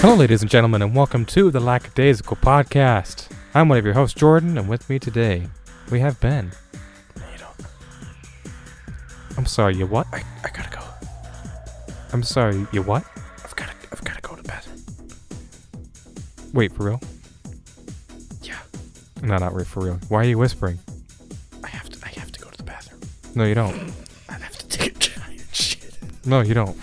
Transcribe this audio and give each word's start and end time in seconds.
Hello, 0.00 0.14
ladies 0.14 0.40
and 0.40 0.50
gentlemen, 0.50 0.80
and 0.80 0.96
welcome 0.96 1.26
to 1.26 1.50
the 1.50 1.60
Lackadaisical 1.60 2.38
Podcast. 2.38 3.28
I'm 3.54 3.68
one 3.68 3.76
of 3.76 3.84
your 3.84 3.92
hosts, 3.92 4.18
Jordan, 4.18 4.56
and 4.56 4.66
with 4.66 4.88
me 4.88 4.98
today 4.98 5.46
we 5.90 6.00
have 6.00 6.18
Ben. 6.20 6.52
You 7.16 7.38
don't. 7.38 7.68
I'm 9.36 9.44
sorry, 9.44 9.76
you 9.76 9.86
what? 9.86 10.06
I, 10.10 10.22
I 10.42 10.48
gotta 10.48 10.70
go. 10.70 10.82
I'm 12.14 12.22
sorry, 12.22 12.66
you 12.72 12.80
what? 12.80 13.04
I've 13.44 13.54
gotta 13.54 13.72
I've 13.92 14.02
gotta 14.02 14.22
go 14.22 14.36
to 14.36 14.42
bed. 14.42 14.64
Wait, 16.54 16.72
for 16.72 16.84
real? 16.84 17.00
Yeah. 18.42 18.56
No, 19.22 19.36
not 19.36 19.54
re- 19.54 19.64
for 19.64 19.80
real. 19.84 19.98
Why 20.08 20.20
are 20.22 20.24
you 20.24 20.38
whispering? 20.38 20.78
I 21.62 21.68
have 21.68 21.90
to 21.90 21.98
I 22.06 22.08
have 22.18 22.32
to 22.32 22.40
go 22.40 22.48
to 22.48 22.56
the 22.56 22.64
bathroom. 22.64 23.02
No, 23.34 23.44
you 23.44 23.54
don't. 23.54 23.92
I 24.30 24.32
have 24.32 24.56
to 24.56 24.66
take 24.68 24.96
a 24.96 24.98
giant 24.98 25.44
shit. 25.52 25.94
No, 26.24 26.40
you 26.40 26.54
don't. 26.54 26.76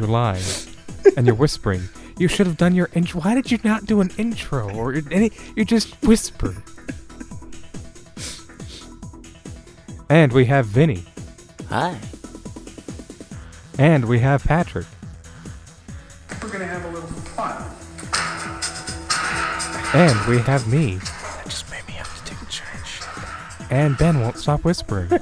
You're 0.00 0.08
lying. 0.08 0.42
and 1.16 1.26
you're 1.26 1.34
whispering. 1.34 1.82
You 2.18 2.28
should 2.28 2.46
have 2.46 2.56
done 2.56 2.74
your 2.74 2.88
intro. 2.94 3.20
Why 3.20 3.34
did 3.34 3.50
you 3.50 3.58
not 3.62 3.84
do 3.86 4.00
an 4.00 4.10
intro 4.16 4.70
or 4.74 4.94
any? 5.10 5.32
You 5.54 5.64
just 5.64 5.94
whispered. 6.02 6.56
And 10.08 10.32
we 10.32 10.44
have 10.46 10.66
Vinny. 10.66 11.04
Hi. 11.68 11.98
And 13.78 14.06
we 14.06 14.20
have 14.20 14.44
Patrick. 14.44 14.86
We're 16.42 16.48
gonna 16.48 16.66
have 16.66 16.84
a 16.84 16.90
little 16.90 17.08
fun. 17.08 17.62
And 19.94 20.28
we 20.28 20.38
have 20.38 20.66
me. 20.68 20.96
That 20.96 21.44
just 21.44 21.70
made 21.70 21.86
me 21.86 21.94
have 21.94 22.24
to 22.24 22.24
take 22.24 22.40
a 22.40 22.50
giant 22.50 22.86
shit. 22.86 23.08
And 23.70 23.98
Ben 23.98 24.20
won't 24.20 24.38
stop 24.38 24.64
whispering. 24.64 25.10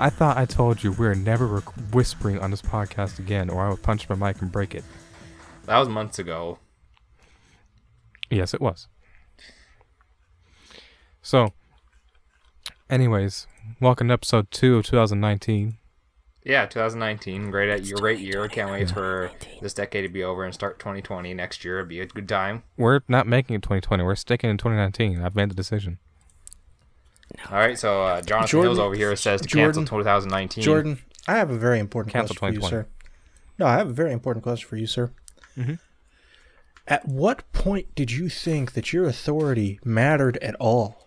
I 0.00 0.08
thought 0.08 0.38
I 0.38 0.46
told 0.46 0.82
you 0.82 0.92
we're 0.92 1.14
never 1.14 1.46
rec- 1.46 1.92
whispering 1.92 2.38
on 2.38 2.50
this 2.50 2.62
podcast 2.62 3.18
again, 3.18 3.50
or 3.50 3.66
I 3.66 3.68
would 3.68 3.82
punch 3.82 4.08
my 4.08 4.14
mic 4.14 4.40
and 4.40 4.50
break 4.50 4.74
it. 4.74 4.82
That 5.66 5.78
was 5.78 5.90
months 5.90 6.18
ago. 6.18 6.58
Yes, 8.30 8.54
it 8.54 8.62
was. 8.62 8.88
So, 11.20 11.52
anyways, 12.88 13.46
welcome 13.78 14.08
to 14.08 14.14
episode 14.14 14.50
two 14.50 14.78
of 14.78 14.86
2019. 14.86 15.76
Yeah, 16.44 16.64
2019. 16.64 17.50
Great 17.50 17.68
at 17.68 17.84
year, 17.84 17.96
great 17.98 18.20
year. 18.20 18.48
Can't 18.48 18.70
wait 18.70 18.90
for 18.90 19.30
this 19.60 19.74
decade 19.74 20.04
to 20.04 20.08
be 20.08 20.24
over 20.24 20.44
and 20.44 20.54
start 20.54 20.78
2020 20.78 21.34
next 21.34 21.62
year. 21.62 21.76
It'd 21.76 21.90
be 21.90 22.00
a 22.00 22.06
good 22.06 22.26
time. 22.26 22.62
We're 22.78 23.00
not 23.06 23.26
making 23.26 23.56
it 23.56 23.62
2020. 23.62 24.02
We're 24.02 24.14
sticking 24.14 24.48
in 24.48 24.56
2019. 24.56 25.22
I've 25.22 25.36
made 25.36 25.50
the 25.50 25.54
decision. 25.54 25.98
All 27.50 27.58
right, 27.58 27.78
so 27.78 28.02
uh, 28.04 28.22
Jonathan 28.22 28.48
Jordan- 28.48 28.68
Hills 28.70 28.78
over 28.78 28.94
here 28.94 29.14
says 29.16 29.40
to 29.42 29.48
Jordan- 29.48 29.82
cancel 29.84 29.98
2019. 29.98 30.64
Jordan, 30.64 30.98
I 31.28 31.36
have 31.36 31.50
a 31.50 31.56
very 31.56 31.78
important 31.78 32.12
Cancel 32.12 32.34
question 32.36 32.60
for 32.60 32.64
you, 32.66 32.70
sir. 32.70 32.86
No, 33.58 33.66
I 33.66 33.74
have 33.76 33.88
a 33.88 33.92
very 33.92 34.12
important 34.12 34.42
question 34.42 34.68
for 34.68 34.76
you, 34.76 34.86
sir. 34.86 35.10
Mhm. 35.58 35.78
At 36.88 37.06
what 37.06 37.50
point 37.52 37.94
did 37.94 38.10
you 38.10 38.28
think 38.28 38.72
that 38.72 38.92
your 38.92 39.04
authority 39.06 39.78
mattered 39.84 40.36
at 40.38 40.54
all? 40.56 41.06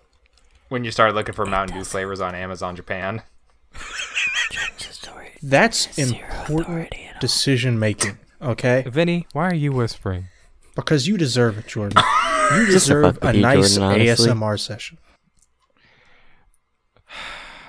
when 0.69 0.83
you 0.83 0.89
started 0.89 1.13
looking 1.13 1.35
for 1.35 1.45
Mountain 1.45 1.77
Dew 1.77 1.83
flavors 1.83 2.19
on 2.19 2.33
Amazon 2.33 2.75
Japan. 2.75 3.21
That's 5.41 5.97
important 5.99 6.89
decision 7.19 7.77
making, 7.77 8.17
okay? 8.41 8.83
Vinny, 8.87 9.27
why 9.33 9.49
are 9.49 9.53
you 9.55 9.71
whispering? 9.71 10.29
Because 10.75 11.07
you 11.07 11.17
deserve 11.17 11.57
it, 11.57 11.67
Jordan. 11.67 12.01
You 12.55 12.65
deserve 12.67 13.17
a 13.21 13.33
nice 13.33 13.77
Jordan. 13.77 13.99
ASMR 14.01 14.59
session. 14.59 14.97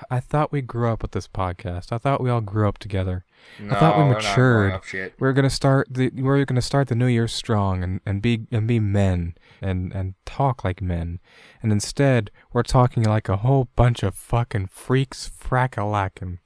I 0.09 0.19
thought 0.19 0.51
we 0.51 0.61
grew 0.61 0.89
up 0.89 1.01
with 1.01 1.11
this 1.11 1.27
podcast. 1.27 1.91
I 1.91 1.97
thought 1.97 2.21
we 2.21 2.29
all 2.29 2.41
grew 2.41 2.67
up 2.67 2.77
together. 2.77 3.25
No, 3.59 3.75
I 3.75 3.79
thought 3.79 3.97
we 3.97 4.03
we're 4.03 4.13
not 4.13 4.21
growing 4.35 4.67
matured. 4.69 4.85
shit. 4.85 5.13
We're 5.19 5.33
gonna 5.33 5.49
start 5.49 5.87
the 5.89 6.09
we're 6.15 6.43
gonna 6.45 6.61
start 6.61 6.87
the 6.87 6.95
new 6.95 7.07
year 7.07 7.27
strong 7.27 7.83
and, 7.83 8.01
and 8.05 8.21
be 8.21 8.47
and 8.51 8.67
be 8.67 8.79
men 8.79 9.35
and 9.61 9.93
and 9.93 10.15
talk 10.25 10.63
like 10.63 10.81
men. 10.81 11.19
And 11.61 11.71
instead 11.71 12.31
we're 12.53 12.63
talking 12.63 13.03
like 13.03 13.29
a 13.29 13.37
whole 13.37 13.69
bunch 13.75 14.03
of 14.03 14.15
fucking 14.15 14.67
freaks 14.67 15.29
frackalacking. 15.39 16.39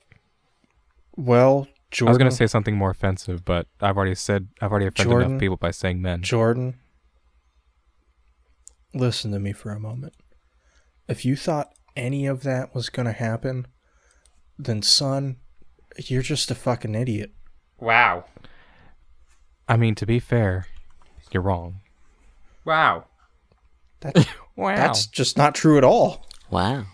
Well, 1.16 1.68
Jordan, 1.92 2.08
I 2.08 2.12
was 2.12 2.18
gonna 2.18 2.32
say 2.32 2.48
something 2.48 2.76
more 2.76 2.92
offensive, 2.92 3.44
but 3.46 3.68
I've 3.82 3.98
already 3.98 4.16
said 4.16 4.48
I've 4.62 4.72
already 4.72 4.88
offended 4.88 5.12
Jordan. 5.12 5.30
enough 5.32 5.40
people 5.40 5.58
by 5.58 5.72
saying 5.72 6.02
men. 6.02 6.22
Jordan, 6.22 6.80
listen 8.94 9.32
to 9.32 9.40
me 9.40 9.54
for 9.54 9.72
a 9.72 9.80
moment. 9.80 10.14
If 11.08 11.26
you 11.26 11.36
thought 11.36 11.74
any 12.00 12.26
of 12.26 12.44
that 12.44 12.74
was 12.74 12.90
going 12.90 13.06
to 13.06 13.12
happen, 13.12 13.68
then 14.58 14.82
son, 14.82 15.38
you're 15.98 16.22
just 16.22 16.50
a 16.52 16.56
fucking 16.56 16.96
idiot. 16.96 17.32
Wow. 17.80 18.26
I 19.68 19.78
mean, 19.78 19.96
to 19.96 20.06
be 20.06 20.20
fair, 20.20 20.68
you're 21.32 21.44
wrong. 21.44 21.82
Wow. 22.66 23.06
That's 24.02 24.26
Wow. 24.56 24.76
that's 24.76 25.08
just 25.08 25.38
not 25.38 25.56
true 25.56 25.78
at 25.78 25.86
all. 25.86 26.26
Wow. 26.50 26.86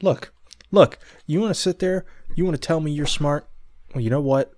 Look, 0.00 0.32
look, 0.70 0.98
you 1.26 1.40
want 1.40 1.54
to 1.54 1.60
sit 1.60 1.78
there, 1.78 2.06
you 2.34 2.44
want 2.44 2.54
to 2.54 2.66
tell 2.66 2.80
me 2.80 2.90
you're 2.90 3.04
smart? 3.06 3.46
Well, 3.94 4.02
you 4.02 4.08
know 4.08 4.20
what? 4.22 4.52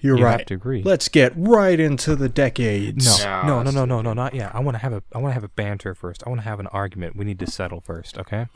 You're 0.00 0.16
You 0.18 0.24
have 0.26 0.36
right. 0.38 0.46
to 0.46 0.54
agree. 0.54 0.82
Let's 0.82 1.08
get 1.08 1.32
right 1.36 1.78
into 1.78 2.14
the 2.14 2.28
decades. 2.28 3.24
no, 3.24 3.42
no, 3.44 3.62
no, 3.62 3.70
no, 3.70 3.84
no, 3.84 4.00
no, 4.00 4.12
not 4.12 4.34
yet. 4.34 4.54
I 4.54 4.60
want 4.60 4.76
to 4.76 4.78
have 4.78 4.92
a, 4.92 5.02
I 5.12 5.18
want 5.18 5.30
to 5.30 5.34
have 5.34 5.44
a 5.44 5.48
banter 5.48 5.94
first. 5.94 6.22
I 6.24 6.28
want 6.28 6.40
to 6.42 6.44
have 6.48 6.60
an 6.60 6.68
argument. 6.68 7.16
We 7.16 7.24
need 7.24 7.38
to 7.40 7.46
settle 7.50 7.80
first, 7.80 8.16
okay? 8.18 8.46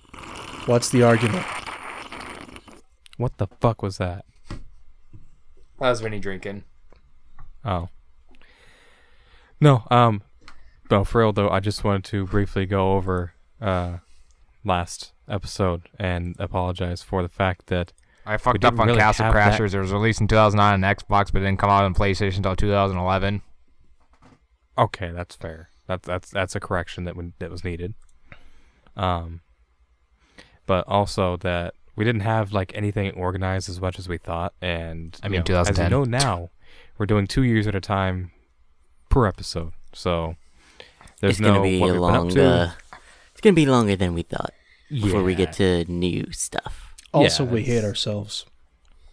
What's 0.67 0.89
the 0.91 1.03
argument? 1.03 1.45
What 3.17 3.39
the 3.39 3.49
fuck 3.61 3.83
was 3.83 3.99
that? 3.99 4.25
That 4.49 4.61
was 5.91 6.01
Vinny 6.01 6.21
drinking. 6.21 6.65
Oh. 7.65 7.89
No, 9.61 9.85
um, 9.91 10.23
no, 10.91 11.05
for 11.05 11.21
real 11.21 11.33
though, 11.33 11.49
I 11.49 11.61
just 11.61 11.85
wanted 11.85 12.05
to 12.05 12.27
briefly 12.27 12.67
go 12.67 12.93
over 12.93 13.33
uh 13.61 13.99
last 14.65 15.13
episode 15.29 15.89
and 15.99 16.37
apologize 16.39 17.03
for 17.03 17.23
the 17.23 17.29
fact 17.29 17.67
that 17.67 17.93
I 18.25 18.37
fucked 18.37 18.65
up 18.65 18.79
on 18.79 18.87
really 18.87 18.99
Castle 19.01 19.25
have 19.27 19.35
that- 19.35 19.59
Crashers. 19.59 19.75
It 19.75 19.81
was 19.81 19.93
released 19.93 20.21
in 20.21 20.29
2009 20.29 20.85
on 20.85 20.95
Xbox, 20.97 21.33
but 21.33 21.43
it 21.43 21.45
didn't 21.45 21.59
come 21.59 21.71
out 21.71 21.85
on 21.85 21.95
PlayStation 21.95 22.37
until 22.39 22.55
2011. 22.57 23.43
okay, 24.79 25.11
that's 25.11 25.35
fair. 25.37 25.69
That's 25.87 26.07
that's 26.07 26.31
that's 26.31 26.55
a 26.55 26.61
correction 26.61 27.05
that 27.05 27.17
would, 27.17 27.33
that 27.41 27.51
was 27.51 27.65
needed. 27.65 27.95
Um, 28.97 29.41
but 30.67 30.87
also 30.87 31.37
that 31.39 31.75
we 31.97 32.05
didn't 32.05 32.21
have 32.23 32.53
like 32.53 32.73
anything 32.75 33.11
organized 33.13 33.69
as 33.69 33.81
much 33.81 33.99
as 33.99 34.09
we 34.09 34.19
thought, 34.19 34.55
and 34.63 35.19
I 35.23 35.27
you 35.27 35.33
mean, 35.33 35.43
know, 35.49 35.61
as 35.61 35.77
you 35.77 35.89
know 35.89 36.05
now, 36.05 36.51
we're 36.99 37.07
doing 37.07 37.27
two 37.27 37.43
years 37.43 37.67
at 37.67 37.75
a 37.75 37.81
time 37.81 38.31
per 39.09 39.27
episode, 39.27 39.73
so 39.93 40.37
there's 41.21 41.33
it's 41.33 41.41
gonna 41.41 41.59
no 41.59 41.63
be 41.63 41.81
what 41.81 41.91
a 41.91 41.93
we've 41.95 42.01
been 42.01 42.15
up 42.15 42.29
to. 42.31 42.45
Uh, 42.45 42.71
it's 43.33 43.41
gonna 43.41 43.55
be 43.55 43.67
longer 43.67 43.97
than 43.97 44.15
we 44.15 44.23
thought 44.23 44.53
before 44.89 45.23
we 45.25 45.35
get 45.35 45.53
to 45.55 45.85
new 45.91 46.31
stuff. 46.33 46.92
Also, 47.13 47.45
Yeah, 47.45 47.51
we 47.51 47.63
hate 47.63 47.85
ourselves. 47.85 48.47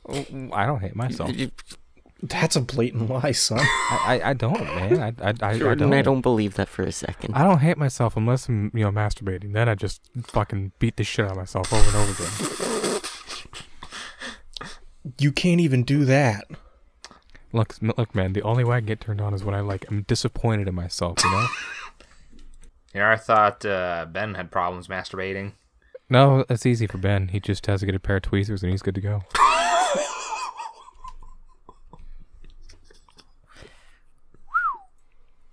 Oh, 0.08 0.26
I 0.54 0.66
don't 0.66 0.80
hate 0.80 0.96
myself. 0.96 1.32
That's 2.22 2.56
a 2.56 2.62
blatant 2.62 3.10
lie, 3.10 3.32
son. 3.32 3.60
I, 3.64 4.20
I, 4.24 4.30
I 4.30 4.34
don't, 4.34 4.60
man. 4.64 5.00
I, 5.00 5.08
I, 5.08 5.34
I, 5.42 5.50
I 5.52 5.76
don't. 5.76 5.94
I 5.94 6.02
don't 6.02 6.22
believe 6.22 6.56
that 6.56 6.68
for 6.68 6.84
a 6.84 6.92
second. 6.92 7.34
I 7.36 7.44
don't 7.44 7.60
hate 7.60 7.78
myself 7.78 8.18
unless 8.18 8.50
I'm, 8.50 8.72
you 8.74 8.84
know, 8.84 8.92
masturbating. 8.92 9.54
Then 9.54 9.70
I 9.70 9.76
just 9.76 10.02
fucking 10.24 10.74
beat 10.80 10.98
the 10.98 11.04
shit 11.04 11.26
out 11.26 11.32
of 11.32 11.38
myself 11.38 11.72
over 11.72 11.88
and 11.88 11.96
over 11.96 12.12
again. 12.24 13.02
You 15.18 15.32
can't 15.32 15.62
even 15.62 15.84
do 15.84 16.06
that. 16.06 16.46
Look, 17.54 17.76
m- 17.82 17.94
look, 17.98 18.14
man. 18.14 18.34
The 18.34 18.42
only 18.44 18.64
way 18.64 18.78
I 18.78 18.80
can 18.80 18.88
get 18.88 19.02
turned 19.02 19.22
on 19.22 19.34
is 19.34 19.44
when 19.44 19.56
I 19.56 19.62
like 19.62 19.86
I'm 19.90 20.02
disappointed 20.04 20.68
in 20.68 20.76
myself. 20.76 21.24
You 21.24 21.32
know? 21.32 21.48
Yeah, 22.92 23.12
I 23.12 23.18
thought 23.18 23.64
uh, 23.68 24.08
Ben 24.12 24.34
had 24.34 24.50
problems 24.50 24.88
masturbating. 24.88 25.52
No, 26.10 26.44
it's 26.50 26.66
easy 26.66 26.88
for 26.88 26.98
Ben. 26.98 27.28
He 27.30 27.40
just 27.40 27.66
has 27.68 27.82
to 27.82 27.86
get 27.86 27.94
a 27.96 28.00
pair 28.00 28.18
of 28.18 28.24
tweezers 28.24 28.64
and 28.64 28.72
he's 28.72 28.82
good 28.82 28.96
to 28.96 29.02
go. 29.02 29.24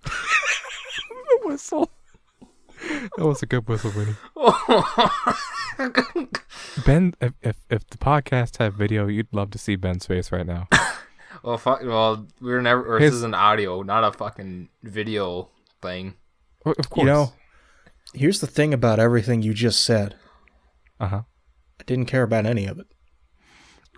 the 0.03 1.39
whistle. 1.43 1.89
That 3.17 3.25
was 3.25 3.41
a 3.43 3.45
good 3.45 3.67
whistle, 3.67 3.91
Vinny. 3.91 4.15
Ben, 6.85 7.13
if, 7.21 7.33
if 7.41 7.55
if 7.69 7.87
the 7.87 7.97
podcast 7.97 8.57
had 8.57 8.73
video, 8.73 9.07
you'd 9.07 9.27
love 9.31 9.51
to 9.51 9.57
see 9.57 9.75
Ben's 9.75 10.05
face 10.05 10.31
right 10.31 10.45
now. 10.45 10.67
Well, 11.43 11.57
fuck. 11.57 11.81
Well, 11.83 12.27
we're 12.41 12.61
never. 12.61 12.95
Or 12.95 12.99
His- 12.99 13.11
this 13.11 13.17
is 13.17 13.23
an 13.23 13.33
audio, 13.33 13.81
not 13.83 14.03
a 14.03 14.11
fucking 14.11 14.69
video 14.83 15.49
thing. 15.81 16.15
Of 16.65 16.89
course. 16.89 17.05
You 17.05 17.05
know, 17.05 17.33
here's 18.13 18.39
the 18.41 18.47
thing 18.47 18.73
about 18.73 18.99
everything 18.99 19.41
you 19.41 19.53
just 19.53 19.83
said. 19.83 20.15
Uh 20.99 21.07
huh. 21.07 21.21
I 21.79 21.83
didn't 21.85 22.05
care 22.07 22.23
about 22.23 22.45
any 22.45 22.65
of 22.65 22.79
it. 22.79 22.87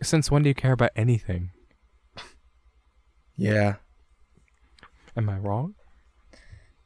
Since 0.04 0.30
when 0.32 0.44
do 0.44 0.50
you 0.50 0.56
care 0.56 0.74
about 0.74 0.92
anything? 0.96 1.52
Yeah. 3.36 3.76
Am 5.16 5.30
I 5.30 5.38
wrong? 5.38 5.76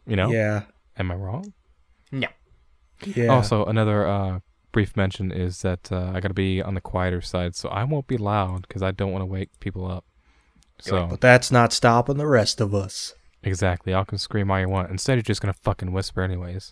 You 0.05 0.15
know? 0.15 0.31
Yeah. 0.31 0.63
Am 0.97 1.11
I 1.11 1.15
wrong? 1.15 1.53
No. 2.11 2.27
Yeah. 3.05 3.27
Also, 3.27 3.65
another 3.65 4.07
uh, 4.07 4.39
brief 4.71 4.95
mention 4.95 5.31
is 5.31 5.61
that 5.63 5.91
uh, 5.91 6.11
I 6.13 6.19
got 6.19 6.27
to 6.29 6.33
be 6.33 6.61
on 6.61 6.73
the 6.75 6.81
quieter 6.81 7.21
side, 7.21 7.55
so 7.55 7.69
I 7.69 7.83
won't 7.83 8.07
be 8.07 8.17
loud 8.17 8.67
because 8.67 8.81
I 8.83 8.91
don't 8.91 9.11
want 9.11 9.21
to 9.23 9.27
wake 9.27 9.49
people 9.59 9.89
up. 9.89 10.05
So 10.79 11.07
But 11.07 11.21
that's 11.21 11.51
not 11.51 11.73
stopping 11.73 12.17
the 12.17 12.27
rest 12.27 12.59
of 12.61 12.73
us. 12.75 13.13
exactly, 13.41 13.93
y'all 13.93 14.05
can 14.05 14.17
scream 14.17 14.51
all 14.51 14.59
you 14.59 14.69
want. 14.69 14.89
Instead, 14.91 15.15
you're 15.15 15.21
just 15.23 15.41
gonna 15.41 15.53
fucking 15.53 15.91
whisper 15.91 16.21
anyways. 16.21 16.71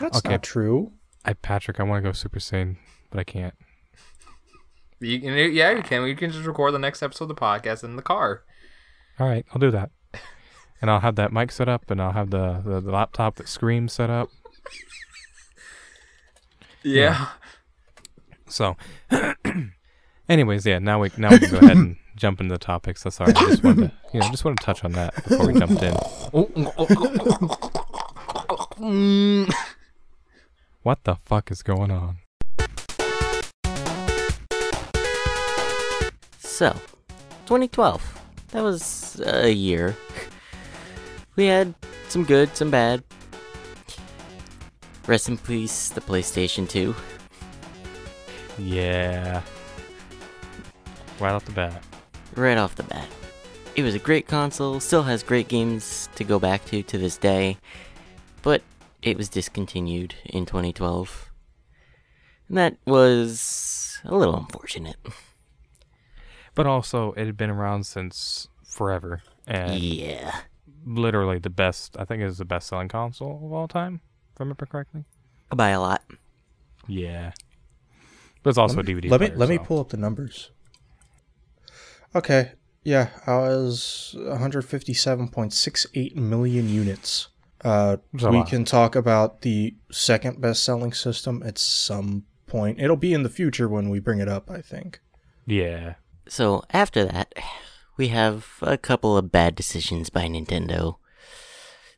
That's 0.00 0.18
Okay. 0.18 0.30
not 0.30 0.42
true. 0.42 0.92
I 1.28 1.34
Patrick, 1.34 1.78
I 1.78 1.82
want 1.82 2.02
to 2.02 2.08
go 2.08 2.12
Super 2.12 2.38
Saiyan, 2.38 2.76
but 3.10 3.20
I 3.20 3.24
can't. 3.24 3.52
You 4.98 5.20
can, 5.20 5.34
yeah, 5.52 5.72
you 5.72 5.82
can. 5.82 6.06
You 6.06 6.16
can 6.16 6.30
just 6.30 6.46
record 6.46 6.72
the 6.72 6.78
next 6.78 7.02
episode 7.02 7.24
of 7.24 7.28
the 7.28 7.34
podcast 7.34 7.84
in 7.84 7.96
the 7.96 8.02
car. 8.02 8.44
All 9.20 9.28
right, 9.28 9.44
I'll 9.52 9.58
do 9.58 9.70
that. 9.70 9.90
And 10.80 10.90
I'll 10.90 11.00
have 11.00 11.16
that 11.16 11.30
mic 11.30 11.52
set 11.52 11.68
up, 11.68 11.90
and 11.90 12.00
I'll 12.00 12.12
have 12.12 12.30
the, 12.30 12.62
the, 12.64 12.80
the 12.80 12.90
laptop 12.90 13.36
that 13.36 13.46
screams 13.46 13.92
set 13.92 14.08
up. 14.10 14.30
Yeah. 16.84 17.30
So, 18.48 18.76
anyways, 20.28 20.64
yeah. 20.64 20.78
Now 20.78 21.00
we 21.00 21.10
now 21.18 21.30
we 21.30 21.40
can 21.40 21.50
go 21.50 21.58
ahead 21.58 21.76
and 21.76 21.96
jump 22.16 22.40
into 22.40 22.54
the 22.54 22.58
topics. 22.58 23.02
That's 23.02 23.20
all 23.20 23.26
right. 23.26 23.36
I 23.36 23.48
just 23.48 23.64
wanted 23.64 23.90
to, 23.90 23.92
you 24.14 24.20
know, 24.20 24.30
just 24.30 24.44
want 24.44 24.58
to 24.60 24.64
touch 24.64 24.84
on 24.84 24.92
that 24.92 25.12
before 25.16 25.48
we 25.48 25.58
jumped 25.58 25.82
in. 25.82 25.92
Mm. 28.78 29.52
What 30.88 31.04
the 31.04 31.16
fuck 31.16 31.50
is 31.50 31.62
going 31.62 31.90
on? 31.90 32.16
So, 36.38 36.72
2012. 37.44 38.20
That 38.52 38.62
was 38.62 39.20
a 39.20 39.50
year. 39.50 39.94
We 41.36 41.44
had 41.44 41.74
some 42.08 42.24
good, 42.24 42.56
some 42.56 42.70
bad. 42.70 43.04
Rest 45.06 45.28
in 45.28 45.36
peace, 45.36 45.90
the 45.90 46.00
PlayStation 46.00 46.66
2. 46.66 46.94
Yeah. 48.58 49.42
Right 51.20 51.32
off 51.32 51.44
the 51.44 51.52
bat. 51.52 51.84
Right 52.34 52.56
off 52.56 52.76
the 52.76 52.84
bat. 52.84 53.06
It 53.76 53.82
was 53.82 53.94
a 53.94 53.98
great 53.98 54.26
console, 54.26 54.80
still 54.80 55.02
has 55.02 55.22
great 55.22 55.48
games 55.48 56.08
to 56.14 56.24
go 56.24 56.38
back 56.38 56.64
to 56.68 56.82
to 56.82 56.96
this 56.96 57.18
day, 57.18 57.58
but 58.40 58.62
it 59.02 59.16
was 59.16 59.28
discontinued 59.28 60.14
in 60.24 60.46
2012. 60.46 61.30
And 62.48 62.56
that 62.56 62.76
was 62.86 63.98
a 64.04 64.14
little 64.16 64.36
unfortunate. 64.36 64.96
But 66.54 66.66
also, 66.66 67.12
it 67.12 67.26
had 67.26 67.36
been 67.36 67.50
around 67.50 67.84
since 67.86 68.48
forever, 68.64 69.22
and 69.46 69.78
Yeah. 69.78 70.40
literally 70.84 71.38
the 71.38 71.50
best. 71.50 71.96
I 71.98 72.04
think 72.04 72.22
it 72.22 72.26
is 72.26 72.38
the 72.38 72.44
best-selling 72.44 72.88
console 72.88 73.40
of 73.44 73.52
all 73.52 73.68
time, 73.68 74.00
if 74.34 74.40
I 74.40 74.44
remember 74.44 74.66
correctly. 74.66 75.04
By 75.54 75.70
a 75.70 75.80
lot. 75.80 76.02
Yeah. 76.86 77.32
But 78.42 78.50
it's 78.50 78.58
also 78.58 78.80
a 78.80 78.82
DVD. 78.82 79.08
Let 79.10 79.20
me 79.20 79.26
player, 79.28 79.38
let 79.38 79.48
me 79.48 79.58
pull 79.58 79.80
up 79.80 79.90
the 79.90 79.96
numbers. 79.96 80.50
Okay, 82.14 82.52
yeah, 82.82 83.10
I 83.26 83.36
was 83.36 84.14
157.68 84.18 86.16
million 86.16 86.68
units. 86.68 87.28
Uh, 87.64 87.96
we 88.12 88.44
can 88.44 88.64
talk 88.64 88.94
about 88.94 89.42
the 89.42 89.74
second 89.90 90.40
best-selling 90.40 90.92
system 90.92 91.42
at 91.44 91.58
some 91.58 92.24
point. 92.46 92.80
It'll 92.80 92.96
be 92.96 93.12
in 93.12 93.24
the 93.24 93.28
future 93.28 93.68
when 93.68 93.88
we 93.88 93.98
bring 93.98 94.20
it 94.20 94.28
up, 94.28 94.50
I 94.50 94.60
think. 94.60 95.00
Yeah. 95.46 95.94
So 96.28 96.62
after 96.72 97.04
that, 97.04 97.34
we 97.96 98.08
have 98.08 98.46
a 98.62 98.78
couple 98.78 99.16
of 99.16 99.32
bad 99.32 99.54
decisions 99.54 100.10
by 100.10 100.26
Nintendo. 100.26 100.96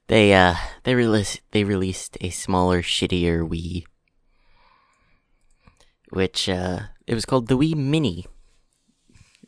They 0.06 0.32
uh 0.32 0.56
they 0.84 0.94
released 0.94 1.40
they 1.52 1.62
released 1.62 2.16
a 2.20 2.30
smaller, 2.30 2.82
shittier 2.82 3.48
Wii, 3.48 3.84
which 6.10 6.48
uh 6.48 6.80
it 7.06 7.14
was 7.14 7.26
called 7.26 7.48
the 7.48 7.56
Wii 7.56 7.76
Mini. 7.76 8.26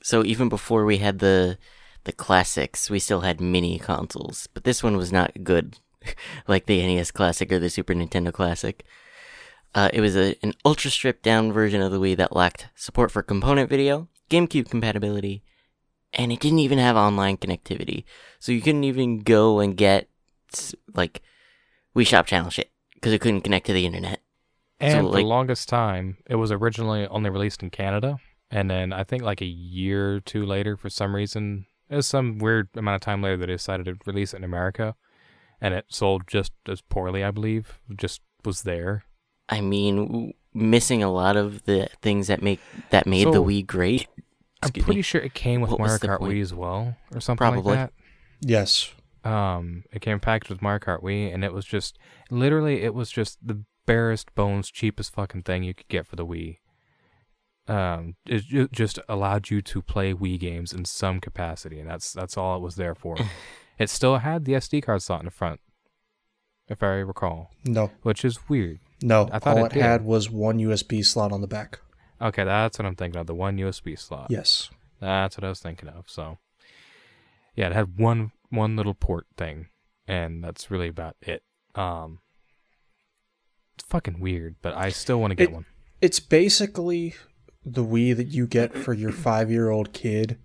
So 0.02 0.24
even 0.24 0.48
before 0.48 0.84
we 0.84 0.98
had 0.98 1.18
the 1.18 1.58
the 2.04 2.12
classics, 2.12 2.90
we 2.90 2.98
still 2.98 3.20
had 3.20 3.40
mini 3.40 3.78
consoles, 3.78 4.48
but 4.52 4.64
this 4.64 4.82
one 4.82 4.96
was 4.96 5.12
not 5.12 5.44
good, 5.44 5.78
like 6.48 6.66
the 6.66 6.84
NES 6.86 7.10
Classic 7.10 7.50
or 7.52 7.58
the 7.58 7.70
Super 7.70 7.94
Nintendo 7.94 8.32
Classic. 8.32 8.84
Uh, 9.74 9.88
it 9.92 10.00
was 10.00 10.16
a, 10.16 10.36
an 10.42 10.52
ultra 10.64 10.90
stripped 10.90 11.22
down 11.22 11.52
version 11.52 11.80
of 11.80 11.92
the 11.92 11.98
Wii 11.98 12.16
that 12.16 12.36
lacked 12.36 12.68
support 12.74 13.10
for 13.10 13.22
component 13.22 13.70
video, 13.70 14.08
GameCube 14.28 14.68
compatibility, 14.68 15.42
and 16.12 16.30
it 16.30 16.40
didn't 16.40 16.58
even 16.58 16.78
have 16.78 16.96
online 16.96 17.38
connectivity. 17.38 18.04
So 18.38 18.52
you 18.52 18.60
couldn't 18.60 18.84
even 18.84 19.20
go 19.20 19.60
and 19.60 19.76
get 19.76 20.08
like 20.94 21.22
Wii 21.96 22.06
Shop 22.06 22.26
channel 22.26 22.50
shit 22.50 22.70
because 22.94 23.12
it 23.12 23.20
couldn't 23.20 23.40
connect 23.42 23.66
to 23.66 23.72
the 23.72 23.86
internet. 23.86 24.20
And 24.78 25.06
for 25.06 25.12
like- 25.12 25.22
the 25.22 25.28
longest 25.28 25.68
time, 25.68 26.18
it 26.26 26.34
was 26.34 26.52
originally 26.52 27.06
only 27.06 27.30
released 27.30 27.62
in 27.62 27.70
Canada, 27.70 28.18
and 28.50 28.70
then 28.70 28.92
I 28.92 29.04
think 29.04 29.22
like 29.22 29.40
a 29.40 29.46
year 29.46 30.16
or 30.16 30.20
two 30.20 30.44
later, 30.44 30.76
for 30.76 30.90
some 30.90 31.14
reason, 31.14 31.66
it 31.88 31.96
was 31.96 32.06
some 32.06 32.38
weird 32.38 32.68
amount 32.74 32.96
of 32.96 33.00
time 33.00 33.22
later, 33.22 33.36
they 33.36 33.46
decided 33.46 33.86
to 33.86 33.96
release 34.06 34.34
it 34.34 34.38
in 34.38 34.44
America, 34.44 34.94
and 35.62 35.72
it 35.72 35.86
sold 35.88 36.24
just 36.26 36.52
as 36.68 36.82
poorly, 36.82 37.24
I 37.24 37.30
believe. 37.30 37.78
It 37.88 37.96
just 37.96 38.20
was 38.44 38.62
there. 38.64 39.04
I 39.48 39.60
mean, 39.62 40.06
w- 40.08 40.32
missing 40.52 41.02
a 41.02 41.10
lot 41.10 41.36
of 41.36 41.64
the 41.64 41.88
things 42.02 42.26
that 42.26 42.42
make 42.42 42.60
that 42.90 43.06
made 43.06 43.28
the 43.28 43.42
Wii 43.42 43.66
great. 43.66 44.08
I'm 44.62 44.68
Excuse 44.68 44.84
pretty 44.84 44.98
me. 44.98 45.02
sure 45.02 45.20
it 45.20 45.34
came 45.34 45.60
with 45.60 45.70
What 45.70 45.80
Mario 45.80 45.98
Kart? 45.98 46.18
Wii 46.20 46.40
as 46.42 46.52
well, 46.54 46.96
or 47.14 47.20
something 47.20 47.38
Probably. 47.38 47.76
like 47.76 47.90
Yes. 48.40 48.90
that. 49.22 49.32
Um, 49.32 49.84
it 49.92 50.00
came 50.02 50.18
packaged 50.20 50.50
with 50.50 50.60
Mario 50.62 50.80
Kart 50.80 51.02
Wii, 51.02 51.32
and 51.32 51.44
it 51.44 51.52
was 51.52 51.64
just 51.64 51.98
literally, 52.30 52.82
it 52.82 52.92
was 52.94 53.10
just 53.10 53.38
the 53.46 53.64
barest 53.86 54.34
bones, 54.34 54.70
cheapest 54.70 55.12
fucking 55.14 55.42
thing 55.42 55.62
you 55.64 55.74
could 55.74 55.88
get 55.88 56.06
for 56.06 56.16
the 56.16 56.26
Wii. 56.26 56.58
Um, 57.68 58.16
it 58.26 58.42
ju- 58.44 58.68
just 58.72 58.98
allowed 59.08 59.48
you 59.50 59.62
to 59.62 59.82
play 59.82 60.12
Wii 60.12 60.38
games 60.38 60.72
in 60.72 60.84
some 60.84 61.20
capacity, 61.20 61.78
and 61.78 61.88
that's 61.88 62.12
that's 62.12 62.36
all 62.36 62.56
it 62.56 62.62
was 62.62 62.74
there 62.76 62.94
for. 62.94 63.16
it 63.78 63.90
still 63.90 64.18
had 64.18 64.44
the 64.44 64.52
SD 64.52 64.82
card 64.82 65.02
slot 65.02 65.20
in 65.20 65.24
the 65.26 65.30
front, 65.30 65.60
if 66.68 66.82
I 66.82 66.96
recall, 67.00 67.50
No. 67.64 67.90
which 68.02 68.24
is 68.24 68.48
weird. 68.48 68.80
No. 69.02 69.28
I 69.32 69.38
thought 69.38 69.58
all 69.58 69.64
it 69.66 69.76
it, 69.76 69.82
had 69.82 70.04
was 70.04 70.30
one 70.30 70.58
USB 70.58 71.04
slot 71.04 71.32
on 71.32 71.40
the 71.40 71.46
back. 71.46 71.80
Okay, 72.20 72.44
that's 72.44 72.78
what 72.78 72.86
I'm 72.86 72.94
thinking 72.94 73.20
of. 73.20 73.26
The 73.26 73.34
one 73.34 73.56
USB 73.56 73.98
slot. 73.98 74.28
Yes. 74.30 74.70
That's 75.00 75.36
what 75.36 75.44
I 75.44 75.48
was 75.48 75.58
thinking 75.60 75.88
of. 75.88 76.08
So, 76.08 76.38
yeah, 77.56 77.66
it 77.66 77.72
had 77.72 77.98
one 77.98 78.30
one 78.50 78.76
little 78.76 78.94
port 78.94 79.26
thing, 79.36 79.66
and 80.06 80.44
that's 80.44 80.70
really 80.70 80.86
about 80.88 81.16
it. 81.22 81.42
Um, 81.74 82.20
it's 83.74 83.84
fucking 83.88 84.20
weird, 84.20 84.56
but 84.62 84.76
I 84.76 84.90
still 84.90 85.20
want 85.20 85.32
to 85.32 85.34
get 85.34 85.48
It- 85.48 85.52
one. 85.52 85.66
It's 86.00 86.20
basically 86.20 87.14
the 87.64 87.84
Wii 87.84 88.14
that 88.16 88.28
you 88.28 88.46
get 88.46 88.74
for 88.74 88.92
your 88.92 89.12
five-year-old 89.12 89.92
kid 89.92 90.38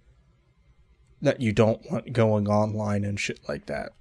that 1.22 1.42
you 1.42 1.52
don't 1.52 1.82
want 1.92 2.14
going 2.14 2.48
online 2.48 3.04
and 3.04 3.20
shit 3.20 3.40
like 3.48 3.66
that. 3.68 3.94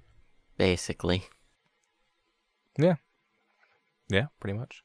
Basically, 0.57 1.23
Yeah, 2.77 2.95
Yeah, 4.09 4.27
pretty 4.39 4.57
much. 4.57 4.83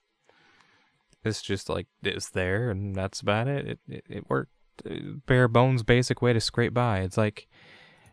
It's 1.25 1.41
just 1.41 1.69
like 1.69 1.87
it's 2.03 2.31
there, 2.31 2.71
and 2.71 2.95
that's 2.95 3.21
about 3.21 3.49
it. 3.49 3.67
It 3.67 3.79
it, 3.89 4.05
it 4.09 4.31
worked. 4.31 4.51
Uh, 4.89 5.19
Bare 5.27 5.49
bones, 5.49 5.83
basic 5.83 6.21
way 6.21 6.33
to 6.33 6.41
scrape 6.41 6.75
by. 6.75 7.01
It's 7.01 7.17
like, 7.17 7.47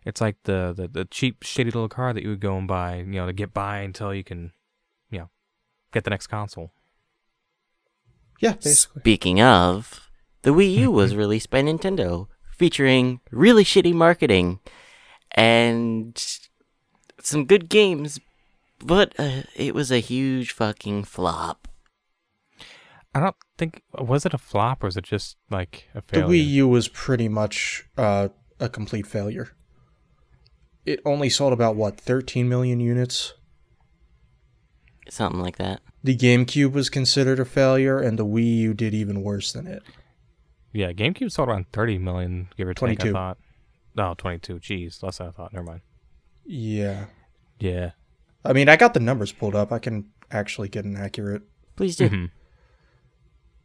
it's 0.05 0.21
like 0.21 0.37
the, 0.43 0.73
the 0.75 0.87
the 0.87 1.05
cheap, 1.05 1.41
shitty 1.41 1.65
little 1.65 1.89
car 1.89 2.13
that 2.13 2.21
you 2.21 2.29
would 2.29 2.41
go 2.41 2.57
and 2.57 2.67
buy, 2.67 2.97
you 2.97 3.05
know, 3.05 3.25
to 3.25 3.33
get 3.33 3.53
by 3.53 3.79
until 3.79 4.13
you 4.13 4.23
can, 4.23 4.51
you 5.09 5.19
know, 5.19 5.29
get 5.91 6.03
the 6.03 6.09
next 6.11 6.27
console. 6.27 6.71
Yeah, 8.39 8.53
basically. 8.53 9.01
speaking 9.01 9.41
of, 9.41 10.09
the 10.43 10.51
Wii 10.51 10.73
U 10.75 10.91
was 10.91 11.15
released 11.23 11.49
by 11.49 11.61
Nintendo, 11.61 12.27
featuring 12.59 13.21
really 13.31 13.63
shitty 13.63 13.93
marketing 13.93 14.59
and 15.31 16.21
some 17.21 17.45
good 17.45 17.69
games, 17.69 18.19
but 18.79 19.15
uh, 19.17 19.43
it 19.55 19.73
was 19.73 19.91
a 19.91 19.99
huge 19.99 20.51
fucking 20.51 21.05
flop. 21.05 21.67
I 23.15 23.19
don't 23.19 23.35
think 23.57 23.81
was 23.97 24.25
it 24.25 24.35
a 24.35 24.37
flop 24.37 24.83
or 24.83 24.87
was 24.87 24.97
it 24.97 25.03
just 25.03 25.37
like 25.49 25.89
a 25.95 26.01
failure? 26.01 26.27
The? 26.27 26.33
Wii 26.33 26.47
U 26.47 26.67
was 26.67 26.87
pretty 26.87 27.27
much 27.27 27.85
uh, 27.97 28.29
a 28.59 28.69
complete 28.69 29.07
failure. 29.07 29.49
It 30.85 30.99
only 31.05 31.29
sold 31.29 31.53
about 31.53 31.75
what 31.75 31.99
13 31.99 32.47
million 32.47 32.79
units. 32.79 33.33
Something 35.09 35.41
like 35.41 35.57
that. 35.57 35.81
The 36.03 36.15
GameCube 36.15 36.71
was 36.71 36.89
considered 36.89 37.39
a 37.39 37.45
failure, 37.45 37.99
and 37.99 38.17
the 38.17 38.25
Wii 38.25 38.57
U 38.57 38.73
did 38.73 38.93
even 38.93 39.21
worse 39.23 39.51
than 39.51 39.65
it. 39.67 39.83
Yeah, 40.71 40.91
GameCube 40.91 41.31
sold 41.31 41.49
around 41.49 41.65
30 41.73 41.97
million, 41.97 42.49
give 42.57 42.67
or 42.67 42.73
take. 42.73 42.89
I 42.89 42.95
22. 42.95 43.11
thought. 43.13 43.37
No, 43.95 44.13
22. 44.17 44.55
Jeez, 44.59 45.01
less 45.03 45.17
than 45.17 45.27
I 45.27 45.31
thought. 45.31 45.51
Never 45.53 45.65
mind. 45.65 45.81
Yeah, 46.45 47.05
Yeah. 47.59 47.91
I 48.45 48.53
mean, 48.53 48.69
I 48.69 48.77
got 48.77 48.93
the 48.93 48.99
numbers 49.01 49.31
pulled 49.33 49.53
up. 49.55 49.71
I 49.71 49.79
can 49.79 50.05
actually 50.31 50.69
get 50.69 50.85
an 50.85 50.95
accurate. 50.95 51.41
Please 51.75 51.95
do. 51.97 52.09
Mhm. 52.09 52.31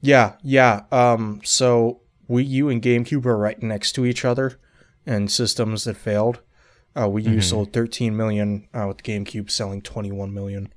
Yeah, 0.01 0.35
yeah. 0.43 0.83
Um, 0.91 1.41
so 1.45 2.01
Wii 2.29 2.47
U 2.49 2.69
and 2.69 2.83
GameCube 2.83 3.25
are 3.27 3.37
right 3.39 3.63
next 3.63 3.93
to 3.93 4.05
each 4.05 4.25
other, 4.25 4.59
and 5.07 5.31
systems 5.31 5.85
that 5.85 5.97
failed. 5.97 6.41
Uh, 6.97 7.07
Wii 7.07 7.25
U 7.25 7.31
Mhm. 7.39 7.43
sold 7.43 7.73
13 7.73 8.17
million, 8.17 8.67
uh, 8.75 8.87
with 8.89 9.03
GameCube 9.03 9.51
selling 9.51 9.81
21 9.83 10.33
million. 10.35 10.73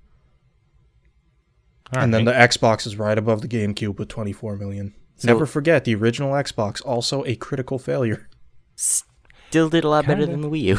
and 1.93 2.13
then 2.13 2.25
the 2.25 2.33
Xbox 2.33 2.85
is 2.85 2.97
right 2.97 3.17
above 3.17 3.41
the 3.41 3.47
GameCube 3.47 3.97
with 3.97 4.09
24 4.09 4.57
million. 4.57 4.93
So- 5.17 5.27
Never 5.27 5.45
forget 5.45 5.83
the 5.83 5.95
original 5.95 6.31
Xbox, 6.33 6.83
also 6.85 7.23
a 7.25 7.35
critical 7.35 7.79
failure. 7.79 8.29
Still 8.75 9.69
did 9.69 9.83
a 9.83 9.89
lot 9.89 10.05
better 10.05 10.21
Kinda. 10.25 10.31
than 10.31 10.41
the 10.41 10.49
Wii 10.49 10.61
U. 10.61 10.77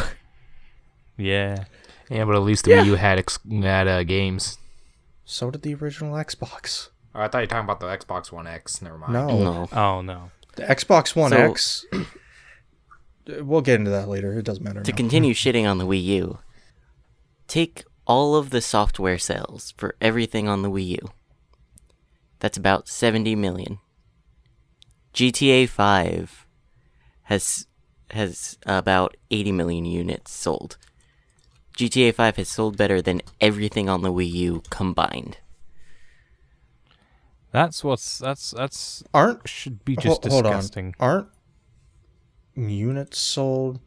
yeah. 1.17 1.65
Yeah, 2.09 2.25
but 2.25 2.37
at 2.37 2.43
least 2.43 2.65
the 2.65 2.73
Wii 2.73 2.87
U 2.87 2.95
had 2.95 3.19
ex- 3.19 3.39
had 3.51 3.89
uh, 3.89 4.05
games. 4.05 4.59
So 5.25 5.51
did 5.51 5.63
the 5.63 5.75
original 5.75 6.15
Xbox. 6.15 6.89
Oh, 7.15 7.21
I 7.21 7.29
thought 7.29 7.39
you 7.39 7.43
were 7.43 7.47
talking 7.49 7.65
about 7.65 7.81
the 7.81 7.87
Xbox 7.87 8.31
One 8.33 8.47
X. 8.47 8.81
Never 8.81 8.97
mind. 8.97 9.13
No, 9.13 9.27
No. 9.29 9.69
Oh 9.73 10.01
no. 10.03 10.31
the 10.57 10.63
Xbox 10.63 11.15
One 11.17 11.31
So- 11.31 11.37
X. 11.51 11.85
We'll 13.41 13.61
get 13.61 13.79
into 13.79 13.91
that 13.91 14.09
later. 14.09 14.39
It 14.39 14.45
doesn't 14.47 14.65
matter. 14.65 14.81
To 14.83 14.91
now. 14.91 14.97
continue 14.97 15.35
shitting 15.35 15.69
on 15.71 15.77
the 15.79 15.85
Wii 15.87 16.03
U, 16.03 16.39
take 17.47 17.85
all 18.07 18.37
of 18.37 18.49
the 18.51 18.63
software 18.63 19.19
sales 19.19 19.75
for 19.77 19.95
everything 20.01 20.49
on 20.49 20.63
the 20.63 20.71
Wii 20.71 20.87
U. 21.03 21.11
That's 22.39 22.57
about 22.57 22.89
70 22.89 23.35
million. 23.37 23.81
GTA 25.19 25.69
5 25.69 26.47
has 27.25 27.67
has 28.13 28.57
about 28.65 29.17
80 29.33 29.51
million 29.51 29.85
units 29.85 30.31
sold. 30.31 30.77
GTA 31.77 32.15
5 32.15 32.37
has 32.37 32.49
sold 32.49 32.77
better 32.77 33.03
than 33.03 33.23
everything 33.41 33.89
on 33.89 34.03
the 34.03 34.13
Wii 34.13 34.31
U 34.31 34.63
combined. 34.71 35.39
That's 37.51 37.83
what's 37.83 38.19
that's 38.19 38.53
that's 38.53 39.03
Aren't 39.13 39.49
should 39.49 39.85
be 39.85 39.97
just 39.97 40.25
hold 40.25 40.47
on. 40.47 40.53
disgusting. 40.53 40.95
Aren't 41.01 41.31
units 42.55 43.19
sold 43.19 43.81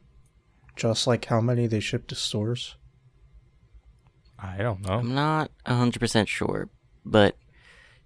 just 0.75 1.07
like 1.07 1.23
how 1.23 1.39
many 1.39 1.65
they 1.65 1.79
ship 1.79 2.07
to 2.07 2.15
stores? 2.15 2.75
I 4.37 4.57
don't 4.57 4.81
know. 4.81 4.95
I'm 4.95 5.15
not 5.15 5.49
100% 5.65 6.27
sure, 6.27 6.67
but 7.05 7.37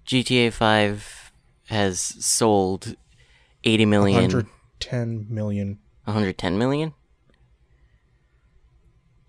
GTA 0.05 0.53
5 0.53 1.32
has 1.70 2.00
sold 2.00 2.96
80 3.65 3.86
million. 3.86 4.15
110 4.15 5.27
million. 5.29 5.79
110 6.05 6.57
million? 6.57 6.93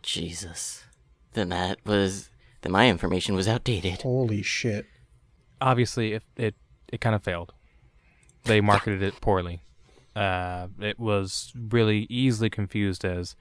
Jesus. 0.03 0.85
Then 1.33 1.49
that 1.51 1.79
was. 1.85 2.31
Then 2.63 2.73
my 2.73 2.89
information 2.89 3.35
was 3.35 3.47
outdated. 3.49 4.03
Holy 4.03 4.43
shit. 4.43 4.87
Obviously, 5.61 6.13
it 6.15 6.23
it, 6.37 6.55
it 6.89 7.01
kind 7.01 7.15
of 7.15 7.23
failed. 7.23 7.53
They 8.45 8.61
marketed 8.61 9.03
it 9.03 9.21
poorly. 9.21 9.61
Uh, 10.15 10.69
it 10.81 10.99
was 10.99 11.53
really 11.55 12.07
easily 12.09 12.49
confused 12.49 13.05
as 13.05 13.37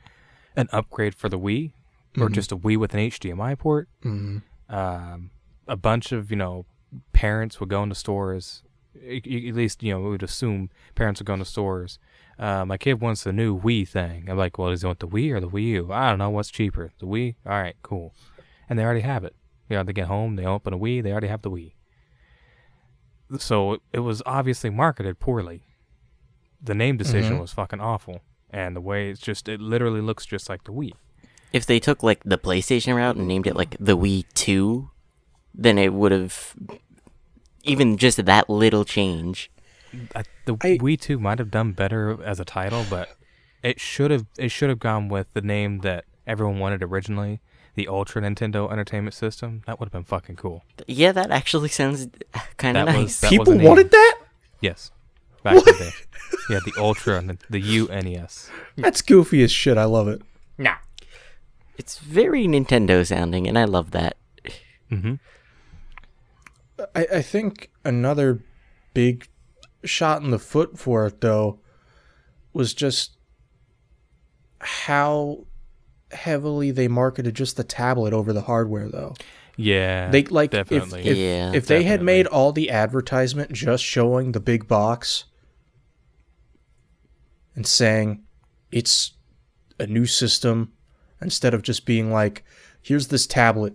an 0.56 0.68
upgrade 0.72 1.16
for 1.16 1.30
the 1.30 1.40
Wii, 1.40 1.72
or 2.20 2.30
just 2.30 2.52
a 2.52 2.58
Wii 2.58 2.78
with 2.78 2.94
an 2.94 3.00
HDMI 3.00 3.58
port. 3.58 3.88
Mhm. 4.04 4.42
Um, 4.70 5.30
a 5.68 5.76
bunch 5.78 6.12
of 6.12 6.32
you 6.32 6.38
know 6.38 6.66
parents 7.14 7.60
would 7.60 7.70
go 7.70 7.84
into 7.84 7.96
stores. 7.96 8.64
At 8.96 9.26
least 9.56 9.84
you 9.84 9.94
know 9.94 10.00
we 10.02 10.10
would 10.10 10.24
assume 10.24 10.70
parents 10.96 11.20
would 11.20 11.28
go 11.28 11.36
to 11.36 11.46
stores. 11.46 12.00
Uh, 12.38 12.66
my 12.66 12.78
kid 12.78 13.00
wants 13.02 13.24
the 13.24 13.32
new 13.32 13.58
Wii 13.60 13.88
thing. 13.88 14.30
I'm 14.30 14.38
like, 14.38 14.58
well, 14.58 14.70
does 14.70 14.82
he 14.82 14.88
want 14.88 15.00
the 15.00 15.08
Wii 15.08 15.32
or 15.32 15.40
the 15.40 15.48
Wii 15.50 15.64
U? 15.70 15.92
I 15.94 16.10
don't 16.10 16.20
know. 16.20 16.30
What's 16.30 16.50
cheaper? 16.50 16.92
The 17.00 17.06
Wii? 17.06 17.36
All 17.46 17.54
right, 17.54 17.76
cool. 17.82 18.14
And 18.70 18.78
they 18.78 18.84
already 18.84 19.02
have 19.02 19.24
it. 19.24 19.36
You 19.70 19.78
know, 19.78 19.84
they 19.84 19.94
get 19.94 20.08
home, 20.08 20.36
they 20.36 20.46
open 20.46 20.74
a 20.74 20.78
Wii, 20.78 21.02
they 21.02 21.12
already 21.12 21.28
have 21.28 21.42
the 21.44 21.50
Wii. 21.52 21.74
So 23.40 23.78
it 23.92 24.00
was 24.00 24.22
obviously 24.26 24.70
marketed 24.70 25.20
poorly. 25.20 25.64
The 26.62 26.76
name 26.76 26.98
decision 26.98 27.38
Mhm. 27.38 27.42
was 27.42 27.52
fucking 27.54 27.80
awful, 27.80 28.22
and 28.50 28.76
the 28.76 28.82
way 28.82 29.10
it's 29.10 29.20
just 29.20 29.48
it 29.50 29.60
literally 29.62 30.02
looks 30.02 30.26
just 30.26 30.50
like 30.50 30.64
the 30.64 30.72
Wii. 30.72 30.92
If 31.52 31.66
they 31.66 31.80
took, 31.80 32.04
like, 32.04 32.22
the 32.24 32.38
PlayStation 32.38 32.96
route 32.96 33.16
and 33.16 33.28
named 33.28 33.48
it, 33.48 33.56
like, 33.56 33.78
the 33.80 33.98
Wii 33.98 34.26
2, 34.34 34.90
then 35.54 35.78
it 35.78 35.94
would 35.94 36.12
have. 36.12 36.56
Even 37.66 37.98
just 37.98 38.24
that 38.26 38.50
little 38.50 38.86
change. 38.86 39.50
I, 40.16 40.24
the 40.46 40.54
I- 40.62 40.78
Wii 40.78 41.00
Two 41.00 41.20
might 41.20 41.40
have 41.40 41.52
done 41.52 41.72
better 41.74 42.22
as 42.24 42.40
a 42.40 42.46
title, 42.46 42.86
but 42.90 43.10
it 43.64 43.80
should 43.80 44.12
have 44.12 44.26
it 44.38 44.50
should 44.50 44.70
have 44.70 44.80
gone 44.80 45.10
with 45.10 45.28
the 45.34 45.42
name 45.42 45.80
that 45.80 46.06
everyone 46.28 46.60
wanted 46.60 46.84
originally, 46.84 47.40
the 47.76 47.88
Ultra 47.88 48.22
Nintendo 48.22 48.72
Entertainment 48.72 49.14
System. 49.14 49.62
That 49.68 49.80
would 49.80 49.88
have 49.88 49.94
been 49.94 50.04
fucking 50.04 50.36
cool. 50.36 50.64
Yeah, 50.88 51.12
that 51.14 51.32
actually 51.32 51.70
sounds 51.70 52.08
kind 52.58 52.78
of 52.78 52.86
That 52.88 52.96
was- 52.98 53.22
nice. 53.22 53.30
People 53.30 53.46
was 53.46 53.50
the 53.50 53.56
name. 53.58 53.68
wanted 53.68 53.92
that? 53.92 54.18
Yes, 54.62 54.92
back 55.44 55.56
in 55.58 55.64
the 55.66 55.72
day. 55.74 55.92
Yeah, 56.50 56.60
the 56.66 56.74
Ultra 56.80 57.18
and 57.18 57.30
the, 57.32 57.38
the 57.50 57.62
UNES. 57.80 58.50
That's 58.78 59.02
goofy 59.02 59.44
as 59.44 59.52
shit. 59.52 59.78
I 59.78 59.86
love 59.86 60.08
it. 60.08 60.22
Nah. 60.58 60.76
It's 61.78 62.00
very 62.00 62.46
Nintendo 62.48 63.06
sounding, 63.06 63.48
and 63.48 63.58
I 63.58 63.66
love 63.66 63.92
that. 63.92 64.16
Mm-hmm. 64.92 65.16
I, 66.96 67.08
I 67.16 67.22
think 67.22 67.72
another 67.84 68.44
big 68.94 69.28
shot 69.84 70.22
in 70.22 70.32
the 70.32 70.40
foot 70.40 70.78
for 70.80 71.06
it 71.08 71.22
though 71.22 71.60
was 72.54 72.74
just 72.74 73.18
how 74.60 75.46
heavily 76.12 76.72
they 76.72 76.88
marketed 76.88 77.36
just 77.36 77.58
the 77.58 77.64
tablet 77.64 78.14
over 78.14 78.34
the 78.34 78.42
hardware 78.42 78.90
though. 78.90 79.14
Yeah, 79.58 80.10
They 80.10 80.24
like 80.24 80.54
if 80.54 80.68
definitely. 80.70 81.04
if, 81.06 81.18
Yeah. 81.18 81.52
if 81.54 81.66
they 81.68 81.84
had 81.84 82.02
made 82.02 82.28
all 82.28 82.52
the 82.52 82.70
advertisement 82.70 83.54
just 83.54 83.84
showing 83.84 84.32
the 84.34 84.40
big 84.42 84.68
box 84.68 85.26
and 87.56 87.66
saying 87.66 88.24
it's 88.72 89.14
a 89.80 89.88
new 89.88 90.06
system 90.06 90.74
instead 91.22 91.54
of 91.54 91.62
just 91.62 91.86
being 91.86 92.12
like 92.12 92.44
here's 92.82 93.08
this 93.08 93.26
tablet 93.26 93.74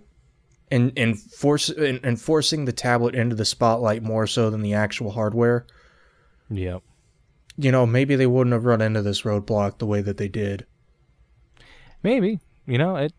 and 0.71 0.93
and 0.97 1.19
force 1.19 1.69
and, 1.69 2.01
and 2.05 2.21
forcing 2.21 2.65
the 2.65 2.73
tablet 2.73 3.15
into 3.15 3.35
the 3.35 3.45
spotlight 3.45 4.03
more 4.03 4.27
so 4.27 4.51
than 4.51 4.63
the 4.63 4.75
actual 4.75 5.11
hardware 5.11 5.67
Yep. 6.51 6.83
you 7.57 7.73
know 7.73 7.87
maybe 7.87 8.17
they 8.17 8.27
wouldn't 8.27 8.53
have 8.53 8.65
run 8.65 8.81
into 8.81 9.03
this 9.03 9.23
roadblock 9.23 9.79
the 9.79 9.87
way 9.87 10.01
that 10.01 10.17
they 10.17 10.29
did 10.29 10.67
Maybe. 12.03 12.41
You 12.67 12.79
know, 12.79 12.97
it 12.97 13.13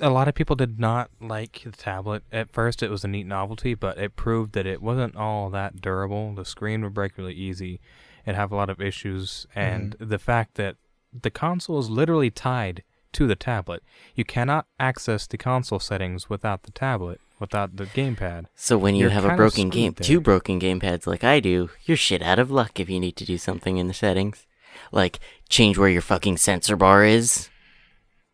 a 0.00 0.10
lot 0.10 0.28
of 0.28 0.34
people 0.34 0.54
did 0.54 0.78
not 0.78 1.10
like 1.20 1.62
the 1.64 1.72
tablet. 1.72 2.22
At 2.30 2.50
first 2.50 2.82
it 2.82 2.90
was 2.90 3.04
a 3.04 3.08
neat 3.08 3.26
novelty, 3.26 3.74
but 3.74 3.98
it 3.98 4.16
proved 4.16 4.52
that 4.52 4.66
it 4.66 4.80
wasn't 4.80 5.16
all 5.16 5.50
that 5.50 5.80
durable. 5.80 6.34
The 6.34 6.44
screen 6.44 6.82
would 6.84 6.94
break 6.94 7.18
really 7.18 7.34
easy 7.34 7.80
and 8.24 8.36
have 8.36 8.52
a 8.52 8.56
lot 8.56 8.70
of 8.70 8.80
issues 8.80 9.46
and 9.54 9.96
mm-hmm. 9.96 10.08
the 10.08 10.18
fact 10.18 10.54
that 10.54 10.76
the 11.12 11.30
console 11.30 11.78
is 11.78 11.90
literally 11.90 12.30
tied 12.30 12.84
to 13.12 13.26
the 13.26 13.36
tablet. 13.36 13.82
You 14.14 14.24
cannot 14.24 14.66
access 14.78 15.26
the 15.26 15.38
console 15.38 15.80
settings 15.80 16.28
without 16.28 16.62
the 16.64 16.70
tablet, 16.72 17.20
without 17.38 17.76
the 17.76 17.86
gamepad. 17.86 18.46
So 18.54 18.76
when 18.78 18.94
you 18.94 19.02
You're 19.02 19.10
have 19.10 19.24
a 19.24 19.36
broken 19.36 19.68
game, 19.70 19.94
there. 19.96 20.04
two 20.04 20.20
broken 20.20 20.60
gamepads 20.60 21.06
like 21.06 21.24
I 21.24 21.40
do, 21.40 21.70
you're 21.84 21.96
shit 21.96 22.22
out 22.22 22.38
of 22.38 22.50
luck 22.50 22.78
if 22.80 22.88
you 22.90 23.00
need 23.00 23.16
to 23.16 23.24
do 23.24 23.38
something 23.38 23.76
in 23.76 23.88
the 23.88 23.94
settings. 23.94 24.46
Like 24.92 25.18
change 25.48 25.78
where 25.78 25.88
your 25.88 26.02
fucking 26.02 26.36
sensor 26.36 26.76
bar 26.76 27.04
is. 27.04 27.48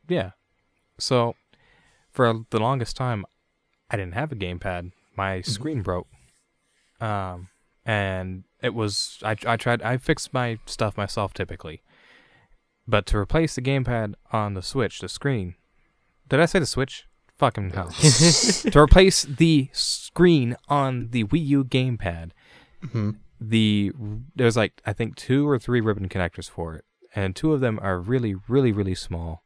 Yeah. 0.09 0.31
So, 0.99 1.35
for 2.11 2.45
the 2.51 2.61
longest 2.61 2.97
time, 2.97 3.25
I 3.91 3.97
didn't 3.97 4.15
have 4.15 4.31
a 4.33 4.37
gamepad. 4.37 4.93
My 5.17 5.41
screen 5.41 5.83
broke. 5.83 6.07
Um, 7.01 7.49
and 7.85 8.45
it 8.63 8.75
was 8.75 9.19
I 9.23 9.37
I 9.47 9.57
tried 9.57 9.83
I 9.83 9.97
fixed 9.97 10.33
my 10.33 10.59
stuff 10.67 10.97
myself 10.97 11.35
typically, 11.35 11.83
but 12.87 13.07
to 13.07 13.19
replace 13.19 13.55
the 13.55 13.63
gamepad 13.63 14.15
on 14.33 14.55
the 14.55 14.63
Switch, 14.63 15.01
the 15.01 15.09
screen. 15.09 15.55
Did 16.29 16.41
I 16.41 16.47
say 16.47 16.59
the 16.59 16.67
Switch? 16.67 17.07
Fucking 17.37 17.71
hell. 17.71 17.89
to 18.71 18.79
replace 18.81 19.23
the 19.23 19.69
screen 19.73 20.57
on 20.69 21.09
the 21.11 21.25
Wii 21.25 21.47
U 21.47 21.65
gamepad, 21.65 22.31
Mhm. 22.85 23.17
the 23.41 23.93
there's 24.37 24.57
like 24.57 24.81
I 24.87 24.93
think 24.93 25.17
two 25.17 25.49
or 25.49 25.59
three 25.59 25.81
ribbon 25.81 26.09
connectors 26.09 26.49
for 26.49 26.75
it, 26.75 26.85
and 27.15 27.35
two 27.35 27.53
of 27.53 27.61
them 27.61 27.79
are 27.83 27.99
really, 27.99 28.35
really, 28.49 28.71
really 28.73 28.95
small, 28.95 29.43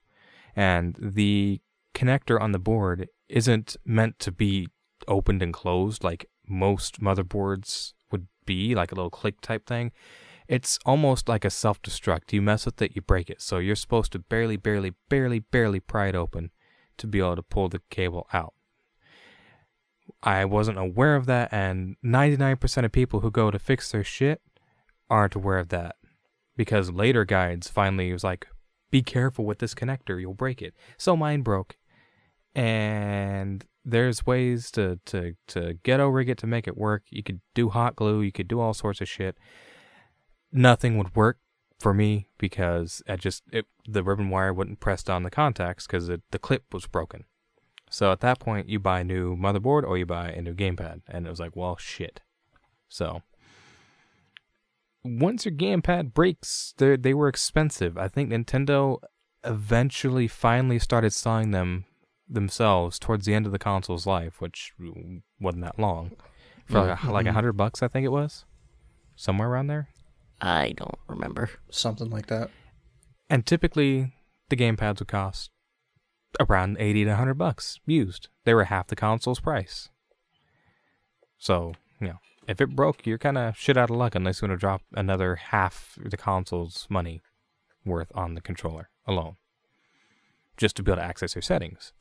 and 0.55 0.97
the 1.01 1.61
connector 1.95 2.41
on 2.41 2.53
the 2.53 2.59
board 2.59 3.09
isn't 3.29 3.77
meant 3.85 4.19
to 4.21 4.31
be 4.33 4.69
opened 5.07 5.43
and 5.43 5.53
closed 5.55 6.05
like 6.05 6.27
most 6.47 7.01
motherboards 7.01 7.93
would 8.11 8.27
be, 8.47 8.75
like 8.75 8.91
a 8.93 8.95
little 8.95 9.11
click 9.11 9.41
type 9.41 9.67
thing. 9.67 9.93
It's 10.49 10.79
almost 10.87 11.29
like 11.29 11.45
a 11.45 11.51
self 11.51 11.81
destruct. 11.83 12.33
You 12.33 12.41
mess 12.41 12.65
with 12.65 12.81
it, 12.81 12.97
you 12.97 13.03
break 13.03 13.29
it. 13.29 13.43
So 13.43 13.59
you're 13.59 13.77
supposed 13.77 14.13
to 14.13 14.19
barely, 14.19 14.57
barely, 14.57 14.95
barely, 15.09 15.41
barely 15.41 15.81
pry 15.81 16.09
it 16.09 16.15
open 16.15 16.51
to 16.97 17.07
be 17.07 17.19
able 17.19 17.37
to 17.37 17.43
pull 17.43 17.69
the 17.69 17.83
cable 17.91 18.27
out. 18.33 18.55
I 20.23 20.45
wasn't 20.47 20.79
aware 20.79 21.17
of 21.17 21.27
that, 21.27 21.53
and 21.53 21.97
99% 22.05 22.85
of 22.85 22.93
people 22.93 23.21
who 23.21 23.31
go 23.31 23.51
to 23.51 23.59
fix 23.59 23.93
their 23.93 24.03
shit 24.03 24.41
aren't 25.11 25.35
aware 25.35 25.59
of 25.59 25.69
that. 25.69 25.97
Because 26.57 26.91
later 26.91 27.25
guides 27.25 27.69
finally 27.69 28.13
was 28.13 28.25
like, 28.25 28.49
be 28.91 29.03
careful 29.03 29.45
with 29.45 29.59
this 29.59 29.75
connector, 29.75 30.21
you'll 30.21 30.35
break 30.35 30.61
it. 30.63 30.75
So 30.97 31.15
mine 31.15 31.43
broke. 31.43 31.77
And 32.55 33.65
there's 33.85 34.27
ways 34.27 34.71
to, 34.73 34.99
to, 35.07 35.35
to 35.49 35.75
ghetto 35.83 36.09
rig 36.09 36.29
it 36.31 36.39
to 36.39 36.47
make 36.47 36.67
it 36.67 36.77
work. 36.77 37.05
You 37.11 37.23
could 37.23 37.41
do 37.55 37.69
hot 37.69 37.95
glue, 37.95 38.23
you 38.23 38.33
could 38.33 38.49
do 38.49 38.61
all 38.61 38.75
sorts 38.75 39.01
of 39.01 39.09
shit. 39.09 39.37
Nothing 40.53 40.99
would 40.99 41.15
work 41.15 41.39
for 41.79 41.95
me 41.95 42.29
because 42.39 43.03
I 43.09 43.17
just, 43.17 43.43
it, 43.53 43.67
the 43.87 44.03
ribbon 44.03 44.31
wire 44.31 44.53
wouldn't 44.53 44.81
press 44.81 45.09
on 45.09 45.23
the 45.23 45.31
contacts 45.31 45.87
because 45.87 46.09
the 46.09 46.39
clip 46.41 46.73
was 46.73 46.87
broken. 46.87 47.25
So 47.91 48.13
at 48.13 48.21
that 48.21 48.39
point, 48.39 48.69
you 48.69 48.79
buy 48.79 49.01
a 49.01 49.05
new 49.05 49.37
motherboard 49.37 49.85
or 49.85 49.97
you 49.97 50.07
buy 50.07 50.29
a 50.31 50.43
new 50.43 50.55
gamepad, 50.55 51.03
and 51.09 51.27
it 51.27 51.31
was 51.31 51.41
like, 51.41 51.57
well, 51.57 51.77
shit. 51.77 52.21
So 52.89 53.23
once 55.05 55.45
your 55.45 55.55
gamepad 55.55 56.13
breaks, 56.13 56.75
they 56.77 56.97
they 56.97 57.15
were 57.15 57.29
expensive. 57.29 57.97
I 57.97 58.09
think 58.09 58.31
Nintendo 58.31 58.99
eventually 59.45 60.29
finally 60.29 60.79
started 60.79 61.13
selling 61.13 61.53
them 61.53 61.85
themselves 62.29 62.99
towards 62.99 63.25
the 63.25 63.35
end 63.35 63.47
of 63.47 63.53
the 63.53 63.59
console's 63.59 64.07
life, 64.07 64.41
which 64.41 64.73
wasn't 65.41 65.65
that 65.65 65.79
long, 65.79 66.13
for 66.67 66.81
like, 66.81 67.05
a, 67.05 67.11
like 67.11 67.25
a 67.25 67.29
mm-hmm. 67.29 67.35
hundred 67.35 67.53
bucks, 67.55 67.83
I 67.83 67.89
think 67.89 68.05
it 68.05 68.13
was, 68.13 68.45
somewhere 69.17 69.49
around 69.49 69.69
there. 69.69 69.89
I 70.41 70.73
don't 70.77 70.99
remember. 71.09 71.51
Something 71.71 72.11
like 72.11 72.27
that. 72.27 72.51
And 73.29 73.45
typically, 73.45 74.15
the 74.49 74.57
gamepads 74.57 75.01
would 75.01 75.09
cost 75.09 75.51
around 76.41 76.77
eighty 76.79 77.05
to 77.05 77.17
hundred 77.17 77.35
bucks 77.35 77.79
used. 77.87 78.29
They 78.45 78.55
were 78.55 78.65
half 78.65 78.87
the 78.87 78.97
console's 78.97 79.41
price. 79.41 79.89
So 81.39 81.75
you 82.01 82.09
know, 82.09 82.19
if 82.47 82.61
it 82.61 82.77
broke, 82.77 83.07
you're 83.07 83.19
kind 83.19 83.39
of 83.39 83.57
shit 83.57 83.77
out 83.77 83.91
of 83.91 83.97
luck 83.97 84.15
unless 84.15 84.41
you 84.41 84.49
want 84.49 84.59
to 84.59 84.61
drop 84.61 84.83
another 84.95 85.37
half 85.37 85.99
the 86.03 86.17
console's 86.17 86.87
money 86.89 87.21
worth 87.85 88.13
on 88.15 88.35
the 88.35 88.41
controller 88.41 88.91
alone, 89.07 89.37
just 90.57 90.77
to 90.77 90.83
be 90.83 90.93
able 90.93 91.01
to 91.01 91.07
access 91.07 91.35
your 91.35 91.43
settings. 91.43 91.93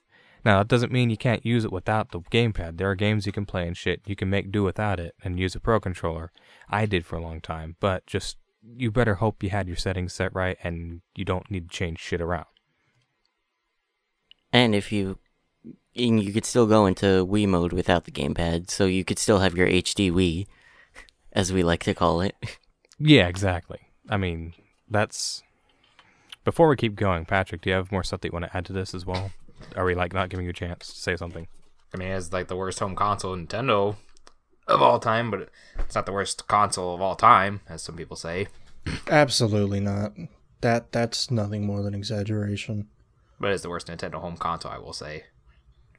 Now, 0.47 0.59
that 0.59 0.69
doesn't 0.69 0.93
mean 0.93 1.09
you 1.09 1.17
can't 1.17 1.45
use 1.45 1.65
it 1.65 1.73
without 1.73 2.11
the 2.11 2.21
gamepad. 2.21 2.77
There 2.77 2.89
are 2.89 2.95
games 2.95 3.25
you 3.25 3.33
can 3.33 3.45
play 3.45 3.67
and 3.67 3.75
shit. 3.75 3.99
You 4.05 4.15
can 4.15 4.29
make 4.29 4.49
do 4.49 4.63
without 4.63 4.97
it 4.97 5.13
and 5.21 5.37
use 5.37 5.55
a 5.55 5.59
pro 5.59 5.77
controller. 5.81 6.31
I 6.69 6.85
did 6.85 7.05
for 7.05 7.17
a 7.17 7.21
long 7.21 7.41
time, 7.41 7.75
but 7.81 8.07
just 8.07 8.37
you 8.65 8.89
better 8.89 9.15
hope 9.15 9.43
you 9.43 9.49
had 9.49 9.67
your 9.67 9.75
settings 9.75 10.13
set 10.13 10.33
right 10.33 10.57
and 10.63 11.01
you 11.17 11.25
don't 11.25 11.51
need 11.51 11.69
to 11.69 11.75
change 11.75 11.99
shit 11.99 12.21
around. 12.21 12.45
And 14.53 14.73
if 14.73 14.89
you, 14.89 15.19
and 15.93 16.23
you 16.23 16.31
could 16.31 16.45
still 16.45 16.65
go 16.65 16.85
into 16.85 17.27
Wii 17.27 17.45
mode 17.45 17.73
without 17.73 18.05
the 18.05 18.11
gamepad, 18.11 18.69
so 18.69 18.85
you 18.85 19.03
could 19.03 19.19
still 19.19 19.39
have 19.39 19.57
your 19.57 19.67
HD 19.67 20.09
Wii, 20.09 20.47
as 21.33 21.51
we 21.51 21.61
like 21.61 21.83
to 21.83 21.93
call 21.93 22.21
it. 22.21 22.35
Yeah, 22.99 23.27
exactly. 23.27 23.91
I 24.09 24.17
mean, 24.17 24.55
that's. 24.89 25.43
Before 26.43 26.67
we 26.67 26.75
keep 26.75 26.95
going, 26.95 27.25
Patrick, 27.25 27.61
do 27.61 27.69
you 27.69 27.75
have 27.75 27.91
more 27.91 28.03
stuff 28.03 28.21
that 28.21 28.29
you 28.29 28.33
want 28.33 28.45
to 28.45 28.57
add 28.57 28.65
to 28.65 28.73
this 28.73 28.95
as 28.95 29.05
well? 29.05 29.29
Are 29.75 29.85
we 29.85 29.95
like 29.95 30.13
not 30.13 30.29
giving 30.29 30.45
you 30.45 30.51
a 30.51 30.53
chance 30.53 30.87
to 30.87 30.99
say 30.99 31.15
something? 31.15 31.47
I 31.93 31.97
mean, 31.97 32.09
it's 32.09 32.33
like 32.33 32.47
the 32.47 32.55
worst 32.55 32.79
home 32.79 32.95
console 32.95 33.35
Nintendo 33.35 33.95
of 34.67 34.81
all 34.81 34.99
time, 34.99 35.31
but 35.31 35.49
it's 35.79 35.95
not 35.95 36.05
the 36.05 36.11
worst 36.11 36.47
console 36.47 36.93
of 36.93 37.01
all 37.01 37.15
time, 37.15 37.61
as 37.69 37.81
some 37.81 37.95
people 37.95 38.17
say. 38.17 38.47
Absolutely 39.09 39.79
not. 39.79 40.13
That 40.61 40.91
that's 40.91 41.31
nothing 41.31 41.65
more 41.65 41.81
than 41.81 41.93
exaggeration. 41.93 42.87
But 43.39 43.51
it's 43.51 43.63
the 43.63 43.69
worst 43.69 43.87
Nintendo 43.87 44.15
home 44.15 44.37
console, 44.37 44.71
I 44.71 44.79
will 44.79 44.93
say. 44.93 45.23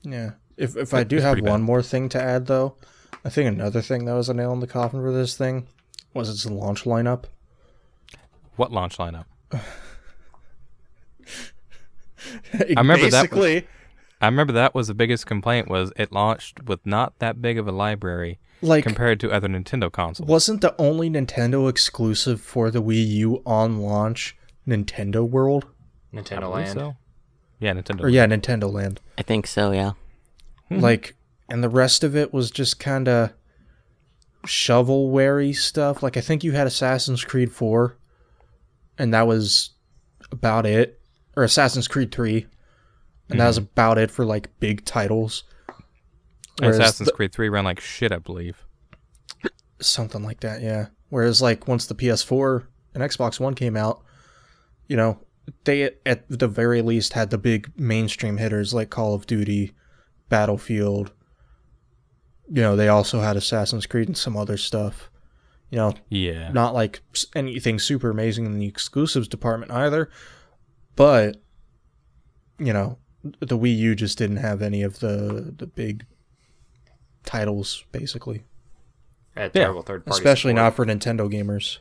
Yeah. 0.03 0.33
If 0.57 0.77
if 0.77 0.93
I 0.93 1.05
do 1.05 1.17
have 1.17 1.33
pretty 1.33 1.45
bad. 1.45 1.51
one 1.51 1.63
more 1.63 1.83
thing 1.83 2.09
to 2.11 2.23
add 2.23 2.47
though, 2.47 2.77
I 3.25 3.31
think 3.31 3.49
another 3.49 3.81
thing 3.81 4.05
that 4.05 4.15
was 4.15 4.29
a 4.29 4.35
nail 4.35 4.53
in 4.53 4.61
the 4.61 4.67
coffin 4.67 5.01
for 5.01 5.13
this 5.13 5.37
thing 5.37 5.69
was 6.15 6.29
its 6.29 6.47
launch 6.47 6.85
lineup. 6.85 7.25
What 8.57 8.73
launch 8.73 8.99
lineup? 8.99 9.27
I 12.55 12.65
remember 12.81 13.11
that 13.11 13.33
was- 13.33 13.63
I 14.21 14.27
remember 14.27 14.53
that 14.55 14.75
was 14.75 14.89
the 14.89 14.95
biggest 14.95 15.27
complaint 15.27 15.69
was 15.69 15.93
it 15.97 16.11
launched 16.13 16.65
with 16.65 16.85
not 16.85 17.17
that 17.21 17.41
big 17.41 17.57
of 17.57 17.69
a 17.69 17.73
library 17.73 18.41
like 18.61 18.83
compared 18.83 19.21
to 19.21 19.31
other 19.31 19.47
Nintendo 19.47 19.93
consoles. 19.93 20.29
wasn't 20.29 20.61
the 20.61 20.75
only 20.81 21.09
Nintendo 21.09 21.71
exclusive 21.71 22.41
for 22.41 22.71
the 22.73 22.83
Wii 22.83 23.07
U 23.07 23.43
on 23.47 23.79
launch 23.81 24.37
Nintendo 24.67 25.29
World? 25.29 25.67
Nintendo 26.13 26.41
believe 26.41 26.53
Land. 26.53 26.73
so. 26.73 26.97
Yeah, 27.61 27.75
Nintendo. 27.75 28.03
Or 28.05 28.09
yeah, 28.09 28.27
Nintendo 28.27 28.73
Land. 28.73 29.01
I 29.17 29.23
think 29.23 29.47
so, 29.47 29.71
yeah. 29.73 29.93
Hmm. 30.69 30.81
Like 30.81 31.15
and 31.49 31.63
the 31.63 31.69
rest 31.69 32.03
of 32.03 32.17
it 32.17 32.33
was 32.33 32.51
just 32.51 32.81
kind 32.81 33.07
of 33.09 33.33
shovelware 34.47 35.55
stuff. 35.55 36.03
Like 36.03 36.17
I 36.17 36.21
think 36.21 36.43
you 36.45 36.53
had 36.53 36.67
Assassin's 36.67 37.25
Creed 37.25 37.53
4 37.53 37.97
and 38.99 39.15
that 39.15 39.27
was 39.27 39.71
about 40.33 40.67
it 40.67 41.01
or 41.39 41.45
Assassin's 41.45 41.87
Creed 41.87 42.11
3 42.11 42.47
and 43.31 43.39
that 43.39 43.47
was 43.47 43.59
mm-hmm. 43.59 43.67
about 43.67 43.99
it 43.99 44.11
for 44.11 44.25
like 44.25 44.49
big 44.59 44.85
titles. 44.85 45.45
Whereas 46.59 46.79
Assassin's 46.79 47.09
the- 47.09 47.15
Creed 47.15 47.33
3 47.33 47.49
ran 47.49 47.65
like 47.65 47.79
shit, 47.81 48.11
I 48.11 48.19
believe. 48.19 48.65
something 49.81 50.25
like 50.25 50.41
that 50.41 50.61
yeah 50.61 50.87
whereas 51.09 51.41
like 51.41 51.69
once 51.69 51.87
the 51.87 51.95
ps4 51.95 52.67
and 52.95 53.03
xbox 53.05 53.39
one 53.39 53.55
came 53.55 53.77
out 53.77 54.03
you 54.89 54.97
know 54.97 55.21
they 55.65 55.91
at 56.05 56.29
the 56.29 56.49
very 56.49 56.83
least 56.83 57.13
had 57.13 57.31
the 57.31 57.39
big 57.39 57.71
mainstream 57.79 58.39
hitters 58.39 58.75
like 58.75 58.91
call 58.91 59.15
of 59.15 59.25
duty 59.27 59.73
battlefield 60.29 61.13
you 62.51 62.61
know 62.61 62.75
they 62.75 62.89
also 62.89 63.21
had 63.21 63.37
assassin's 63.37 63.87
creed 63.87 64.09
and 64.09 64.17
some 64.17 64.37
other 64.37 64.57
stuff 64.57 65.11
you 65.71 65.77
know 65.77 65.95
Yeah. 66.09 66.51
not 66.51 66.75
like 66.75 67.01
anything 67.37 67.79
super 67.79 68.11
amazing 68.11 68.47
in 68.47 68.59
the 68.59 68.67
exclusives 68.67 69.29
department 69.29 69.71
either 69.71 70.11
but 70.99 71.37
you 72.59 72.73
know 72.73 72.99
the 73.41 73.57
wii 73.59 73.77
u 73.77 73.95
just 73.95 74.19
didn't 74.19 74.37
have 74.39 74.61
any 74.63 74.83
of 74.83 74.99
the 75.01 75.55
the 75.57 75.67
big 75.67 76.05
titles 77.25 77.85
basically 77.93 78.45
Had 79.37 79.53
Yeah, 79.55 79.63
terrible 79.65 79.83
third 79.83 80.05
party 80.05 80.19
especially 80.19 80.53
support. 80.53 80.65
not 80.65 80.75
for 80.75 80.85
Nintendo 80.87 81.31
gamers. 81.33 81.79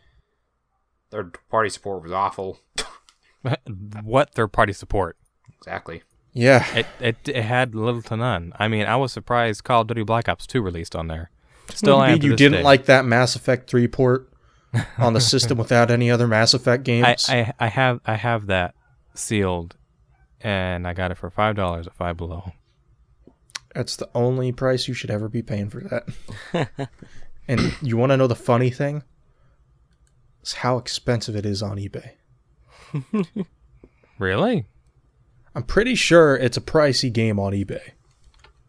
Third 1.09 1.37
party 1.49 1.69
support 1.69 2.03
was 2.03 2.11
awful. 2.11 2.59
what 4.03 4.33
third 4.33 4.49
party 4.51 4.73
support? 4.73 5.17
exactly. 5.57 6.03
Yeah, 6.33 6.63
It, 6.75 6.85
it 6.99 7.15
it 7.29 7.43
had 7.43 7.73
little 7.73 8.01
to 8.03 8.17
none. 8.17 8.53
I 8.59 8.67
mean, 8.67 8.85
I 8.85 8.95
was 8.97 9.11
surprised 9.11 9.63
Call 9.63 9.81
of 9.81 9.87
Duty 9.87 10.03
Black 10.03 10.29
Ops 10.29 10.45
2 10.45 10.61
released 10.61 10.95
on 10.95 11.07
there. 11.07 11.31
Still 11.73 11.97
you, 11.97 12.03
am 12.03 12.11
mean 12.19 12.21
you 12.21 12.35
didn't 12.35 12.59
day. 12.59 12.63
like 12.63 12.85
that 12.85 13.05
Mass 13.05 13.35
Effect 13.35 13.69
three 13.69 13.87
port 13.87 14.29
on 14.99 15.13
the 15.13 15.21
system 15.33 15.57
without 15.57 15.89
any 15.89 16.11
other 16.11 16.27
Mass 16.27 16.53
Effect 16.53 16.81
I, 16.81 16.83
games. 16.83 17.29
I 17.29 17.53
I 17.59 17.67
have 17.67 18.01
I 18.05 18.15
have 18.15 18.45
that 18.47 18.75
sealed 19.17 19.75
and 20.41 20.87
I 20.87 20.93
got 20.93 21.11
it 21.11 21.17
for 21.17 21.29
five 21.29 21.55
dollars 21.55 21.87
at 21.87 21.95
five 21.95 22.17
below. 22.17 22.53
That's 23.75 23.95
the 23.95 24.09
only 24.15 24.51
price 24.51 24.87
you 24.87 24.93
should 24.93 25.11
ever 25.11 25.29
be 25.29 25.41
paying 25.41 25.69
for 25.69 25.81
that. 25.81 26.89
and 27.47 27.75
you 27.81 27.97
want 27.97 28.11
to 28.11 28.17
know 28.17 28.27
the 28.27 28.35
funny 28.35 28.69
thing? 28.69 29.03
It's 30.41 30.53
how 30.53 30.77
expensive 30.77 31.35
it 31.35 31.45
is 31.45 31.61
on 31.61 31.77
eBay. 31.77 32.11
Really? 34.19 34.65
I'm 35.55 35.63
pretty 35.63 35.95
sure 35.95 36.35
it's 36.35 36.57
a 36.57 36.61
pricey 36.61 37.11
game 37.11 37.39
on 37.39 37.53
eBay. 37.53 37.91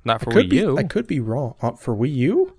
Not 0.05 0.21
for 0.23 0.31
I 0.31 0.35
could 0.35 0.47
Wii 0.47 0.51
be, 0.51 0.57
U. 0.57 0.79
I 0.79 0.83
could 0.85 1.07
be 1.07 1.21
wrong. 1.21 1.55
Uh, 1.61 1.73
for 1.73 1.95
Wii 1.95 2.15
U? 2.15 2.55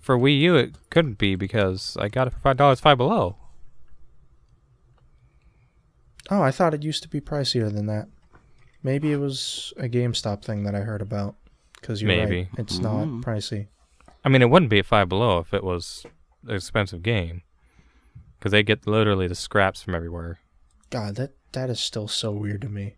For 0.00 0.16
Wii 0.18 0.38
U, 0.40 0.56
it 0.56 0.76
couldn't 0.90 1.18
be 1.18 1.34
because 1.34 1.96
I 1.98 2.08
got 2.08 2.26
it 2.26 2.32
for 2.32 2.40
five 2.40 2.56
dollars 2.56 2.80
five 2.80 2.98
below. 2.98 3.36
Oh, 6.30 6.42
I 6.42 6.50
thought 6.50 6.74
it 6.74 6.82
used 6.82 7.02
to 7.02 7.08
be 7.08 7.20
pricier 7.20 7.72
than 7.72 7.86
that. 7.86 8.08
Maybe 8.82 9.12
it 9.12 9.16
was 9.16 9.72
a 9.76 9.88
GameStop 9.88 10.44
thing 10.44 10.64
that 10.64 10.74
I 10.74 10.80
heard 10.80 11.02
about. 11.02 11.36
Because 11.80 12.02
you're 12.02 12.08
Maybe. 12.08 12.42
right, 12.42 12.48
it's 12.58 12.78
not 12.78 13.06
mm-hmm. 13.06 13.20
pricey. 13.20 13.68
I 14.24 14.28
mean, 14.28 14.42
it 14.42 14.50
wouldn't 14.50 14.70
be 14.70 14.80
at 14.80 14.86
five 14.86 15.08
below 15.08 15.38
if 15.38 15.54
it 15.54 15.62
was 15.62 16.04
an 16.46 16.56
expensive 16.56 17.02
game, 17.02 17.42
because 18.38 18.52
they 18.52 18.62
get 18.62 18.86
literally 18.86 19.28
the 19.28 19.36
scraps 19.36 19.82
from 19.82 19.94
everywhere. 19.94 20.40
God, 20.90 21.14
that 21.16 21.34
that 21.52 21.70
is 21.70 21.80
still 21.80 22.08
so 22.08 22.32
weird 22.32 22.62
to 22.62 22.68
me. 22.68 22.96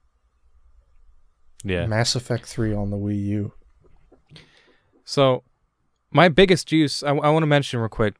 Yeah. 1.62 1.86
Mass 1.86 2.14
Effect 2.14 2.46
3 2.46 2.74
on 2.74 2.90
the 2.90 2.96
Wii 2.96 3.22
U. 3.26 3.52
So, 5.04 5.42
my 6.10 6.28
biggest 6.28 6.72
use, 6.72 7.02
I, 7.02 7.12
want 7.12 7.42
to 7.42 7.46
mention 7.46 7.80
real 7.80 7.88
quick, 7.88 8.14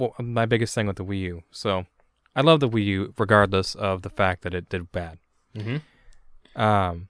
wh- 0.00 0.18
my 0.20 0.46
biggest 0.46 0.74
thing 0.74 0.86
with 0.86 0.96
the 0.96 1.04
Wii 1.04 1.20
U. 1.20 1.42
So, 1.50 1.86
I 2.34 2.40
love 2.40 2.60
the 2.60 2.68
Wii 2.68 2.84
U 2.86 3.14
regardless 3.18 3.74
of 3.74 4.02
the 4.02 4.10
fact 4.10 4.42
that 4.42 4.54
it 4.54 4.68
did 4.68 4.90
bad. 4.92 5.18
Mm-hmm. 5.56 6.60
Um, 6.60 7.08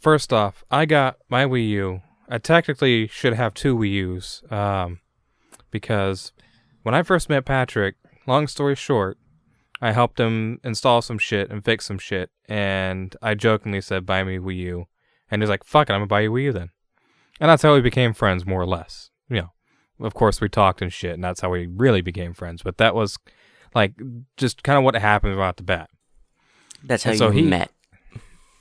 first 0.00 0.32
off, 0.32 0.64
I 0.70 0.86
got 0.86 1.16
my 1.28 1.44
Wii 1.44 1.68
U. 1.70 2.02
I 2.28 2.38
technically 2.38 3.06
should 3.06 3.32
have 3.34 3.54
two 3.54 3.76
Wii 3.76 3.90
U's, 3.90 4.42
um, 4.50 5.00
because 5.70 6.32
when 6.82 6.94
I 6.94 7.02
first 7.02 7.28
met 7.30 7.46
Patrick, 7.46 7.96
long 8.26 8.46
story 8.46 8.74
short, 8.74 9.18
I 9.80 9.92
helped 9.92 10.20
him 10.20 10.60
install 10.64 11.00
some 11.02 11.18
shit 11.18 11.50
and 11.50 11.64
fix 11.64 11.86
some 11.86 11.98
shit, 11.98 12.30
and 12.46 13.14
I 13.22 13.34
jokingly 13.34 13.80
said, 13.80 14.04
"Buy 14.04 14.24
me 14.24 14.38
Wii 14.38 14.56
U," 14.56 14.86
and 15.30 15.40
he's 15.40 15.48
like, 15.48 15.64
"Fuck 15.64 15.88
it, 15.88 15.92
I'm 15.92 16.00
gonna 16.00 16.08
buy 16.08 16.20
you 16.20 16.32
Wii 16.32 16.44
U 16.44 16.52
then," 16.52 16.70
and 17.40 17.48
that's 17.48 17.62
how 17.62 17.74
we 17.74 17.80
became 17.80 18.12
friends, 18.12 18.44
more 18.44 18.60
or 18.60 18.66
less. 18.66 19.10
You 19.30 19.42
know, 19.42 19.52
of 20.00 20.14
course 20.14 20.40
we 20.40 20.48
talked 20.48 20.82
and 20.82 20.92
shit, 20.92 21.14
and 21.14 21.24
that's 21.24 21.40
how 21.40 21.50
we 21.50 21.66
really 21.66 22.00
became 22.00 22.34
friends. 22.34 22.62
But 22.62 22.78
that 22.78 22.94
was 22.94 23.18
like 23.74 23.94
just 24.36 24.62
kind 24.62 24.78
of 24.78 24.84
what 24.84 24.94
happened 24.96 25.36
right 25.36 25.56
the 25.56 25.62
bat. 25.62 25.90
That's 26.84 27.04
how 27.04 27.10
And 27.10 27.18
so 27.18 27.26
you 27.26 27.32
he- 27.32 27.42
met. 27.42 27.70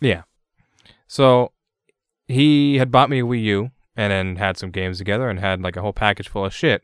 Yeah. 0.01 0.23
So 1.07 1.51
he 2.27 2.77
had 2.77 2.91
bought 2.91 3.09
me 3.09 3.19
a 3.19 3.23
Wii 3.23 3.41
U 3.43 3.71
and 3.95 4.11
then 4.11 4.35
had 4.35 4.57
some 4.57 4.71
games 4.71 4.97
together 4.97 5.29
and 5.29 5.39
had 5.39 5.61
like 5.61 5.75
a 5.75 5.81
whole 5.81 5.93
package 5.93 6.27
full 6.29 6.45
of 6.45 6.53
shit. 6.53 6.83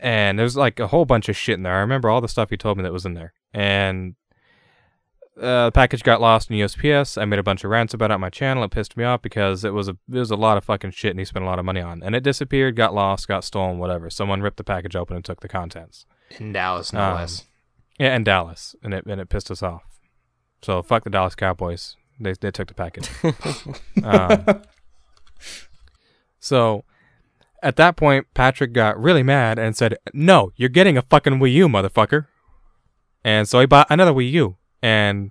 And 0.00 0.38
there's 0.38 0.56
like 0.56 0.80
a 0.80 0.88
whole 0.88 1.04
bunch 1.04 1.28
of 1.28 1.36
shit 1.36 1.54
in 1.54 1.62
there. 1.62 1.74
I 1.74 1.80
remember 1.80 2.10
all 2.10 2.20
the 2.20 2.28
stuff 2.28 2.50
he 2.50 2.56
told 2.56 2.76
me 2.76 2.82
that 2.82 2.92
was 2.92 3.06
in 3.06 3.14
there. 3.14 3.32
And 3.54 4.14
uh, 5.40 5.66
the 5.66 5.72
package 5.72 6.02
got 6.02 6.20
lost 6.20 6.50
in 6.50 6.56
USPS. 6.56 7.20
I 7.20 7.24
made 7.24 7.38
a 7.38 7.42
bunch 7.42 7.64
of 7.64 7.70
rants 7.70 7.94
about 7.94 8.10
it 8.10 8.14
on 8.14 8.20
my 8.20 8.30
channel. 8.30 8.64
It 8.64 8.70
pissed 8.70 8.96
me 8.96 9.04
off 9.04 9.22
because 9.22 9.64
it 9.64 9.72
was 9.72 9.88
a 9.88 9.92
it 10.12 10.18
was 10.18 10.30
a 10.30 10.36
lot 10.36 10.58
of 10.58 10.64
fucking 10.64 10.90
shit, 10.90 11.10
and 11.12 11.18
he 11.18 11.24
spent 11.24 11.44
a 11.44 11.48
lot 11.48 11.58
of 11.58 11.64
money 11.64 11.80
on. 11.80 12.02
And 12.02 12.14
it 12.14 12.22
disappeared, 12.22 12.76
got 12.76 12.94
lost, 12.94 13.28
got 13.28 13.44
stolen, 13.44 13.78
whatever. 13.78 14.10
Someone 14.10 14.42
ripped 14.42 14.56
the 14.58 14.64
package 14.64 14.94
open 14.96 15.16
and 15.16 15.24
took 15.24 15.40
the 15.40 15.48
contents. 15.48 16.04
In 16.38 16.52
Dallas, 16.52 16.92
no 16.92 17.00
Um, 17.00 17.14
less. 17.16 17.44
Yeah, 17.98 18.14
and 18.14 18.24
Dallas, 18.24 18.74
and 18.82 18.94
it 18.94 19.04
and 19.06 19.20
it 19.20 19.28
pissed 19.28 19.50
us 19.50 19.62
off. 19.62 19.82
So 20.62 20.82
fuck 20.82 21.04
the 21.04 21.10
Dallas 21.10 21.34
Cowboys. 21.34 21.96
They 22.20 22.32
they 22.34 22.50
took 22.50 22.68
the 22.68 22.74
package. 22.74 23.08
um, 24.04 24.62
so 26.40 26.84
at 27.62 27.76
that 27.76 27.96
point, 27.96 28.26
Patrick 28.34 28.72
got 28.72 29.00
really 29.00 29.22
mad 29.22 29.58
and 29.58 29.76
said, 29.76 29.96
"No, 30.12 30.52
you're 30.56 30.68
getting 30.68 30.96
a 30.96 31.02
fucking 31.02 31.34
Wii 31.38 31.52
U, 31.54 31.68
motherfucker." 31.68 32.26
And 33.24 33.48
so 33.48 33.60
he 33.60 33.66
bought 33.66 33.86
another 33.90 34.12
Wii 34.12 34.30
U, 34.32 34.56
and 34.82 35.30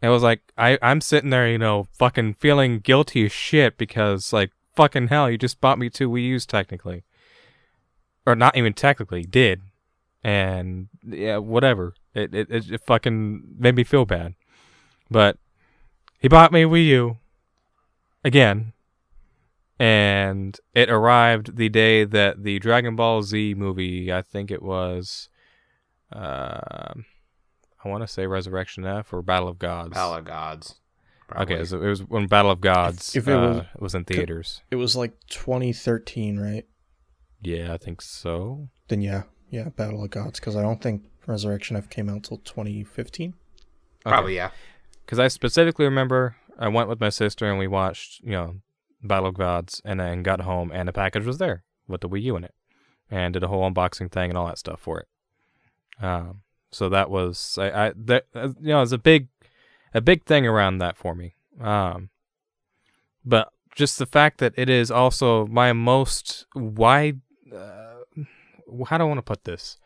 it 0.00 0.08
was 0.08 0.22
like 0.22 0.42
I 0.56 0.78
I'm 0.82 1.00
sitting 1.00 1.30
there, 1.30 1.48
you 1.48 1.58
know, 1.58 1.88
fucking 1.98 2.34
feeling 2.34 2.78
guilty 2.80 3.24
as 3.26 3.32
shit 3.32 3.76
because 3.78 4.32
like 4.32 4.52
fucking 4.74 5.08
hell, 5.08 5.30
you 5.30 5.38
just 5.38 5.60
bought 5.60 5.78
me 5.78 5.90
two 5.90 6.08
Wii 6.10 6.24
U's 6.26 6.46
technically, 6.46 7.04
or 8.26 8.36
not 8.36 8.56
even 8.56 8.72
technically, 8.74 9.22
did, 9.24 9.62
and 10.26 10.88
yeah, 11.06 11.36
whatever. 11.38 11.94
It 12.14 12.34
it 12.34 12.50
it, 12.50 12.70
it 12.72 12.80
fucking 12.84 13.42
made 13.58 13.76
me 13.76 13.84
feel 13.84 14.04
bad, 14.04 14.34
but 15.08 15.38
he 16.18 16.26
bought 16.28 16.50
me 16.52 16.62
a 16.62 16.68
Wii 16.68 16.86
U 16.86 17.18
again, 18.24 18.72
and 19.78 20.58
it 20.74 20.90
arrived 20.90 21.56
the 21.56 21.68
day 21.68 22.04
that 22.04 22.42
the 22.42 22.58
Dragon 22.58 22.96
Ball 22.96 23.22
Z 23.22 23.54
movie, 23.54 24.12
I 24.12 24.22
think 24.22 24.50
it 24.50 24.62
was, 24.62 25.28
uh, 26.12 26.92
I 27.84 27.88
want 27.88 28.02
to 28.02 28.08
say 28.08 28.26
Resurrection 28.26 28.84
F 28.84 29.12
or 29.12 29.22
Battle 29.22 29.48
of 29.48 29.58
Gods. 29.60 29.94
Battle 29.94 30.14
of 30.14 30.24
Gods. 30.24 30.74
Okay, 31.36 31.64
so 31.64 31.82
it 31.82 31.88
was 31.88 32.02
when 32.04 32.26
Battle 32.26 32.50
of 32.52 32.60
Gods 32.60 33.14
if 33.16 33.28
it 33.28 33.36
was- 33.36 33.58
uh, 33.58 33.64
was 33.78 33.94
in 33.94 34.04
theaters. 34.04 34.62
It 34.70 34.76
was 34.76 34.96
like 34.96 35.14
2013, 35.28 36.38
right? 36.38 36.64
Yeah, 37.42 37.72
I 37.72 37.76
think 37.76 38.00
so. 38.00 38.68
Then 38.88 39.02
yeah, 39.02 39.24
yeah, 39.50 39.68
Battle 39.70 40.04
of 40.04 40.10
Gods. 40.10 40.40
Because 40.40 40.56
I 40.56 40.62
don't 40.62 40.80
think 40.80 41.02
Resurrection 41.26 41.76
F 41.76 41.88
came 41.88 42.08
out 42.08 42.24
till 42.24 42.38
2015. 42.38 43.34
Probably, 44.04 44.36
yeah. 44.36 44.50
Because 45.04 45.18
I 45.18 45.28
specifically 45.28 45.84
remember 45.84 46.36
I 46.58 46.68
went 46.68 46.88
with 46.88 47.00
my 47.00 47.08
sister 47.08 47.48
and 47.48 47.58
we 47.58 47.66
watched, 47.66 48.22
you 48.22 48.32
know, 48.32 48.56
Battle 49.02 49.28
of 49.28 49.34
Gods, 49.36 49.82
and 49.84 50.00
then 50.00 50.22
got 50.22 50.40
home 50.40 50.70
and 50.72 50.88
the 50.88 50.92
package 50.92 51.24
was 51.24 51.38
there 51.38 51.62
with 51.86 52.00
the 52.00 52.08
Wii 52.08 52.22
U 52.22 52.36
in 52.36 52.44
it, 52.44 52.54
and 53.10 53.34
did 53.34 53.44
a 53.44 53.48
whole 53.48 53.68
unboxing 53.70 54.10
thing 54.10 54.30
and 54.30 54.38
all 54.38 54.46
that 54.46 54.58
stuff 54.58 54.80
for 54.80 55.00
it. 55.00 55.08
Um, 56.04 56.42
so 56.70 56.88
that 56.88 57.10
was 57.10 57.56
I, 57.60 57.86
I 57.86 57.92
that 57.96 58.26
uh, 58.34 58.48
you 58.60 58.68
know, 58.68 58.78
it 58.78 58.80
was 58.80 58.92
a 58.92 58.98
big, 58.98 59.28
a 59.94 60.00
big 60.00 60.24
thing 60.24 60.46
around 60.46 60.78
that 60.78 60.96
for 60.96 61.14
me. 61.14 61.34
Um, 61.60 62.10
but 63.24 63.52
just 63.74 63.98
the 63.98 64.06
fact 64.06 64.38
that 64.38 64.54
it 64.56 64.68
is 64.68 64.90
also 64.90 65.46
my 65.46 65.72
most 65.72 66.46
wide. 66.54 67.20
Uh, 67.54 67.85
how 68.88 68.98
do 68.98 69.04
I 69.04 69.06
want 69.06 69.18
to 69.18 69.22
put 69.22 69.44
this? 69.44 69.78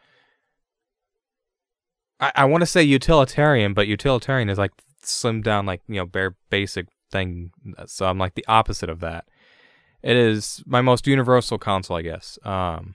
I, 2.20 2.32
I 2.34 2.44
want 2.44 2.62
to 2.62 2.66
say 2.66 2.82
utilitarian, 2.82 3.74
but 3.74 3.86
utilitarian 3.86 4.48
is 4.48 4.58
like 4.58 4.72
slimmed 5.02 5.44
down, 5.44 5.66
like 5.66 5.82
you 5.88 5.96
know, 5.96 6.06
bare 6.06 6.36
basic 6.50 6.86
thing. 7.10 7.52
So 7.86 8.06
I'm 8.06 8.18
like 8.18 8.34
the 8.34 8.46
opposite 8.46 8.88
of 8.90 9.00
that. 9.00 9.26
It 10.02 10.16
is 10.16 10.62
my 10.66 10.80
most 10.80 11.06
universal 11.06 11.58
console, 11.58 11.96
I 11.96 12.02
guess, 12.02 12.38
um, 12.42 12.94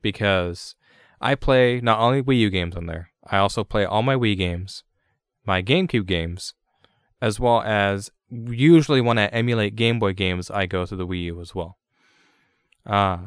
because 0.00 0.74
I 1.20 1.34
play 1.34 1.80
not 1.80 1.98
only 1.98 2.22
Wii 2.22 2.38
U 2.40 2.50
games 2.50 2.76
on 2.76 2.86
there, 2.86 3.10
I 3.26 3.38
also 3.38 3.64
play 3.64 3.84
all 3.84 4.02
my 4.02 4.14
Wii 4.14 4.36
games, 4.36 4.82
my 5.44 5.62
GameCube 5.62 6.06
games, 6.06 6.54
as 7.20 7.38
well 7.38 7.60
as 7.62 8.10
usually 8.30 9.00
when 9.00 9.18
I 9.18 9.26
emulate 9.26 9.76
Game 9.76 9.98
Boy 9.98 10.12
games, 10.12 10.50
I 10.50 10.66
go 10.66 10.86
to 10.86 10.96
the 10.96 11.06
Wii 11.06 11.24
U 11.24 11.40
as 11.40 11.54
well. 11.54 11.78
Uh, 12.86 13.18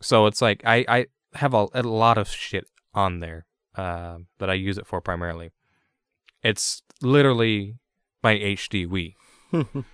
so 0.00 0.26
it's 0.26 0.42
like 0.42 0.62
I, 0.64 0.84
I 0.88 1.06
have 1.34 1.54
a, 1.54 1.66
a 1.74 1.82
lot 1.82 2.18
of 2.18 2.28
shit 2.28 2.66
on 2.92 3.20
there 3.20 3.46
uh, 3.76 4.18
that 4.38 4.50
I 4.50 4.54
use 4.54 4.78
it 4.78 4.86
for 4.86 5.00
primarily. 5.00 5.50
It's 6.42 6.82
literally 7.02 7.76
my 8.22 8.34
HD 8.34 8.86
Wii. 8.86 9.14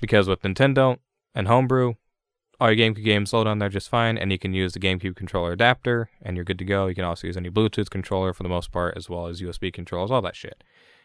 because 0.00 0.28
with 0.28 0.42
Nintendont 0.42 0.98
and 1.34 1.46
Homebrew, 1.46 1.94
all 2.60 2.70
your 2.70 2.76
GameCube 2.76 3.04
games 3.04 3.32
load 3.32 3.46
on 3.46 3.58
there 3.58 3.68
just 3.68 3.88
fine, 3.88 4.18
and 4.18 4.30
you 4.30 4.38
can 4.38 4.52
use 4.52 4.72
the 4.72 4.80
GameCube 4.80 5.16
controller 5.16 5.52
adapter, 5.52 6.10
and 6.20 6.36
you're 6.36 6.44
good 6.44 6.58
to 6.58 6.64
go. 6.64 6.86
You 6.86 6.94
can 6.94 7.04
also 7.04 7.26
use 7.26 7.36
any 7.36 7.50
Bluetooth 7.50 7.88
controller 7.88 8.34
for 8.34 8.42
the 8.42 8.48
most 8.48 8.70
part, 8.70 8.96
as 8.96 9.08
well 9.08 9.26
as 9.26 9.40
USB 9.40 9.72
controls, 9.72 10.10
all 10.10 10.22
that 10.22 10.36
shit. 10.36 10.62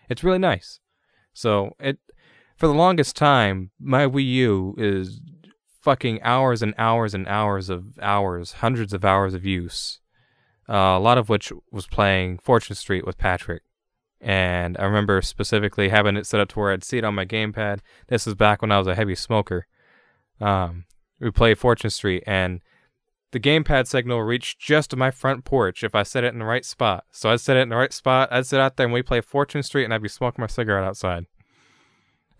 It's 0.09 0.23
really 0.23 0.39
nice. 0.39 0.79
So 1.33 1.71
it, 1.79 1.97
for 2.57 2.67
the 2.67 2.73
longest 2.73 3.15
time, 3.15 3.71
my 3.79 4.05
Wii 4.05 4.25
U 4.25 4.75
is 4.77 5.21
fucking 5.85 6.19
hours 6.23 6.63
and 6.63 6.73
hours 6.79 7.13
and 7.13 7.27
hours 7.27 7.69
of 7.69 7.99
hours, 7.99 8.53
hundreds 8.53 8.91
of 8.91 9.05
hours 9.05 9.35
of 9.35 9.45
use. 9.45 9.99
Uh, 10.67 10.97
a 10.97 10.99
lot 10.99 11.19
of 11.19 11.29
which 11.29 11.53
was 11.71 11.85
playing 11.85 12.39
Fortune 12.39 12.75
Street 12.75 13.05
with 13.05 13.19
Patrick. 13.19 13.61
And 14.19 14.75
I 14.79 14.85
remember 14.85 15.21
specifically 15.21 15.89
having 15.89 16.17
it 16.17 16.25
set 16.25 16.39
up 16.39 16.49
to 16.49 16.59
where 16.59 16.71
I'd 16.71 16.83
see 16.83 16.97
it 16.97 17.03
on 17.03 17.13
my 17.13 17.23
gamepad. 17.23 17.81
This 18.07 18.25
is 18.25 18.33
back 18.33 18.63
when 18.63 18.71
I 18.71 18.79
was 18.79 18.87
a 18.87 18.95
heavy 18.95 19.13
smoker. 19.13 19.67
Um, 20.41 20.85
we 21.19 21.29
played 21.29 21.59
Fortune 21.59 21.91
Street, 21.91 22.23
and 22.25 22.61
the 23.29 23.39
gamepad 23.39 23.85
signal 23.85 24.23
reached 24.23 24.57
just 24.59 24.89
to 24.89 24.95
my 24.95 25.11
front 25.11 25.45
porch 25.45 25.83
if 25.83 25.93
I 25.93 26.01
set 26.01 26.23
it 26.23 26.33
in 26.33 26.39
the 26.39 26.45
right 26.45 26.65
spot. 26.65 27.03
So 27.11 27.29
I'd 27.29 27.41
set 27.41 27.57
it 27.57 27.61
in 27.61 27.69
the 27.69 27.75
right 27.75 27.93
spot. 27.93 28.29
I'd 28.31 28.47
sit 28.47 28.59
out 28.59 28.75
there 28.75 28.87
and 28.87 28.93
we 28.93 29.03
play 29.03 29.21
Fortune 29.21 29.61
Street, 29.61 29.83
and 29.83 29.93
I'd 29.93 30.01
be 30.01 30.09
smoking 30.09 30.41
my 30.41 30.47
cigarette 30.47 30.83
outside. 30.83 31.27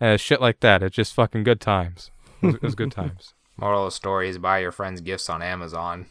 And 0.00 0.20
shit 0.20 0.40
like 0.40 0.58
that. 0.60 0.82
It's 0.82 0.96
just 0.96 1.14
fucking 1.14 1.44
good 1.44 1.60
times. 1.60 2.10
It 2.42 2.46
was, 2.46 2.54
it 2.56 2.62
was 2.62 2.74
good 2.74 2.90
times. 3.02 3.34
Moral 3.56 3.84
of 3.84 3.88
the 3.88 3.96
story 3.96 4.28
is 4.28 4.38
buy 4.38 4.58
your 4.58 4.72
friends 4.72 5.00
gifts 5.00 5.30
on 5.30 5.42
Amazon. 5.42 6.06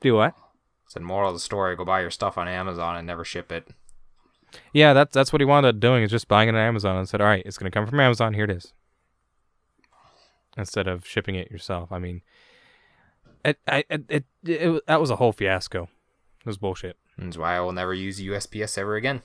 Do 0.00 0.14
what? 0.14 0.34
Said 0.86 1.02
moral 1.02 1.30
of 1.30 1.34
the 1.34 1.40
story, 1.40 1.74
go 1.76 1.84
buy 1.84 2.00
your 2.00 2.10
stuff 2.10 2.38
on 2.38 2.46
Amazon 2.46 2.96
and 2.96 3.06
never 3.06 3.24
ship 3.24 3.50
it. 3.50 3.68
Yeah, 4.72 4.92
that's 4.92 5.12
that's 5.12 5.32
what 5.32 5.40
he 5.40 5.44
wound 5.44 5.66
up 5.66 5.80
doing 5.80 6.04
is 6.04 6.10
just 6.10 6.28
buying 6.28 6.48
it 6.48 6.54
on 6.54 6.60
Amazon 6.60 6.96
and 6.96 7.08
said, 7.08 7.20
"All 7.20 7.26
right, 7.26 7.42
it's 7.44 7.58
gonna 7.58 7.70
come 7.70 7.86
from 7.86 7.98
Amazon. 7.98 8.34
Here 8.34 8.44
it 8.44 8.50
is." 8.50 8.72
Instead 10.56 10.86
of 10.86 11.04
shipping 11.04 11.34
it 11.34 11.50
yourself. 11.50 11.90
I 11.90 11.98
mean, 11.98 12.22
it 13.44 13.58
I 13.66 13.84
it, 13.88 14.04
it, 14.08 14.24
it 14.44 14.86
that 14.86 15.00
was 15.00 15.10
a 15.10 15.16
whole 15.16 15.32
fiasco. 15.32 15.88
It 16.40 16.46
was 16.46 16.58
bullshit. 16.58 16.96
That's 17.18 17.36
why 17.36 17.56
I 17.56 17.60
will 17.60 17.72
never 17.72 17.94
use 17.94 18.20
USPS 18.20 18.78
ever 18.78 18.94
again. 18.94 19.22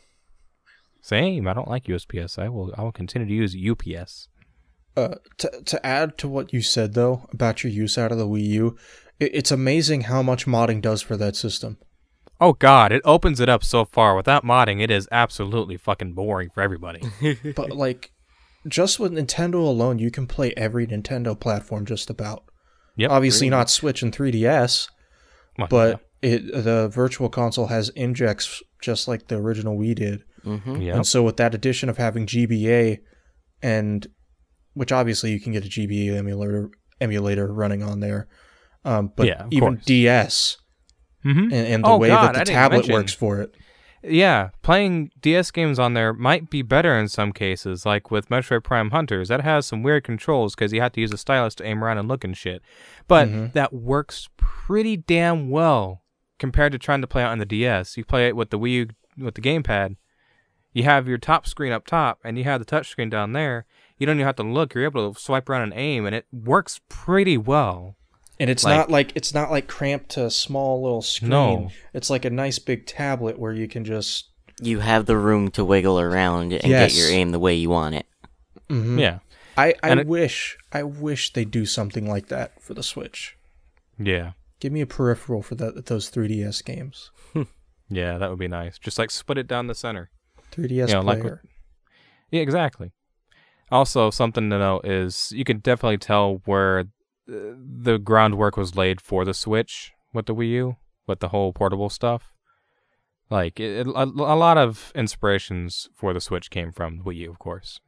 Same. 1.01 1.47
I 1.47 1.53
don't 1.53 1.67
like 1.67 1.85
USPS. 1.85 2.39
I 2.39 2.49
will 2.49 2.73
I 2.77 2.81
will 2.81 2.91
continue 2.91 3.27
to 3.27 3.33
use 3.33 3.55
UPS. 3.55 4.29
Uh, 4.99 5.15
to 5.37 5.61
to 5.65 5.85
add 5.85 6.17
to 6.17 6.27
what 6.27 6.51
you 6.53 6.61
said 6.61 6.93
though 6.93 7.27
about 7.31 7.63
your 7.63 7.71
use 7.71 7.97
out 7.97 8.11
of 8.11 8.17
the 8.17 8.27
Wii 8.27 8.45
U, 8.47 8.77
it, 9.19 9.31
it's 9.33 9.51
amazing 9.51 10.01
how 10.01 10.21
much 10.21 10.45
modding 10.45 10.81
does 10.81 11.01
for 11.01 11.15
that 11.17 11.35
system. 11.35 11.77
Oh 12.41 12.53
God, 12.53 12.91
it 12.91 13.01
opens 13.05 13.39
it 13.39 13.49
up 13.49 13.63
so 13.63 13.85
far. 13.85 14.15
Without 14.15 14.45
modding, 14.45 14.81
it 14.81 14.89
is 14.89 15.07
absolutely 15.11 15.77
fucking 15.77 16.13
boring 16.13 16.49
for 16.53 16.61
everybody. 16.61 17.01
But 17.55 17.71
like, 17.71 18.11
just 18.67 18.99
with 18.99 19.11
Nintendo 19.11 19.55
alone, 19.55 19.99
you 19.99 20.09
can 20.11 20.25
play 20.27 20.53
every 20.55 20.87
Nintendo 20.87 21.37
platform 21.37 21.85
just 21.85 22.09
about. 22.09 22.43
Yep. 22.95 23.11
Obviously 23.11 23.49
not 23.49 23.69
Switch 23.69 24.01
and 24.01 24.15
3DS, 24.15 24.89
Well, 25.57 25.67
but 25.69 26.01
it 26.21 26.45
the 26.51 26.89
Virtual 26.89 27.29
Console 27.29 27.67
has 27.67 27.89
injects 27.89 28.61
just 28.81 29.07
like 29.07 29.27
the 29.27 29.35
original 29.35 29.77
Wii 29.77 29.95
did. 29.95 30.23
hmm 30.43 30.81
yeah. 30.81 30.95
And 30.95 31.07
so 31.07 31.23
with 31.23 31.37
that 31.37 31.55
addition 31.55 31.89
of 31.89 31.97
having 31.97 32.25
GBA 32.25 32.99
and 33.61 34.07
which 34.73 34.91
obviously 34.91 35.31
you 35.31 35.39
can 35.39 35.51
get 35.53 35.65
a 35.65 35.69
GBA 35.69 36.15
emulator 36.17 36.69
emulator 37.01 37.51
running 37.51 37.81
on 37.83 37.99
there. 37.99 38.27
Um, 38.85 39.11
but 39.15 39.27
Yeah, 39.27 39.45
even 39.51 39.75
course. 39.75 39.85
DS 39.85 40.57
mm-hmm. 41.25 41.39
and, 41.43 41.53
and 41.53 41.83
the 41.83 41.87
Oh, 41.89 41.97
way 41.97 42.09
God, 42.09 42.35
that 42.35 42.45
the 42.45 42.51
tablet 42.51 42.77
mention- 42.79 42.93
works 42.93 43.13
for 43.13 43.41
it. 43.41 43.55
Yeah, 44.01 44.51
playing 44.61 45.11
DS 45.19 45.51
games 45.51 45.77
on 45.77 45.93
there 45.93 46.13
might 46.13 46.49
be 46.49 46.61
better 46.61 46.97
in 46.97 47.09
some 47.09 47.33
cases, 47.33 47.85
like 47.85 48.09
with 48.09 48.29
Metroid 48.29 48.63
Prime 48.63 48.91
Hunters. 48.91 49.27
That 49.27 49.41
has 49.41 49.65
some 49.65 49.83
weird 49.83 50.05
controls 50.05 50.55
because 50.55 50.71
you 50.71 50.79
have 50.79 50.93
to 50.93 51.01
use 51.01 51.11
a 51.11 51.17
stylus 51.17 51.53
to 51.55 51.65
aim 51.65 51.83
around 51.83 51.97
and 51.97 52.07
look 52.07 52.23
and 52.23 52.37
shit. 52.37 52.61
But 53.09 53.27
Mhm. 53.27 53.51
that 53.53 53.73
works 53.73 54.29
pretty 54.37 54.95
damn 54.95 55.49
well 55.49 56.03
compared 56.37 56.71
to 56.71 56.77
trying 56.77 57.01
to 57.01 57.07
play 57.07 57.23
it 57.23 57.25
on 57.25 57.39
the 57.39 57.45
DS. 57.45 57.97
You 57.97 58.05
play 58.05 58.27
it 58.29 58.37
with 58.37 58.51
the 58.51 58.57
Wii 58.59 58.71
U, 58.71 58.87
with 59.17 59.35
the 59.35 59.41
gamepad. 59.41 59.97
You 60.71 60.83
have 60.83 61.09
your 61.09 61.17
top 61.17 61.45
screen 61.45 61.73
up 61.73 61.85
top, 61.85 62.19
and 62.23 62.37
you 62.37 62.45
have 62.45 62.59
the 62.61 62.65
touch 62.65 62.87
screen 62.87 63.09
down 63.09 63.33
there. 63.33 63.65
You 63.99 64.05
don't 64.07 64.15
even 64.15 64.25
have 64.25 64.37
to 64.37 64.43
look. 64.43 64.73
You're 64.73 64.85
able 64.85 65.13
to 65.13 65.19
swipe 65.19 65.47
around 65.49 65.63
and 65.63 65.73
aim, 65.75 66.05
and 66.05 66.15
it 66.15 66.25
works 66.31 66.79
pretty 66.89 67.37
well. 67.37 67.95
And 68.39 68.49
it's 68.49 68.63
Like- 68.63 68.77
not 68.77 68.89
like 68.89 69.11
it's 69.15 69.33
not 69.33 69.51
like 69.51 69.67
cramped 69.67 70.09
to 70.11 70.25
a 70.25 70.31
small 70.31 70.81
little 70.81 71.01
screen. 71.01 71.29
No. 71.29 71.69
It's 71.93 72.09
like 72.09 72.23
a 72.25 72.29
nice 72.29 72.57
big 72.57 72.85
tablet 72.87 73.37
where 73.37 73.51
you 73.53 73.67
can 73.67 73.83
just 73.85 74.29
You 74.61 74.79
have 74.79 75.05
the 75.05 75.17
room 75.17 75.51
to 75.51 75.63
wiggle 75.65 75.99
around 75.99 76.53
and 76.53 76.63
Yes. 76.63 76.93
get 76.93 77.01
your 77.01 77.11
aim 77.11 77.31
the 77.31 77.39
way 77.39 77.55
you 77.55 77.69
want 77.69 77.95
it. 77.95 78.05
Mhm. 78.69 78.99
Yeah, 78.99 79.19
I, 79.57 79.73
I 79.83 79.89
And 79.89 79.99
it- 80.01 80.07
wish 80.07 80.57
I 80.71 80.83
wish 80.83 81.33
they 81.33 81.43
do 81.45 81.65
something 81.65 82.07
like 82.09 82.27
that 82.27 82.61
for 82.61 82.73
the 82.73 82.83
Switch. 82.83 83.35
yeah, 83.97 84.31
Give 84.61 84.71
me 84.73 84.81
a 84.81 84.85
peripheral 84.85 85.41
for 85.41 85.55
that 85.55 85.85
those 85.87 86.09
3DS 86.09 86.61
games. 86.61 87.11
yeah. 87.89 88.17
That 88.17 88.29
would 88.29 88.39
be 88.39 88.47
nice. 88.49 88.77
Just 88.79 88.97
like 88.99 89.09
split 89.11 89.37
it 89.37 89.47
down 89.47 89.67
the 89.67 89.75
center. 89.75 90.09
3DS 90.51 90.89
You 90.89 90.95
know, 90.95 91.01
like 91.01 91.21
player. 91.21 91.41
Yeah, 92.31 92.41
exactly. 92.41 92.91
Also, 93.71 94.09
something 94.09 94.49
to 94.49 94.57
note 94.57 94.85
is 94.85 95.31
you 95.35 95.43
can 95.43 95.59
definitely 95.59 95.97
tell 95.97 96.41
where 96.45 96.79
uh, 96.79 96.85
the 97.27 97.99
groundwork 98.03 98.57
was 98.57 98.75
laid 98.75 98.99
for 98.99 99.23
the 99.23 99.33
Switch 99.33 99.91
with 100.13 100.25
the 100.25 100.33
Wii 100.35 100.49
U, 100.49 100.77
with 101.07 101.19
the 101.19 101.29
whole 101.29 101.53
portable 101.53 101.89
stuff. 101.89 102.33
Like 103.29 103.59
it, 103.59 103.85
a, 103.85 104.03
a 104.03 104.37
lot 104.37 104.57
of 104.57 104.91
inspirations 104.95 105.87
for 105.93 106.13
the 106.13 106.21
Switch 106.21 106.49
came 106.49 106.71
from 106.71 106.97
the 106.97 107.03
Wii 107.03 107.17
U, 107.17 107.31
of 107.31 107.39
course. 107.39 107.79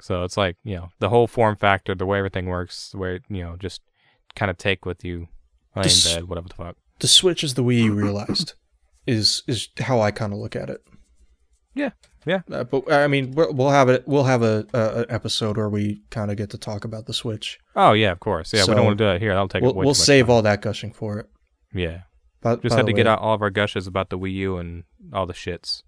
So 0.00 0.22
it's 0.22 0.36
like 0.36 0.56
you 0.62 0.76
know 0.76 0.88
the 1.00 1.08
whole 1.08 1.26
form 1.26 1.56
factor, 1.56 1.94
the 1.94 2.06
way 2.06 2.18
everything 2.18 2.46
works, 2.46 2.90
the 2.90 2.98
way 2.98 3.20
you 3.28 3.42
know 3.42 3.56
just 3.58 3.82
kind 4.36 4.50
of 4.50 4.56
take 4.56 4.86
with 4.86 5.04
you, 5.04 5.26
in 5.74 5.82
bed, 5.82 6.28
whatever 6.28 6.48
the 6.48 6.54
fuck. 6.54 6.76
the 7.00 7.08
Switch 7.08 7.42
is 7.42 7.54
the 7.54 7.64
Wii 7.64 7.84
U 7.84 7.94
realized. 7.94 8.54
is 9.08 9.42
is 9.48 9.68
how 9.80 10.00
I 10.00 10.12
kind 10.12 10.32
of 10.32 10.38
look 10.38 10.54
at 10.54 10.70
it. 10.70 10.82
Yeah, 11.78 11.90
yeah. 12.26 12.40
Uh, 12.50 12.64
but 12.64 12.90
I 12.92 13.06
mean, 13.06 13.32
we'll, 13.32 13.52
we'll 13.52 13.70
have 13.70 13.88
it. 13.88 14.06
We'll 14.06 14.24
have 14.24 14.42
a, 14.42 14.66
a 14.74 15.00
an 15.00 15.06
episode 15.08 15.56
where 15.56 15.68
we 15.68 16.02
kind 16.10 16.30
of 16.30 16.36
get 16.36 16.50
to 16.50 16.58
talk 16.58 16.84
about 16.84 17.06
the 17.06 17.14
Switch. 17.14 17.58
Oh 17.76 17.92
yeah, 17.92 18.10
of 18.10 18.20
course. 18.20 18.52
Yeah, 18.52 18.64
we 18.66 18.74
don't 18.74 18.84
want 18.84 18.98
to 18.98 19.04
do 19.04 19.10
it 19.10 19.20
here. 19.20 19.30
That'll 19.30 19.48
take. 19.48 19.62
We'll, 19.62 19.74
way 19.74 19.84
we'll 19.84 19.94
save 19.94 20.26
time. 20.26 20.34
all 20.34 20.42
that 20.42 20.60
gushing 20.62 20.92
for 20.92 21.18
it. 21.18 21.26
Yeah. 21.72 22.02
But 22.40 22.62
Just 22.62 22.76
had 22.76 22.86
to 22.86 22.92
get 22.92 23.06
out 23.06 23.18
all 23.18 23.34
of 23.34 23.42
our 23.42 23.50
gushes 23.50 23.86
about 23.86 24.10
the 24.10 24.18
Wii 24.18 24.32
U 24.34 24.56
and 24.58 24.84
all 25.12 25.26
the 25.26 25.32
shits. 25.32 25.82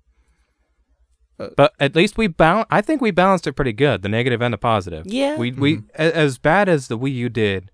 Uh, 1.39 1.49
but 1.57 1.73
at 1.79 1.95
least 1.95 2.19
we 2.19 2.27
bal- 2.27 2.67
I 2.71 2.81
think 2.81 3.01
we 3.01 3.13
balanced 3.13 3.47
it 3.47 3.53
pretty 3.53 3.73
good, 3.73 4.03
the 4.03 4.09
negative 4.09 4.43
and 4.43 4.53
the 4.53 4.59
positive. 4.59 5.07
Yeah. 5.07 5.37
We 5.37 5.53
we 5.53 5.83
a- 5.95 6.15
as 6.17 6.39
bad 6.39 6.69
as 6.69 6.89
the 6.89 6.99
Wii 6.99 7.15
U 7.15 7.29
did, 7.29 7.71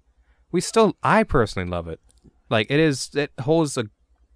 we 0.53 0.61
still 0.61 0.97
I 1.03 1.23
personally 1.23 1.69
love 1.69 1.89
it. 1.89 2.01
Like 2.49 2.71
it 2.71 2.79
is 2.79 3.11
it 3.15 3.33
holds 3.41 3.77
a 3.77 3.87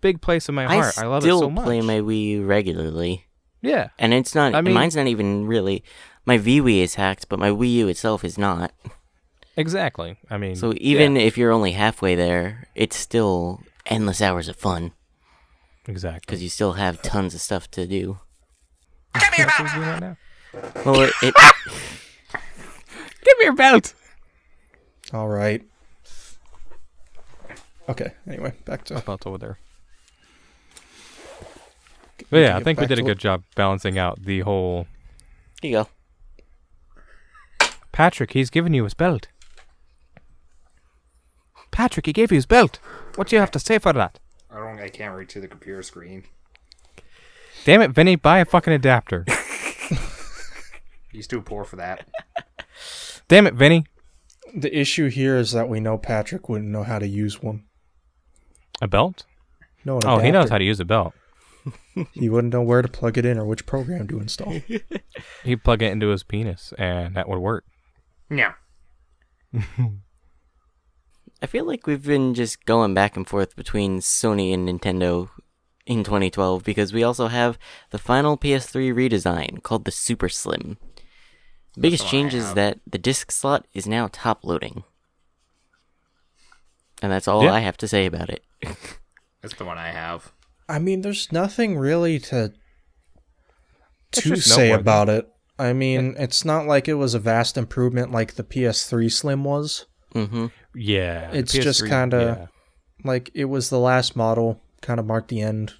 big 0.00 0.20
place 0.20 0.48
in 0.48 0.54
my 0.54 0.64
heart. 0.64 0.98
I, 0.98 1.06
love 1.06 1.22
it 1.22 1.26
still 1.26 1.40
so 1.40 1.50
much. 1.50 1.64
play 1.64 1.80
my 1.80 2.00
Wii 2.00 2.26
U 2.30 2.44
regularly, 2.44 3.26
yeah. 3.62 3.88
and 3.99 4.12
it's 4.14 4.35
not. 4.35 4.55
I 4.55 4.61
mean- 4.61 4.75
mine's 4.75 4.96
not 4.96 5.07
even 5.07 5.46
really. 5.46 5.83
My 6.27 6.38
VWii 6.38 6.83
is 6.83 6.94
hacked, 6.96 7.29
but 7.29 7.38
my 7.38 7.51
Wii 7.51 7.73
U 7.75 7.88
itself 7.88 8.25
is 8.25 8.37
not. 8.38 8.73
Exactly. 9.57 10.16
I 10.31 10.38
mean 10.38 10.55
So 10.57 10.73
even 10.77 11.16
yeah, 11.16 11.23
if 11.23 11.37
you're 11.37 11.51
only 11.51 11.73
halfway 11.73 12.14
there, 12.14 12.68
it's 12.75 12.96
still 12.96 13.61
endless 13.87 14.23
hours 14.23 14.49
of 14.49 14.57
fun 14.57 14.92
exactly. 15.87 16.20
because 16.20 16.42
you 16.42 16.49
still 16.49 16.75
have 16.75 17.03
tons 17.03 17.35
of 17.35 17.40
stuff 17.40 17.70
to 17.73 17.87
do. 17.87 18.18
That's 19.14 19.59
what 19.59 19.61
we're 19.61 19.75
doing 19.75 19.88
right 19.88 20.01
now. 20.01 20.16
Well, 20.85 21.01
it, 21.03 21.12
it 21.23 21.35
Give 23.25 23.38
me 23.38 23.44
your 23.44 23.55
belt. 23.55 23.94
All 25.12 25.29
right. 25.29 25.62
Okay. 27.88 28.12
Anyway, 28.27 28.55
back 28.64 28.85
to 28.85 29.01
Belt's 29.01 29.27
over 29.27 29.38
there. 29.38 29.59
But 32.28 32.38
yeah, 32.38 32.56
I 32.56 32.62
think 32.62 32.80
we 32.80 32.87
did 32.87 32.98
a 32.98 33.02
to 33.02 33.06
good 33.06 33.18
job 33.18 33.42
balancing 33.54 33.98
out 33.98 34.22
the 34.22 34.40
whole 34.40 34.87
here 35.61 35.70
you 35.70 35.76
go. 35.85 35.88
Patrick, 37.92 38.33
he's 38.33 38.50
given 38.50 38.72
you 38.72 38.85
his 38.85 38.94
belt. 38.94 39.28
Patrick, 41.70 42.06
he 42.06 42.12
gave 42.12 42.33
you 42.33 42.37
his 42.37 42.46
belt. 42.46 42.78
What 43.16 43.28
do 43.28 43.37
you 43.37 43.40
have 43.40 43.50
to 43.52 43.59
say 43.59 43.78
for 43.78 43.92
that? 43.92 44.18
I 44.50 44.56
don't. 44.56 44.80
I 44.80 44.88
can't 44.88 45.14
reach 45.14 45.33
to 45.35 45.40
the 45.40 45.48
computer 45.48 45.83
screen. 45.83 46.24
Damn 47.64 47.83
it, 47.83 47.90
Vinny, 47.90 48.16
buy 48.16 48.38
a 48.38 48.44
fucking 48.44 48.72
adapter. 48.72 49.26
He's 51.12 51.26
too 51.26 51.42
poor 51.42 51.64
for 51.64 51.76
that. 51.76 52.09
Damn 53.28 53.46
it, 53.46 53.54
Vinny. 53.54 53.85
the 54.54 54.74
issue 54.76 55.09
here 55.09 55.37
is 55.37 55.52
that 55.52 55.68
we 55.68 55.78
know 55.78 55.98
Patrick 55.98 56.48
wouldn't 56.48 56.70
know 56.70 56.85
how 56.85 56.98
to 56.98 57.06
use 57.06 57.42
one. 57.42 57.64
A 58.80 58.88
belt? 58.88 59.24
No, 59.85 59.96
an 59.96 60.02
Oh, 60.06 60.18
he 60.18 60.30
knows 60.30 60.48
how 60.48 60.59
to 60.59 60.64
use 60.64 60.80
a 60.80 60.85
belt. 60.85 61.12
He 62.12 62.29
wouldn't 62.29 62.53
know 62.53 62.62
where 62.62 62.83
to 62.83 62.88
plug 62.88 63.18
it 63.18 63.25
in 63.27 63.38
or 63.38 63.44
which 63.44 63.66
program 63.66 64.09
to 64.09 64.20
install. 64.20 64.53
He'd 65.44 65.64
plug 65.64 65.83
it 65.83 65.92
into 65.92 66.09
his 66.09 66.23
penis, 66.23 66.73
and 66.79 67.14
that 67.16 67.29
would 67.29 67.38
work. 67.40 67.64
Yeah. 68.31 68.53
I 71.42 71.46
feel 71.46 71.64
like 71.64 71.87
we've 71.87 72.05
been 72.05 72.35
just 72.35 72.64
going 72.64 72.94
back 72.94 73.16
and 73.16 73.27
forth 73.27 73.57
between 73.57 74.01
Sony 74.01 74.53
and 74.55 74.68
Nintendo 74.68 75.29
in 75.87 76.05
2012 76.05 76.62
because 76.62 76.92
we 76.92 77.03
also 77.03 77.29
have 77.29 77.59
the 77.90 77.99
final 77.99 78.37
PS3 78.37 78.92
redesign 78.94 79.62
called 79.62 79.85
the 79.85 79.90
Super 79.90 80.29
Slim. 80.29 80.79
Biggest 81.79 82.03
the 82.03 82.07
one 82.07 82.09
I 82.09 82.11
change 82.11 82.35
is 82.35 82.55
that 82.55 82.79
the 82.87 82.99
disc 82.99 83.31
slot 83.33 83.66
is 83.73 83.87
now 83.87 84.09
top 84.12 84.44
loading. 84.44 84.85
And 87.03 87.11
that's 87.11 87.27
all 87.29 87.42
Yeah. 87.42 87.53
I 87.55 87.61
have 87.61 87.77
to 87.79 87.88
say 87.88 88.07
about 88.07 88.29
it. 88.31 88.44
That's 89.40 89.55
the 89.55 89.64
one 89.64 89.79
I 89.79 89.88
have. 89.88 90.33
I 90.70 90.78
mean, 90.78 91.02
there's 91.02 91.30
nothing 91.33 91.76
really 91.76 92.18
to 92.20 92.52
It's 94.12 94.22
to 94.22 94.37
say 94.37 94.68
noteworthy. 94.68 94.80
about 94.80 95.09
it. 95.09 95.28
I 95.59 95.72
mean, 95.72 96.14
it's 96.18 96.44
not 96.44 96.66
like 96.66 96.88
it 96.88 96.94
was 96.94 97.14
a 97.14 97.18
vast 97.18 97.59
improvement 97.59 98.11
like 98.12 98.35
the 98.35 98.44
PS3 98.44 99.12
Slim 99.12 99.44
was. 99.44 99.87
Mm-hmm. 100.14 100.46
Yeah. 100.74 101.30
It's 101.33 101.52
just 101.52 101.83
PS3 101.83 101.88
kinda- 101.88 102.37
yeah. 102.40 102.46
Like 103.04 103.30
it 103.35 103.46
was 103.46 103.70
the 103.70 103.78
last 103.78 104.16
model, 104.16 104.61
kind 104.83 104.98
of 105.00 105.06
marked 105.06 105.28
the 105.28 105.40
end 105.40 105.74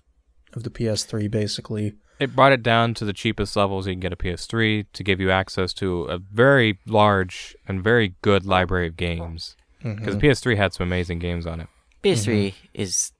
of 0.55 0.62
the 0.64 0.70
PS3 0.70 1.31
basically. 1.31 1.94
It 2.18 2.37
brought 2.37 2.53
it 2.53 2.62
down 2.62 2.92
to 2.94 3.05
the 3.07 3.12
cheapest 3.14 3.57
levels 3.57 3.87
you 3.87 3.94
can 3.94 4.00
get 4.00 4.12
a 4.12 4.16
PS3 4.16 4.87
to 4.92 5.03
give 5.05 5.20
you 5.20 5.31
access 5.31 5.72
to 5.74 6.03
a 6.05 6.18
very 6.18 6.79
large 6.87 7.57
and 7.66 7.83
very 7.83 8.14
good 8.22 8.44
library 8.44 8.87
of 8.88 8.96
games. 8.96 9.57
Because 9.83 10.16
the 10.16 10.20
PS3 10.29 10.57
had 10.59 10.74
some 10.74 10.87
amazing 10.87 11.18
games 11.20 11.46
on 11.46 11.61
it. 11.61 11.68
PS3 12.05 12.53
is 12.74 13.12
al- 13.12 13.19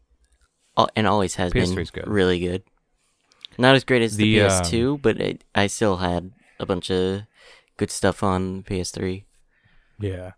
and 0.97 1.07
always 1.07 1.35
has 1.37 1.53
PS3 1.53 1.75
been 1.77 1.85
good. 1.93 2.07
really 2.09 2.39
good. 2.41 2.63
Not 3.59 3.75
as 3.75 3.85
great 3.85 4.03
as 4.03 4.17
the, 4.17 4.39
The, 4.39 4.43
um, 4.43 4.51
PS2, 4.51 5.03
but 5.03 5.21
it, 5.21 5.45
I 5.55 5.67
still 5.67 5.99
had 5.99 6.33
a 6.59 6.67
bunch 6.67 6.91
of 6.91 7.23
good 7.77 7.91
stuff 7.91 8.23
on 8.23 8.63
PS3. 8.63 9.25
Yeah. 9.99 10.33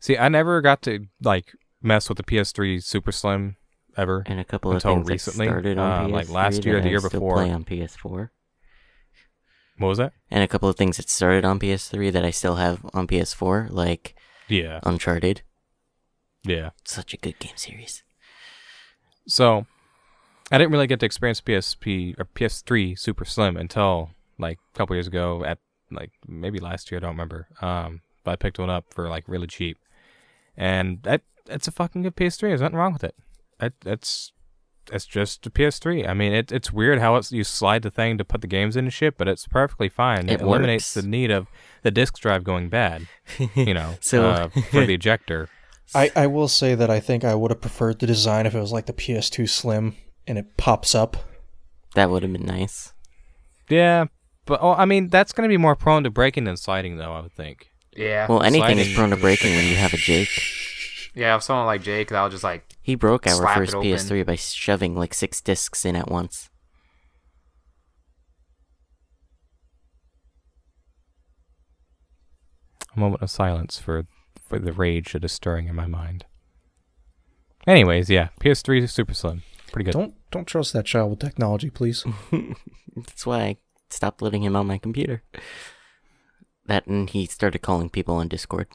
See, 0.00 0.18
I 0.18 0.28
never 0.28 0.60
got 0.60 0.82
to 0.82 1.06
like 1.22 1.52
mess 1.80 2.08
with 2.08 2.18
the 2.18 2.24
PS3 2.24 2.82
Super 2.82 3.12
Slim 3.12 3.56
ever. 3.96 4.22
And 4.26 4.38
a 4.40 4.44
couple 4.44 4.72
Until 4.72 4.92
of 4.92 4.96
things 5.06 5.08
recently, 5.08 5.46
that 5.46 5.52
started 5.52 5.78
on 5.78 6.04
uh, 6.04 6.08
PS3 6.08 6.12
like 6.12 6.28
last 6.28 6.64
year, 6.66 6.80
the 6.82 6.88
year 6.90 7.00
before. 7.00 7.36
play 7.36 7.50
on 7.50 7.64
PS4. 7.64 8.28
What 9.78 9.88
was 9.88 9.98
that? 9.98 10.12
And 10.30 10.42
a 10.44 10.48
couple 10.48 10.68
of 10.68 10.76
things 10.76 10.98
that 10.98 11.08
started 11.08 11.44
on 11.44 11.58
PS3 11.58 12.12
that 12.12 12.24
I 12.24 12.30
still 12.30 12.56
have 12.56 12.84
on 12.92 13.06
PS4, 13.06 13.70
like 13.70 14.14
Yeah. 14.48 14.80
Uncharted. 14.82 15.42
Yeah. 16.44 16.70
Such 16.84 17.14
a 17.14 17.16
good 17.16 17.38
game 17.38 17.56
series. 17.56 18.02
So, 19.26 19.66
I 20.52 20.58
didn't 20.58 20.72
really 20.72 20.86
get 20.86 21.00
to 21.00 21.06
experience 21.06 21.40
PSP 21.40 22.18
or 22.18 22.24
PS3 22.26 22.98
Super 22.98 23.24
Slim 23.24 23.56
until 23.56 24.10
like 24.38 24.58
a 24.74 24.78
couple 24.78 24.94
years 24.96 25.06
ago 25.06 25.44
at 25.44 25.58
like 25.90 26.10
maybe 26.26 26.58
last 26.58 26.90
year, 26.90 26.98
I 26.98 27.02
don't 27.02 27.12
remember. 27.12 27.48
Um, 27.62 28.02
but 28.24 28.32
I 28.32 28.36
picked 28.36 28.58
one 28.58 28.70
up 28.70 28.86
for 28.92 29.08
like 29.08 29.24
really 29.26 29.46
cheap, 29.46 29.78
and 30.56 31.02
that 31.02 31.22
it's 31.46 31.68
a 31.68 31.72
fucking 31.72 32.02
good 32.02 32.16
PS3. 32.16 32.40
There's 32.40 32.60
nothing 32.60 32.76
wrong 32.76 32.92
with 32.92 33.04
it. 33.04 33.14
It 33.60 33.74
it's 33.84 34.32
it's 34.92 35.06
just 35.06 35.46
a 35.46 35.50
PS3. 35.50 36.06
I 36.08 36.12
mean, 36.14 36.32
it, 36.32 36.52
it's 36.52 36.72
weird 36.72 36.98
how 36.98 37.16
it's 37.16 37.32
you 37.32 37.44
slide 37.44 37.82
the 37.82 37.90
thing 37.90 38.18
to 38.18 38.24
put 38.24 38.40
the 38.42 38.46
games 38.46 38.76
in 38.76 38.84
and 38.84 38.92
shit, 38.92 39.16
but 39.16 39.28
it's 39.28 39.46
perfectly 39.46 39.88
fine. 39.88 40.28
It 40.28 40.40
eliminates 40.42 40.94
works. 40.94 41.04
the 41.04 41.08
need 41.10 41.30
of 41.30 41.46
the 41.82 41.90
disk 41.90 42.18
drive 42.18 42.44
going 42.44 42.68
bad. 42.68 43.06
You 43.54 43.72
know, 43.74 43.94
So- 44.00 44.24
uh, 44.28 44.48
for 44.70 44.84
the 44.84 44.94
ejector. 44.94 45.48
I, 45.92 46.10
I 46.16 46.26
will 46.26 46.48
say 46.48 46.74
that 46.74 46.90
I 46.90 47.00
think 47.00 47.24
I 47.24 47.34
would 47.34 47.50
have 47.50 47.60
preferred 47.60 47.98
the 47.98 48.06
design 48.06 48.46
if 48.46 48.54
it 48.54 48.60
was 48.60 48.72
like 48.72 48.86
the 48.86 48.92
PS2 48.92 49.48
Slim 49.48 49.96
and 50.26 50.38
it 50.38 50.56
pops 50.56 50.94
up. 50.94 51.16
That 51.94 52.10
would 52.10 52.22
have 52.22 52.32
been 52.32 52.46
nice. 52.46 52.92
Yeah, 53.68 54.06
but 54.46 54.60
oh, 54.62 54.72
I 54.72 54.84
mean 54.84 55.08
that's 55.08 55.32
going 55.32 55.48
to 55.48 55.52
be 55.52 55.56
more 55.56 55.76
prone 55.76 56.04
to 56.04 56.10
breaking 56.10 56.44
than 56.44 56.56
sliding, 56.56 56.96
though. 56.96 57.12
I 57.12 57.20
would 57.20 57.32
think. 57.32 57.70
Yeah. 57.96 58.26
Well, 58.28 58.42
anything 58.42 58.78
is 58.78 58.92
prone 58.94 59.10
to 59.10 59.16
breaking 59.16 59.54
when 59.54 59.66
you 59.66 59.76
have 59.76 59.94
a 59.94 59.96
Jake. 59.96 60.28
yeah. 61.14 61.36
If 61.36 61.42
someone 61.42 61.66
like 61.66 61.82
Jake, 61.82 62.08
that'll 62.08 62.28
just 62.28 62.44
like. 62.44 62.64
He 62.82 62.94
broke 62.94 63.26
our 63.26 63.54
first. 63.54 63.74
PS3 63.74 64.26
by 64.26 64.36
shoving 64.36 64.94
like 64.94 65.14
six 65.14 65.40
discs 65.40 65.84
in 65.84 65.96
at 65.96 66.10
once. 66.10 66.50
A 72.96 73.00
moment 73.00 73.22
of 73.22 73.30
silence 73.30 73.78
for 73.78 74.06
for 74.46 74.58
the 74.58 74.72
rage 74.72 75.12
that 75.12 75.24
is 75.24 75.32
stirring 75.32 75.68
in 75.68 75.74
my 75.74 75.86
mind. 75.86 76.24
Anyways, 77.66 78.10
yeah, 78.10 78.28
PS3 78.40 78.88
Super 78.88 79.14
Slim, 79.14 79.42
pretty 79.72 79.84
good. 79.86 79.92
Don't 79.92 80.14
don't 80.30 80.46
trust 80.46 80.72
that 80.72 80.84
child 80.86 81.10
with 81.10 81.20
technology, 81.20 81.70
please. 81.70 82.04
That's 82.96 83.24
why 83.26 83.40
I 83.40 83.56
stopped 83.90 84.20
letting 84.22 84.42
him 84.42 84.56
on 84.56 84.66
my 84.66 84.78
computer. 84.78 85.22
That 86.66 86.86
and 86.86 87.08
he 87.08 87.26
started 87.26 87.60
calling 87.60 87.88
people 87.90 88.16
on 88.16 88.28
Discord. 88.28 88.68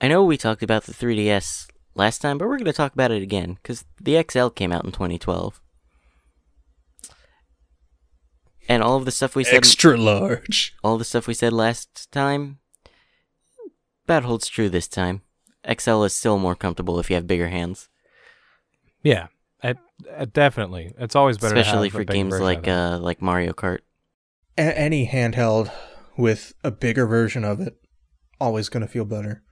I 0.00 0.08
know 0.08 0.24
we 0.24 0.36
talked 0.36 0.62
about 0.62 0.84
the 0.84 0.92
3DS 0.92 1.68
last 1.94 2.20
time, 2.20 2.38
but 2.38 2.48
we're 2.48 2.58
going 2.58 2.64
to 2.66 2.72
talk 2.72 2.92
about 2.92 3.10
it 3.12 3.22
again 3.22 3.54
because 3.62 3.84
the 4.00 4.22
XL 4.28 4.48
came 4.48 4.72
out 4.72 4.84
in 4.84 4.92
2012. 4.92 5.60
And 8.68 8.82
all 8.82 8.96
of 8.96 9.04
the 9.04 9.10
stuff 9.10 9.34
we 9.36 9.44
said, 9.44 9.54
Extra 9.54 9.96
large. 9.96 10.74
all 10.82 10.96
the 10.98 11.04
stuff 11.04 11.26
we 11.26 11.34
said 11.34 11.52
last 11.52 12.10
time, 12.12 12.58
that 14.06 14.24
holds 14.24 14.48
true 14.48 14.68
this 14.68 14.88
time. 14.88 15.22
XL 15.70 16.02
is 16.02 16.14
still 16.14 16.38
more 16.38 16.54
comfortable 16.54 16.98
if 16.98 17.08
you 17.08 17.16
have 17.16 17.26
bigger 17.26 17.48
hands. 17.48 17.88
Yeah, 19.02 19.28
it, 19.62 19.78
uh, 20.16 20.26
definitely. 20.32 20.92
It's 20.98 21.16
always 21.16 21.38
better, 21.38 21.54
to 21.54 21.60
especially 21.60 21.88
have 21.88 21.92
for 21.92 22.04
big 22.04 22.14
games 22.14 22.40
like 22.40 22.66
uh 22.66 22.98
like 23.00 23.22
Mario 23.22 23.52
Kart. 23.52 23.78
A- 24.58 24.78
any 24.78 25.06
handheld 25.06 25.70
with 26.16 26.52
a 26.62 26.70
bigger 26.70 27.06
version 27.06 27.44
of 27.44 27.60
it 27.60 27.76
always 28.40 28.68
going 28.68 28.84
to 28.84 28.92
feel 28.92 29.04
better. 29.04 29.42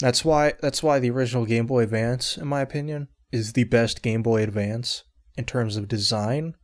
That's 0.00 0.24
why 0.24 0.54
that's 0.60 0.82
why 0.82 0.98
the 0.98 1.10
original 1.10 1.46
Game 1.46 1.66
Boy 1.66 1.82
Advance 1.82 2.36
in 2.36 2.46
my 2.46 2.60
opinion 2.60 3.08
is 3.32 3.52
the 3.52 3.64
best 3.64 4.02
Game 4.02 4.22
Boy 4.22 4.42
Advance 4.42 5.04
in 5.36 5.44
terms 5.44 5.76
of 5.76 5.88
design. 5.88 6.54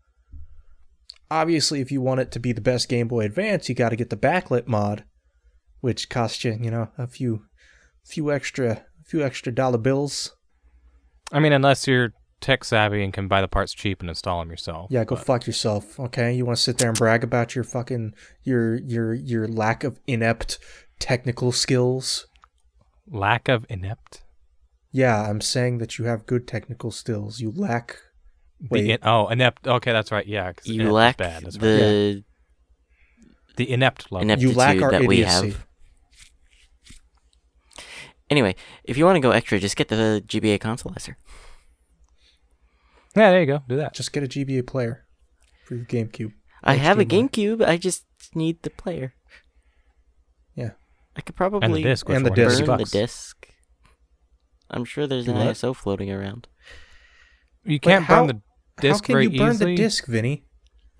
Obviously, 1.30 1.80
if 1.80 1.90
you 1.90 2.00
want 2.00 2.20
it 2.20 2.30
to 2.32 2.40
be 2.40 2.52
the 2.52 2.60
best 2.60 2.88
Game 2.88 3.08
Boy 3.08 3.24
Advance, 3.24 3.68
you 3.68 3.74
got 3.74 3.88
to 3.90 3.96
get 3.96 4.10
the 4.10 4.16
backlit 4.16 4.66
mod, 4.66 5.04
which 5.86 6.08
costs 6.10 6.42
you, 6.44 6.52
you 6.60 6.70
know, 6.70 6.88
a 6.98 7.06
few 7.06 7.44
few 8.04 8.32
extra 8.32 8.84
few 9.04 9.22
extra 9.22 9.52
dollar 9.52 9.78
bills. 9.78 10.34
I 11.32 11.38
mean, 11.38 11.52
unless 11.52 11.86
you're 11.86 12.12
tech 12.40 12.64
savvy 12.64 13.02
and 13.04 13.12
can 13.12 13.28
buy 13.28 13.40
the 13.40 13.48
parts 13.48 13.72
cheap 13.72 14.00
and 14.00 14.08
install 14.10 14.40
them 14.40 14.50
yourself. 14.50 14.88
Yeah, 14.90 15.04
go 15.04 15.14
but- 15.14 15.24
fuck 15.24 15.46
yourself. 15.46 15.98
Okay, 16.00 16.32
you 16.34 16.44
want 16.44 16.56
to 16.58 16.62
sit 16.62 16.78
there 16.78 16.88
and 16.88 16.98
brag 16.98 17.22
about 17.22 17.54
your 17.54 17.62
fucking 17.64 18.14
your 18.42 18.74
your 18.74 19.14
your 19.14 19.46
lack 19.46 19.84
of 19.84 20.00
inept 20.08 20.58
technical 20.98 21.52
skills? 21.52 22.26
Lack 23.08 23.48
of 23.48 23.64
inept. 23.68 24.22
Yeah, 24.90 25.28
I'm 25.30 25.40
saying 25.40 25.78
that 25.78 25.98
you 25.98 26.06
have 26.06 26.26
good 26.26 26.48
technical 26.48 26.90
skills. 26.90 27.38
You 27.38 27.52
lack. 27.54 27.98
The 28.60 28.68
Wait. 28.70 28.90
in- 28.90 28.98
oh, 29.02 29.28
inept. 29.28 29.66
Okay, 29.68 29.92
that's 29.92 30.10
right. 30.10 30.26
Yeah, 30.26 30.52
'cause 30.52 30.66
inept 30.66 30.82
You 30.86 30.92
lack 30.92 31.16
bad. 31.18 31.44
That's 31.44 31.56
right. 31.58 31.62
the 31.62 32.24
the 33.56 33.70
inept 33.70 34.10
level. 34.12 34.24
ineptitude 34.24 34.50
You 34.52 34.56
lack 34.58 34.82
our 34.82 34.90
that 34.90 35.04
we 35.06 35.22
idiocy. 35.22 35.50
have. 35.50 35.65
Anyway, 38.28 38.54
if 38.84 38.96
you 38.96 39.04
want 39.04 39.16
to 39.16 39.20
go 39.20 39.30
extra, 39.30 39.58
just 39.58 39.76
get 39.76 39.88
the 39.88 40.22
GBA 40.26 40.58
consolizer. 40.58 41.14
yeah, 43.14 43.30
there 43.30 43.40
you 43.40 43.46
go. 43.46 43.62
Do 43.68 43.76
that. 43.76 43.94
Just 43.94 44.12
get 44.12 44.22
a 44.24 44.26
GBA 44.26 44.66
player 44.66 45.04
for 45.64 45.74
your 45.76 45.84
GameCube. 45.84 46.32
I 46.62 46.74
have 46.74 46.98
a 46.98 47.04
GameCube. 47.04 47.64
I 47.64 47.76
just 47.76 48.04
need 48.34 48.62
the 48.62 48.70
player. 48.70 49.14
Yeah. 50.54 50.70
I 51.16 51.20
could 51.20 51.36
probably 51.36 51.64
And 51.64 51.74
the 51.74 51.82
disc. 51.82 52.08
and 52.08 52.26
the 52.26 52.30
disc. 52.30 52.64
burn 52.64 52.78
the 52.78 52.84
disc. 52.84 53.48
I'm 54.68 54.84
sure 54.84 55.06
there's 55.06 55.28
an 55.28 55.36
what? 55.36 55.46
ISO 55.46 55.74
floating 55.74 56.10
around. 56.10 56.48
You 57.64 57.78
can't 57.78 58.04
how- 58.04 58.26
burn 58.26 58.42
the 58.76 58.82
disc 58.82 59.04
How 59.04 59.06
can 59.06 59.12
very 59.14 59.26
you 59.28 59.38
burn 59.38 59.50
easily. 59.52 59.76
the 59.76 59.82
disc, 59.82 60.06
Vinny? 60.06 60.44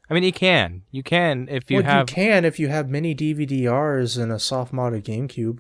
I 0.09 0.15
mean, 0.15 0.23
you 0.23 0.33
can. 0.33 0.83
You 0.93 1.03
can 1.03 1.49
if 1.51 1.69
you 1.69 1.79
well, 1.79 1.87
have, 1.87 2.09
you 2.11 2.15
can 2.15 2.45
if 2.45 2.61
you 2.61 2.69
have 2.69 2.89
mini 2.89 3.13
DVDRs 3.13 4.17
and 4.23 4.31
a 4.31 4.39
soft 4.39 4.73
modded 4.73 5.03
GameCube. 5.03 5.59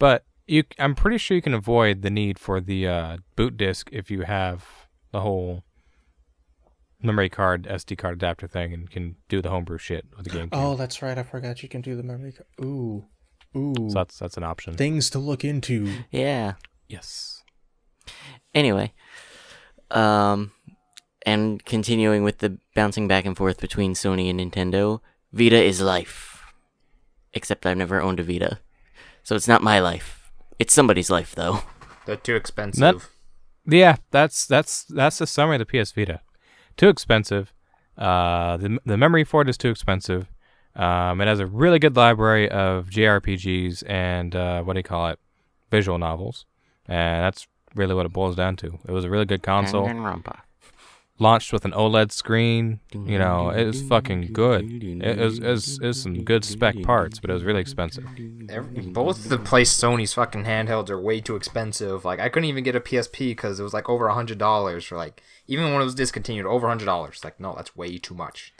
but 0.00 0.24
you. 0.46 0.64
I'm 0.78 0.94
pretty 0.94 1.18
sure 1.18 1.34
you 1.34 1.42
can 1.42 1.54
avoid 1.54 2.02
the 2.02 2.10
need 2.10 2.38
for 2.38 2.60
the 2.60 2.86
uh, 2.86 3.16
boot 3.36 3.56
disc 3.56 3.88
if 3.92 4.10
you 4.10 4.22
have 4.22 4.88
the 5.12 5.20
whole 5.20 5.64
memory 7.02 7.28
card, 7.28 7.64
SD 7.64 7.96
card 7.98 8.14
adapter 8.14 8.46
thing, 8.46 8.72
and 8.72 8.90
can 8.90 9.16
do 9.28 9.42
the 9.42 9.50
homebrew 9.50 9.78
shit 9.78 10.06
with 10.16 10.24
the 10.24 10.30
game. 10.30 10.48
Oh, 10.52 10.74
that's 10.74 11.02
right. 11.02 11.16
I 11.16 11.22
forgot 11.22 11.62
you 11.62 11.68
can 11.68 11.80
do 11.80 11.96
the 11.96 12.02
memory 12.02 12.32
card. 12.32 12.46
Ooh, 12.60 13.04
ooh. 13.56 13.74
so 13.88 13.94
that's 13.94 14.18
that's 14.18 14.36
an 14.36 14.44
option. 14.44 14.74
Things 14.74 15.10
to 15.10 15.18
look 15.18 15.44
into. 15.44 15.92
Yeah. 16.10 16.54
yes. 16.88 17.42
Anyway, 18.54 18.92
um, 19.90 20.52
and 21.24 21.64
continuing 21.64 22.22
with 22.22 22.38
the 22.38 22.58
bouncing 22.74 23.08
back 23.08 23.24
and 23.24 23.36
forth 23.36 23.60
between 23.60 23.94
Sony 23.94 24.28
and 24.30 24.40
Nintendo, 24.40 25.00
Vita 25.32 25.62
is 25.62 25.80
life. 25.80 26.30
Except 27.32 27.66
I've 27.66 27.76
never 27.76 28.00
owned 28.00 28.20
a 28.20 28.22
Vita, 28.22 28.60
so 29.24 29.34
it's 29.34 29.48
not 29.48 29.62
my 29.62 29.80
life. 29.80 30.23
It's 30.58 30.72
somebody's 30.72 31.10
life, 31.10 31.34
though. 31.34 31.60
They're 32.06 32.16
too 32.16 32.36
expensive. 32.36 32.80
Not- 32.80 33.08
Yeah, 33.66 33.96
that's 34.10 34.46
that's 34.46 34.84
that's 34.84 35.18
the 35.18 35.26
summary 35.26 35.56
of 35.58 35.66
the 35.66 35.82
PS 35.82 35.92
Vita. 35.92 36.20
Too 36.76 36.88
expensive. 36.88 37.52
Uh, 37.96 38.56
the 38.58 38.78
the 38.84 38.96
memory 38.96 39.24
for 39.24 39.42
it 39.42 39.48
is 39.48 39.56
too 39.56 39.70
expensive. 39.70 40.28
Um, 40.76 41.20
it 41.20 41.26
has 41.28 41.38
a 41.40 41.46
really 41.46 41.78
good 41.78 41.96
library 41.96 42.50
of 42.50 42.88
JRPGs 42.90 43.84
and 43.88 44.34
uh, 44.34 44.62
what 44.62 44.72
do 44.74 44.80
you 44.80 44.82
call 44.82 45.08
it, 45.08 45.18
visual 45.70 45.98
novels, 45.98 46.46
and 46.86 47.22
that's 47.22 47.46
really 47.76 47.94
what 47.94 48.06
it 48.06 48.12
boils 48.12 48.34
down 48.36 48.56
to. 48.56 48.78
It 48.86 48.90
was 48.90 49.04
a 49.04 49.10
really 49.10 49.24
good 49.24 49.42
console. 49.42 49.86
Danganronpa. 51.18 51.20
Launched 51.22 51.52
with 51.52 51.64
an 51.64 51.72
OLED 51.72 52.12
screen. 52.12 52.80
You 52.92 53.18
know, 53.18 53.50
it 53.50 53.64
was 53.64 53.82
fucking 53.82 54.32
good. 54.32 54.64
It 54.82 55.18
was 55.18 55.38
it 55.38 55.44
was, 55.46 55.78
it 55.80 55.86
was 55.86 56.02
some 56.02 56.24
good 56.24 56.44
spec 56.44 56.82
parts, 56.82 57.20
but 57.20 57.30
it 57.30 57.34
was 57.34 57.44
really 57.44 57.60
expensive. 57.60 58.04
Every, 58.48 58.82
both 58.82 59.28
the 59.28 59.38
place 59.38 59.72
Sony's 59.72 60.12
fucking 60.14 60.44
handhelds 60.44 60.90
are 60.90 61.00
way 61.00 61.20
too 61.20 61.36
expensive. 61.36 62.04
Like 62.04 62.20
I 62.20 62.28
couldn't 62.28 62.48
even 62.48 62.64
get 62.64 62.76
a 62.76 62.80
PSP 62.80 63.30
because 63.30 63.60
it 63.60 63.62
was 63.62 63.72
like 63.74 63.88
over 63.88 64.06
a 64.08 64.14
hundred 64.14 64.38
dollars 64.38 64.84
for 64.84 64.96
like 64.96 65.22
even 65.46 65.72
when 65.72 65.80
it 65.80 65.84
was 65.84 65.94
discontinued, 65.94 66.46
over 66.46 66.66
a 66.66 66.70
hundred 66.70 66.86
dollars. 66.86 67.22
Like 67.22 67.38
no, 67.38 67.54
that's 67.54 67.76
way 67.76 67.96
too 67.98 68.14
much. 68.14 68.52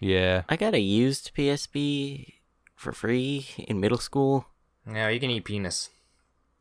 Yeah. 0.00 0.42
I 0.48 0.56
got 0.56 0.74
a 0.74 0.80
used 0.80 1.34
PSP 1.34 2.34
for 2.76 2.92
free 2.92 3.46
in 3.56 3.80
middle 3.80 3.96
school, 3.98 4.46
Yeah, 4.86 5.08
you 5.08 5.18
can 5.20 5.30
eat 5.30 5.44
penis. 5.46 5.88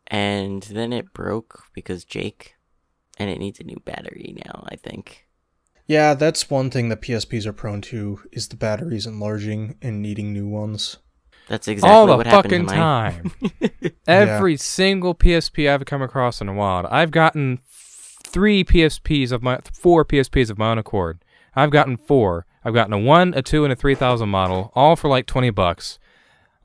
and 0.08 0.62
then 0.64 0.94
it 0.94 1.12
broke 1.12 1.64
because 1.74 2.06
Jake, 2.06 2.53
and 3.18 3.30
it 3.30 3.40
needs 3.40 3.60
a 3.60 3.64
new 3.64 3.82
battery 3.86 4.36
now. 4.46 4.66
I 4.68 4.76
think. 4.76 5.28
Yeah, 5.88 6.14
that's 6.14 6.50
one 6.50 6.70
thing 6.70 6.90
that 6.90 7.02
PSPs 7.02 7.46
are 7.46 7.54
prone 7.54 7.82
to 7.82 8.22
is 8.32 8.48
the 8.48 8.56
batteries 8.56 9.06
enlarging 9.06 9.76
and 9.82 10.02
needing 10.02 10.32
new 10.32 10.48
ones. 10.48 10.98
That's 11.50 11.68
exactly 11.68 11.94
All 11.94 12.06
the 12.08 12.16
what 12.16 12.26
happened 12.26 12.52
to 12.52 12.58
fucking 12.60 12.66
my. 12.68 12.76
time. 12.76 13.32
Every 14.08 14.56
single 14.56 15.14
PSP 15.14 15.70
I've 15.70 15.86
come 15.86 16.02
across 16.02 16.40
in 16.40 16.48
a 16.48 16.54
while, 16.54 16.88
I've 16.90 17.12
gotten 17.12 17.60
three 18.24 18.64
PSPs 18.64 19.32
of 19.34 19.44
my 19.44 19.60
four 19.74 20.06
PSPs 20.06 20.50
of 20.50 20.58
my 20.58 20.72
own 20.72 20.78
accord. 20.78 21.24
I've 21.56 21.70
gotten 21.70 21.98
four. 21.98 22.46
I've 22.64 22.74
gotten 22.74 22.94
a 22.94 22.98
one, 23.00 23.34
a 23.34 23.42
two, 23.42 23.66
and 23.66 23.74
a 23.74 23.76
three 23.76 23.94
thousand 23.96 24.30
model, 24.30 24.72
all 24.74 24.96
for 24.96 25.10
like 25.10 25.26
twenty 25.26 25.50
bucks. 25.50 26.00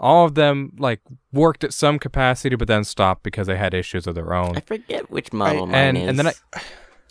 All 0.00 0.24
of 0.26 0.34
them 0.34 0.72
like 0.78 1.00
worked 1.32 1.64
at 1.64 1.72
some 1.72 1.98
capacity, 1.98 2.56
but 2.56 2.68
then 2.68 2.84
stopped 2.84 3.22
because 3.22 3.46
they 3.46 3.56
had 3.56 3.74
issues 3.74 4.06
of 4.06 4.14
their 4.14 4.32
own. 4.32 4.56
I 4.56 4.60
forget 4.60 5.10
which 5.10 5.32
model 5.32 5.66
mine 5.66 5.74
and 5.74 5.98
is. 5.98 6.08
and 6.08 6.18
then 6.18 6.26
I 6.28 6.32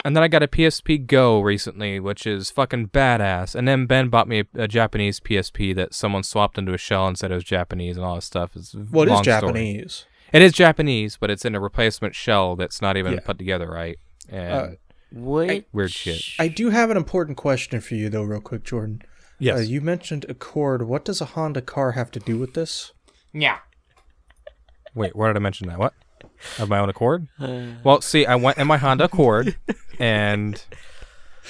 and 0.06 0.16
then 0.16 0.24
I 0.24 0.28
got 0.28 0.44
a 0.44 0.48
PSP 0.48 1.06
Go 1.06 1.42
recently, 1.42 2.00
which 2.00 2.26
is 2.26 2.50
fucking 2.52 2.90
badass. 2.90 3.56
And 3.56 3.68
then 3.68 3.88
Ben 3.88 4.10
bought 4.10 4.28
me 4.28 4.42
a, 4.42 4.64
a 4.64 4.68
Japanese 4.68 5.20
PSP 5.20 5.76
that 5.76 5.94
someone 5.94 6.24
swapped 6.24 6.58
into 6.58 6.74
a 6.74 6.78
shell 6.78 7.08
and 7.08 7.18
said 7.18 7.32
it 7.32 7.36
was 7.36 7.44
Japanese 7.44 7.98
and 7.98 8.06
all 8.06 8.16
this 8.16 8.26
stuff. 8.26 8.56
It's 8.56 8.74
a 8.74 8.86
Well, 8.90 9.04
it 9.04 9.08
is 9.08 9.12
long 9.14 9.24
story. 9.24 9.42
Japanese. 9.42 10.06
It 10.32 10.42
is 10.42 10.54
Japanese, 10.54 11.18
but 11.18 11.30
it's 11.30 11.46
in 11.46 11.56
a 11.56 11.60
replacement 11.60 12.16
shell 12.16 12.56
that's 12.56 12.82
not 12.82 12.96
even 12.96 13.14
Yeah. 13.14 13.20
put 13.22 13.38
together 13.38 13.70
right. 13.70 13.98
And 14.30 14.54
Uh, 14.54 14.68
Which... 15.12 15.66
Weird 15.74 15.92
shit. 15.92 16.22
I 16.38 16.48
do 16.48 16.70
have 16.70 16.90
an 16.90 16.98
important 16.98 17.38
question 17.38 17.82
for 17.82 17.96
you, 17.96 18.10
though, 18.10 18.24
real 18.24 18.42
quick, 18.42 18.64
Jordan. 18.64 19.02
Yes, 19.40 19.58
Uh, 19.58 19.62
you 19.62 19.82
mentioned 19.82 20.26
Accord. 20.30 20.84
What 20.88 21.06
does 21.06 21.22
a 21.22 21.26
Honda 21.26 21.62
car 21.62 21.92
have 21.94 22.12
to 22.12 22.20
do 22.20 22.38
with 22.38 22.54
this? 22.54 22.92
Yeah. 23.34 23.60
wait, 24.96 25.16
where 25.16 25.32
did 25.32 25.38
I 25.38 25.40
mention 25.42 25.68
that? 25.68 25.78
What? 25.78 25.94
Of 26.60 26.70
my 26.70 26.80
own 26.80 26.90
accord? 26.90 27.28
Uh, 27.40 27.74
Well, 27.84 28.02
see, 28.02 28.26
I 28.26 28.36
went 28.36 28.58
in 28.58 28.68
my 28.68 28.78
Honda 28.78 29.04
Accord, 29.06 29.56
and 30.00 30.64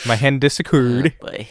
my 0.05 0.15
hand 0.15 0.41
disaccord. 0.41 1.13
boy. 1.19 1.47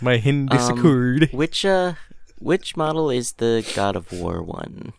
My 0.00 0.16
hand 0.18 0.52
Um. 0.52 1.28
Which 1.32 1.64
uh, 1.64 1.94
which 2.38 2.76
model 2.76 3.10
is 3.10 3.32
the 3.32 3.70
God 3.76 3.96
of 3.96 4.10
War 4.12 4.42
one? 4.42 4.92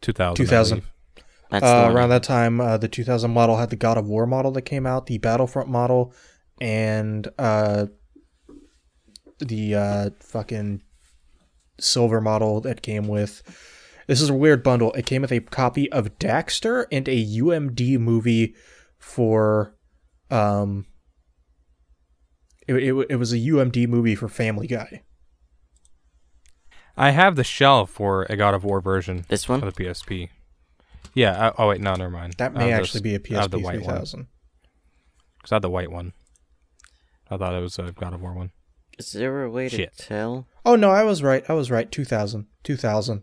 Two 0.00 0.12
thousand. 0.12 0.36
2000. 0.46 0.82
That's 1.50 1.64
Uh, 1.64 1.90
around 1.92 2.10
that 2.10 2.22
time, 2.22 2.60
uh, 2.60 2.76
the 2.76 2.88
2000 2.88 3.30
model 3.30 3.56
had 3.56 3.70
the 3.70 3.76
God 3.76 3.96
of 3.96 4.06
War 4.06 4.26
model 4.26 4.50
that 4.52 4.62
came 4.62 4.86
out, 4.86 5.06
the 5.06 5.16
Battlefront 5.18 5.68
model, 5.70 6.12
and 6.60 7.26
uh, 7.38 7.86
the 9.38 9.74
uh, 9.74 10.10
fucking 10.20 10.82
silver 11.80 12.20
model 12.20 12.60
that 12.62 12.82
came 12.82 13.08
with. 13.08 13.42
This 14.06 14.20
is 14.22 14.30
a 14.30 14.34
weird 14.34 14.62
bundle. 14.62 14.92
It 14.92 15.04
came 15.06 15.22
with 15.22 15.32
a 15.32 15.40
copy 15.40 15.90
of 15.92 16.18
Daxter 16.18 16.86
and 16.90 17.08
a 17.08 17.24
UMD 17.24 17.98
movie 17.98 18.54
for. 18.98 19.74
Um, 20.30 20.86
it, 22.66 22.74
it, 22.74 23.06
it 23.10 23.16
was 23.16 23.32
a 23.32 23.38
UMD 23.38 23.88
movie 23.88 24.14
for 24.14 24.28
Family 24.28 24.66
Guy. 24.66 25.02
I 26.96 27.10
have 27.10 27.36
the 27.36 27.44
shell 27.44 27.86
for 27.86 28.26
a 28.28 28.36
God 28.36 28.54
of 28.54 28.64
War 28.64 28.80
version 28.80 29.24
This 29.28 29.48
one. 29.48 29.62
of 29.62 29.72
the 29.74 29.84
PSP. 29.84 30.28
Yeah. 31.14 31.50
I, 31.56 31.62
oh 31.62 31.68
wait, 31.68 31.80
no, 31.80 31.94
never 31.94 32.10
mind. 32.10 32.34
That 32.38 32.52
may 32.52 32.70
have 32.70 32.80
actually 32.80 33.00
this- 33.02 33.22
be 33.22 33.32
a 33.34 33.38
I 33.38 33.42
have 33.42 33.50
the 33.50 33.58
PSP 33.58 33.62
white 33.64 33.80
one 33.82 33.84
3000. 33.94 34.26
because 35.38 35.52
I 35.52 35.54
had 35.54 35.62
the 35.62 35.70
white 35.70 35.90
one. 35.92 36.12
I 37.30 37.36
thought 37.36 37.54
it 37.54 37.60
was 37.60 37.78
a 37.78 37.92
God 37.92 38.14
of 38.14 38.20
War 38.20 38.34
one. 38.34 38.50
Is 38.98 39.12
there 39.12 39.44
a 39.44 39.50
way 39.50 39.68
to 39.68 39.86
tell? 39.96 40.46
Oh 40.64 40.76
no, 40.76 40.90
I 40.90 41.04
was 41.04 41.22
right. 41.22 41.44
I 41.48 41.52
was 41.52 41.70
right. 41.70 41.90
2000. 41.90 42.46
2000. 42.64 43.22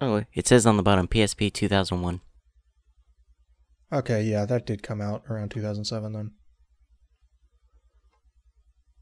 Oh, 0.00 0.24
it 0.32 0.46
says 0.46 0.64
on 0.66 0.76
the 0.76 0.82
bottom 0.82 1.08
PSP 1.08 1.52
2001. 1.52 2.20
Okay, 3.92 4.22
yeah, 4.22 4.44
that 4.44 4.66
did 4.66 4.82
come 4.82 5.00
out 5.00 5.24
around 5.28 5.50
2007 5.50 6.12
then. 6.12 6.30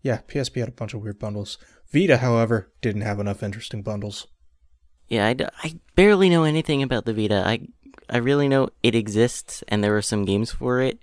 Yeah, 0.02 0.20
PSP 0.28 0.60
had 0.60 0.68
a 0.68 0.72
bunch 0.72 0.94
of 0.94 1.02
weird 1.02 1.18
bundles. 1.18 1.58
Vita, 1.92 2.18
however, 2.18 2.72
didn't 2.80 3.02
have 3.02 3.18
enough 3.18 3.42
interesting 3.42 3.82
bundles. 3.82 4.26
Yeah, 5.08 5.26
I, 5.26 5.32
d- 5.34 5.46
I 5.62 5.78
barely 5.96 6.30
know 6.30 6.44
anything 6.44 6.82
about 6.82 7.04
the 7.04 7.12
Vita. 7.14 7.42
I 7.46 7.66
I 8.08 8.18
really 8.18 8.48
know 8.48 8.68
it 8.82 8.94
exists 8.94 9.64
and 9.68 9.82
there 9.82 9.96
are 9.96 10.02
some 10.02 10.24
games 10.24 10.52
for 10.52 10.80
it, 10.80 11.00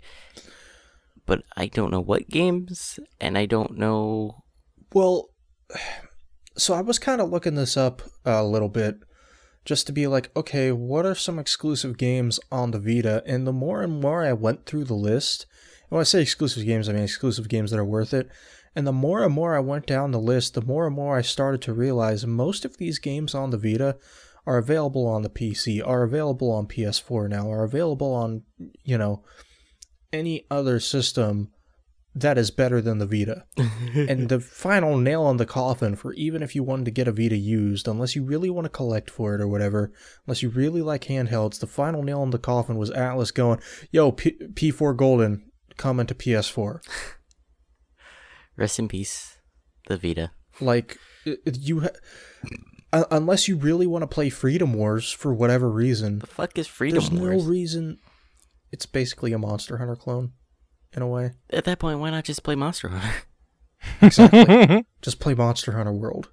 but 1.25 1.43
I 1.57 1.67
don't 1.67 1.91
know 1.91 1.99
what 1.99 2.29
games 2.29 2.99
and 3.19 3.37
I 3.37 3.45
don't 3.45 3.77
know. 3.77 4.42
Well, 4.93 5.29
so 6.57 6.73
I 6.73 6.81
was 6.81 6.99
kind 6.99 7.21
of 7.21 7.29
looking 7.29 7.55
this 7.55 7.75
up 7.75 8.01
a 8.25 8.43
little 8.43 8.69
bit 8.69 8.99
just 9.65 9.87
to 9.87 9.93
be 9.93 10.07
like, 10.07 10.29
okay, 10.35 10.71
what 10.71 11.05
are 11.05 11.15
some 11.15 11.39
exclusive 11.39 11.97
games 11.97 12.39
on 12.51 12.71
the 12.71 12.79
Vita? 12.79 13.23
And 13.25 13.47
the 13.47 13.53
more 13.53 13.81
and 13.81 14.01
more 14.01 14.23
I 14.23 14.33
went 14.33 14.65
through 14.65 14.83
the 14.85 14.93
list, 14.93 15.45
and 15.83 15.91
when 15.91 16.01
I 16.01 16.03
say 16.03 16.21
exclusive 16.21 16.65
games, 16.65 16.89
I 16.89 16.93
mean 16.93 17.03
exclusive 17.03 17.49
games 17.49 17.71
that 17.71 17.79
are 17.79 17.85
worth 17.85 18.13
it. 18.13 18.29
And 18.75 18.87
the 18.87 18.91
more 18.91 19.23
and 19.23 19.33
more 19.33 19.55
I 19.55 19.59
went 19.59 19.85
down 19.85 20.11
the 20.11 20.19
list, 20.19 20.55
the 20.55 20.61
more 20.61 20.87
and 20.87 20.95
more 20.95 21.15
I 21.15 21.21
started 21.21 21.61
to 21.63 21.73
realize 21.73 22.25
most 22.25 22.65
of 22.65 22.77
these 22.77 22.97
games 22.97 23.35
on 23.35 23.51
the 23.51 23.57
Vita 23.57 23.97
are 24.45 24.57
available 24.57 25.07
on 25.07 25.21
the 25.21 25.29
PC, 25.29 25.81
are 25.85 26.03
available 26.03 26.51
on 26.51 26.67
PS4 26.67 27.29
now, 27.29 27.51
are 27.51 27.63
available 27.63 28.13
on, 28.13 28.41
you 28.83 28.97
know, 28.97 29.23
any 30.11 30.45
other 30.49 30.79
system 30.79 31.51
that 32.15 32.37
is 32.37 32.51
better 32.51 32.81
than 32.81 32.99
the 32.99 33.07
Vita. 33.07 33.45
and 33.95 34.29
the 34.29 34.39
final 34.39 34.97
nail 34.97 35.23
on 35.23 35.37
the 35.37 35.45
coffin 35.45 35.95
for 35.95 36.13
even 36.13 36.43
if 36.43 36.55
you 36.55 36.63
wanted 36.63 36.85
to 36.85 36.91
get 36.91 37.07
a 37.07 37.11
Vita 37.11 37.35
used, 37.35 37.87
unless 37.87 38.15
you 38.15 38.23
really 38.23 38.49
want 38.49 38.65
to 38.65 38.69
collect 38.69 39.09
for 39.09 39.33
it 39.35 39.41
or 39.41 39.47
whatever, 39.47 39.91
unless 40.27 40.43
you 40.43 40.49
really 40.49 40.81
like 40.81 41.05
handhelds, 41.05 41.59
the 41.59 41.67
final 41.67 42.03
nail 42.03 42.21
on 42.21 42.29
the 42.29 42.37
coffin 42.39 42.77
was 42.77 42.91
Atlus 42.91 43.33
going, 43.33 43.59
"Yo, 43.91 44.11
P- 44.11 44.37
P4 44.53 44.95
Golden 44.95 45.49
coming 45.77 46.05
to 46.05 46.15
PS4." 46.15 46.81
Rest 48.55 48.77
in 48.77 48.87
peace, 48.87 49.37
the 49.87 49.97
Vita. 49.97 50.31
Like 50.61 50.97
you, 51.45 51.81
ha- 51.81 53.05
unless 53.09 53.47
you 53.47 53.55
really 53.55 53.87
want 53.87 54.03
to 54.03 54.07
play 54.07 54.29
Freedom 54.29 54.73
Wars 54.73 55.11
for 55.11 55.33
whatever 55.33 55.69
reason, 55.69 56.19
The 56.19 56.27
fuck 56.27 56.57
is 56.59 56.67
Freedom 56.67 56.99
there's 56.99 57.09
Wars? 57.09 57.21
There's 57.21 57.43
no 57.43 57.49
reason. 57.49 57.97
It's 58.71 58.85
basically 58.85 59.33
a 59.33 59.39
Monster 59.39 59.77
Hunter 59.77 59.95
clone, 59.95 60.33
in 60.95 61.01
a 61.01 61.07
way. 61.07 61.31
At 61.49 61.65
that 61.65 61.79
point, 61.79 61.99
why 61.99 62.09
not 62.09 62.23
just 62.23 62.43
play 62.43 62.55
Monster 62.55 62.89
Hunter? 62.89 63.15
Exactly. 64.01 64.85
Just 65.01 65.19
play 65.19 65.33
Monster 65.33 65.73
Hunter 65.73 65.91
World. 65.91 66.29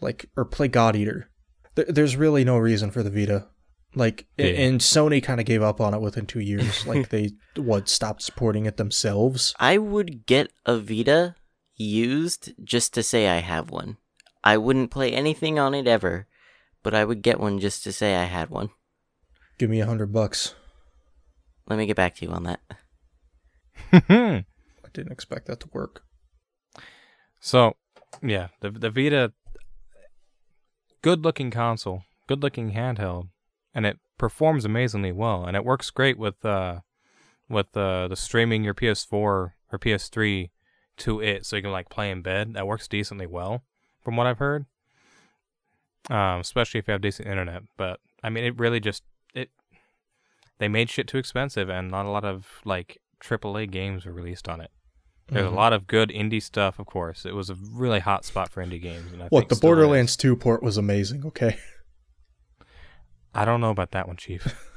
Like, 0.00 0.26
or 0.36 0.44
play 0.44 0.68
God 0.68 0.94
Eater. 0.94 1.28
Th- 1.74 1.88
there's 1.88 2.14
really 2.16 2.44
no 2.44 2.58
reason 2.58 2.92
for 2.92 3.02
the 3.02 3.10
Vita. 3.10 3.48
Like, 3.96 4.26
Yeah. 4.38 4.46
and 4.46 4.80
Sony 4.80 5.20
kind 5.20 5.40
of 5.40 5.46
gave 5.46 5.62
up 5.62 5.80
on 5.80 5.94
it 5.94 6.00
within 6.00 6.26
two 6.26 6.38
years. 6.38 6.86
like, 6.86 7.08
they, 7.08 7.32
what, 7.56 7.88
stopped 7.88 8.22
supporting 8.22 8.66
it 8.66 8.76
themselves? 8.76 9.52
I 9.58 9.78
would 9.78 10.24
get 10.26 10.52
a 10.64 10.78
Vita 10.78 11.34
used 11.74 12.52
just 12.62 12.94
to 12.94 13.02
say 13.02 13.28
I 13.28 13.38
have 13.38 13.70
one. 13.70 13.96
I 14.44 14.58
wouldn't 14.58 14.92
play 14.92 15.12
anything 15.12 15.58
on 15.58 15.74
it 15.74 15.88
ever, 15.88 16.28
but 16.84 16.94
I 16.94 17.04
would 17.04 17.22
get 17.22 17.40
one 17.40 17.58
just 17.58 17.82
to 17.82 17.92
say 17.92 18.14
I 18.14 18.24
had 18.24 18.48
one. 18.48 18.70
Give 19.58 19.70
me 19.70 19.80
a 19.80 19.86
hundred 19.86 20.12
bucks. 20.12 20.54
Let 21.68 21.78
me 21.80 21.86
get 21.86 21.96
back 21.96 22.14
to 22.16 22.26
you 22.26 22.30
on 22.32 22.44
that. 22.44 22.60
I 23.92 24.44
didn't 24.92 25.12
expect 25.12 25.46
that 25.46 25.60
to 25.60 25.68
work. 25.72 26.02
so, 27.40 27.76
yeah, 28.22 28.48
the 28.60 28.70
the 28.70 28.90
Vita, 28.90 29.32
good 31.02 31.24
looking 31.24 31.50
console, 31.50 32.04
good 32.26 32.42
looking 32.42 32.72
handheld, 32.72 33.28
and 33.74 33.86
it 33.86 33.98
performs 34.18 34.64
amazingly 34.64 35.12
well, 35.12 35.44
and 35.44 35.56
it 35.56 35.64
works 35.64 35.90
great 35.90 36.18
with 36.18 36.44
uh 36.44 36.80
with 37.48 37.76
uh, 37.76 38.08
the 38.08 38.16
streaming 38.16 38.64
your 38.64 38.74
PS4 38.74 39.12
or 39.12 39.52
PS3 39.72 40.50
to 40.96 41.20
it, 41.20 41.44
so 41.44 41.56
you 41.56 41.62
can 41.62 41.70
like 41.70 41.90
play 41.90 42.10
in 42.10 42.22
bed. 42.22 42.54
That 42.54 42.66
works 42.66 42.88
decently 42.88 43.26
well, 43.26 43.62
from 44.00 44.16
what 44.16 44.26
I've 44.26 44.38
heard. 44.38 44.66
Um, 46.10 46.40
especially 46.40 46.78
if 46.78 46.88
you 46.88 46.92
have 46.92 47.00
decent 47.00 47.28
internet. 47.28 47.62
But 47.76 48.00
I 48.22 48.30
mean, 48.30 48.44
it 48.44 48.58
really 48.58 48.80
just 48.80 49.02
it. 49.34 49.50
They 50.58 50.68
made 50.68 50.90
shit 50.90 51.06
too 51.06 51.18
expensive, 51.18 51.68
and 51.68 51.90
not 51.90 52.06
a 52.06 52.10
lot 52.10 52.24
of 52.24 52.60
like 52.64 53.01
AAA 53.22 53.70
games 53.70 54.04
were 54.04 54.12
released 54.12 54.48
on 54.48 54.60
it. 54.60 54.70
There's 55.28 55.46
Mhm. 55.48 55.52
a 55.52 55.56
lot 55.56 55.72
of 55.72 55.86
good 55.86 56.10
indie 56.10 56.42
stuff, 56.42 56.78
of 56.78 56.86
course. 56.86 57.24
It 57.24 57.34
was 57.34 57.48
a 57.48 57.54
really 57.54 58.00
hot 58.00 58.24
spot 58.24 58.50
for 58.50 58.62
indie 58.64 58.82
games. 58.82 59.12
And 59.12 59.22
I 59.22 59.28
Look, 59.30 59.42
think 59.42 59.48
the 59.48 59.54
still 59.54 59.70
is. 59.70 59.76
Borderlands 59.76 60.16
2 60.16 60.36
port 60.36 60.62
was 60.62 60.76
amazing, 60.76 61.24
okay? 61.26 61.56
I 63.34 63.44
don't 63.44 63.60
know 63.60 63.70
about 63.70 63.92
that 63.92 64.06
one, 64.06 64.16
Chief. 64.16 64.46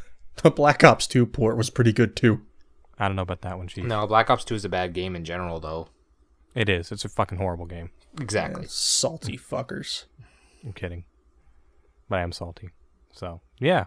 The 0.43 0.51
Black 0.51 0.83
Ops 0.83 1.07
2 1.07 1.25
port 1.25 1.55
was 1.55 1.69
pretty 1.69 1.93
good 1.93 2.17
too. 2.17 2.41
I 2.99 3.07
don't 3.07 3.15
know 3.15 3.21
about 3.21 3.39
that 3.43 3.57
one, 3.57 3.69
Chief. 3.69 3.85
No, 3.85 4.05
Black 4.05 4.29
Ops 4.29 4.43
2 4.43 4.53
is 4.55 4.65
a 4.65 4.69
bad 4.69 4.91
game 4.93 5.15
in 5.15 5.23
general, 5.23 5.61
though. 5.61 5.87
It 6.53 6.67
is. 6.67 6.91
It's 6.91 7.05
a 7.05 7.09
fucking 7.09 7.37
horrible 7.37 7.65
game. 7.65 7.91
Exactly. 8.19 8.65
Salty 8.67 9.37
fuckers. 9.37 10.03
I'm 10.65 10.73
kidding. 10.73 11.05
But 12.09 12.19
I 12.19 12.21
am 12.21 12.33
salty. 12.33 12.69
So, 13.13 13.39
yeah. 13.59 13.85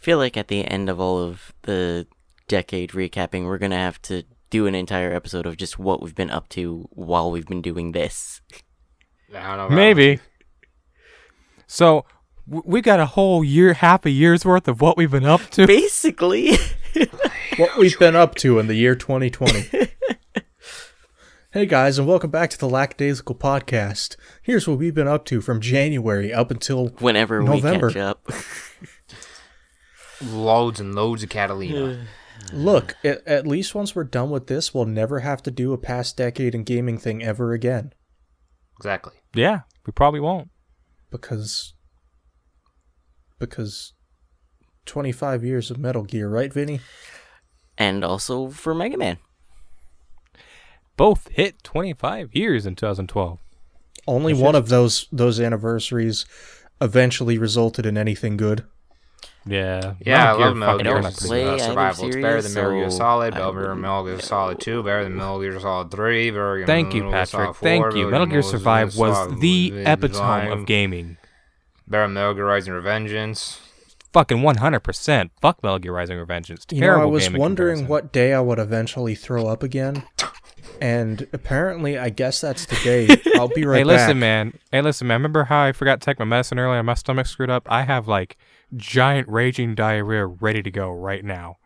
feel 0.04 0.18
like 0.18 0.36
at 0.36 0.46
the 0.46 0.64
end 0.64 0.88
of 0.88 1.00
all 1.00 1.18
of 1.20 1.52
the 1.62 2.06
decade 2.48 2.90
recapping, 2.90 3.44
we're 3.44 3.58
gonna 3.58 3.76
have 3.76 4.00
to 4.02 4.24
do 4.50 4.66
an 4.66 4.74
entire 4.74 5.12
episode 5.12 5.46
of 5.46 5.56
just 5.56 5.78
what 5.78 6.02
we've 6.02 6.14
been 6.14 6.30
up 6.30 6.48
to 6.50 6.88
while 6.90 7.30
we've 7.30 7.46
been 7.46 7.62
doing 7.62 7.92
this. 7.92 8.40
I 9.34 9.56
don't 9.56 9.70
know. 9.70 9.76
Maybe. 9.76 10.20
So, 11.66 12.04
w- 12.48 12.62
we 12.64 12.80
got 12.80 13.00
a 13.00 13.06
whole 13.06 13.42
year, 13.42 13.72
half 13.74 14.06
a 14.06 14.10
year's 14.10 14.44
worth 14.44 14.68
of 14.68 14.80
what 14.80 14.96
we've 14.96 15.10
been 15.10 15.24
up 15.26 15.42
to. 15.50 15.66
Basically, 15.66 16.52
What 17.56 17.78
we've 17.78 17.98
been 17.98 18.16
up 18.16 18.34
to 18.36 18.58
in 18.58 18.66
the 18.66 18.74
year 18.74 18.94
2020. 18.94 19.70
hey 21.52 21.64
guys, 21.64 21.98
and 21.98 22.06
welcome 22.06 22.30
back 22.30 22.50
to 22.50 22.58
the 22.58 22.68
Lackadaisical 22.68 23.34
Podcast. 23.34 24.16
Here's 24.42 24.68
what 24.68 24.76
we've 24.78 24.94
been 24.94 25.08
up 25.08 25.24
to 25.26 25.40
from 25.40 25.60
January 25.60 26.34
up 26.34 26.50
until 26.50 26.88
whenever 26.98 27.42
November. 27.42 27.86
we 27.86 27.94
catch 27.94 28.00
up. 28.02 28.30
Loads 30.22 30.80
and 30.80 30.94
loads 30.94 31.22
of 31.22 31.28
Catalina. 31.30 32.06
Look, 32.52 32.96
at, 33.04 33.26
at 33.26 33.46
least 33.46 33.74
once 33.74 33.94
we're 33.94 34.04
done 34.04 34.30
with 34.30 34.46
this, 34.46 34.72
we'll 34.74 34.86
never 34.86 35.20
have 35.20 35.42
to 35.44 35.50
do 35.50 35.72
a 35.72 35.78
past 35.78 36.16
decade 36.16 36.54
in 36.54 36.64
gaming 36.64 36.98
thing 36.98 37.22
ever 37.22 37.52
again. 37.52 37.92
exactly. 38.78 39.14
Yeah, 39.34 39.60
we 39.86 39.92
probably 39.92 40.20
won't. 40.20 40.50
Because. 41.10 41.74
Because. 43.38 43.92
25 44.84 45.42
years 45.42 45.70
of 45.70 45.78
Metal 45.78 46.04
Gear, 46.04 46.28
right, 46.28 46.52
Vinny? 46.52 46.80
and 47.78 48.04
also 48.04 48.48
for 48.48 48.74
Mega 48.74 48.96
Man. 48.96 49.18
Both 50.96 51.28
hit 51.28 51.62
25 51.62 52.34
years 52.34 52.66
in 52.66 52.74
2012. 52.74 53.38
Only 54.06 54.34
one 54.34 54.54
of 54.54 54.68
those 54.68 55.08
those 55.10 55.40
anniversaries 55.40 56.24
eventually 56.80 57.38
resulted 57.38 57.84
in 57.84 57.98
anything 57.98 58.36
good. 58.36 58.64
Yeah. 59.46 59.94
Yeah, 60.00 60.32
I 60.34 60.36
Metal 60.36 60.38
Gear 60.38 60.46
love 60.46 60.56
Metal 60.56 60.78
Gear 60.78 60.84
turned 60.84 60.84
don't 60.84 61.06
out 61.06 61.12
pretty 61.18 61.26
play 61.28 61.44
good. 61.44 61.60
uh, 61.60 61.64
Survival. 61.64 62.06
It's 62.06 62.16
better 62.16 62.42
than 62.42 62.54
Metal 62.54 62.70
Gear 62.72 62.90
Solid. 62.90 63.34
I 63.34 63.38
Better 63.38 63.68
than 63.68 63.80
Metal 63.80 64.04
Gear 64.04 64.20
Solid 64.20 64.60
2. 64.60 64.82
Better 64.82 65.04
than 65.04 65.16
Metal 65.16 65.40
Gear 65.40 65.60
Solid 65.60 65.90
3. 65.90 66.30
Better 66.30 66.56
than 66.58 66.66
Thank 66.66 66.94
you, 66.94 67.04
Metal 67.04 67.12
Gear 67.12 67.24
Patrick. 67.26 67.56
4, 67.56 67.68
Thank 67.68 67.94
you. 67.96 68.10
Metal 68.10 68.26
Gear 68.26 68.42
Survive 68.42 68.96
was 68.96 69.38
the 69.40 69.72
epitome 69.86 70.50
of 70.50 70.66
gaming. 70.66 71.16
Better 71.86 72.04
than 72.04 72.14
Metal 72.14 72.34
Gear 72.34 72.46
Rising 72.46 72.74
Revengeance. 72.74 73.60
Fucking 74.12 74.38
100%. 74.38 75.30
Fuck 75.40 75.62
Metal 75.62 75.78
Gear 75.78 75.92
Rising 75.92 76.18
Revenge. 76.18 76.50
It's 76.50 76.66
You 76.70 76.80
know, 76.80 77.00
I 77.00 77.04
was 77.04 77.30
wondering 77.30 77.78
comparison. 77.80 77.88
what 77.88 78.12
day 78.12 78.32
I 78.32 78.40
would 78.40 78.58
eventually 78.58 79.14
throw 79.14 79.46
up 79.46 79.62
again. 79.62 80.02
And 80.80 81.26
apparently, 81.32 81.96
I 81.98 82.10
guess 82.10 82.40
that's 82.40 82.66
today. 82.66 83.08
I'll 83.36 83.48
be 83.48 83.64
right 83.64 83.76
back. 83.76 83.78
hey, 83.78 83.82
back. 83.84 83.86
listen, 83.86 84.18
man. 84.18 84.58
Hey, 84.72 84.82
listen, 84.82 85.06
man. 85.06 85.20
Remember 85.20 85.44
how 85.44 85.62
I 85.64 85.72
forgot 85.72 86.00
to 86.00 86.04
take 86.04 86.18
my 86.18 86.24
medicine 86.24 86.58
earlier 86.58 86.78
and 86.78 86.86
my 86.86 86.94
stomach 86.94 87.26
screwed 87.26 87.50
up? 87.50 87.66
I 87.70 87.82
have 87.82 88.08
like 88.08 88.36
giant 88.74 89.28
raging 89.28 89.74
diarrhea 89.74 90.26
ready 90.26 90.62
to 90.62 90.70
go 90.70 90.90
right 90.90 91.24
now. 91.24 91.58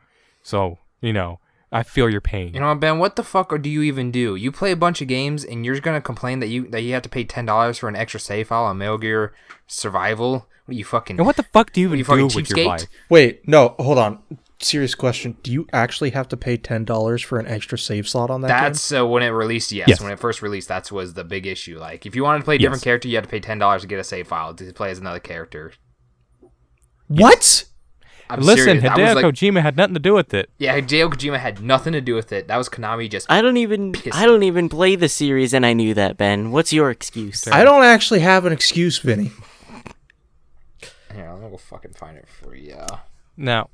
So, 0.43 0.79
you 1.01 1.13
know, 1.13 1.41
I 1.73 1.83
feel 1.85 2.11
your 2.11 2.21
pain. 2.21 2.53
You 2.55 2.61
know, 2.61 2.75
Ben, 2.75 2.99
what 2.99 3.15
the 3.17 3.23
fuck 3.23 3.57
do 3.63 3.71
you 3.71 3.83
even 3.83 4.11
do? 4.11 4.35
You 4.35 4.51
play 4.51 4.73
a 4.73 4.77
bunch 4.77 5.01
of 5.01 5.09
games 5.09 5.45
and 5.45 5.65
you're 5.65 5.79
gonna 5.81 6.01
complain 6.01 6.41
that 6.41 6.49
you 6.49 6.67
that 6.69 6.81
you 6.83 6.93
have 6.95 7.03
to 7.03 7.09
pay 7.09 7.25
ten 7.25 7.47
dollars 7.47 7.79
for 7.79 7.89
an 7.89 7.97
extra 7.97 8.19
save 8.21 8.49
file 8.49 8.65
on 8.65 8.79
Metal 8.79 8.99
Gear 8.99 9.33
Survival? 9.67 10.47
What 10.67 10.75
are 10.75 10.79
you 10.79 10.85
fucking? 10.85 11.19
and 11.19 11.27
what 11.27 11.37
the 11.37 11.43
fuck 11.45 11.73
do 11.73 11.81
you 11.81 11.89
What 11.89 11.95
are 11.95 11.99
even 11.99 12.19
you 12.19 12.29
do 12.29 12.29
fucking 12.29 12.43
with 12.43 12.57
your 12.57 12.67
life? 12.67 12.87
Wait, 13.09 13.47
no, 13.49 13.75
hold 13.79 13.99
on. 13.99 14.19
Serious 14.63 14.95
question. 14.95 15.37
Do 15.43 15.51
you 15.51 15.67
actually 15.73 16.11
have 16.11 16.29
to 16.29 16.37
pay 16.37 16.59
$10 16.59 17.25
for 17.25 17.39
an 17.39 17.47
extra 17.47 17.79
save 17.79 18.07
slot 18.07 18.29
on 18.31 18.43
that 18.43 18.49
game? 18.49 18.57
That's 18.59 18.93
uh, 18.93 19.07
when 19.07 19.23
it 19.23 19.29
released. 19.29 19.73
Yes, 19.73 19.89
Yes. 19.89 20.01
when 20.03 20.13
it 20.13 20.19
first 20.21 20.43
released, 20.43 20.69
that 20.69 20.93
was 20.93 21.15
the 21.15 21.25
big 21.25 21.47
issue. 21.47 21.79
Like, 21.79 22.05
if 22.05 22.15
you 22.15 22.23
wanted 22.23 22.41
to 22.41 22.45
play 22.45 22.57
a 22.57 22.59
different 22.59 22.81
Yes. 22.81 22.85
character, 22.85 23.09
you 23.09 23.15
had 23.17 23.25
to 23.25 23.31
pay 23.31 23.41
ten 23.41 23.59
dollars 23.59 23.81
to 23.83 23.89
get 23.89 23.99
a 23.99 24.05
save 24.05 24.29
file 24.29 24.53
to 24.55 24.73
play 24.75 24.91
as 24.91 24.99
another 24.99 25.19
character. 25.19 25.73
What? 27.11 27.65
I'm 28.29 28.41
Listen, 28.41 28.65
serious. 28.65 28.85
Hideo 28.85 29.17
like, 29.17 29.25
Kojima 29.25 29.61
had 29.61 29.77
nothing 29.77 29.95
to 29.95 30.01
do 30.01 30.15
with 30.15 30.33
it. 30.33 30.49
yeah, 30.59 30.79
Hideo 30.79 31.11
Kojima 31.11 31.41
had 31.41 31.61
nothing 31.61 31.93
to 31.93 32.01
do 32.01 32.15
with 32.15 32.31
it. 32.31 32.47
That 32.47 32.57
was 32.57 32.69
Konami 32.69 33.11
just. 33.11 33.29
I 33.29 33.43
don't 33.43 33.57
even 33.57 33.97
I 34.13 34.27
don't 34.27 34.45
even 34.45 34.69
play 34.69 34.95
the 34.95 35.09
series, 35.09 35.53
and 35.53 35.67
I 35.67 35.73
knew 35.73 35.93
that. 35.95 36.17
Ben, 36.17 36.53
what's 36.53 36.73
your 36.73 36.89
excuse? 36.89 37.49
I 37.49 37.65
don't 37.65 37.83
actually 37.83 38.21
have 38.21 38.47
an 38.47 38.53
excuse, 38.53 38.99
Vinny. 38.99 39.33
Here, 41.13 41.27
I'm 41.27 41.41
gonna 41.41 41.51
go 41.51 41.57
fucking 41.57 41.95
find 41.95 42.17
it 42.17 42.29
for 42.29 42.55
you. 42.55 42.79
Now, 43.37 43.71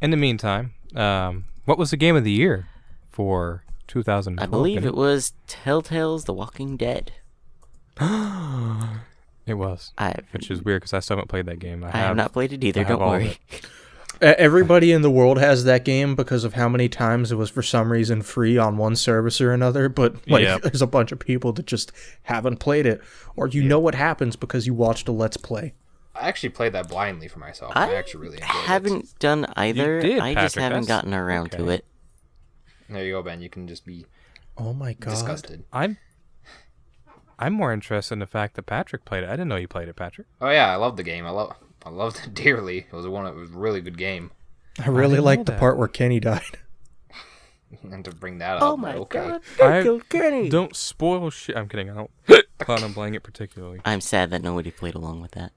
in 0.00 0.10
the 0.10 0.16
meantime, 0.16 0.72
um, 0.94 1.44
what 1.66 1.76
was 1.76 1.90
the 1.90 1.98
game 1.98 2.16
of 2.16 2.24
the 2.24 2.32
year 2.32 2.68
for 3.10 3.64
2012? 3.88 4.48
I 4.48 4.50
believe 4.50 4.80
Vinny? 4.80 4.86
it 4.86 4.94
was 4.94 5.34
Telltale's 5.46 6.24
The 6.24 6.32
Walking 6.32 6.78
Dead. 6.78 7.12
It 9.46 9.54
was, 9.54 9.92
I 9.98 10.14
which 10.30 10.50
is 10.50 10.62
weird 10.62 10.82
because 10.82 10.92
I 10.94 11.00
still 11.00 11.16
haven't 11.16 11.28
played 11.28 11.46
that 11.46 11.58
game. 11.58 11.82
I, 11.82 11.88
I 11.88 11.96
have 11.98 12.16
not 12.16 12.32
played 12.32 12.52
it 12.52 12.62
either. 12.62 12.80
I 12.82 12.84
Don't 12.84 13.00
worry. 13.00 13.38
Everybody 14.20 14.92
in 14.92 15.02
the 15.02 15.10
world 15.10 15.38
has 15.38 15.64
that 15.64 15.84
game 15.84 16.14
because 16.14 16.44
of 16.44 16.54
how 16.54 16.68
many 16.68 16.88
times 16.88 17.32
it 17.32 17.34
was 17.34 17.50
for 17.50 17.62
some 17.62 17.90
reason 17.90 18.22
free 18.22 18.56
on 18.56 18.76
one 18.76 18.94
service 18.94 19.40
or 19.40 19.52
another. 19.52 19.88
But 19.88 20.28
like, 20.28 20.42
Yep. 20.44 20.62
there's 20.62 20.82
a 20.82 20.86
bunch 20.86 21.10
of 21.10 21.18
people 21.18 21.52
that 21.54 21.66
just 21.66 21.90
haven't 22.22 22.58
played 22.58 22.86
it, 22.86 23.00
or 23.34 23.48
you 23.48 23.64
know 23.64 23.80
what 23.80 23.96
happens 23.96 24.36
because 24.36 24.64
you 24.64 24.74
watched 24.74 25.08
a 25.08 25.12
let's 25.12 25.36
play. 25.36 25.74
I 26.14 26.28
actually 26.28 26.50
played 26.50 26.72
that 26.74 26.88
blindly 26.88 27.26
for 27.26 27.40
myself. 27.40 27.72
I, 27.74 27.90
I 27.90 27.94
actually 27.94 28.20
really 28.20 28.36
enjoyed 28.36 28.48
haven't 28.50 29.18
done 29.18 29.46
either. 29.56 30.00
did, 30.02 30.20
I 30.20 30.34
just 30.34 30.54
haven't 30.54 30.82
that's- 30.82 30.86
gotten 30.86 31.14
around 31.14 31.50
to 31.52 31.62
okay. 31.62 31.72
it. 31.72 31.74
it. 31.80 31.84
There 32.90 33.04
you 33.04 33.12
go, 33.14 33.22
Ben. 33.22 33.40
You 33.42 33.48
can 33.48 33.66
just 33.66 33.84
be 33.84 34.06
Oh 34.56 34.72
my 34.72 34.92
god! 34.92 35.10
disgusted. 35.12 35.64
I'm. 35.72 35.96
I'm 37.38 37.52
more 37.52 37.72
interested 37.72 38.14
in 38.14 38.18
the 38.20 38.26
fact 38.26 38.54
that 38.56 38.62
Patrick 38.64 39.04
played 39.04 39.24
it. 39.24 39.28
I 39.28 39.32
didn't 39.32 39.48
know 39.48 39.56
you 39.56 39.68
played 39.68 39.88
it, 39.88 39.96
Patrick. 39.96 40.26
Oh 40.40 40.50
yeah, 40.50 40.70
I 40.72 40.76
love 40.76 40.96
the 40.96 41.02
game. 41.02 41.26
I 41.26 41.30
love 41.30 41.54
I 41.84 41.90
loved 41.90 42.20
it 42.24 42.34
dearly. 42.34 42.78
It 42.78 42.92
was 42.92 43.06
one. 43.06 43.26
It 43.26 43.34
was 43.34 43.50
a 43.50 43.54
really 43.58 43.80
good 43.80 43.98
game. 43.98 44.30
I 44.82 44.88
really 44.88 45.14
didn't 45.14 45.24
like 45.24 45.38
know 45.40 45.44
the 45.44 45.52
that. 45.52 45.60
part 45.60 45.76
where 45.78 45.88
Kenny 45.88 46.20
died. 46.20 46.58
And 47.90 48.04
to 48.04 48.14
bring 48.14 48.36
that 48.38 48.58
up, 48.58 48.62
Oh 48.62 48.76
my 48.76 48.94
okay. 48.96 49.18
god! 49.18 49.40
I 49.62 49.82
Go 49.82 49.98
Kenny! 50.00 50.50
Don't 50.50 50.76
spoil 50.76 51.30
shit. 51.30 51.56
I'm 51.56 51.68
kidding. 51.70 51.88
I 51.88 51.94
don't 51.94 52.10
plan 52.58 52.84
on 52.84 52.92
playing 52.92 53.14
it 53.14 53.22
particularly. 53.22 53.80
I'm 53.82 54.02
sad 54.02 54.28
that 54.30 54.42
nobody 54.42 54.70
played 54.70 54.94
along 54.94 55.22
with 55.22 55.30
that. 55.30 55.52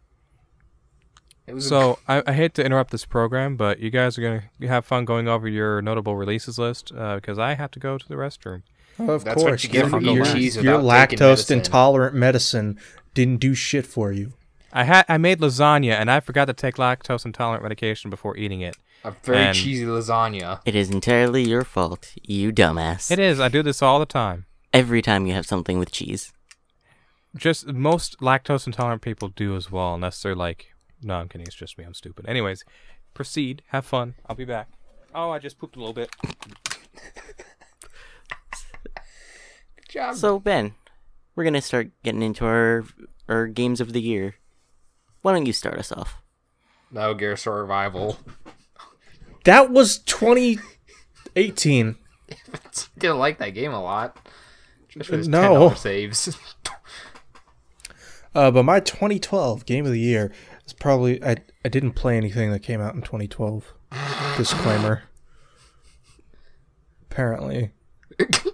It 1.45 1.53
was 1.53 1.67
So 1.67 1.99
I, 2.07 2.23
I 2.25 2.31
hate 2.31 2.53
to 2.55 2.65
interrupt 2.65 2.91
this 2.91 3.03
program, 3.05 3.57
but 3.57 3.79
you 3.79 3.89
guys 3.89 4.17
are 4.17 4.21
gonna 4.21 4.43
have 4.67 4.85
fun 4.85 5.03
going 5.03 5.27
over 5.27 5.47
your 5.47 5.81
notable 5.81 6.15
releases 6.15 6.57
list 6.57 6.93
uh, 6.97 7.15
because 7.15 7.37
I 7.37 7.55
have 7.55 7.71
to 7.71 7.79
go 7.79 7.97
to 7.97 8.07
the 8.07 8.15
restroom. 8.15 8.63
Of 8.99 9.23
That's 9.23 9.37
what 9.43 9.47
course, 9.49 9.63
you 9.63 9.69
get 9.69 9.79
your, 9.81 9.89
for 9.89 9.99
eating 10.01 10.15
your, 10.15 10.25
cheese 10.25 10.55
your 10.57 10.79
lactose 10.79 11.19
medicine. 11.19 11.57
intolerant 11.59 12.15
medicine 12.15 12.79
didn't 13.13 13.37
do 13.37 13.53
shit 13.53 13.85
for 13.85 14.11
you. 14.11 14.33
I 14.71 14.83
had 14.83 15.05
I 15.07 15.17
made 15.17 15.39
lasagna 15.39 15.93
and 15.93 16.11
I 16.11 16.19
forgot 16.19 16.45
to 16.45 16.53
take 16.53 16.75
lactose 16.75 17.25
intolerant 17.25 17.63
medication 17.63 18.09
before 18.09 18.35
eating 18.37 18.61
it. 18.61 18.75
a 19.03 19.11
very 19.23 19.37
and- 19.37 19.55
cheesy 19.55 19.85
lasagna. 19.85 20.59
It 20.65 20.75
is 20.75 20.89
entirely 20.89 21.43
your 21.47 21.63
fault, 21.63 22.13
you 22.23 22.51
dumbass. 22.51 23.09
It 23.11 23.19
is. 23.19 23.39
I 23.39 23.47
do 23.49 23.63
this 23.63 23.81
all 23.81 23.99
the 23.99 24.05
time. 24.05 24.45
Every 24.73 25.01
time 25.01 25.25
you 25.25 25.33
have 25.33 25.45
something 25.45 25.79
with 25.79 25.91
cheese. 25.91 26.33
Just 27.37 27.67
most 27.67 28.19
lactose 28.19 28.65
intolerant 28.67 29.01
people 29.01 29.29
do 29.29 29.55
as 29.55 29.71
well, 29.71 29.93
unless 29.95 30.21
they're 30.21 30.35
like, 30.35 30.67
no, 31.01 31.15
I'm 31.15 31.27
kidding. 31.29 31.47
It's 31.47 31.55
just 31.55 31.77
me. 31.77 31.83
I'm 31.83 31.93
stupid. 31.93 32.27
Anyways, 32.27 32.63
proceed. 33.13 33.61
Have 33.67 33.85
fun. 33.85 34.15
I'll 34.25 34.35
be 34.35 34.45
back. 34.45 34.69
Oh, 35.13 35.31
I 35.31 35.39
just 35.39 35.57
pooped 35.57 35.75
a 35.75 35.79
little 35.79 35.93
bit. 35.93 36.09
Good 39.95 40.01
job. 40.01 40.15
So 40.17 40.39
Ben, 40.39 40.73
we're 41.35 41.45
gonna 41.45 41.61
start 41.61 41.89
getting 42.03 42.21
into 42.21 42.43
our 42.45 42.83
our 43.29 43.47
games 43.47 43.79
of 43.79 43.93
the 43.93 44.01
year. 44.01 44.35
Why 45.21 45.31
don't 45.31 45.45
you 45.45 45.53
start 45.53 45.79
us 45.79 45.89
off? 45.89 46.21
Metal 46.91 47.13
Gear 47.13 47.37
Survival. 47.37 48.19
That 49.45 49.71
was 49.71 49.99
2018. 49.99 51.95
Didn't 52.99 53.17
like 53.19 53.37
that 53.37 53.51
game 53.51 53.71
a 53.71 53.81
lot. 53.81 54.17
Just 54.89 55.29
No. 55.29 55.69
$10 55.69 55.77
saves. 55.77 56.37
Uh, 58.35 58.51
but 58.51 58.63
my 58.63 58.81
2012 58.81 59.65
game 59.65 59.85
of 59.85 59.93
the 59.93 59.99
year 59.99 60.29
is 60.65 60.73
probably 60.73 61.23
I 61.23 61.37
I 61.63 61.69
didn't 61.69 61.93
play 61.93 62.17
anything 62.17 62.51
that 62.51 62.59
came 62.59 62.81
out 62.81 62.93
in 62.93 63.01
2012. 63.01 63.73
Disclaimer. 64.37 65.03
Apparently. 67.09 67.71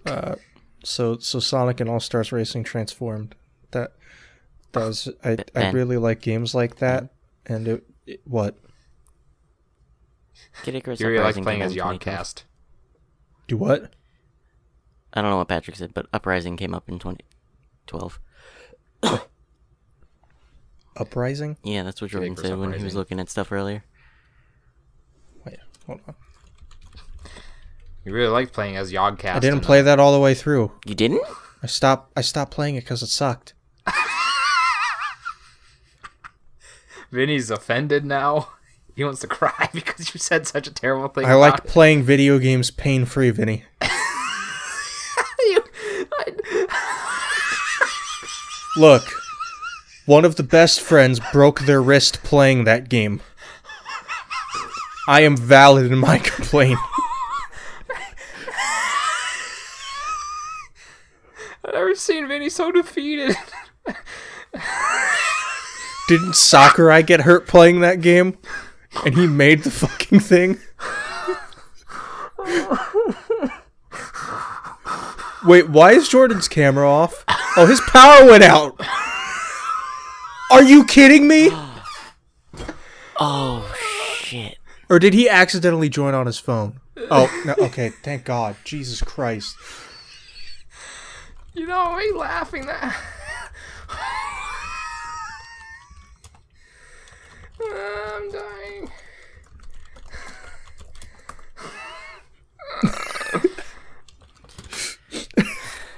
Uh, 0.05 0.35
so 0.83 1.17
so 1.17 1.39
Sonic 1.39 1.79
and 1.79 1.89
All 1.89 1.99
Stars 1.99 2.31
Racing 2.31 2.63
transformed. 2.63 3.35
That 3.71 3.93
that 4.71 4.83
oh, 4.83 4.87
was 4.87 5.09
I 5.23 5.37
I 5.55 5.71
really 5.71 5.97
like 5.97 6.21
games 6.21 6.55
like 6.55 6.77
that. 6.77 7.03
Mm-hmm. 7.03 7.53
And 7.53 7.67
it, 7.67 7.83
it 8.05 8.21
what 8.25 8.57
Kid 10.63 10.75
Icarus 10.75 10.99
you 10.99 11.07
really 11.07 11.23
like 11.23 11.41
playing 11.41 11.61
as 11.61 11.71
in 11.71 11.77
2012. 11.77 11.99
Yogscast. 11.99 12.43
do 13.47 13.57
what? 13.57 13.93
I 15.13 15.21
don't 15.21 15.29
know 15.31 15.37
what 15.37 15.47
Patrick 15.47 15.75
said, 15.75 15.93
but 15.93 16.07
Uprising 16.13 16.55
came 16.55 16.73
up 16.73 16.87
in 16.87 16.99
2012. 16.99 18.19
Uprising? 20.97 21.57
Yeah, 21.63 21.83
that's 21.83 22.01
what 22.01 22.11
Jordan 22.11 22.33
Icarus 22.33 22.49
said 22.49 22.59
when 22.59 22.73
he 22.73 22.83
was 22.83 22.95
looking 22.95 23.19
at 23.19 23.29
stuff 23.29 23.51
earlier. 23.51 23.83
Wait, 25.45 25.57
hold 25.85 25.99
on. 26.07 26.15
You 28.03 28.13
really 28.13 28.29
liked 28.29 28.53
playing 28.53 28.75
as 28.77 28.91
Yogscast. 28.91 29.35
I 29.35 29.39
didn't 29.39 29.59
play 29.61 29.81
that 29.81 29.99
all 29.99 30.11
the 30.13 30.19
way 30.19 30.33
through. 30.33 30.71
You 30.85 30.95
didn't? 30.95 31.21
I 31.61 31.67
stopped 31.67 32.11
I 32.17 32.21
stopped 32.21 32.51
playing 32.51 32.75
it 32.75 32.81
because 32.81 33.03
it 33.03 33.07
sucked. 33.07 33.53
Vinny's 37.11 37.51
offended 37.51 38.05
now. 38.05 38.49
He 38.93 39.05
wants 39.05 39.21
to 39.21 39.27
cry 39.27 39.69
because 39.73 40.13
you 40.13 40.19
said 40.19 40.45
such 40.45 40.67
a 40.67 40.71
terrible 40.71 41.07
thing. 41.07 41.23
I 41.25 41.33
like 41.35 41.53
about 41.59 41.67
playing 41.67 42.03
video 42.03 42.37
games 42.39 42.71
pain 42.71 43.05
free, 43.05 43.29
Vinny. 43.29 43.63
you. 45.39 45.63
I- 46.19 46.67
Look, 48.75 49.03
one 50.05 50.25
of 50.25 50.35
the 50.35 50.43
best 50.43 50.81
friends 50.81 51.21
broke 51.31 51.61
their 51.61 51.81
wrist 51.81 52.21
playing 52.23 52.65
that 52.65 52.89
game. 52.89 53.21
I 55.07 55.21
am 55.21 55.37
valid 55.37 55.89
in 55.89 55.97
my 55.97 56.17
complaint. 56.19 56.77
I've 61.71 61.75
never 61.75 61.95
seen 61.95 62.27
Vinny 62.27 62.49
so 62.49 62.69
defeated. 62.69 63.33
Didn't 66.09 66.35
Sakurai 66.35 67.01
get 67.01 67.21
hurt 67.21 67.47
playing 67.47 67.79
that 67.79 68.01
game? 68.01 68.37
And 69.05 69.15
he 69.15 69.25
made 69.25 69.63
the 69.63 69.71
fucking 69.71 70.19
thing? 70.19 70.59
Wait, 75.45 75.69
why 75.69 75.93
is 75.93 76.09
Jordan's 76.09 76.49
camera 76.49 76.89
off? 76.89 77.23
Oh, 77.55 77.65
his 77.65 77.79
power 77.79 78.25
went 78.25 78.43
out. 78.43 78.77
Are 80.51 80.63
you 80.63 80.83
kidding 80.83 81.25
me? 81.25 81.51
Oh, 83.17 83.73
shit. 84.19 84.57
Or 84.89 84.99
did 84.99 85.13
he 85.13 85.29
accidentally 85.29 85.87
join 85.87 86.13
on 86.13 86.25
his 86.25 86.37
phone? 86.37 86.81
Oh, 87.09 87.31
no, 87.45 87.55
okay, 87.67 87.91
thank 88.03 88.25
God. 88.25 88.57
Jesus 88.65 89.01
Christ. 89.01 89.55
You 91.61 91.67
know 91.67 91.95
me 91.95 92.11
laughing 92.13 92.65
that. 92.65 92.99
Ah, 97.63 98.17
I'm 98.17 98.31
dying. 98.31 98.91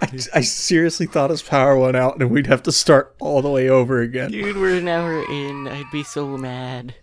I, 0.01 0.19
I 0.33 0.41
seriously 0.41 1.05
thought 1.05 1.29
his 1.29 1.41
power 1.41 1.77
went 1.77 1.95
out 1.95 2.19
and 2.19 2.29
we'd 2.29 2.47
have 2.47 2.63
to 2.63 2.73
start 2.73 3.15
all 3.21 3.41
the 3.41 3.49
way 3.49 3.69
over 3.69 4.01
again. 4.01 4.31
Dude, 4.31 4.57
we're 4.57 4.79
an 4.79 4.89
hour 4.89 5.23
in. 5.31 5.69
I'd 5.69 5.89
be 5.93 6.03
so 6.03 6.37
mad. 6.37 6.95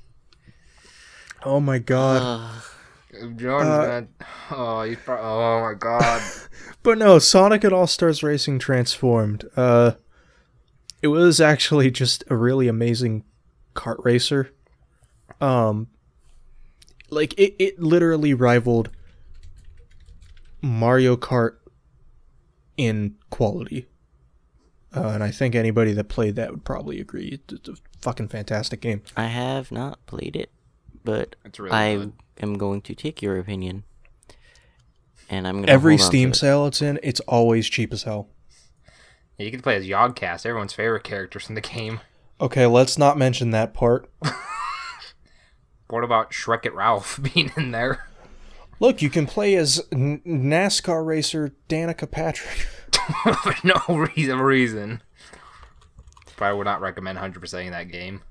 Oh 1.46 1.61
my 1.61 1.78
god. 1.78 2.20
Ugh. 2.20 2.70
Jordan's 3.37 3.71
Uh, 3.71 3.87
gonna. 3.87 4.09
Oh, 4.51 4.83
he's 4.83 4.99
pro- 4.99 5.21
Oh 5.21 5.61
my 5.62 5.75
god. 5.75 6.23
But 6.83 6.97
no, 6.99 7.18
Sonic 7.18 7.62
and 7.64 7.73
All 7.75 7.87
Stars 7.87 8.23
Racing 8.23 8.59
transformed. 8.59 9.45
Uh 9.57 9.93
it 11.03 11.09
was 11.09 11.41
actually 11.41 11.91
just 11.91 12.25
a 12.29 12.37
really 12.37 12.68
amazing 12.68 13.25
kart 13.75 14.03
racer. 14.05 14.51
Um 15.41 15.89
like 17.11 17.33
it, 17.39 17.55
it 17.59 17.81
literally 17.81 18.33
rivaled 18.35 18.91
Mario 20.62 21.16
Kart 21.16 21.57
in 22.77 23.16
quality. 23.31 23.87
Uh, 24.95 25.09
and 25.09 25.23
I 25.23 25.31
think 25.31 25.55
anybody 25.55 25.93
that 25.93 26.09
played 26.09 26.37
that 26.37 26.51
would 26.51 26.64
probably 26.64 27.01
agree. 27.01 27.41
It's 27.49 27.68
a 27.68 27.75
fucking 28.01 28.29
fantastic 28.29 28.81
game. 28.81 29.03
I 29.16 29.27
have 29.27 29.71
not 29.71 30.05
played 30.07 30.35
it, 30.35 30.51
but 31.05 31.37
It's 31.45 31.61
really 31.61 31.73
I 31.77 31.97
good. 31.97 32.12
Am 32.41 32.55
going 32.59 32.80
to 32.82 32.95
take 32.95 33.20
your 33.22 33.38
opinion. 33.38 33.84
And 35.28 35.47
I'm 35.47 35.61
gonna 35.61 35.70
Every 35.72 35.93
hold 35.95 36.01
on 36.01 36.05
to 36.05 36.07
Steam 36.07 36.30
it. 36.30 36.34
sale 36.36 36.66
it's 36.66 36.82
in, 36.82 36.99
it's 37.03 37.20
always 37.20 37.68
cheap 37.68 37.93
as 37.93 38.03
hell. 38.05 38.28
Yeah, 39.38 39.45
you 39.47 39.51
can 39.53 39.61
play 39.61 39.76
as 39.76 39.86
Yogscast, 39.86 40.45
everyone's 40.45 40.72
favorite 40.72 41.05
characters 41.05 41.49
in 41.49 41.55
the 41.55 41.61
game. 41.61 42.01
Okay, 42.41 42.66
let's 42.66 42.99
not 42.99 43.16
mention 43.18 43.51
that 43.51 43.74
part. 43.74 44.11
What 45.88 46.05
about 46.05 46.47
Wreck-It 46.47 46.72
Ralph 46.72 47.18
being 47.34 47.51
in 47.57 47.72
there? 47.72 48.07
Look, 48.78 49.03
you 49.03 49.11
can 49.11 49.26
play 49.26 49.57
as 49.57 49.82
N- 49.93 50.22
NASCAR 50.24 51.05
racer 51.05 51.53
Danica 51.68 52.09
Patrick. 52.09 52.68
For 53.43 53.55
no 53.64 53.97
reason. 54.14 54.38
reason. 54.41 55.03
Probably 56.36 56.59
would 56.59 56.64
not 56.64 56.80
recommend 56.80 57.18
100%ing 57.18 57.72
that 57.72 57.91
game. 57.91 58.22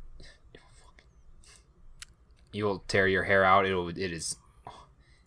You 2.52 2.66
will 2.66 2.80
tear 2.88 3.08
your 3.08 3.24
hair 3.24 3.44
out. 3.44 3.66
It'll. 3.66 3.90
It 3.90 3.98
is. 3.98 4.36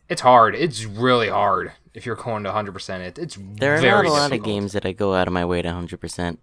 It's 0.09 0.21
hard. 0.23 0.55
It's 0.55 0.85
really 0.85 1.29
hard 1.29 1.73
if 1.95 2.05
you're 2.05 2.17
going 2.17 2.43
to 2.45 2.51
100% 2.51 3.01
it. 3.01 3.19
It's 3.19 3.39
There 3.41 3.77
are 3.77 3.81
very 3.81 4.09
not 4.09 4.11
a 4.11 4.13
lot 4.13 4.25
of 4.27 4.31
difficult. 4.33 4.47
games 4.47 4.73
that 4.73 4.85
I 4.85 4.93
go 4.93 5.15
out 5.15 5.27
of 5.27 5.33
my 5.33 5.45
way 5.45 5.63
to 5.63 5.69
100%. 5.69 6.39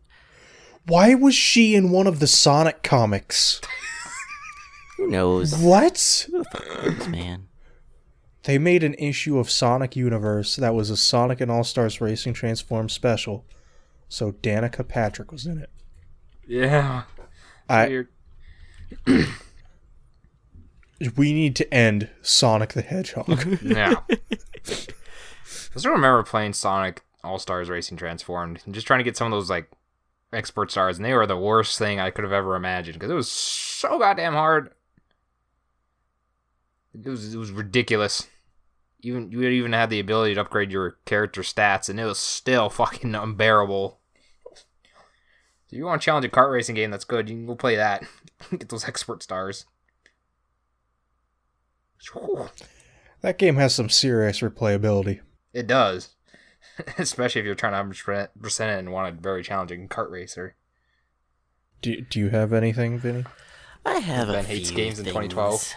Why 0.87 1.13
was 1.13 1.35
she 1.35 1.75
in 1.75 1.91
one 1.91 2.07
of 2.07 2.19
the 2.19 2.25
Sonic 2.27 2.81
comics? 2.81 3.61
Who 4.97 5.07
knows, 5.07 5.55
What? 5.57 6.27
man? 7.09 7.47
They 8.43 8.57
made 8.57 8.83
an 8.83 8.95
issue 8.95 9.37
of 9.37 9.51
Sonic 9.51 9.95
Universe 9.95 10.55
that 10.55 10.73
was 10.73 10.89
a 10.89 10.97
Sonic 10.97 11.39
and 11.41 11.51
All 11.51 11.63
Stars 11.63 12.01
Racing 12.01 12.33
Transform 12.33 12.89
special. 12.89 13.45
So 14.07 14.31
Danica 14.31 14.87
Patrick 14.87 15.31
was 15.31 15.45
in 15.45 15.59
it. 15.59 15.69
Yeah. 16.47 17.03
I 17.67 17.87
Weird. 17.87 18.07
we 21.15 21.33
need 21.33 21.55
to 21.57 21.73
end 21.73 22.09
Sonic 22.21 22.73
the 22.73 22.81
Hedgehog. 22.81 23.59
Yeah. 23.61 23.95
I 25.75 25.79
still 25.79 25.91
remember 25.91 26.23
playing 26.23 26.53
Sonic 26.53 27.03
All 27.23 27.39
Stars 27.39 27.69
Racing 27.69 27.97
Transformed 27.97 28.61
and 28.65 28.73
just 28.73 28.87
trying 28.87 28.99
to 28.99 29.03
get 29.03 29.15
some 29.15 29.31
of 29.31 29.31
those 29.31 29.49
like 29.49 29.69
expert 30.33 30.71
stars, 30.71 30.97
and 30.97 31.05
they 31.05 31.13
were 31.13 31.27
the 31.27 31.37
worst 31.37 31.77
thing 31.77 31.99
I 31.99 32.09
could 32.09 32.23
have 32.23 32.33
ever 32.33 32.55
imagined 32.55 32.95
because 32.95 33.11
it 33.11 33.15
was 33.15 33.31
so 33.31 33.99
goddamn 33.99 34.33
hard. 34.33 34.71
It 36.93 37.07
was 37.07 37.33
it 37.33 37.37
was 37.37 37.51
ridiculous. 37.51 38.27
Even 39.01 39.31
you 39.31 39.41
even 39.43 39.73
had 39.73 39.89
the 39.89 39.99
ability 39.99 40.35
to 40.35 40.41
upgrade 40.41 40.71
your 40.71 40.97
character 41.05 41.41
stats, 41.41 41.87
and 41.87 41.99
it 41.99 42.05
was 42.05 42.19
still 42.19 42.69
fucking 42.69 43.15
unbearable. 43.15 43.99
If 45.71 45.77
you 45.77 45.85
want 45.85 46.01
to 46.01 46.05
challenge 46.05 46.25
a 46.25 46.29
kart 46.29 46.51
racing 46.51 46.75
game 46.75 46.89
that's 46.89 47.05
good, 47.05 47.29
you 47.29 47.35
can 47.35 47.45
go 47.45 47.55
play 47.55 47.75
that. 47.75 48.03
Get 48.49 48.69
those 48.69 48.87
expert 48.87 49.21
stars. 49.21 49.65
Whew. 52.13 52.49
that 53.21 53.37
game 53.37 53.55
has 53.57 53.73
some 53.75 53.89
serious 53.89 54.39
replayability. 54.41 55.19
It 55.53 55.67
does. 55.67 56.09
Especially 56.97 57.39
if 57.41 57.45
you're 57.45 57.55
trying 57.55 57.73
to 57.73 58.03
100% 58.03 58.59
it 58.59 58.79
and 58.79 58.91
want 58.91 59.09
a 59.17 59.21
very 59.21 59.43
challenging 59.43 59.87
kart 59.89 60.09
racer. 60.09 60.55
Do, 61.81 62.01
do 62.01 62.19
you 62.19 62.29
have 62.29 62.53
anything, 62.53 62.99
Vinny? 62.99 63.25
I 63.85 63.99
have 63.99 64.29
a 64.29 64.33
Ben 64.33 64.45
hates 64.45 64.69
few 64.69 64.77
games 64.77 64.99
in 64.99 65.05
2012. 65.05 65.73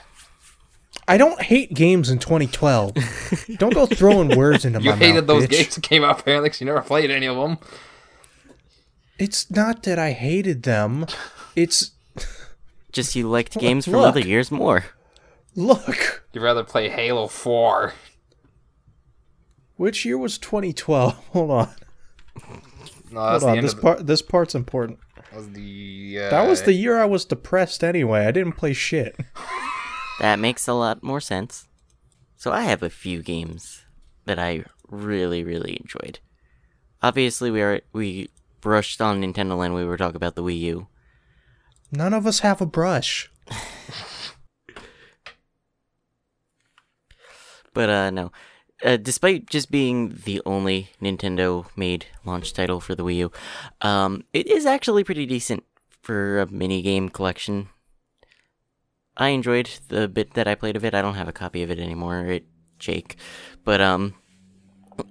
I 1.09 1.17
don't 1.17 1.41
hate 1.41 1.75
games 1.75 2.11
in 2.11 2.19
2012. 2.19 2.95
don't 3.59 3.75
go 3.75 3.87
throwing 3.87 4.37
words 4.37 4.65
into 4.65 4.79
You 4.83 4.91
my 4.91 4.97
mouth. 4.97 5.01
You 5.01 5.07
hated 5.09 5.27
those 5.27 5.45
bitch. 5.47 5.51
games 5.51 5.75
that 5.77 5.81
came 5.83 6.05
out 6.05 6.21
apparently 6.21 6.51
'cause 6.51 6.61
you 6.61 6.67
never 6.67 6.83
played 6.83 7.11
any 7.11 7.27
of 7.27 7.37
them. 7.37 7.59
It's 9.19 9.51
not 9.51 9.83
that 9.85 9.99
I 9.99 10.13
hated 10.13 10.63
them. 10.65 11.07
It's 11.55 11.93
Just 12.93 13.15
you 13.15 13.29
liked 13.29 13.59
games 13.59 13.85
from 13.85 13.95
look. 13.95 14.09
other 14.09 14.21
years 14.21 14.51
more. 14.51 14.85
Look. 15.55 16.25
You'd 16.33 16.43
rather 16.43 16.65
play 16.65 16.89
Halo 16.89 17.27
4. 17.27 17.95
Which 19.77 20.05
year 20.05 20.19
was 20.19 20.39
2012? 20.39 21.15
Hold 21.33 21.51
on. 21.51 21.69
No, 23.11 23.21
Hold 23.21 23.45
on. 23.45 23.61
This 23.61 23.75
the, 23.75 23.81
part 23.81 24.07
this 24.07 24.23
part's 24.23 24.55
important. 24.55 24.99
that 25.17 25.35
was 25.35 25.51
the 25.51 26.19
uh, 26.21 26.31
That 26.31 26.49
was 26.49 26.63
the 26.63 26.73
year 26.73 26.99
I 26.99 27.05
was 27.05 27.25
depressed 27.25 27.85
anyway. 27.85 28.27
I 28.27 28.31
didn't 28.31 28.53
play 28.53 28.73
shit. 28.73 29.17
That 30.21 30.39
makes 30.39 30.69
a 30.69 30.73
lot 30.73 31.03
more 31.03 31.21
sense. 31.21 31.67
So 32.37 32.53
I 32.53 32.61
have 32.63 32.83
a 32.83 32.91
few 32.91 33.23
games 33.23 33.85
that 34.25 34.39
I 34.39 34.65
really, 34.89 35.43
really 35.43 35.77
enjoyed. 35.81 36.21
Obviously, 37.03 37.51
we 37.51 37.61
are 37.61 37.81
we 37.93 38.29
brushed 38.61 39.01
on 39.01 39.21
Nintendo 39.21 39.59
Land. 39.59 39.75
We 39.75 39.85
were 39.85 39.97
talking 39.97 40.15
about 40.15 40.37
the 40.37 40.43
Wii 40.45 40.61
U. 40.61 40.87
None 41.91 42.15
of 42.15 42.25
us 42.27 42.41
have 42.41 42.61
a 42.61 42.67
brush. 42.67 43.33
But 47.73 47.89
uh 47.89 48.11
no. 48.11 48.33
Uh, 48.85 48.97
despite 48.97 49.49
just 49.49 49.71
being 49.71 50.19
the 50.25 50.43
only 50.45 50.91
Nintendo 51.01 51.67
made 51.77 52.07
launch 52.25 52.53
title 52.53 52.81
for 52.81 52.97
the 52.97 53.05
Wii 53.05 53.17
U, 53.17 53.33
um, 53.81 54.25
it 54.33 54.49
is 54.49 54.67
actually 54.67 55.05
pretty 55.05 55.25
decent 55.25 55.63
for 56.03 56.41
a 56.41 56.51
mini 56.51 56.83
game 56.83 57.09
collection. 57.09 57.69
I 59.17 59.29
enjoyed 59.29 59.71
the 59.87 60.09
bit 60.09 60.35
that 60.35 60.49
I 60.49 60.57
played 60.57 60.75
of 60.75 60.85
it. 60.85 60.95
I 60.95 61.03
don't 61.03 61.15
have 61.15 61.29
a 61.29 61.33
copy 61.33 61.63
of 61.63 61.71
it 61.71 61.79
anymore. 61.79 62.27
It 62.27 62.47
Jake, 62.79 63.17
but 63.65 63.81
um, 63.81 64.15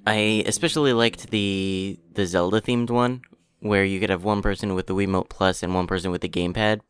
I 0.05 0.43
especially 0.45 0.91
liked 0.91 1.31
the 1.31 1.97
the 2.11 2.25
Zelda 2.25 2.59
themed 2.59 2.89
one 2.89 3.21
where 3.59 3.85
you 3.85 3.99
could 3.99 4.09
have 4.09 4.23
one 4.23 4.41
person 4.41 4.73
with 4.73 4.87
the 4.87 4.95
Wiimote 4.95 5.29
Plus 5.29 5.63
and 5.63 5.73
one 5.73 5.87
person 5.87 6.11
with 6.11 6.21
the 6.21 6.29
gamepad. 6.29 6.81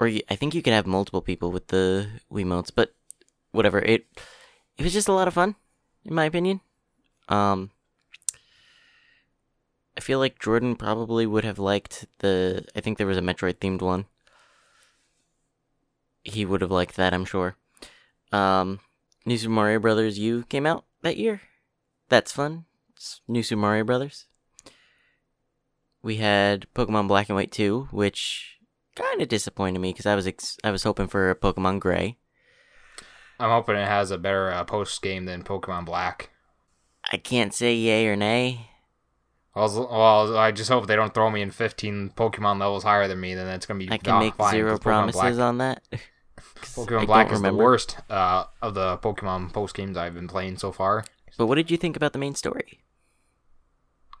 Or 0.00 0.08
you, 0.08 0.22
I 0.30 0.36
think 0.36 0.54
you 0.54 0.62
could 0.62 0.72
have 0.72 0.86
multiple 0.86 1.20
people 1.20 1.52
with 1.52 1.68
the 1.68 2.08
Wiimotes, 2.32 2.70
but 2.74 2.94
whatever. 3.54 3.78
It 3.78 4.06
it 4.76 4.82
was 4.82 4.92
just 4.92 5.08
a 5.08 5.12
lot 5.12 5.28
of 5.28 5.34
fun, 5.34 5.54
in 6.04 6.14
my 6.14 6.24
opinion. 6.24 6.60
Um, 7.28 7.70
I 9.96 10.00
feel 10.00 10.18
like 10.18 10.38
Jordan 10.40 10.76
probably 10.76 11.26
would 11.26 11.44
have 11.44 11.58
liked 11.58 12.06
the. 12.18 12.64
I 12.74 12.80
think 12.80 12.98
there 12.98 13.06
was 13.06 13.18
a 13.18 13.22
Metroid 13.22 13.56
themed 13.56 13.82
one. 13.82 14.06
He 16.22 16.44
would 16.44 16.62
have 16.62 16.70
liked 16.70 16.96
that, 16.96 17.12
I'm 17.12 17.24
sure. 17.26 17.56
Um, 18.32 18.80
New 19.26 19.36
Super 19.36 19.52
Mario 19.52 19.78
Brothers 19.78 20.18
U 20.18 20.44
came 20.48 20.66
out 20.66 20.84
that 21.02 21.18
year. 21.18 21.42
That's 22.08 22.32
fun. 22.32 22.64
It's 22.94 23.20
New 23.28 23.42
Super 23.42 23.60
Mario 23.60 23.84
Brothers. 23.84 24.26
We 26.02 26.16
had 26.16 26.66
Pokemon 26.74 27.08
Black 27.08 27.28
and 27.28 27.36
White 27.36 27.52
2, 27.52 27.88
which 27.90 28.58
kind 28.94 29.22
of 29.22 29.28
disappointed 29.28 29.78
me 29.80 29.92
because 29.92 30.06
I 30.06 30.14
was 30.14 30.26
ex- 30.26 30.58
I 30.64 30.70
was 30.70 30.82
hoping 30.82 31.08
for 31.08 31.30
a 31.30 31.36
Pokemon 31.36 31.80
Gray. 31.80 32.18
I'm 33.38 33.50
hoping 33.50 33.76
it 33.76 33.86
has 33.86 34.10
a 34.10 34.18
better 34.18 34.50
uh, 34.50 34.64
post 34.64 35.00
game 35.02 35.24
than 35.24 35.42
Pokemon 35.42 35.84
Black. 35.86 36.30
I 37.12 37.16
can't 37.16 37.52
say 37.52 37.74
yay 37.74 38.06
or 38.06 38.16
nay. 38.16 38.70
Well, 39.54 39.88
well, 39.90 40.36
I 40.36 40.50
just 40.50 40.70
hope 40.70 40.86
they 40.86 40.96
don't 40.96 41.14
throw 41.14 41.30
me 41.30 41.42
in 41.42 41.50
15 41.50 42.10
Pokemon 42.16 42.58
levels 42.58 42.82
higher 42.82 43.06
than 43.06 43.20
me. 43.20 43.34
Then 43.34 43.46
it's 43.48 43.66
gonna 43.66 43.78
be 43.78 43.90
I 43.90 43.98
can 43.98 44.18
make 44.18 44.34
fine, 44.34 44.52
zero 44.52 44.78
promises 44.78 45.36
Black, 45.36 45.38
on 45.38 45.58
that. 45.58 45.82
Pokemon 46.60 47.02
I 47.02 47.06
Black 47.06 47.26
is 47.28 47.34
remember. 47.34 47.58
the 47.58 47.64
worst 47.64 47.96
uh, 48.10 48.44
of 48.62 48.74
the 48.74 48.98
Pokemon 48.98 49.52
post 49.52 49.74
games 49.74 49.96
I've 49.96 50.14
been 50.14 50.28
playing 50.28 50.58
so 50.58 50.72
far. 50.72 51.04
But 51.38 51.46
what 51.46 51.56
did 51.56 51.70
you 51.70 51.76
think 51.76 51.96
about 51.96 52.12
the 52.12 52.18
main 52.18 52.34
story? 52.34 52.80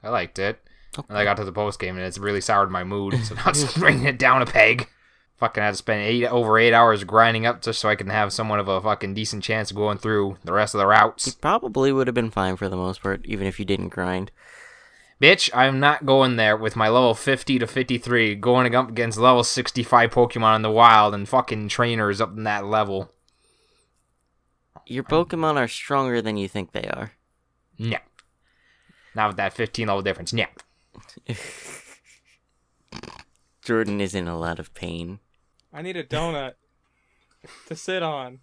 I 0.02 0.10
liked 0.10 0.38
it. 0.38 0.60
Okay. 0.96 1.06
And 1.08 1.18
I 1.18 1.24
got 1.24 1.36
to 1.38 1.44
the 1.44 1.52
post 1.52 1.80
game 1.80 1.96
and 1.96 2.04
it's 2.04 2.18
really 2.18 2.40
soured 2.40 2.70
my 2.70 2.84
mood, 2.84 3.18
so 3.24 3.34
now 3.34 3.48
it's 3.48 3.74
bringing 3.78 4.04
it 4.04 4.18
down 4.18 4.42
a 4.42 4.46
peg. 4.46 4.88
Fucking 5.36 5.62
had 5.62 5.70
to 5.70 5.76
spend 5.76 6.02
eight 6.02 6.26
over 6.26 6.58
eight 6.58 6.72
hours 6.72 7.02
grinding 7.02 7.44
up 7.44 7.60
just 7.60 7.80
so 7.80 7.88
I 7.88 7.96
can 7.96 8.08
have 8.08 8.32
somewhat 8.32 8.60
of 8.60 8.68
a 8.68 8.80
fucking 8.80 9.14
decent 9.14 9.42
chance 9.42 9.70
of 9.70 9.76
going 9.76 9.98
through 9.98 10.38
the 10.44 10.52
rest 10.52 10.74
of 10.74 10.78
the 10.78 10.86
routes. 10.86 11.26
You 11.26 11.32
probably 11.40 11.92
would 11.92 12.06
have 12.06 12.14
been 12.14 12.30
fine 12.30 12.56
for 12.56 12.68
the 12.68 12.76
most 12.76 13.02
part, 13.02 13.26
even 13.26 13.46
if 13.46 13.58
you 13.58 13.64
didn't 13.64 13.88
grind. 13.88 14.30
Bitch, 15.20 15.50
I'm 15.54 15.80
not 15.80 16.06
going 16.06 16.36
there 16.36 16.56
with 16.56 16.76
my 16.76 16.88
level 16.88 17.14
50 17.14 17.58
to 17.58 17.66
53 17.66 18.34
going 18.36 18.74
up 18.74 18.88
against 18.88 19.18
level 19.18 19.42
65 19.42 20.10
Pokemon 20.10 20.56
in 20.56 20.62
the 20.62 20.70
wild 20.70 21.14
and 21.14 21.28
fucking 21.28 21.68
trainers 21.68 22.20
up 22.20 22.36
in 22.36 22.44
that 22.44 22.66
level. 22.66 23.10
Your 24.86 25.04
Pokemon 25.04 25.56
are 25.56 25.68
stronger 25.68 26.20
than 26.20 26.36
you 26.36 26.46
think 26.46 26.72
they 26.72 26.84
are. 26.84 27.12
Yeah. 27.76 28.00
Not 29.14 29.28
with 29.28 29.36
that 29.38 29.52
15 29.52 29.86
level 29.86 30.02
difference. 30.02 30.32
Yeah. 30.32 30.48
Jordan 33.62 34.00
is 34.00 34.14
in 34.14 34.28
a 34.28 34.38
lot 34.38 34.58
of 34.58 34.74
pain. 34.74 35.20
I 35.74 35.82
need 35.82 35.96
a 35.96 36.04
donut 36.04 36.52
to 37.66 37.74
sit 37.74 38.02
on. 38.02 38.38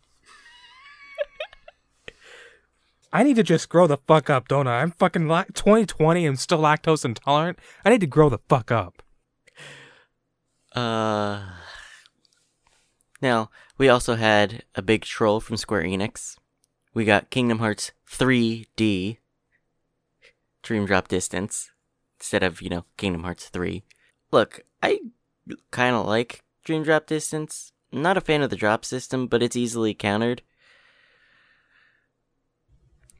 I 3.13 3.23
need 3.23 3.37
to 3.37 3.43
just 3.43 3.69
grow 3.69 3.87
the 3.87 3.97
fuck 3.97 4.29
up, 4.29 4.47
don't 4.47 4.67
I? 4.67 4.81
I'm 4.81 4.91
fucking 4.91 5.27
la- 5.27 5.43
2020 5.43 6.25
and 6.25 6.39
still 6.39 6.59
lactose 6.59 7.03
intolerant. 7.03 7.57
I 7.83 7.89
need 7.89 8.01
to 8.01 8.07
grow 8.07 8.29
the 8.29 8.39
fuck 8.49 8.71
up. 8.71 9.01
Uh. 10.73 11.41
Now, 13.21 13.49
we 13.77 13.89
also 13.89 14.15
had 14.15 14.63
a 14.75 14.81
big 14.81 15.03
troll 15.03 15.39
from 15.39 15.57
Square 15.57 15.83
Enix. 15.83 16.37
We 16.93 17.05
got 17.05 17.29
Kingdom 17.29 17.59
Hearts 17.59 17.91
3D, 18.09 19.17
Dream 20.63 20.85
Drop 20.85 21.07
Distance, 21.07 21.71
instead 22.19 22.43
of, 22.43 22.61
you 22.61 22.69
know, 22.69 22.85
Kingdom 22.97 23.23
Hearts 23.23 23.49
3. 23.49 23.83
Look, 24.31 24.61
I 24.81 24.99
kind 25.69 25.95
of 25.95 26.05
like 26.05 26.43
Dream 26.63 26.83
Drop 26.83 27.07
Distance. 27.07 27.71
Not 27.91 28.17
a 28.17 28.21
fan 28.21 28.41
of 28.41 28.49
the 28.49 28.55
drop 28.55 28.85
system, 28.85 29.27
but 29.27 29.43
it's 29.43 29.55
easily 29.55 29.93
countered. 29.93 30.41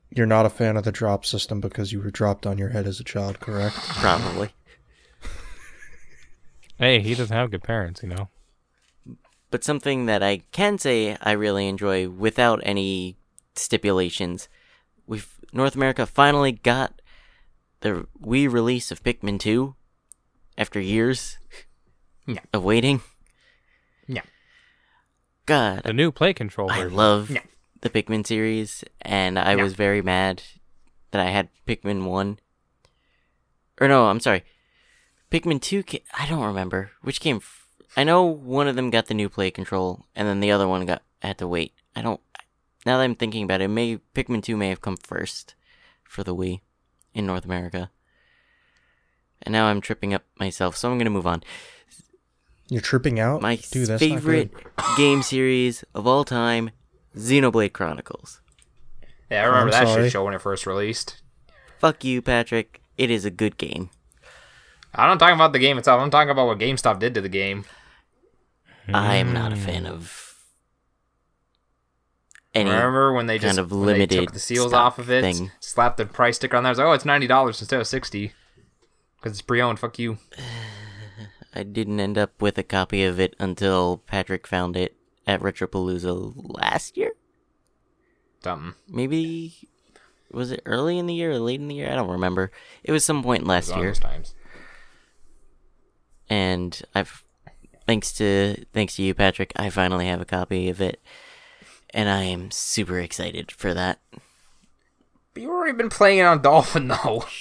You're 0.10 0.26
not 0.26 0.46
a 0.46 0.50
fan 0.50 0.78
of 0.78 0.84
the 0.84 0.92
drop 0.92 1.26
system 1.26 1.62
because 1.62 1.92
you 1.92 2.02
were 2.02 2.12
dropped 2.12 2.46
on 2.46 2.58
your 2.58 2.70
head 2.70 2.86
as 2.88 3.00
a 3.00 3.04
child, 3.04 3.40
correct? 3.40 3.76
Probably. 3.76 4.52
Hey, 6.78 7.00
he 7.00 7.16
doesn't 7.16 7.36
have 7.36 7.52
good 7.52 7.64
parents, 7.64 8.02
you 8.04 8.10
know. 8.10 8.30
But 9.52 9.64
something 9.64 10.06
that 10.06 10.24
I 10.24 10.38
can 10.52 10.78
say 10.78 11.18
I 11.22 11.32
really 11.34 11.68
enjoy 11.68 12.10
without 12.10 12.60
any 12.64 13.18
stipulations, 13.56 14.48
we've 15.06 15.30
North 15.54 15.76
America 15.76 16.06
finally 16.06 16.54
got 16.54 17.02
the 17.82 18.08
Wii 18.22 18.52
release 18.52 18.92
of 18.92 19.04
Pikmin 19.04 19.40
2 19.40 19.76
after 20.58 20.80
years 20.80 21.38
Yeah. 22.26 22.40
of 22.54 22.64
waiting. 22.64 23.02
Yeah. 24.14 24.22
God, 25.46 25.84
The 25.84 25.94
new 25.94 26.12
play 26.12 26.34
control 26.34 26.70
I 26.72 26.82
version. 26.84 26.96
love 26.98 27.30
Yeah. 27.32 27.44
the 27.82 27.90
Pikmin 27.90 28.26
series, 28.26 28.84
and 29.02 29.40
I 29.40 29.56
Yeah. 29.56 29.64
was 29.64 29.74
very 29.74 30.02
mad 30.02 30.44
that 31.12 31.22
I 31.26 31.30
had 31.32 31.50
Pikmin 31.68 32.04
1. 32.06 32.40
Or 33.80 33.88
no, 33.88 34.08
I'm 34.08 34.20
sorry. 34.20 34.44
Pikmin 35.32 35.62
2 35.62 35.84
ca- 35.84 36.04
I 36.14 36.28
don't 36.28 36.44
remember 36.46 36.92
which 37.02 37.20
came 37.22 37.38
f- 37.38 37.66
I 37.98 38.04
know 38.04 38.24
one 38.24 38.68
of 38.68 38.76
them 38.76 38.90
got 38.90 39.08
the 39.08 39.14
new 39.14 39.30
play 39.30 39.50
control 39.52 40.06
and 40.16 40.28
then 40.28 40.40
the 40.42 40.52
other 40.52 40.68
one 40.68 40.86
got 40.86 41.04
had 41.22 41.38
to 41.40 41.48
wait. 41.48 41.74
I 41.96 42.02
don't 42.02 42.22
Now 42.86 42.98
that 42.98 43.04
I'm 43.04 43.16
thinking 43.16 43.44
about 43.44 43.62
it, 43.62 43.68
may 43.68 43.98
Pikmin 44.16 44.42
2 44.44 44.58
may 44.58 44.70
have 44.70 44.82
come 44.82 44.98
first 44.98 45.54
for 46.04 46.24
the 46.24 46.36
Wii 46.36 46.62
in 47.14 47.26
North 47.28 47.46
America. 47.46 47.92
And 49.44 49.54
now 49.54 49.66
I'm 49.68 49.82
tripping 49.82 50.14
up 50.14 50.24
myself, 50.40 50.76
so 50.78 50.90
I'm 50.90 50.98
going 50.98 51.06
to 51.06 51.12
move 51.12 51.28
on. 51.28 51.44
You're 52.72 52.80
tripping 52.80 53.20
out? 53.20 53.42
My 53.42 53.58
Dude, 53.58 53.88
that's 53.90 54.02
favorite 54.02 54.54
game 54.98 55.24
series 55.24 55.84
of 55.94 56.08
all 56.08 56.24
time, 56.24 56.70
Xenoblade 57.18 57.74
Chronicles. 57.74 58.40
Yeah, 59.30 59.42
I 59.44 59.46
remember 59.48 59.74
I'm 59.74 59.82
that 59.82 59.88
sorry. 59.90 60.04
shit 60.04 60.14
show 60.14 60.24
when 60.24 60.34
it 60.34 60.42
first 60.42 60.66
released. 60.66 61.22
Fuck 61.80 62.06
you, 62.06 62.22
Patrick. 62.22 62.80
It 62.98 63.12
is 63.12 63.26
a 63.26 63.30
good 63.30 63.58
game. 63.58 63.90
I'm 64.96 65.10
not 65.10 65.20
talking 65.20 65.36
about 65.36 65.52
the 65.52 65.60
game 65.60 65.78
itself. 65.78 66.02
I'm 66.02 66.10
talking 66.10 66.30
about 66.30 66.48
what 66.48 66.60
GameStop 66.60 67.00
did 67.00 67.14
to 67.16 67.20
the 67.20 67.28
game. 67.28 67.66
I 68.94 69.16
am 69.18 69.34
not 69.34 69.52
a 69.52 69.58
fan 69.58 69.86
of 69.86 70.38
any. 72.56 72.70
Remember 72.70 73.12
when 73.12 73.28
they 73.28 73.38
kind 73.38 73.58
just 73.58 73.60
of 73.60 73.72
when 73.74 73.86
they 74.00 74.06
took 74.06 74.12
limited 74.12 74.34
the 74.34 74.40
seals 74.40 74.72
off 74.72 74.98
of 74.98 75.12
it, 75.12 75.24
thing. 75.24 75.52
slapped 75.60 75.98
the 75.98 76.06
price 76.06 76.38
sticker 76.38 76.56
on 76.56 76.64
there? 76.64 76.70
I 76.70 76.72
was 76.72 76.78
like, 76.78 76.88
oh, 76.88 76.94
it's 76.94 77.04
ninety 77.06 77.28
dollars 77.28 77.60
instead 77.60 77.82
of 77.82 77.88
sixty 77.88 78.32
because 79.18 79.34
it's 79.34 79.42
pre-owned. 79.42 79.78
Fuck 79.78 80.00
you. 80.00 80.20
I 81.54 81.64
didn't 81.64 82.00
end 82.00 82.18
up 82.18 82.42
with 82.42 82.58
a 82.58 82.64
copy 82.64 83.04
of 83.04 83.20
it 83.20 83.36
until 83.40 83.98
Patrick 84.08 84.48
found 84.48 84.78
it 84.78 84.96
at 85.28 85.42
Retropalooza 85.42 86.34
last 86.36 86.98
year. 86.98 87.12
Something. 88.44 88.76
Maybe 88.88 89.68
was 90.32 90.52
it 90.52 90.62
early 90.66 90.98
in 90.98 91.08
the 91.08 91.14
year 91.14 91.32
or 91.32 91.40
late 91.40 91.60
in 91.60 91.68
the 91.68 91.76
year? 91.76 91.92
I 91.92 91.96
don't 91.96 92.10
remember. 92.10 92.52
It 92.84 92.92
was 92.92 93.04
some 93.06 93.22
point 93.22 93.46
last 93.46 93.76
year, 93.76 93.94
times. 93.94 94.34
and 96.30 96.82
I've 96.96 97.24
thanks 97.86 98.14
to 98.14 98.66
thanks 98.74 98.96
to 98.96 99.04
you, 99.04 99.14
Patrick, 99.14 99.52
I 99.56 99.70
finally 99.70 100.08
have 100.08 100.22
a 100.22 100.26
copy 100.26 100.70
of 100.70 100.80
it, 100.82 101.02
and 101.94 102.10
I 102.10 102.24
am 102.24 102.50
super 102.52 103.00
excited 103.00 103.52
for 103.52 103.74
that. 103.74 104.00
But 105.34 105.44
you've 105.44 105.52
already 105.52 105.78
been 105.78 105.90
playing 105.90 106.20
it 106.20 106.24
on 106.24 106.42
Dolphin 106.42 106.88
though. 106.88 107.26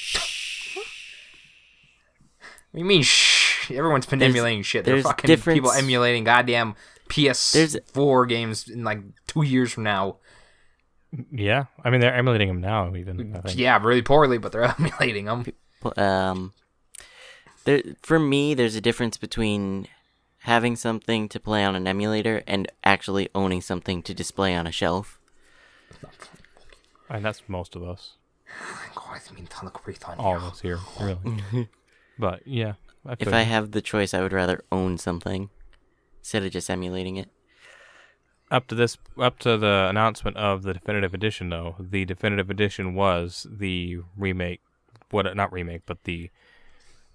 What 2.72 2.78
do 2.78 2.84
you 2.84 2.88
mean? 2.88 3.02
Shh. 3.02 3.39
Everyone's 3.78 4.06
been 4.06 4.18
There's- 4.18 4.32
emulating 4.34 4.62
shit. 4.62 4.84
They're 4.84 4.96
there's 4.96 5.04
fucking 5.06 5.26
difference- 5.28 5.56
people 5.56 5.72
emulating 5.72 6.24
goddamn 6.24 6.74
PS4 7.08 8.28
games 8.28 8.68
in 8.68 8.84
like 8.84 9.00
two 9.26 9.42
years 9.42 9.72
from 9.72 9.82
now. 9.84 10.16
Yeah, 11.32 11.64
I 11.84 11.90
mean 11.90 12.00
they're 12.00 12.14
emulating 12.14 12.46
them 12.48 12.60
now. 12.60 12.94
Even 12.94 13.34
I 13.34 13.40
think. 13.40 13.58
Yeah, 13.58 13.78
really 13.82 14.02
poorly, 14.02 14.38
but 14.38 14.52
they're 14.52 14.62
emulating 14.78 15.24
them. 15.24 15.44
Um, 15.96 16.52
there 17.64 17.82
for 18.02 18.18
me, 18.20 18.54
there's 18.54 18.76
a 18.76 18.80
difference 18.80 19.16
between 19.16 19.88
having 20.44 20.76
something 20.76 21.28
to 21.28 21.40
play 21.40 21.64
on 21.64 21.74
an 21.74 21.86
emulator 21.88 22.42
and 22.46 22.70
actually 22.84 23.28
owning 23.34 23.60
something 23.60 24.02
to 24.04 24.14
display 24.14 24.54
on 24.54 24.66
a 24.68 24.72
shelf. 24.72 25.18
and 27.08 27.24
that's 27.24 27.42
most 27.48 27.74
of 27.74 27.82
us, 27.82 28.12
I 28.96 29.18
mean, 29.34 29.48
look 29.62 29.82
on 30.06 30.18
all 30.18 30.32
you. 30.32 30.36
of 30.38 30.44
us 30.44 30.60
here, 30.60 30.78
really. 31.00 31.68
but 32.18 32.46
yeah, 32.46 32.74
I 33.06 33.16
If 33.18 33.32
I 33.32 33.42
have 33.42 33.70
the 33.72 33.80
choice, 33.82 34.12
I 34.14 34.20
would 34.20 34.32
rather 34.32 34.62
own 34.70 34.98
something 34.98 35.50
instead 36.18 36.44
of 36.44 36.52
just 36.52 36.68
emulating 36.70 37.16
it. 37.16 37.30
up 38.50 38.66
to 38.68 38.74
this, 38.74 38.98
up 39.18 39.38
to 39.40 39.56
the 39.56 39.86
announcement 39.88 40.36
of 40.36 40.62
the 40.64 40.74
definitive 40.74 41.14
edition, 41.14 41.48
though, 41.50 41.76
the 41.78 42.04
definitive 42.04 42.50
edition 42.50 42.94
was 42.94 43.46
the 43.50 44.00
remake, 44.16 44.60
what 45.10 45.34
not 45.36 45.52
remake, 45.52 45.82
but 45.86 46.04
the 46.04 46.30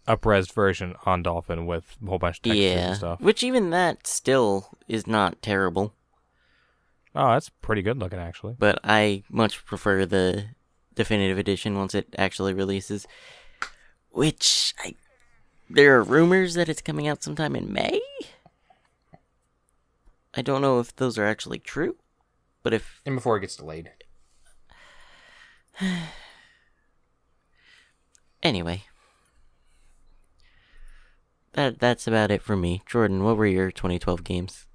upres 0.08 0.52
version 0.52 0.96
on 1.06 1.24
Dolphin 1.24 1.66
with 1.66 1.98
a 2.04 2.10
whole 2.10 2.20
bunch 2.20 2.38
of 2.38 2.44
textures 2.44 2.64
yeah, 2.64 2.88
and 2.88 2.98
stuff. 2.98 3.20
which 3.22 3.44
even 3.44 3.70
that 3.72 4.06
still 4.08 4.70
is 4.88 5.06
not 5.08 5.42
terrible, 5.42 5.94
Oh, 7.18 7.32
that's 7.32 7.48
pretty 7.50 7.82
good 7.82 7.98
looking 7.98 8.20
actually. 8.20 8.56
but 8.60 8.80
I 8.84 9.24
much 9.30 9.66
prefer 9.66 10.06
the 10.06 10.46
definitive 10.96 11.38
edition 11.38 11.78
once 11.78 11.96
it 11.96 12.14
actually 12.18 12.54
releases. 12.54 13.08
Which 14.12 14.74
I, 14.80 14.96
there 15.70 15.97
are 15.97 16.03
rumors 16.03 16.53
that 16.55 16.70
it's 16.70 16.82
coming 16.82 17.07
out 17.07 17.24
sometime 17.24 17.55
in 17.55 17.72
May. 17.72 18.01
I 20.34 20.41
don't 20.41 20.61
know 20.61 20.80
if 20.80 20.95
those 20.95 21.18
are 21.18 21.26
actually 21.26 21.59
true, 21.59 21.95
but 22.63 22.74
if 22.74 23.01
And 23.05 23.16
before 23.16 23.38
it 23.38 23.41
gets 23.41 23.55
delayed. 23.55 23.91
Anyway. 28.43 28.84
That 31.53 31.80
that's 31.80 32.05
about 32.05 32.30
it 32.30 32.43
for 32.43 32.55
me. 32.55 32.84
Jordan, 32.86 33.24
what 33.24 33.38
were 33.38 33.47
your 33.47 33.72
2012 33.72 34.24
games? 34.24 34.68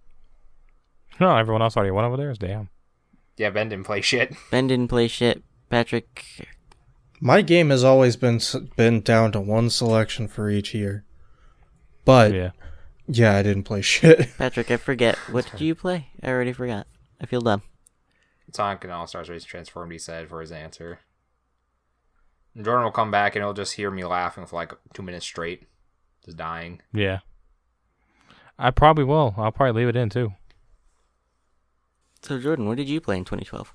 No, 1.21 1.37
everyone 1.37 1.63
else 1.63 1.77
already 1.77 1.93
went 1.93 2.07
over 2.07 2.17
theirs. 2.17 2.37
Damn. 2.37 2.69
Yeah, 3.37 3.51
Ben 3.51 3.69
didn't 3.69 3.87
play 3.87 4.01
shit. 4.01 4.35
Ben 4.51 4.67
didn't 4.67 4.89
play 4.89 5.07
shit. 5.07 5.45
Patrick, 5.69 6.49
My 7.21 7.43
game 7.43 7.71
has 7.71 7.85
always 7.85 8.17
been 8.17 8.37
s- 8.37 8.57
been 8.77 9.01
down 9.03 9.33
to 9.33 9.41
one 9.41 9.69
selection 9.71 10.27
for 10.27 10.49
each 10.51 10.75
year. 10.75 11.05
But 12.05 12.33
yeah, 12.33 12.51
Yeah. 13.07 13.37
I 13.37 13.43
didn't 13.43 13.65
play 13.65 13.83
shit. 13.83 14.31
Patrick, 14.39 14.71
I 14.71 14.77
forget. 14.79 15.17
What 15.31 15.51
did 15.51 15.61
you 15.61 15.75
play? 15.75 16.09
I 16.23 16.29
already 16.29 16.53
forgot. 16.53 16.87
I 17.21 17.27
feel 17.27 17.41
dumb. 17.43 17.63
Sonic 18.53 18.83
and 18.85 18.93
All 18.93 19.07
Stars 19.07 19.29
Race 19.29 19.45
Transformed, 19.45 19.93
he 19.93 19.99
said, 19.99 20.29
for 20.29 20.41
his 20.41 20.51
answer. 20.51 21.01
And 22.55 22.65
Jordan 22.65 22.85
will 22.85 22.91
come 22.91 23.11
back 23.11 23.37
and 23.37 23.45
he'll 23.45 23.53
just 23.53 23.75
hear 23.75 23.91
me 23.91 24.05
laughing 24.05 24.45
for 24.47 24.57
like 24.57 24.73
two 24.95 25.03
minutes 25.03 25.25
straight. 25.27 25.69
Just 26.25 26.37
dying. 26.39 26.81
Yeah. 26.93 27.21
I 28.59 28.71
probably 28.71 29.05
will. 29.05 29.35
I'll 29.37 29.53
probably 29.53 29.81
leave 29.83 29.89
it 29.89 29.97
in 29.97 30.09
too. 30.11 30.33
So 32.23 32.39
Jordan, 32.41 32.67
what 32.67 32.77
did 32.77 32.89
you 32.89 33.01
play 33.01 33.17
in 33.19 33.25
2012? 33.25 33.73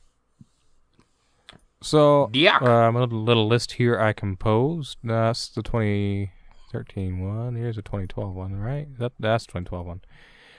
So, 1.82 2.30
Yuck. 2.34 2.62
uh, 2.62 2.92
my 2.92 3.02
little, 3.02 3.48
list 3.48 3.74
here 3.74 4.00
I 4.00 4.14
composed. 4.14 4.98
That's 5.04 5.50
the 5.50 5.62
2013 5.62 7.20
one. 7.20 7.56
Here's 7.56 7.76
the 7.76 7.82
2012 7.82 8.34
one, 8.34 8.56
right? 8.56 8.88
That 8.98 9.12
that's 9.20 9.46
2012 9.46 9.86
one. 9.86 10.02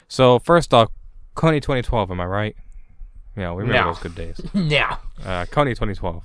So 0.08 0.38
first 0.38 0.72
off, 0.72 0.88
Kony 1.34 1.60
2012. 1.60 2.10
Am 2.10 2.20
I 2.20 2.24
right? 2.26 2.56
Yeah, 3.36 3.52
we 3.52 3.62
remember 3.62 3.82
No. 3.88 3.92
those 3.94 4.02
good 4.02 4.14
days. 4.14 4.40
yeah. 4.54 4.96
Uh, 5.20 5.44
Kony 5.46 5.70
2012. 5.70 6.22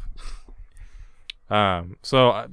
Um, 1.50 1.98
so 2.04 2.30
uh, 2.30 2.48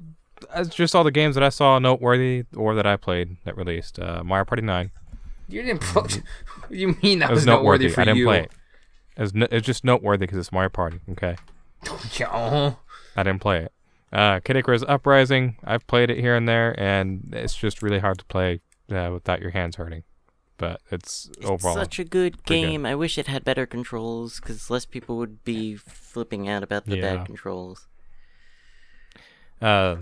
that's 0.55 0.71
just 0.75 0.95
all 0.97 1.05
the 1.05 1.11
games 1.13 1.35
that 1.35 1.45
I 1.45 1.51
saw 1.51 1.79
noteworthy 1.79 2.45
or 2.57 2.75
that 2.75 2.87
I 2.87 2.97
played 2.97 3.37
that 3.45 3.57
released. 3.57 3.99
Uh, 3.99 4.23
Mario 4.25 4.45
Party 4.45 4.63
9. 4.63 4.91
You 5.49 5.63
didn't 5.63 5.81
play. 5.83 6.23
you 6.71 6.97
mean 7.03 7.19
that 7.21 7.31
was 7.31 7.39
was 7.39 7.47
noteworthy 7.47 7.87
noteworthy. 7.87 7.95
for 7.95 8.01
I 8.01 8.05
didn't 8.05 8.17
you? 8.19 8.25
play 8.27 8.41
it. 8.41 8.51
It 9.17 9.21
was, 9.23 9.35
no, 9.35 9.47
it's 9.51 9.67
just 9.67 9.85
noteworthy 9.85 10.27
because 10.27 10.39
it's 10.39 10.53
Mario 10.53 10.69
Party. 10.71 11.01
Okay. 11.13 11.37
Yeah. 12.19 12.75
I 13.17 13.23
didn't 13.23 13.41
play 13.41 13.59
it. 13.65 13.73
Uh, 14.13 14.41
Kid 14.41 14.57
Icarus 14.57 14.83
Uprising, 14.89 15.57
I've 15.65 15.87
played 15.87 16.11
it 16.11 16.19
here 16.19 16.35
and 16.35 16.49
there, 16.49 16.79
and 16.81 17.31
it's 17.33 17.55
just 17.55 17.83
really 17.83 17.99
hard 17.99 18.19
to 18.19 18.25
play 18.25 18.61
uh, 18.91 19.11
without 19.13 19.41
your 19.41 19.51
hands 19.51 19.77
hurting. 19.77 20.03
But 20.57 20.81
it's, 20.91 21.31
It's 21.37 21.47
overall. 21.47 21.75
such 21.75 21.99
a 21.99 22.05
good 22.05 22.43
pretty 22.45 22.63
good. 22.63 22.69
game. 22.69 22.87
I 22.87 22.95
wish 22.95 23.19
it 23.19 23.27
had 23.27 23.45
better 23.45 23.67
controls 23.67 24.41
because 24.41 24.71
less 24.71 24.87
people 24.87 25.17
would 25.19 25.45
be 25.45 25.77
flipping 25.77 26.49
out 26.49 26.63
about 26.63 26.87
the 26.87 26.97
Yeah. 26.97 27.17
bad 27.17 27.27
controls. 27.27 27.87
uh, 29.61 29.97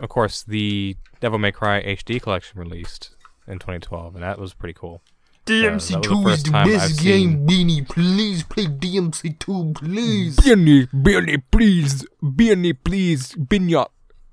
of 0.00 0.08
course, 0.08 0.42
the 0.42 0.96
Devil 1.20 1.38
May 1.38 1.52
Cry 1.52 1.80
HD 1.82 2.20
collection 2.20 2.58
released 2.58 3.14
in 3.46 3.58
2012, 3.58 4.14
and 4.14 4.24
that 4.24 4.38
was 4.38 4.52
pretty 4.54 4.74
cool. 4.74 5.02
DMC2 5.46 6.02
that 6.02 6.24
the 6.24 6.30
is 6.30 6.42
the 6.42 6.50
best 6.50 6.98
I've 6.98 7.04
game, 7.04 7.46
Beanie. 7.46 7.88
Please 7.88 8.42
play 8.42 8.66
DMC2, 8.66 9.76
please. 9.76 10.36
Benny, 10.36 10.88
Benny, 10.92 11.38
please, 11.38 12.04
Benny, 12.20 12.72
please, 12.72 13.32
Binyot, 13.34 13.86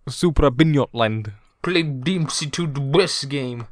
Supra 0.10 0.50
Binyot 0.50 0.90
Land. 0.92 1.34
Play 1.62 1.84
DMC2, 1.84 2.74
the 2.74 2.82
best 2.82 3.30
game. 3.30 3.68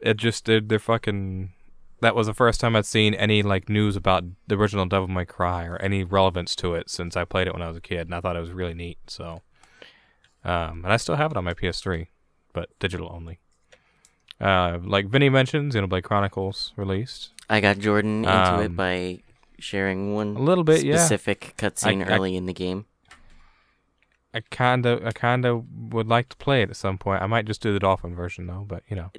It 0.00 0.16
just 0.16 0.44
did. 0.46 0.70
They're 0.70 0.78
fucking. 0.78 1.52
That 2.00 2.14
was 2.14 2.26
the 2.26 2.34
first 2.34 2.60
time 2.60 2.74
I'd 2.74 2.86
seen 2.86 3.12
any 3.12 3.42
like 3.42 3.68
news 3.68 3.94
about 3.94 4.24
the 4.46 4.56
original 4.56 4.86
Devil 4.86 5.08
May 5.08 5.26
Cry 5.26 5.64
or 5.66 5.76
any 5.76 6.02
relevance 6.02 6.56
to 6.56 6.74
it 6.74 6.88
since 6.88 7.14
I 7.16 7.24
played 7.24 7.46
it 7.46 7.52
when 7.52 7.62
I 7.62 7.68
was 7.68 7.76
a 7.76 7.82
kid, 7.82 8.06
and 8.06 8.14
I 8.14 8.20
thought 8.20 8.36
it 8.36 8.40
was 8.40 8.52
really 8.52 8.74
neat. 8.74 8.98
So, 9.06 9.42
um, 10.44 10.82
and 10.84 10.92
I 10.92 10.96
still 10.96 11.16
have 11.16 11.30
it 11.30 11.36
on 11.36 11.44
my 11.44 11.54
PS3, 11.54 12.06
but 12.54 12.70
digital 12.78 13.10
only. 13.12 13.38
Uh, 14.40 14.78
like 14.82 15.06
Vinny 15.06 15.28
mentioned, 15.28 15.72
Xenoblade 15.72 16.02
Chronicles 16.04 16.72
released. 16.76 17.30
I 17.48 17.60
got 17.60 17.78
Jordan 17.78 18.24
into 18.24 18.60
it 18.60 18.66
Um, 18.66 18.76
by 18.76 19.20
sharing 19.58 20.14
one 20.14 20.36
A 20.36 20.40
little 20.40 20.64
bit, 20.64 20.84
yeah. 20.84 20.96
specific 20.96 21.54
cutscene 21.56 22.04
I- 22.06 22.10
I- 22.12 22.16
early 22.16 22.36
in 22.36 22.46
the 22.46 22.52
game. 22.52 22.84
I 24.34 24.40
kinda, 24.50 25.00
I 25.06 25.12
kinda 25.12 25.56
would 25.56 26.08
like 26.08 26.28
to 26.28 26.36
play 26.36 26.60
it 26.60 26.68
at 26.68 26.76
some 26.76 26.98
point. 26.98 27.22
I 27.22 27.26
might 27.26 27.46
just 27.46 27.62
do 27.62 27.72
the 27.72 27.78
Dolphin 27.78 28.14
version 28.14 28.46
though, 28.46 28.64
but 28.68 28.82
you 28.88 28.96
know. 28.96 29.10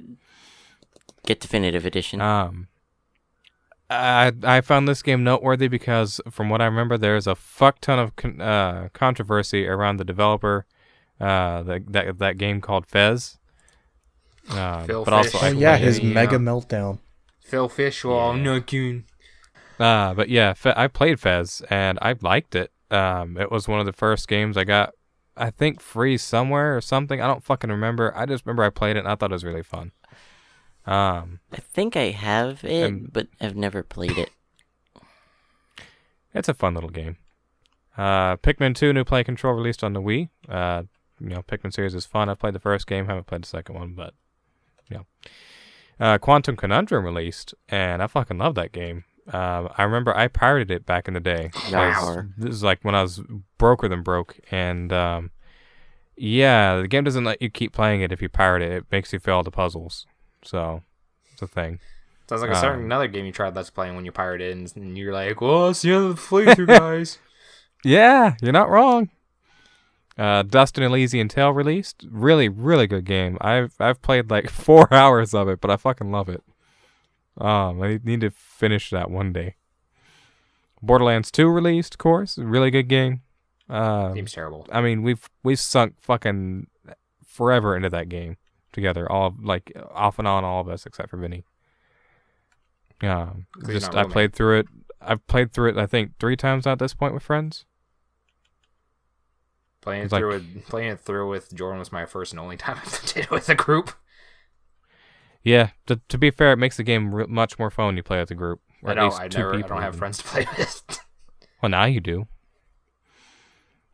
Get 1.26 1.40
definitive 1.40 1.84
edition. 1.84 2.20
Um, 2.20 2.68
I 3.90 4.32
I 4.44 4.60
found 4.60 4.86
this 4.86 5.02
game 5.02 5.24
noteworthy 5.24 5.66
because 5.66 6.20
from 6.30 6.48
what 6.50 6.60
I 6.60 6.66
remember, 6.66 6.96
there's 6.96 7.26
a 7.26 7.34
fuck 7.34 7.80
ton 7.80 7.98
of 7.98 8.14
con- 8.16 8.40
uh, 8.40 8.90
controversy 8.92 9.66
around 9.66 9.96
the 9.96 10.04
developer 10.04 10.66
Uh, 11.20 11.64
the, 11.64 11.84
that 11.88 12.18
that 12.18 12.38
game 12.38 12.60
called 12.60 12.86
Fez. 12.86 13.38
Uh, 14.50 14.84
Phil 14.84 15.04
but 15.04 15.12
also, 15.14 15.38
Oh 15.42 15.48
yeah, 15.48 15.76
his 15.76 15.98
Yeah. 16.00 16.12
mega 16.14 16.36
meltdown. 16.38 16.98
Phil 17.40 17.68
Fish, 17.68 18.04
well, 18.04 18.30
I'm 18.30 18.42
not 18.42 18.66
kidding. 18.66 19.04
uh, 19.78 20.14
but 20.14 20.28
yeah, 20.28 20.52
Fe- 20.54 20.74
I 20.76 20.86
played 20.88 21.20
Fez 21.20 21.62
and 21.70 21.98
I 22.02 22.14
liked 22.20 22.54
it. 22.54 22.72
Um, 22.90 23.36
it 23.36 23.50
was 23.50 23.68
one 23.68 23.80
of 23.80 23.86
the 23.86 23.92
first 23.92 24.28
games 24.28 24.56
I 24.56 24.64
got, 24.64 24.92
I 25.36 25.50
think, 25.50 25.80
free 25.80 26.16
somewhere 26.16 26.76
or 26.76 26.80
something. 26.80 27.20
I 27.20 27.26
don't 27.26 27.44
fucking 27.44 27.70
remember. 27.70 28.12
I 28.16 28.26
just 28.26 28.44
remember 28.46 28.62
I 28.64 28.70
played 28.70 28.96
it 28.96 29.00
and 29.00 29.08
I 29.08 29.14
thought 29.14 29.30
it 29.30 29.34
was 29.34 29.44
really 29.44 29.62
fun. 29.62 29.92
Um, 30.86 31.40
I 31.52 31.58
think 31.58 31.96
I 31.96 32.10
have 32.10 32.64
it, 32.64 32.84
And- 32.90 33.12
but 33.12 33.28
I've 33.40 33.56
never 33.56 33.82
played 33.82 34.16
it. 34.18 34.30
It's 36.34 36.48
a 36.48 36.54
fun 36.54 36.74
little 36.74 36.90
game. 36.90 37.16
Uh, 37.96 38.36
Pikmin 38.36 38.74
2 38.74 38.92
new 38.92 39.04
play 39.04 39.24
control 39.24 39.54
released 39.54 39.82
on 39.82 39.92
the 39.92 40.00
Wii. 40.02 40.28
Uh, 40.48 40.82
you 41.18 41.30
know, 41.30 41.42
Pikmin 41.42 41.72
series 41.72 41.94
is 41.94 42.06
fun. 42.06 42.28
I've 42.28 42.38
played 42.38 42.54
the 42.54 42.60
first 42.60 42.86
game, 42.86 43.06
haven't 43.06 43.26
played 43.26 43.42
the 43.42 43.48
second 43.48 43.74
one, 43.74 43.94
but 43.94 44.14
you 44.90 44.98
know. 44.98 45.06
Uh, 46.00 46.18
Quantum 46.18 46.56
Conundrum 46.56 47.04
released, 47.04 47.54
and 47.68 48.02
I 48.02 48.06
fucking 48.06 48.38
love 48.38 48.54
that 48.54 48.72
game. 48.72 49.04
Um, 49.32 49.68
I 49.76 49.82
remember 49.82 50.16
I 50.16 50.28
pirated 50.28 50.70
it 50.70 50.86
back 50.86 51.08
in 51.08 51.14
the 51.14 51.20
day. 51.20 51.50
Yowr. 51.52 52.30
This 52.38 52.54
is 52.54 52.62
like 52.62 52.78
when 52.82 52.94
I 52.94 53.02
was 53.02 53.20
broker 53.58 53.88
than 53.88 54.02
broke, 54.02 54.38
and 54.50 54.92
um, 54.92 55.32
yeah, 56.16 56.80
the 56.80 56.88
game 56.88 57.04
doesn't 57.04 57.24
let 57.24 57.42
you 57.42 57.50
keep 57.50 57.72
playing 57.72 58.00
it 58.00 58.12
if 58.12 58.22
you 58.22 58.28
pirate 58.28 58.62
it. 58.62 58.72
It 58.72 58.84
makes 58.90 59.12
you 59.12 59.18
fail 59.18 59.36
all 59.36 59.42
the 59.42 59.50
puzzles, 59.50 60.06
so 60.42 60.82
it's 61.32 61.42
a 61.42 61.46
thing. 61.48 61.80
Sounds 62.28 62.42
like 62.42 62.50
a 62.50 62.54
Um, 62.54 62.60
certain 62.60 62.84
another 62.84 63.08
game 63.08 63.24
you 63.24 63.32
tried 63.32 63.56
Let's 63.56 63.70
Playing 63.70 63.96
when 63.96 64.04
you 64.04 64.12
pirated 64.12 64.56
it, 64.56 64.76
and 64.76 64.96
you're 64.96 65.12
like, 65.12 65.40
well, 65.40 65.70
it's 65.70 65.82
the 65.82 65.92
end 65.92 66.06
of 66.06 66.16
the 66.16 66.22
playthrough, 66.22 66.66
guys. 66.78 67.18
Yeah, 67.84 68.34
you're 68.40 68.52
not 68.52 68.70
wrong. 68.70 69.10
Uh, 70.18 70.42
Dust: 70.42 70.76
An 70.76 70.84
Elysian 70.84 71.28
Tail 71.28 71.50
released. 71.52 72.04
Really, 72.10 72.48
really 72.48 72.86
good 72.86 73.04
game. 73.04 73.38
I've 73.40 73.74
I've 73.78 74.02
played 74.02 74.30
like 74.30 74.50
four 74.50 74.92
hours 74.94 75.32
of 75.32 75.48
it, 75.48 75.60
but 75.60 75.70
I 75.70 75.76
fucking 75.76 76.10
love 76.10 76.28
it. 76.28 76.42
Um, 77.38 77.80
I 77.82 78.00
need 78.02 78.20
to 78.22 78.30
finish 78.30 78.90
that 78.90 79.10
one 79.10 79.32
day. 79.32 79.54
Borderlands 80.82 81.30
2 81.30 81.48
released, 81.48 81.94
of 81.94 81.98
course. 81.98 82.36
Really 82.38 82.70
good 82.70 82.88
game. 82.88 83.22
Uh, 83.68 84.12
Game's 84.12 84.32
terrible. 84.32 84.66
I 84.72 84.80
mean, 84.80 85.02
we've 85.02 85.28
we've 85.42 85.58
sunk 85.58 85.94
fucking 86.00 86.68
forever 87.26 87.76
into 87.76 87.90
that 87.90 88.08
game 88.08 88.36
together. 88.72 89.10
All 89.10 89.34
like 89.40 89.72
off 89.92 90.18
and 90.18 90.26
on, 90.26 90.44
all 90.44 90.60
of 90.60 90.68
us 90.68 90.86
except 90.86 91.10
for 91.10 91.16
Vinny. 91.16 91.44
Um, 93.02 93.46
just 93.66 93.94
I 93.94 94.04
played 94.04 94.34
through 94.34 94.60
it. 94.60 94.66
I've 95.00 95.24
played 95.26 95.52
through 95.52 95.70
it. 95.70 95.76
I 95.76 95.86
think 95.86 96.18
three 96.18 96.36
times 96.36 96.66
at 96.66 96.78
this 96.78 96.94
point 96.94 97.14
with 97.14 97.22
friends. 97.22 97.64
Playing 99.88 100.02
it 100.04 100.12
like- 100.12 100.20
through 100.20 100.28
with 100.32 100.64
playing 100.66 100.90
it 100.90 101.00
through 101.00 101.28
with 101.28 101.54
Jordan 101.54 101.78
was 101.78 101.90
my 101.92 102.04
first 102.06 102.32
and 102.32 102.40
only 102.40 102.56
time 102.64 102.78
I 102.84 103.06
did 103.06 103.16
it 103.24 103.30
with 103.30 103.48
a 103.48 103.54
group. 103.54 103.92
Yeah, 105.42 105.70
to, 105.86 106.00
to 106.08 106.18
be 106.18 106.30
fair, 106.30 106.52
it 106.52 106.56
makes 106.58 106.76
the 106.76 106.82
game 106.82 107.14
re- 107.14 107.26
much 107.26 107.58
more 107.58 107.70
fun 107.70 107.86
when 107.86 107.96
you 107.96 108.02
play 108.02 108.18
with 108.18 108.30
a 108.30 108.34
group. 108.34 108.60
Or 108.82 108.90
I 108.90 108.92
at 108.96 109.04
least 109.04 109.20
I 109.20 109.28
two 109.28 109.38
never. 109.38 109.54
I 109.56 109.62
don't 109.62 109.82
have 109.82 109.96
friends 109.96 110.18
to 110.18 110.24
play 110.24 110.46
with. 110.58 111.00
Well, 111.62 111.70
now 111.70 111.84
you 111.84 112.00
do. 112.00 112.26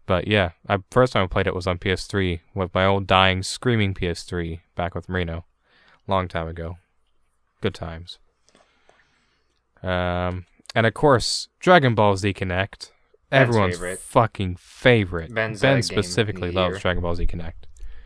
But 0.07 0.27
yeah, 0.27 0.51
I 0.69 0.79
first 0.91 1.13
time 1.13 1.25
I 1.25 1.27
played 1.29 1.47
it 1.47 1.55
was 1.55 1.67
on 1.67 1.79
PS3 1.79 2.41
with 2.55 2.75
my 2.75 2.85
old 2.85 3.07
dying 3.07 3.43
screaming 3.43 3.95
PS3 3.95 4.61
back 4.75 4.95
with 4.95 5.09
Marino, 5.09 5.45
long 6.07 6.29
time 6.29 6.49
ago. 6.49 6.77
Good 7.61 7.75
times. 7.75 8.19
Um, 9.83 10.47
and 10.75 10.87
of 10.87 10.95
course, 10.95 11.49
Dragon 11.61 11.95
Ball 11.95 12.17
Z 12.17 12.35
Kinect, 12.35 12.91
everyone's 13.35 13.75
favorite. 13.75 13.99
fucking 14.01 14.57
favorite. 14.57 15.35
Ben's, 15.35 15.61
ben 15.61 15.73
game 15.73 15.79
of 15.81 15.87
the 15.87 15.93
specifically 16.03 16.51
loves 16.51 16.75
year. 16.75 16.81
Dragon 16.81 17.03
Ball 17.03 17.15
Z 17.15 17.27
Kinect. 17.27 17.53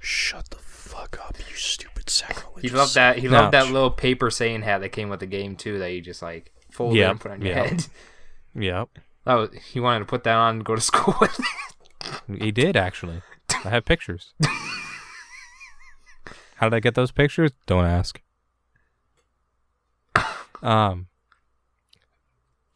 Shut 0.01 0.49
the 0.51 0.57
fuck 0.59 1.19
up, 1.25 1.37
you 1.39 1.55
stupid 1.57 2.09
sacrilege. 2.11 2.63
He 2.63 2.69
loved 2.71 2.95
that. 2.95 3.19
He 3.19 3.27
No. 3.29 3.41
loved 3.43 3.55
that 3.55 3.67
little 3.71 3.91
paper 3.91 4.31
Saiyan 4.31 4.63
hat 4.63 4.81
that 4.81 4.91
came 4.91 5.09
with 5.09 5.21
the 5.21 5.27
game 5.27 5.57
too. 5.57 5.79
That 5.79 5.93
you 5.93 6.01
just 6.01 6.23
like 6.23 6.53
fold 6.71 6.95
Yeah, 6.95 7.11
and 7.11 7.21
put 7.21 7.31
on 7.33 7.41
your 7.43 7.51
yeah. 7.57 7.67
head. 7.67 7.87
Yep, 8.55 8.89
Oh, 9.27 9.49
he 9.73 9.79
wanted 9.81 10.01
to 10.01 10.05
put 10.07 10.25
that 10.25 10.35
on 10.37 10.57
and 10.57 10.65
go 10.65 10.75
to 10.75 10.81
school 10.81 11.15
with. 11.21 11.39
he 12.41 12.51
did 12.51 12.77
actually. 12.77 13.23
I 13.65 13.69
have 13.71 13.85
pictures. 13.85 14.33
How 16.57 16.69
did 16.69 16.75
I 16.75 16.81
get 16.81 16.95
those 16.95 17.11
pictures? 17.13 17.53
Don't 17.67 17.85
ask. 17.85 18.21
Um, 20.63 21.07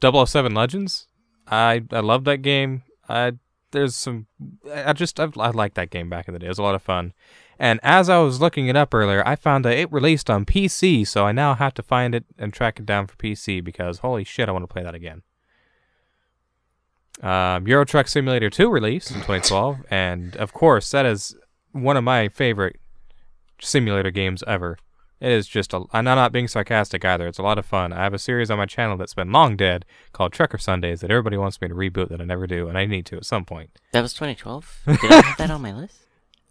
007 0.03 0.55
Legends. 0.55 1.09
I 1.47 1.83
I 1.91 2.01
love 2.01 2.25
that 2.25 2.39
game. 2.39 2.83
I 3.09 3.33
there's 3.73 3.97
some. 3.97 4.27
I 4.73 4.93
just 4.93 5.19
I, 5.19 5.29
I 5.37 5.51
like 5.51 5.75
that 5.75 5.91
game 5.91 6.09
back 6.09 6.29
in 6.29 6.35
the 6.35 6.41
day. 6.41 6.47
It 6.47 6.51
was 6.51 6.59
a 6.59 6.63
lot 6.63 6.75
of 6.75 6.83
fun. 6.83 7.13
And 7.59 7.79
as 7.83 8.09
I 8.09 8.19
was 8.19 8.41
looking 8.41 8.67
it 8.67 8.77
up 8.77 8.95
earlier, 8.95 9.23
I 9.27 9.37
found 9.37 9.65
that 9.65 9.77
it 9.77 9.93
released 9.93 10.29
on 10.31 10.45
PC. 10.45 11.07
So 11.07 11.27
I 11.27 11.33
now 11.33 11.55
have 11.55 11.75
to 11.75 11.83
find 11.83 12.15
it 12.15 12.25
and 12.39 12.53
track 12.53 12.79
it 12.79 12.87
down 12.87 13.07
for 13.07 13.17
PC 13.17 13.63
because 13.63 13.99
holy 13.99 14.25
shit, 14.25 14.49
I 14.49 14.53
want 14.53 14.65
to 14.65 14.73
play 14.73 14.83
that 14.83 14.95
again. 14.95 15.23
Um, 17.23 17.69
Euro 17.69 17.85
Truck 17.85 18.09
Simulator 18.09 18.51
2 18.51 18.71
released 18.71 19.11
in 19.11 19.17
2012, 19.17 19.85
and 19.91 20.35
of 20.37 20.53
course, 20.53 20.91
that 20.91 21.07
is 21.07 21.37
one 21.71 21.97
of 21.97 22.03
my 22.03 22.29
favorite 22.29 22.81
simulator 23.61 24.11
games 24.11 24.43
ever. 24.47 24.79
It 25.23 25.31
is 25.31 25.47
just 25.47 25.73
a. 25.73 25.85
I'm 25.93 26.05
not 26.05 26.33
being 26.33 26.49
sarcastic 26.49 27.05
either. 27.05 27.29
It's 27.29 27.39
a 27.39 27.45
lot 27.45 27.57
of 27.57 27.65
fun. 27.65 27.93
I 27.93 28.03
have 28.03 28.13
a 28.13 28.19
series 28.19 28.51
on 28.51 28.59
my 28.59 28.67
channel 28.67 28.97
that's 28.97 29.15
been 29.15 29.31
long 29.31 29.57
dead 29.57 29.85
called 30.13 30.33
Trucker 30.33 30.59
Sundays 30.59 31.01
that 31.01 31.13
everybody 31.13 31.37
wants 31.37 31.61
me 31.61 31.69
to 31.69 31.75
reboot 31.75 32.09
that 32.09 32.21
I 32.21 32.25
never 32.25 32.49
do, 32.49 32.67
and 32.69 32.77
I 32.77 32.87
need 32.87 33.07
to 33.07 33.19
at 33.19 33.25
some 33.25 33.45
point. 33.45 33.71
That 33.93 34.01
was 34.03 34.15
2012. 34.15 34.81
Did 34.85 34.99
I 35.13 35.21
have 35.23 35.39
that 35.39 35.51
on 35.53 35.63
my 35.63 35.73
list? 35.81 36.07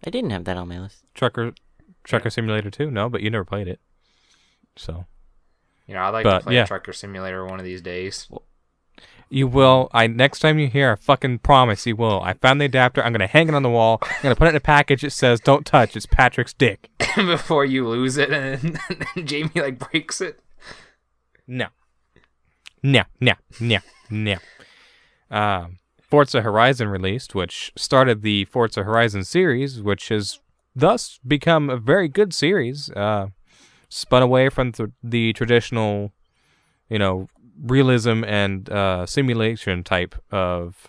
I 0.06 0.08
didn't 0.08 0.30
have 0.30 0.44
that 0.44 0.56
on 0.56 0.68
my 0.68 0.80
list. 0.80 1.04
Trucker, 1.14 1.52
Trucker 2.02 2.30
Simulator 2.30 2.70
2. 2.70 2.90
No, 2.90 3.10
but 3.10 3.20
you 3.20 3.28
never 3.28 3.44
played 3.44 3.68
it. 3.68 3.78
So 4.74 5.04
You 5.86 5.92
know, 5.92 6.00
I'd 6.04 6.08
like 6.10 6.24
But, 6.24 6.38
to 6.38 6.44
play 6.44 6.54
yeah. 6.54 6.64
Trucker 6.64 6.94
Simulator 6.94 7.44
one 7.44 7.58
of 7.58 7.66
these 7.66 7.82
days. 7.82 8.26
You 9.32 9.46
will. 9.46 9.88
I 9.92 10.06
next 10.06 10.40
time 10.40 10.58
you 10.58 10.68
hear, 10.68 10.92
I 10.92 10.96
fucking 10.96 11.38
promise 11.38 11.86
you 11.86 11.96
will. 11.96 12.20
I 12.20 12.34
found 12.34 12.60
the 12.60 12.66
adapter. 12.66 13.02
I'm 13.02 13.12
gonna 13.12 13.26
hang 13.26 13.48
it 13.48 13.54
on 13.54 13.62
the 13.62 13.70
wall. 13.70 13.98
I'm 14.02 14.22
gonna 14.22 14.36
put 14.36 14.46
it 14.46 14.50
in 14.50 14.56
a 14.56 14.60
package. 14.60 15.02
It 15.02 15.10
says 15.10 15.40
"Don't 15.40 15.64
touch." 15.64 15.96
It's 15.96 16.06
Patrick's 16.06 16.52
dick. 16.52 16.90
Before 17.16 17.64
you 17.64 17.88
lose 17.88 18.18
it, 18.18 18.30
and 18.30 18.78
Jamie 19.24 19.50
like 19.54 19.78
breaks 19.78 20.20
it. 20.20 20.40
No. 21.46 21.68
No, 22.82 23.04
no, 23.20 23.34
no, 23.60 23.78
no. 24.10 24.36
Um, 25.30 25.78
Forza 26.02 26.42
Horizon 26.42 26.88
released, 26.88 27.34
which 27.34 27.72
started 27.76 28.22
the 28.22 28.44
Forza 28.46 28.82
Horizon 28.82 29.24
series, 29.24 29.80
which 29.80 30.08
has 30.08 30.40
thus 30.74 31.18
become 31.26 31.70
a 31.70 31.76
very 31.76 32.08
good 32.08 32.34
series. 32.34 32.90
Uh, 32.90 33.28
spun 33.88 34.22
away 34.22 34.48
from 34.48 34.72
th- 34.72 34.90
the 35.02 35.32
traditional, 35.32 36.12
you 36.90 36.98
know, 36.98 37.28
realism 37.62 38.24
and 38.24 38.68
uh, 38.68 39.06
simulation 39.06 39.84
type 39.84 40.14
of 40.30 40.88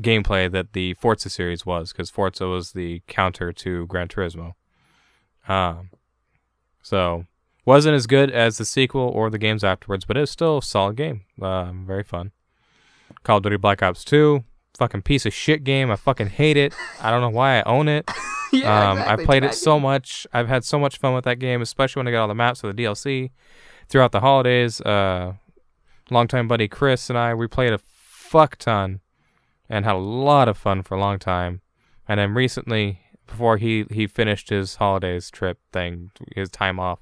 gameplay 0.00 0.50
that 0.50 0.72
the 0.74 0.94
Forza 0.94 1.30
series 1.30 1.66
was, 1.66 1.92
because 1.92 2.10
Forza 2.10 2.46
was 2.46 2.72
the 2.72 3.02
counter 3.08 3.52
to 3.52 3.86
Gran 3.86 4.08
Turismo. 4.08 4.54
Um, 5.48 5.90
so 6.82 7.24
wasn't 7.64 7.94
as 7.96 8.06
good 8.06 8.30
as 8.30 8.58
the 8.58 8.64
sequel 8.64 9.02
or 9.02 9.30
the 9.30 9.38
games 9.38 9.64
afterwards, 9.64 10.04
but 10.04 10.16
it's 10.16 10.32
still 10.32 10.58
a 10.58 10.62
solid 10.62 10.96
game. 10.96 11.22
Um, 11.40 11.84
very 11.86 12.04
fun. 12.04 12.32
Call 13.24 13.38
of 13.38 13.42
Duty 13.42 13.56
Black 13.56 13.82
Ops 13.82 14.04
2, 14.04 14.44
fucking 14.78 15.02
piece 15.02 15.26
of 15.26 15.32
shit 15.32 15.64
game. 15.64 15.90
I 15.90 15.96
fucking 15.96 16.28
hate 16.28 16.56
it. 16.56 16.74
I 17.00 17.10
don't 17.10 17.20
know 17.20 17.30
why 17.30 17.58
I 17.58 17.62
own 17.62 17.88
it. 17.88 18.08
Yeah, 18.50 18.92
um, 18.92 18.96
exactly, 18.96 19.12
I've 19.12 19.26
played 19.26 19.44
it 19.44 19.52
so 19.52 19.78
much. 19.78 20.26
I've 20.32 20.48
had 20.48 20.64
so 20.64 20.78
much 20.78 20.96
fun 20.96 21.12
with 21.12 21.24
that 21.24 21.38
game, 21.38 21.60
especially 21.60 22.00
when 22.00 22.08
I 22.08 22.12
got 22.12 22.22
all 22.22 22.28
the 22.28 22.34
maps 22.34 22.62
for 22.62 22.72
the 22.72 22.82
DLC 22.82 23.30
throughout 23.88 24.12
the 24.12 24.20
holidays. 24.20 24.80
Uh, 24.80 25.34
longtime 26.10 26.48
buddy 26.48 26.68
Chris 26.68 27.10
and 27.10 27.18
I 27.18 27.34
we 27.34 27.46
played 27.46 27.72
a 27.72 27.78
fuck 27.78 28.56
ton 28.56 29.00
and 29.68 29.84
had 29.84 29.94
a 29.94 29.98
lot 29.98 30.48
of 30.48 30.56
fun 30.56 30.82
for 30.82 30.94
a 30.96 31.00
long 31.00 31.18
time. 31.18 31.60
And 32.06 32.18
then 32.18 32.34
recently, 32.34 33.00
before 33.26 33.58
he 33.58 33.84
he 33.90 34.06
finished 34.06 34.48
his 34.48 34.76
holidays 34.76 35.30
trip 35.30 35.58
thing, 35.72 36.10
his 36.34 36.48
time 36.48 36.80
off, 36.80 37.00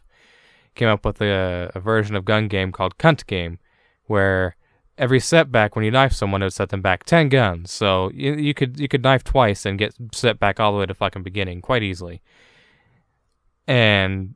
came 0.74 0.88
up 0.88 1.04
with 1.04 1.20
a, 1.20 1.70
a 1.74 1.80
version 1.80 2.16
of 2.16 2.24
gun 2.24 2.48
game 2.48 2.72
called 2.72 2.98
Cunt 2.98 3.26
Game, 3.26 3.58
where 4.06 4.56
every 4.98 5.20
setback 5.20 5.76
when 5.76 5.84
you 5.84 5.90
knife 5.90 6.12
someone, 6.12 6.42
it 6.42 6.46
would 6.46 6.52
set 6.52 6.70
them 6.70 6.82
back 6.82 7.04
ten 7.04 7.28
guns. 7.28 7.70
So 7.70 8.10
you, 8.12 8.34
you 8.34 8.54
could 8.54 8.80
you 8.80 8.88
could 8.88 9.02
knife 9.02 9.22
twice 9.22 9.64
and 9.64 9.78
get 9.78 9.94
set 10.12 10.40
back 10.40 10.58
all 10.58 10.72
the 10.72 10.78
way 10.78 10.86
to 10.86 10.94
fucking 10.94 11.22
beginning 11.22 11.62
quite 11.62 11.82
easily. 11.84 12.22
And 13.68 14.34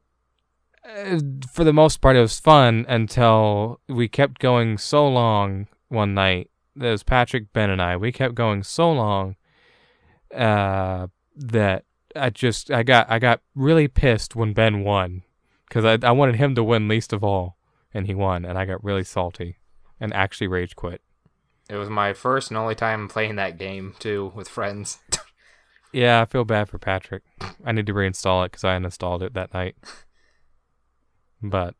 uh, 0.96 1.20
for 1.50 1.64
the 1.64 1.72
most 1.72 2.00
part, 2.00 2.16
it 2.16 2.20
was 2.20 2.38
fun 2.40 2.84
until 2.88 3.80
we 3.88 4.08
kept 4.08 4.40
going 4.40 4.78
so 4.78 5.08
long 5.08 5.66
one 5.88 6.14
night. 6.14 6.50
It 6.76 6.84
was 6.84 7.02
Patrick, 7.02 7.52
Ben, 7.52 7.70
and 7.70 7.82
I. 7.82 7.96
We 7.96 8.12
kept 8.12 8.34
going 8.34 8.62
so 8.62 8.92
long 8.92 9.36
uh, 10.34 11.08
that 11.36 11.84
I 12.16 12.30
just 12.30 12.70
I 12.70 12.82
got 12.82 13.10
I 13.10 13.18
got 13.18 13.40
really 13.54 13.88
pissed 13.88 14.36
when 14.36 14.52
Ben 14.52 14.82
won 14.82 15.22
because 15.68 15.84
I 15.84 16.06
I 16.06 16.12
wanted 16.12 16.36
him 16.36 16.54
to 16.54 16.64
win 16.64 16.88
least 16.88 17.12
of 17.12 17.24
all, 17.24 17.56
and 17.92 18.06
he 18.06 18.14
won, 18.14 18.44
and 18.44 18.58
I 18.58 18.64
got 18.64 18.82
really 18.82 19.04
salty 19.04 19.56
and 20.00 20.14
actually 20.14 20.48
rage 20.48 20.76
quit. 20.76 21.02
It 21.68 21.76
was 21.76 21.88
my 21.88 22.12
first 22.14 22.50
and 22.50 22.58
only 22.58 22.74
time 22.74 23.08
playing 23.08 23.36
that 23.36 23.58
game 23.58 23.94
too 23.98 24.32
with 24.34 24.48
friends. 24.48 24.98
Yeah, 25.92 26.20
I 26.20 26.24
feel 26.24 26.44
bad 26.44 26.68
for 26.68 26.78
Patrick. 26.78 27.22
I 27.64 27.72
need 27.72 27.86
to 27.86 27.94
reinstall 27.94 28.44
it 28.44 28.52
because 28.52 28.64
I 28.64 28.78
uninstalled 28.78 29.22
it 29.22 29.34
that 29.34 29.52
night. 29.52 29.76
But 31.42 31.74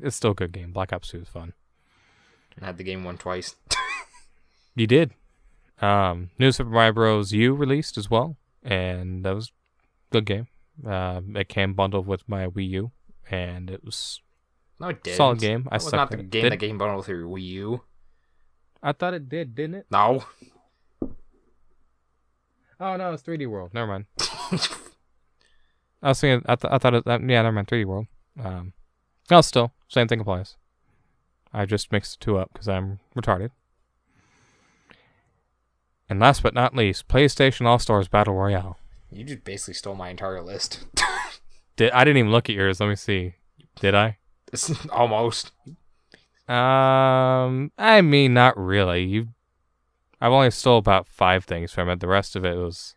it's 0.00 0.16
still 0.16 0.32
a 0.32 0.34
good 0.34 0.52
game. 0.52 0.72
Black 0.72 0.92
Ops 0.92 1.08
2 1.08 1.18
is 1.22 1.28
fun. 1.28 1.52
I 2.60 2.66
had 2.66 2.76
the 2.78 2.84
game 2.84 3.04
won 3.04 3.16
twice. 3.18 3.54
You 4.78 4.86
did. 4.86 5.12
Um, 5.80 6.28
New 6.38 6.52
Super 6.52 6.68
Mario 6.68 6.92
Bros. 6.92 7.32
U 7.32 7.54
released 7.54 7.96
as 7.96 8.10
well, 8.10 8.36
and 8.62 9.24
that 9.24 9.34
was 9.34 9.48
a 9.48 10.12
good 10.12 10.26
game. 10.26 10.48
Uh, 10.86 11.22
it 11.34 11.48
came 11.48 11.72
bundled 11.72 12.06
with 12.06 12.28
my 12.28 12.46
Wii 12.48 12.68
U, 12.70 12.90
and 13.30 13.70
it 13.70 13.82
was 13.82 14.20
No, 14.78 14.88
it 14.88 15.02
didn't. 15.02 15.16
Solid 15.16 15.38
game. 15.38 15.66
I 15.72 15.78
That 15.78 15.84
was 15.84 15.92
not 15.94 16.10
the 16.10 16.18
it. 16.18 16.28
game 16.28 16.42
Did- 16.42 16.52
that 16.52 16.56
game 16.58 16.76
bundled 16.76 17.06
through 17.06 17.26
Wii 17.26 17.42
U. 17.42 17.80
I 18.82 18.92
thought 18.92 19.14
it 19.14 19.30
did, 19.30 19.54
didn't 19.54 19.76
it? 19.76 19.86
No. 19.90 20.24
Oh 22.78 22.96
no, 22.96 23.12
it's 23.14 23.22
3D 23.22 23.46
World. 23.48 23.72
Never 23.72 23.86
mind. 23.86 24.04
I 26.02 26.08
was 26.08 26.20
thinking. 26.20 26.44
I, 26.46 26.56
th- 26.56 26.70
I 26.72 26.78
thought 26.78 26.94
it. 26.94 27.02
Yeah, 27.06 27.16
never 27.18 27.52
mind. 27.52 27.68
3D 27.68 27.86
World. 27.86 28.06
Um, 28.44 28.74
no, 29.30 29.40
still 29.40 29.72
same 29.88 30.08
thing 30.08 30.20
applies. 30.20 30.56
I 31.52 31.64
just 31.64 31.92
mixed 31.92 32.18
the 32.18 32.24
two 32.24 32.38
up 32.38 32.50
because 32.52 32.68
I'm 32.68 33.00
retarded. 33.16 33.50
And 36.08 36.20
last 36.20 36.42
but 36.42 36.54
not 36.54 36.76
least, 36.76 37.08
PlayStation 37.08 37.66
All 37.66 37.78
Stars 37.78 38.08
Battle 38.08 38.34
Royale. 38.34 38.78
You 39.10 39.24
just 39.24 39.44
basically 39.44 39.74
stole 39.74 39.94
my 39.94 40.10
entire 40.10 40.42
list. 40.42 40.84
Did 41.76 41.90
I 41.92 42.04
didn't 42.04 42.18
even 42.18 42.32
look 42.32 42.48
at 42.48 42.56
yours. 42.56 42.80
Let 42.80 42.88
me 42.88 42.96
see. 42.96 43.34
Did 43.80 43.94
I? 43.94 44.18
It's 44.52 44.70
almost. 44.90 45.52
Um, 46.48 47.72
I 47.76 48.00
mean, 48.02 48.34
not 48.34 48.56
really. 48.56 49.04
You, 49.04 49.28
I've 50.20 50.32
only 50.32 50.50
stole 50.50 50.78
about 50.78 51.06
five 51.06 51.44
things 51.44 51.72
from 51.72 51.88
it. 51.88 52.00
The 52.00 52.06
rest 52.06 52.36
of 52.36 52.44
it 52.44 52.56
was 52.56 52.94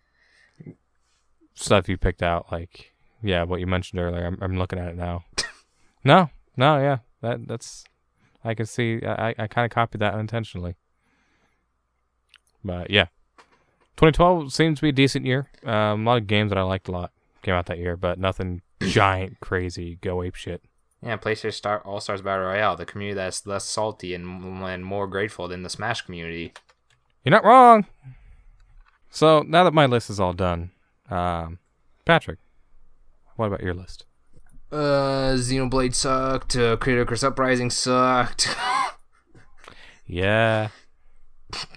stuff 1.56 1.90
you 1.90 1.98
picked 1.98 2.24
out, 2.24 2.52
like 2.52 2.94
yeah, 3.22 3.44
what 3.44 3.60
you 3.60 3.68
mentioned 3.68 4.00
earlier. 4.00 4.26
I'm, 4.26 4.38
I'm 4.42 4.58
looking 4.58 4.80
at 4.80 4.90
it 4.90 4.96
now. 4.96 5.26
no, 6.04 6.30
no, 6.56 6.78
yeah, 6.80 6.98
that 7.22 7.48
that's. 7.48 7.84
I 8.44 8.54
can 8.54 8.66
see. 8.66 9.02
I 9.06 9.36
I 9.38 9.48
kind 9.48 9.66
of 9.66 9.72
copied 9.72 10.00
that 10.00 10.14
unintentionally. 10.14 10.76
But 12.64 12.90
yeah, 12.90 13.08
2012 13.98 14.54
seems 14.54 14.80
to 14.80 14.82
be 14.84 14.90
a 14.90 14.94
decent 14.94 15.26
year. 15.26 15.50
Um, 15.66 16.08
a 16.08 16.10
lot 16.12 16.18
of 16.22 16.28
games 16.28 16.50
that 16.50 16.58
I 16.58 16.62
liked 16.62 16.88
a 16.88 16.92
lot 16.92 17.12
came 17.42 17.54
out 17.54 17.66
that 17.66 17.80
year, 17.80 17.98
but 17.98 18.20
nothing 18.20 18.62
giant, 18.82 19.40
crazy, 19.40 19.98
go 20.02 20.24
ape 20.24 20.36
shit. 20.36 20.64
Yeah, 21.02 21.18
PlayStation 21.18 21.54
Star 21.54 21.80
All 21.82 22.00
Stars 22.00 22.22
Battle 22.22 22.46
Royale, 22.46 22.76
the 22.76 22.86
community 22.86 23.16
that's 23.16 23.46
less 23.46 23.66
salty 23.66 24.14
and, 24.14 24.64
and 24.64 24.86
more 24.86 25.08
grateful 25.08 25.48
than 25.48 25.64
the 25.64 25.70
Smash 25.70 26.02
community. 26.02 26.54
You're 27.24 27.32
not 27.32 27.46
wrong. 27.46 27.86
So 29.10 29.44
now 29.48 29.64
that 29.64 29.74
my 29.74 29.86
list 29.86 30.10
is 30.10 30.20
all 30.20 30.34
done, 30.34 30.72
um, 31.10 31.60
Patrick, 32.06 32.40
what 33.36 33.48
about 33.48 33.64
your 33.64 33.74
list? 33.74 34.06
Uh, 34.72 35.34
Xenoblade 35.36 35.96
sucked. 35.96 36.56
Uh, 36.56 36.78
Critical 36.78 37.28
Uprising 37.28 37.70
sucked. 37.70 38.56
Yeah, 40.12 40.70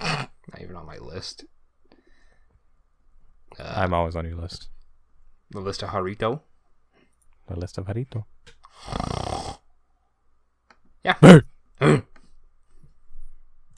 Not 0.00 0.30
even 0.58 0.74
on 0.74 0.86
my 0.86 0.96
list. 0.96 1.44
Uh, 3.58 3.74
I'm 3.76 3.92
always 3.92 4.16
on 4.16 4.24
your 4.26 4.36
list. 4.36 4.70
the 5.50 5.60
list 5.60 5.82
of 5.82 5.90
Harito. 5.90 6.40
The 7.46 7.56
list 7.56 7.76
of 7.76 7.84
Harito. 7.84 8.24
Yeah. 11.04 11.40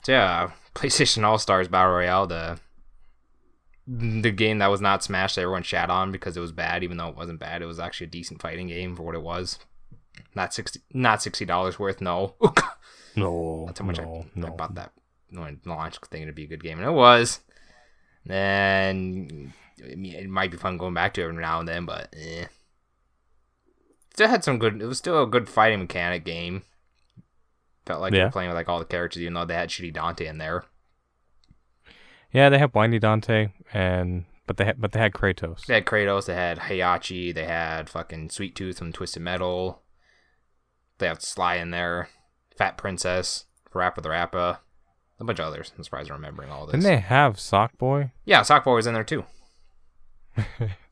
So 0.03 0.11
yeah, 0.11 0.51
PlayStation 0.75 1.23
All 1.25 1.37
Stars 1.39 1.67
Battle 1.67 1.93
Royale, 1.93 2.27
the 2.27 2.59
the 3.87 4.31
game 4.31 4.57
that 4.59 4.67
was 4.71 4.81
not 4.81 5.03
Smash 5.03 5.35
that 5.35 5.41
everyone 5.41 5.63
shat 5.63 5.89
on 5.89 6.11
because 6.11 6.35
it 6.35 6.41
was 6.41 6.51
bad, 6.51 6.83
even 6.83 6.97
though 6.97 7.09
it 7.09 7.15
wasn't 7.15 7.39
bad. 7.39 7.61
It 7.61 7.65
was 7.67 7.79
actually 7.79 8.07
a 8.07 8.09
decent 8.11 8.41
fighting 8.41 8.67
game 8.67 8.95
for 8.95 9.03
what 9.03 9.15
it 9.15 9.21
was. 9.21 9.59
Not 10.33 10.53
sixty, 10.53 10.79
not 10.93 11.21
sixty 11.21 11.45
dollars 11.45 11.77
worth. 11.77 12.01
No, 12.01 12.35
No, 13.15 13.65
that's 13.67 13.79
how 13.79 13.85
much 13.85 13.97
no, 13.99 14.25
I, 14.35 14.39
no. 14.39 14.47
I 14.47 14.49
bought 14.51 14.75
that 14.75 14.91
when 15.29 15.47
it 15.47 15.67
launched, 15.67 16.05
thinking 16.07 16.23
it'd 16.23 16.35
be 16.35 16.43
a 16.45 16.47
good 16.47 16.63
game, 16.63 16.79
and 16.79 16.87
it 16.87 16.91
was. 16.91 17.39
Then 18.25 19.53
I 19.83 19.95
mean, 19.95 20.13
it 20.15 20.29
might 20.29 20.51
be 20.51 20.57
fun 20.57 20.77
going 20.77 20.93
back 20.93 21.13
to 21.13 21.21
it 21.21 21.25
every 21.25 21.41
now 21.41 21.59
and 21.59 21.67
then, 21.67 21.85
but 21.85 22.13
eh. 22.17 22.45
Still 24.13 24.29
had 24.29 24.43
some 24.43 24.57
good. 24.59 24.81
It 24.81 24.85
was 24.85 24.97
still 24.97 25.21
a 25.21 25.27
good 25.27 25.47
fighting 25.49 25.79
mechanic 25.79 26.23
game. 26.25 26.63
Felt 27.85 28.01
like 28.01 28.13
Yeah. 28.13 28.25
were 28.25 28.31
playing 28.31 28.49
with 28.49 28.55
like 28.55 28.69
all 28.69 28.79
the 28.79 28.85
characters, 28.85 29.21
even 29.21 29.33
though 29.33 29.45
they 29.45 29.53
had 29.53 29.69
shitty 29.69 29.93
Dante 29.93 30.25
in 30.25 30.37
there. 30.37 30.63
Yeah, 32.31 32.49
they 32.49 32.57
have 32.57 32.73
Windy 32.73 32.99
Dante, 32.99 33.49
and 33.75 34.25
but 34.47 34.57
they 34.57 34.65
had, 34.65 34.79
but 34.79 34.91
they 34.93 34.99
had 34.99 35.11
Kratos. 35.13 35.65
They 35.65 35.73
had 35.75 35.85
Kratos, 35.85 36.25
they 36.27 36.35
had 36.35 36.59
Heihachi, 36.59 37.33
they 37.33 37.45
had 37.45 37.89
fucking 37.89 38.29
Sweet 38.29 38.55
Tooth 38.55 38.77
from 38.79 38.93
Twisted 38.93 39.21
Metal. 39.21 39.81
They 40.97 41.07
have 41.07 41.21
Sly 41.21 41.55
in 41.55 41.71
there, 41.71 42.09
Fat 42.57 42.77
Princess, 42.77 43.45
Rappa 43.73 44.01
the 44.01 44.09
Rappa, 44.09 44.61
a 45.19 45.23
bunch 45.23 45.39
of 45.39 45.45
others. 45.45 45.73
I'm 45.77 45.83
surprised 45.83 46.09
I'm 46.09 46.15
remembering 46.17 46.49
all 46.51 46.65
this. 46.65 46.71
Didn't 46.71 46.83
they 46.85 46.97
have 46.97 47.35
Sackboy? 47.35 48.11
Yeah, 48.23 48.41
Sackboy 48.41 48.75
was 48.75 48.87
in 48.87 48.93
there 48.93 49.03
too. 49.03 49.25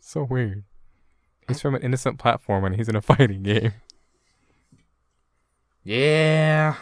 So 0.05 0.23
weird. 0.23 0.65
He's 1.47 1.61
from 1.61 1.75
an 1.75 1.81
innocent 1.81 2.19
platform 2.19 2.65
and 2.65 2.75
he's 2.75 2.89
in 2.89 2.95
a 2.95 3.01
fighting 3.01 3.41
game. 3.41 3.71
Yeah, 5.84 6.75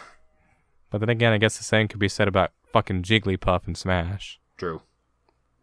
But 0.90 0.98
then 0.98 1.08
again, 1.08 1.32
I 1.32 1.38
guess 1.38 1.56
the 1.56 1.64
same 1.64 1.88
could 1.88 1.98
be 2.00 2.08
said 2.08 2.28
about 2.28 2.50
fucking 2.72 3.02
Jigglypuff 3.02 3.66
and 3.66 3.76
Smash. 3.76 4.40
True. 4.56 4.82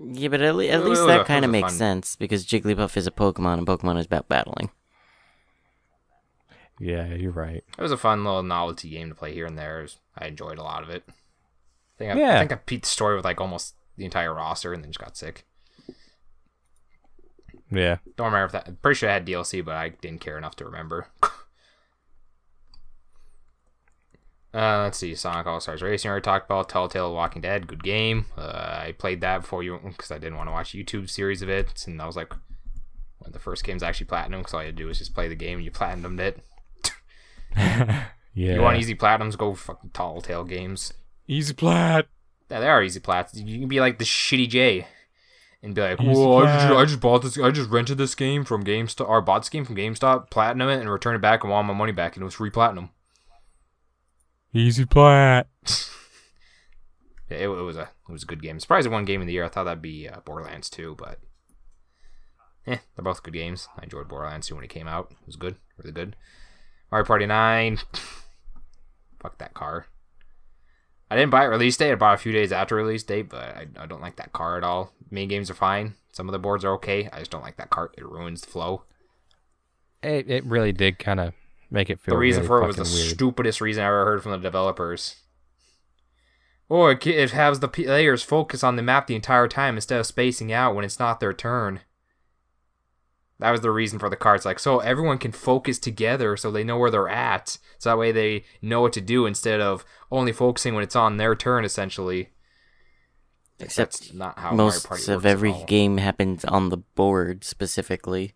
Yeah, 0.01 0.29
but 0.29 0.41
at, 0.41 0.55
le- 0.55 0.67
at 0.67 0.85
least 0.85 1.05
that 1.07 1.25
kind 1.25 1.43
of 1.43 1.51
makes 1.51 1.69
fun- 1.71 1.77
sense 1.77 2.15
because 2.15 2.45
Jigglypuff 2.45 2.95
is 2.95 3.05
a 3.07 3.11
Pokemon 3.11 3.57
and 3.59 3.67
Pokemon 3.67 3.99
is 3.99 4.05
about 4.05 4.27
battling. 4.29 4.69
Yeah, 6.79 7.13
you're 7.13 7.31
right. 7.33 7.63
It 7.77 7.81
was 7.81 7.91
a 7.91 7.97
fun 7.97 8.23
little 8.23 8.41
novelty 8.43 8.89
game 8.89 9.09
to 9.09 9.15
play 9.15 9.33
here 9.33 9.45
and 9.45 9.57
there. 9.57 9.81
Was- 9.81 9.97
I 10.17 10.27
enjoyed 10.27 10.57
a 10.57 10.63
lot 10.63 10.83
of 10.83 10.89
it. 10.89 11.03
I 11.07 11.11
think 11.97 12.15
I, 12.17 12.35
I 12.35 12.39
think 12.39 12.51
I 12.53 12.59
beat 12.65 12.83
the 12.83 12.87
story 12.87 13.15
with 13.17 13.25
like 13.25 13.41
almost 13.41 13.75
the 13.97 14.05
entire 14.05 14.33
roster 14.33 14.73
and 14.73 14.81
then 14.83 14.91
just 14.91 15.03
got 15.03 15.17
sick. 15.17 15.45
Yeah. 17.69 17.97
Don't 18.15 18.27
remember 18.27 18.45
if 18.45 18.51
that. 18.53 18.67
I'm 18.67 18.77
pretty 18.77 18.97
sure 18.97 19.09
I 19.09 19.13
had 19.13 19.27
DLC, 19.27 19.63
but 19.63 19.75
I 19.75 19.89
didn't 19.89 20.21
care 20.21 20.37
enough 20.37 20.55
to 20.57 20.65
remember. 20.65 21.07
uh, 24.53 24.83
let's 24.83 24.97
see. 24.97 25.13
Sonic 25.15 25.45
All 25.47 25.59
Stars 25.59 25.81
Racing. 25.81 26.09
I 26.09 26.11
already 26.11 26.23
talked 26.23 26.45
about 26.49 26.69
Telltale: 26.69 27.13
Walking 27.13 27.41
Dead. 27.41 27.67
Good 27.67 27.83
game. 27.83 28.25
Uh, 28.37 28.41
I 28.87 28.95
played 28.97 29.21
that 29.21 29.41
before 29.41 29.63
you 29.63 29.79
because 29.83 30.11
I 30.11 30.17
didn't 30.17 30.37
want 30.37 30.47
to 30.47 30.53
watch 30.53 30.73
a 30.73 30.77
YouTube 30.77 31.09
series 31.09 31.41
of 31.41 31.49
it, 31.49 31.85
and 31.87 32.01
I 32.01 32.05
was 32.07 32.15
like 32.15 32.31
one 32.31 33.27
of 33.27 33.33
the 33.33 33.39
first 33.39 33.63
games 33.63 33.83
actually 33.83 34.07
platinum. 34.07 34.41
Because 34.41 34.53
all 34.53 34.61
you 34.61 34.67
had 34.67 34.77
to 34.77 34.83
do 34.83 34.87
was 34.87 34.97
just 34.99 35.13
play 35.13 35.27
the 35.27 35.35
game. 35.35 35.57
and 35.57 35.65
You 35.65 35.71
platinumed 35.71 36.19
it. 36.19 36.39
Yeah. 38.35 38.53
You 38.53 38.61
want 38.61 38.77
easy 38.77 38.95
platinums? 38.95 39.35
Go 39.37 39.53
fucking 39.55 39.89
Telltale 39.89 40.45
games. 40.45 40.93
easy 41.27 41.53
plat. 41.53 42.07
Yeah, 42.49 42.59
they 42.61 42.67
are 42.69 42.81
easy 42.81 42.99
plats. 42.99 43.33
You 43.35 43.59
can 43.59 43.67
be 43.67 43.79
like 43.81 43.97
the 43.97 44.05
shitty 44.05 44.47
J 44.47 44.87
and 45.61 45.75
be 45.75 45.81
like, 45.81 45.99
Easy 45.99 46.09
"Whoa, 46.11 46.37
I 46.37 46.45
just. 46.45 46.73
I 46.73 46.85
just 46.85 46.99
bought 47.01 47.21
this. 47.23 47.37
I 47.37 47.49
just 47.51 47.69
rented 47.69 47.97
this 47.97 48.15
game 48.15 48.45
from 48.45 48.63
GameStop, 48.63 49.09
or 49.09 49.19
bought 49.21 49.39
this 49.39 49.49
game 49.49 49.65
from 49.65 49.75
GameStop, 49.75 50.29
platinum 50.29 50.69
it, 50.69 50.79
and 50.79 50.89
returned 50.89 51.17
it 51.17 51.21
back 51.21 51.43
and 51.43 51.51
want 51.51 51.67
my 51.67 51.73
money 51.73 51.91
back, 51.91 52.15
and 52.15 52.21
it 52.21 52.25
was 52.25 52.35
free 52.35 52.49
platinum." 52.51 52.91
Easy 54.53 54.85
plat. 54.85 55.47
Yeah, 57.29 57.37
It, 57.37 57.43
it 57.43 57.61
was 57.61 57.77
a 57.77 57.89
it 58.07 58.11
was 58.11 58.23
a 58.23 58.25
good 58.25 58.41
game. 58.41 58.59
Surprised 58.59 58.87
it 58.87 58.89
won 58.89 59.05
Game 59.05 59.21
of 59.21 59.27
the 59.27 59.33
Year. 59.33 59.45
I 59.45 59.49
thought 59.49 59.65
that'd 59.65 59.83
be 59.83 60.09
uh, 60.09 60.21
Borderlands 60.21 60.67
2, 60.67 60.95
but 60.97 61.19
eh, 62.65 62.77
they're 62.95 63.03
both 63.03 63.21
good 63.21 63.35
games. 63.35 63.67
I 63.77 63.83
enjoyed 63.83 64.07
Borderlands 64.07 64.47
2 64.47 64.55
when 64.55 64.63
it 64.63 64.71
came 64.71 64.87
out. 64.87 65.11
It 65.11 65.27
was 65.27 65.35
good, 65.35 65.57
really 65.77 65.91
good. 65.91 66.15
Mario 66.91 67.05
Party 67.05 67.27
9. 67.27 67.77
Fuck 69.19 69.37
that 69.37 69.53
car. 69.53 69.85
I 71.11 71.15
didn't 71.15 71.29
buy 71.29 71.43
it 71.43 71.49
release 71.49 71.77
date. 71.77 71.91
I 71.91 71.95
bought 71.95 72.13
it 72.13 72.15
a 72.15 72.23
few 72.23 72.31
days 72.31 72.51
after 72.51 72.75
release 72.75 73.03
date, 73.03 73.29
but 73.29 73.43
I, 73.43 73.67
I 73.79 73.85
don't 73.85 74.01
like 74.01 74.15
that 74.15 74.33
car 74.33 74.57
at 74.57 74.63
all. 74.63 74.93
Main 75.11 75.27
games 75.27 75.51
are 75.51 75.55
fine. 75.55 75.93
Some 76.11 76.27
of 76.27 76.31
the 76.33 76.39
boards 76.39 76.65
are 76.65 76.73
okay. 76.73 77.09
I 77.13 77.19
just 77.19 77.29
don't 77.29 77.43
like 77.43 77.57
that 77.57 77.69
cart. 77.69 77.93
It 77.95 78.09
ruins 78.09 78.41
the 78.41 78.47
flow. 78.47 78.85
It 80.01 80.29
it 80.29 80.45
really 80.45 80.71
did 80.71 80.97
kind 80.97 81.19
of 81.19 81.33
make 81.69 81.89
it 81.89 81.99
feel. 81.99 82.13
the 82.13 82.19
reason 82.19 82.41
really 82.43 82.47
for 82.47 82.63
it 82.63 82.67
was 82.67 82.75
the 82.75 82.83
weird. 82.83 83.15
stupidest 83.15 83.61
reason 83.61 83.83
I 83.83 83.87
ever 83.87 84.05
heard 84.05 84.23
from 84.23 84.31
the 84.33 84.37
developers. 84.37 85.15
Oh, 86.69 86.85
it, 86.87 87.05
it 87.07 87.31
has 87.31 87.59
the 87.59 87.67
players 87.67 88.21
focus 88.21 88.63
on 88.63 88.75
the 88.75 88.83
map 88.83 89.07
the 89.07 89.15
entire 89.15 89.47
time 89.47 89.75
instead 89.75 89.99
of 89.99 90.05
spacing 90.05 90.53
out 90.53 90.75
when 90.75 90.85
it's 90.85 90.99
not 90.99 91.19
their 91.19 91.33
turn. 91.33 91.81
That 93.39 93.51
was 93.51 93.61
the 93.61 93.71
reason 93.71 93.99
for 93.99 94.09
the 94.09 94.17
cards. 94.17 94.45
Like, 94.45 94.59
so 94.59 94.79
everyone 94.79 95.17
can 95.17 95.31
focus 95.31 95.79
together 95.79 96.35
so 96.35 96.51
they 96.51 96.63
know 96.63 96.77
where 96.77 96.91
they're 96.91 97.07
at. 97.09 97.57
So 97.77 97.89
that 97.89 97.97
way 97.97 98.11
they 98.11 98.43
know 98.61 98.81
what 98.81 98.93
to 98.93 99.01
do 99.01 99.25
instead 99.25 99.61
of 99.61 99.85
only 100.11 100.33
focusing 100.33 100.75
when 100.75 100.83
it's 100.83 100.95
on 100.95 101.17
their 101.17 101.35
turn, 101.35 101.63
essentially. 101.63 102.29
Except 103.61 103.99
That's 103.99 104.13
not 104.13 104.37
how 104.37 104.51
Mario 104.51 104.57
Most 104.57 104.87
Party 104.87 105.03
of 105.03 105.09
works 105.09 105.25
at 105.25 105.31
every 105.31 105.51
all. 105.53 105.65
game 105.65 105.97
happens 105.97 106.45
on 106.45 106.69
the 106.69 106.77
board 106.77 107.43
specifically. 107.43 108.33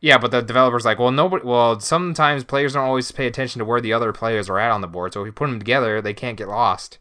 Yeah, 0.00 0.16
but 0.16 0.30
the 0.30 0.40
developer's 0.40 0.84
like, 0.86 0.98
well, 0.98 1.10
nobody. 1.10 1.44
Well, 1.44 1.78
sometimes 1.78 2.42
players 2.44 2.72
don't 2.72 2.84
always 2.84 3.12
pay 3.12 3.26
attention 3.26 3.58
to 3.58 3.64
where 3.64 3.82
the 3.82 3.92
other 3.92 4.12
players 4.12 4.48
are 4.48 4.58
at 4.58 4.70
on 4.70 4.80
the 4.80 4.86
board. 4.86 5.12
So 5.12 5.20
if 5.22 5.26
you 5.26 5.32
put 5.32 5.48
them 5.48 5.58
together, 5.58 6.00
they 6.00 6.14
can't 6.14 6.38
get 6.38 6.48
lost, 6.48 6.98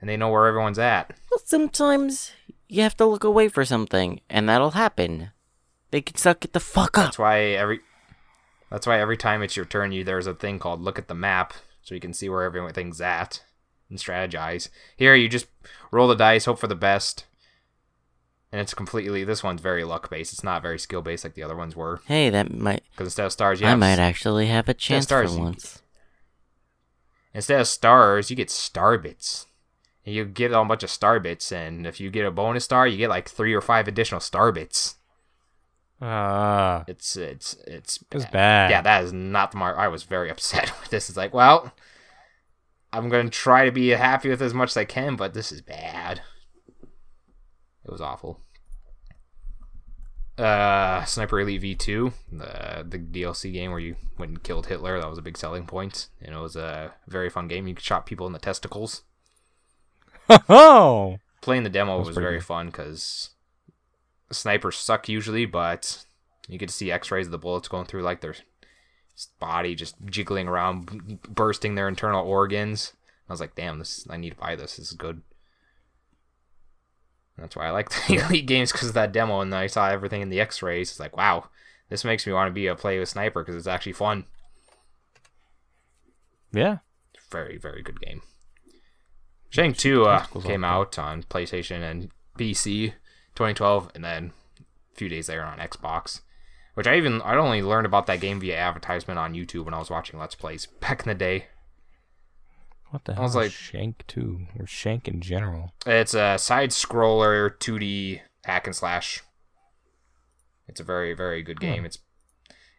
and 0.00 0.10
they 0.10 0.16
know 0.16 0.28
where 0.28 0.46
everyone's 0.46 0.78
at. 0.78 1.16
Well, 1.30 1.40
sometimes 1.44 2.32
you 2.68 2.82
have 2.82 2.96
to 2.96 3.06
look 3.06 3.22
away 3.22 3.48
for 3.48 3.64
something, 3.64 4.20
and 4.28 4.48
that'll 4.48 4.72
happen. 4.72 5.30
They 5.92 6.00
can 6.00 6.16
suck 6.16 6.44
it 6.44 6.52
the 6.52 6.60
fuck 6.60 6.98
up. 6.98 7.04
That's 7.06 7.18
why 7.18 7.40
every 7.40 7.80
that's 8.70 8.86
why 8.86 8.98
every 8.98 9.16
time 9.16 9.42
it's 9.42 9.56
your 9.56 9.66
turn, 9.66 9.92
you 9.92 10.02
there's 10.02 10.26
a 10.26 10.34
thing 10.34 10.58
called 10.58 10.80
look 10.80 10.98
at 10.98 11.06
the 11.06 11.14
map, 11.14 11.52
so 11.82 11.94
you 11.94 12.00
can 12.00 12.14
see 12.14 12.28
where 12.28 12.42
everything's 12.42 13.00
at 13.00 13.44
and 13.88 13.98
strategize. 13.98 14.68
Here, 14.96 15.14
you 15.14 15.28
just 15.28 15.46
roll 15.92 16.08
the 16.08 16.16
dice, 16.16 16.46
hope 16.46 16.58
for 16.58 16.66
the 16.66 16.74
best, 16.74 17.26
and 18.52 18.60
it's 18.60 18.74
completely. 18.74 19.24
This 19.24 19.42
one's 19.42 19.60
very 19.62 19.82
luck 19.82 20.10
based. 20.10 20.32
It's 20.32 20.44
not 20.44 20.62
very 20.62 20.78
skill 20.78 21.02
based 21.02 21.24
like 21.24 21.34
the 21.34 21.42
other 21.42 21.56
ones 21.56 21.74
were. 21.74 22.00
Hey, 22.06 22.30
that 22.30 22.52
might. 22.52 22.84
Because 22.92 23.06
instead 23.08 23.26
of 23.26 23.32
stars, 23.32 23.60
you 23.60 23.66
I 23.66 23.70
have 23.70 23.78
might 23.78 23.98
actually 23.98 24.46
have 24.48 24.68
a 24.68 24.74
chance 24.74 25.06
for 25.06 25.08
stars, 25.26 25.34
you- 25.36 25.42
once. 25.42 25.82
instead 27.34 27.60
of 27.60 27.66
stars, 27.68 28.30
you 28.30 28.36
get 28.36 28.50
star 28.50 28.98
bits. 28.98 29.46
And 30.04 30.14
you 30.14 30.24
get 30.24 30.50
a 30.52 30.64
bunch 30.64 30.82
of 30.82 30.90
star 30.90 31.20
bits, 31.20 31.52
and 31.52 31.86
if 31.86 32.00
you 32.00 32.10
get 32.10 32.26
a 32.26 32.30
bonus 32.32 32.64
star, 32.64 32.88
you 32.88 32.96
get 32.98 33.08
like 33.08 33.28
three 33.28 33.54
or 33.54 33.60
five 33.60 33.86
additional 33.86 34.20
star 34.20 34.50
bits. 34.50 34.96
Ah, 36.00 36.82
It's 36.88 37.14
it's 37.16 37.54
it's 37.68 38.02
it's 38.10 38.24
bad. 38.26 38.70
yeah, 38.72 38.82
that 38.82 39.04
is 39.04 39.12
not 39.12 39.52
the 39.52 39.58
mark. 39.58 39.78
I 39.78 39.86
was 39.86 40.02
very 40.02 40.28
upset 40.34 40.72
with 40.80 40.90
this. 40.90 41.08
It's 41.08 41.16
like, 41.16 41.32
well, 41.32 41.72
I'm 42.92 43.08
gonna 43.08 43.30
try 43.30 43.64
to 43.64 43.70
be 43.70 43.90
happy 43.90 44.28
with 44.28 44.42
as 44.42 44.52
much 44.52 44.70
as 44.70 44.76
I 44.76 44.84
can, 44.84 45.14
but 45.14 45.34
this 45.34 45.52
is 45.52 45.60
bad. 45.62 46.20
It 47.84 47.90
was 47.90 48.00
awful. 48.00 48.40
Uh, 50.38 51.04
Sniper 51.04 51.40
Elite 51.40 51.60
V2, 51.62 52.12
the 52.32 52.84
the 52.88 52.98
DLC 52.98 53.52
game 53.52 53.70
where 53.70 53.80
you 53.80 53.96
went 54.18 54.30
and 54.30 54.42
killed 54.42 54.66
Hitler. 54.66 54.98
That 54.98 55.10
was 55.10 55.18
a 55.18 55.22
big 55.22 55.36
selling 55.36 55.66
point, 55.66 56.08
and 56.22 56.34
it 56.34 56.38
was 56.38 56.56
a 56.56 56.92
very 57.06 57.28
fun 57.28 57.48
game. 57.48 57.66
You 57.68 57.74
could 57.74 57.84
shot 57.84 58.06
people 58.06 58.26
in 58.26 58.32
the 58.32 58.38
testicles. 58.38 59.02
Oh, 60.48 61.18
Playing 61.42 61.64
the 61.64 61.68
demo 61.70 61.98
That's 61.98 62.08
was 62.08 62.16
very 62.16 62.38
good. 62.38 62.44
fun 62.46 62.66
because 62.68 63.30
snipers 64.30 64.76
suck 64.76 65.08
usually, 65.08 65.44
but 65.44 66.04
you 66.48 66.58
get 66.58 66.68
to 66.68 66.74
see 66.74 66.90
X-rays 66.90 67.26
of 67.26 67.32
the 67.32 67.38
bullets 67.38 67.68
going 67.68 67.84
through 67.84 68.02
like 68.02 68.20
their 68.22 68.34
body, 69.38 69.74
just 69.74 69.96
jiggling 70.06 70.48
around, 70.48 71.18
bursting 71.28 71.74
their 71.74 71.88
internal 71.88 72.26
organs. 72.26 72.94
I 73.28 73.32
was 73.32 73.40
like, 73.40 73.54
damn, 73.54 73.78
this 73.78 74.06
I 74.08 74.16
need 74.16 74.30
to 74.30 74.36
buy 74.36 74.56
this. 74.56 74.76
This 74.76 74.86
is 74.88 74.96
good. 74.96 75.20
That's 77.38 77.56
why 77.56 77.66
I 77.66 77.70
like 77.70 77.90
the 78.06 78.16
Elite 78.16 78.46
games 78.46 78.72
because 78.72 78.88
of 78.88 78.94
that 78.94 79.12
demo, 79.12 79.40
and 79.40 79.52
then 79.52 79.60
I 79.60 79.66
saw 79.66 79.88
everything 79.88 80.22
in 80.22 80.28
the 80.28 80.40
X-rays. 80.40 80.90
It's 80.90 81.00
like, 81.00 81.16
wow, 81.16 81.48
this 81.88 82.04
makes 82.04 82.26
me 82.26 82.32
want 82.32 82.48
to 82.48 82.54
be 82.54 82.66
a 82.66 82.74
play 82.74 82.98
with 82.98 83.08
sniper 83.08 83.42
because 83.42 83.56
it's 83.56 83.66
actually 83.66 83.92
fun. 83.92 84.24
yeah. 86.52 86.78
Very, 87.30 87.56
very 87.56 87.82
good 87.82 88.00
game. 88.00 88.20
Shank 89.48 89.78
2 89.78 90.04
uh, 90.04 90.24
came 90.42 90.64
out 90.64 90.98
on 90.98 91.22
PlayStation 91.22 91.82
and 91.82 92.10
PC 92.38 92.92
2012, 93.34 93.90
and 93.94 94.04
then 94.04 94.32
a 94.60 94.96
few 94.96 95.08
days 95.08 95.28
later 95.28 95.42
on 95.42 95.58
Xbox. 95.58 96.20
Which 96.74 96.86
I 96.86 96.96
even 96.96 97.20
I 97.20 97.36
only 97.36 97.62
learned 97.62 97.86
about 97.86 98.06
that 98.06 98.20
game 98.20 98.40
via 98.40 98.56
advertisement 98.56 99.18
on 99.18 99.34
YouTube 99.34 99.66
when 99.66 99.74
I 99.74 99.78
was 99.78 99.90
watching 99.90 100.18
Let's 100.18 100.34
Plays 100.34 100.66
back 100.80 101.02
in 101.02 101.08
the 101.08 101.14
day. 101.14 101.46
What 102.92 103.04
the 103.06 103.14
hell? 103.14 103.22
I 103.22 103.24
was 103.24 103.34
like- 103.34 103.50
Shank 103.52 104.06
two 104.06 104.46
or 104.58 104.66
Shank 104.66 105.08
in 105.08 105.20
general. 105.20 105.72
It's 105.86 106.12
a 106.14 106.36
side 106.38 106.70
scroller 106.70 107.50
2D 107.58 108.20
hack 108.44 108.66
and 108.66 108.76
slash. 108.76 109.22
It's 110.68 110.78
a 110.80 110.84
very 110.84 111.14
very 111.14 111.42
good 111.42 111.58
game. 111.58 111.84
It's 111.84 111.98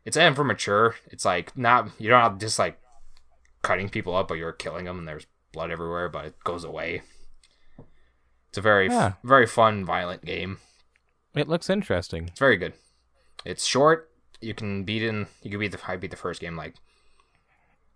it's 0.06 0.16
M 0.16 0.36
for 0.36 0.44
mature. 0.44 0.96
It's 1.08 1.26
like 1.26 1.58
not 1.58 1.90
you 2.00 2.10
don't 2.10 2.22
have 2.22 2.38
just 2.40 2.60
like 2.60 2.80
cutting 3.64 3.90
people 3.90 4.16
up, 4.16 4.28
but 4.28 4.36
you're 4.36 4.52
killing 4.52 4.86
them, 4.86 5.00
and 5.00 5.08
there's 5.08 5.26
blood 5.52 5.72
everywhere, 5.72 6.10
but 6.10 6.26
it 6.26 6.36
goes 6.44 6.64
away. 6.64 7.02
It's 8.50 8.58
a 8.58 8.62
very 8.62 8.88
Yeah. 8.88 9.14
very 9.24 9.48
fun 9.48 9.84
violent 9.84 10.24
game. 10.26 10.60
It 11.34 11.48
looks 11.48 11.70
interesting. 11.70 12.28
It's 12.28 12.40
very 12.40 12.58
good. 12.58 12.74
It's 13.46 13.66
short. 13.66 14.12
You 14.42 14.54
can 14.54 14.84
beat 14.84 15.02
in. 15.02 15.26
You 15.42 15.50
can 15.50 15.60
beat 15.60 15.72
the. 15.72 15.80
I 15.88 15.98
beat 15.98 16.12
the 16.12 16.18
first 16.18 16.40
game 16.40 16.56
like 16.56 16.76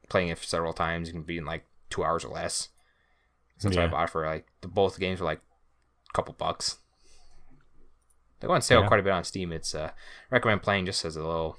playing 0.09 0.30
it 0.30 0.39
several 0.39 0.74
times. 0.74 1.07
You 1.09 1.13
can 1.13 1.24
beat 1.24 1.38
in 1.38 1.45
like 1.45 1.63
two 1.90 2.04
hours 2.04 2.24
or 2.26 2.30
less. 2.30 2.70
Since 3.58 3.76
I 3.76 3.88
bought 3.88 4.10
for 4.10 4.26
like 4.26 4.48
the 4.62 4.68
both 4.68 5.00
games 5.00 5.20
were 5.20 5.26
like 5.26 5.42
a 6.10 6.14
couple 6.14 6.34
bucks. 6.34 6.78
They 8.40 8.48
go 8.48 8.54
on 8.54 8.62
sale 8.62 8.82
Yeah. 8.82 8.88
quite 8.88 9.00
a 9.00 9.04
bit 9.04 9.14
on 9.14 9.24
Steam. 9.24 9.52
It's 9.52 9.74
uh 9.74 9.92
recommend 10.30 10.62
playing 10.62 10.86
just 10.86 11.04
as 11.06 11.16
a 11.16 11.22
little, 11.24 11.58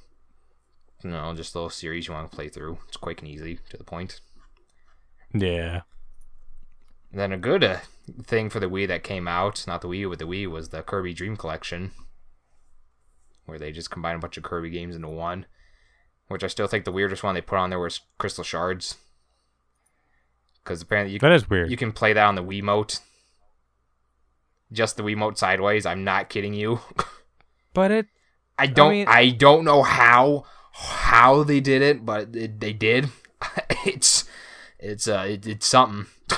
you 1.03 1.11
know, 1.11 1.35
just 1.35 1.55
a 1.55 1.59
little 1.59 1.70
series 1.70 2.07
you 2.07 2.14
want 2.14 2.31
to 2.31 2.35
play 2.37 2.49
through. 2.49 2.79
It's 2.87 2.97
quick 2.97 3.20
and 3.20 3.29
easy 3.29 3.59
to 3.70 3.76
the 3.76 3.85
point. 3.85 4.20
Yeah. 5.35 5.83
And 7.11 7.20
then 7.20 7.33
a 7.33 7.39
good 7.39 7.64
uh, 7.64 7.79
thing 8.22 8.51
for 8.51 8.61
the 8.61 8.68
Wii 8.68 8.87
that 8.89 9.03
came 9.03 9.26
out, 9.26 9.66
not 9.66 9.81
the 9.81 9.89
Wii 9.89 9.99
U, 10.01 10.11
but 10.11 10.18
the 10.18 10.26
Wii, 10.26 10.47
was 10.47 10.68
the 10.68 10.83
Kirby 10.83 11.14
Dream 11.14 11.37
Collection, 11.39 11.93
where 13.47 13.59
they 13.59 13.72
just 13.72 13.91
combined 13.91 14.16
a 14.16 14.20
bunch 14.20 14.37
of 14.37 14.43
Kirby 14.43 14.68
games 14.70 14.95
into 14.95 15.09
one. 15.09 15.47
Which 16.29 16.45
I 16.45 16.49
still 16.49 16.66
think 16.66 16.85
the 16.85 16.93
weirdest 16.93 17.22
one 17.22 17.35
they 17.35 17.41
put 17.41 17.57
on 17.59 17.70
there 17.70 17.79
was 17.79 18.03
Crystal 18.18 18.45
Shards, 18.45 18.97
because 20.68 20.82
apparently 20.82 21.14
you 21.14 21.18
That 21.18 21.32
is 21.32 21.48
weird. 21.48 21.70
you 21.70 21.78
can 21.78 21.92
play 21.92 22.12
that 22.12 22.24
on 22.24 22.34
the 22.34 22.44
Wiimote. 22.44 23.00
Just 24.70 24.98
the 24.98 25.02
Wiimote 25.02 25.38
sideways. 25.38 25.86
I'm 25.86 26.04
not 26.04 26.28
kidding 26.28 26.52
you. 26.52 26.80
but 27.74 27.90
it 27.90 28.06
I 28.58 28.66
don't. 28.66 29.08
I, 29.08 29.24
mean- 29.24 29.38
don't 29.38 29.64
know 29.64 29.82
how 29.82 30.44
how 30.72 31.42
they 31.42 31.60
did 31.60 31.80
it, 31.80 32.04
but 32.04 32.36
it, 32.36 32.60
they 32.60 32.74
did. 32.74 33.08
it's 33.86 34.24
it's 34.78 35.08
uh 35.08 35.24
it, 35.26 35.46
it's 35.46 35.66
something. 35.66 36.06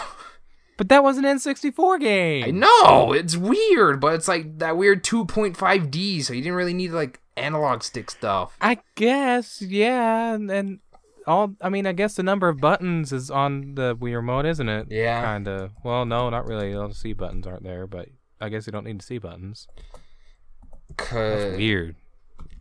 but 0.76 0.88
that 0.88 1.02
was 1.02 1.18
an 1.18 1.24
N64 1.24 1.98
game. 1.98 2.44
I 2.44 2.50
know 2.52 3.12
it's 3.12 3.36
weird, 3.36 4.00
but 4.00 4.14
it's 4.14 4.28
like 4.28 4.58
that 4.58 4.76
weird 4.76 5.02
2.5D, 5.02 6.22
so 6.22 6.32
you 6.32 6.40
didn't 6.40 6.56
really 6.56 6.74
need 6.74 6.92
like 6.92 7.18
analog 7.36 7.82
stick 7.82 8.12
stuff. 8.12 8.56
I 8.60 8.78
guess, 8.94 9.60
yeah, 9.60 10.34
and, 10.34 10.48
and 10.50 10.78
all. 11.26 11.54
I 11.60 11.68
mean, 11.68 11.86
I 11.86 11.92
guess 11.92 12.14
the 12.14 12.22
number 12.22 12.48
of 12.48 12.58
buttons 12.58 13.12
is 13.12 13.30
on 13.30 13.74
the 13.74 13.96
Wii 13.96 14.14
remote, 14.14 14.46
isn't 14.46 14.68
it? 14.68 14.88
Yeah. 14.90 15.22
Kind 15.22 15.48
of. 15.48 15.72
Well, 15.84 16.04
no, 16.06 16.30
not 16.30 16.46
really. 16.46 16.74
All 16.74 16.88
the 16.88 16.94
C 16.94 17.12
buttons 17.12 17.46
aren't 17.46 17.62
there, 17.64 17.86
but 17.86 18.08
I 18.40 18.48
guess 18.48 18.66
you 18.66 18.72
don't 18.72 18.84
need 18.84 19.00
to 19.00 19.06
see 19.06 19.18
buttons. 19.18 19.66
That's 20.96 21.56
weird. 21.56 21.96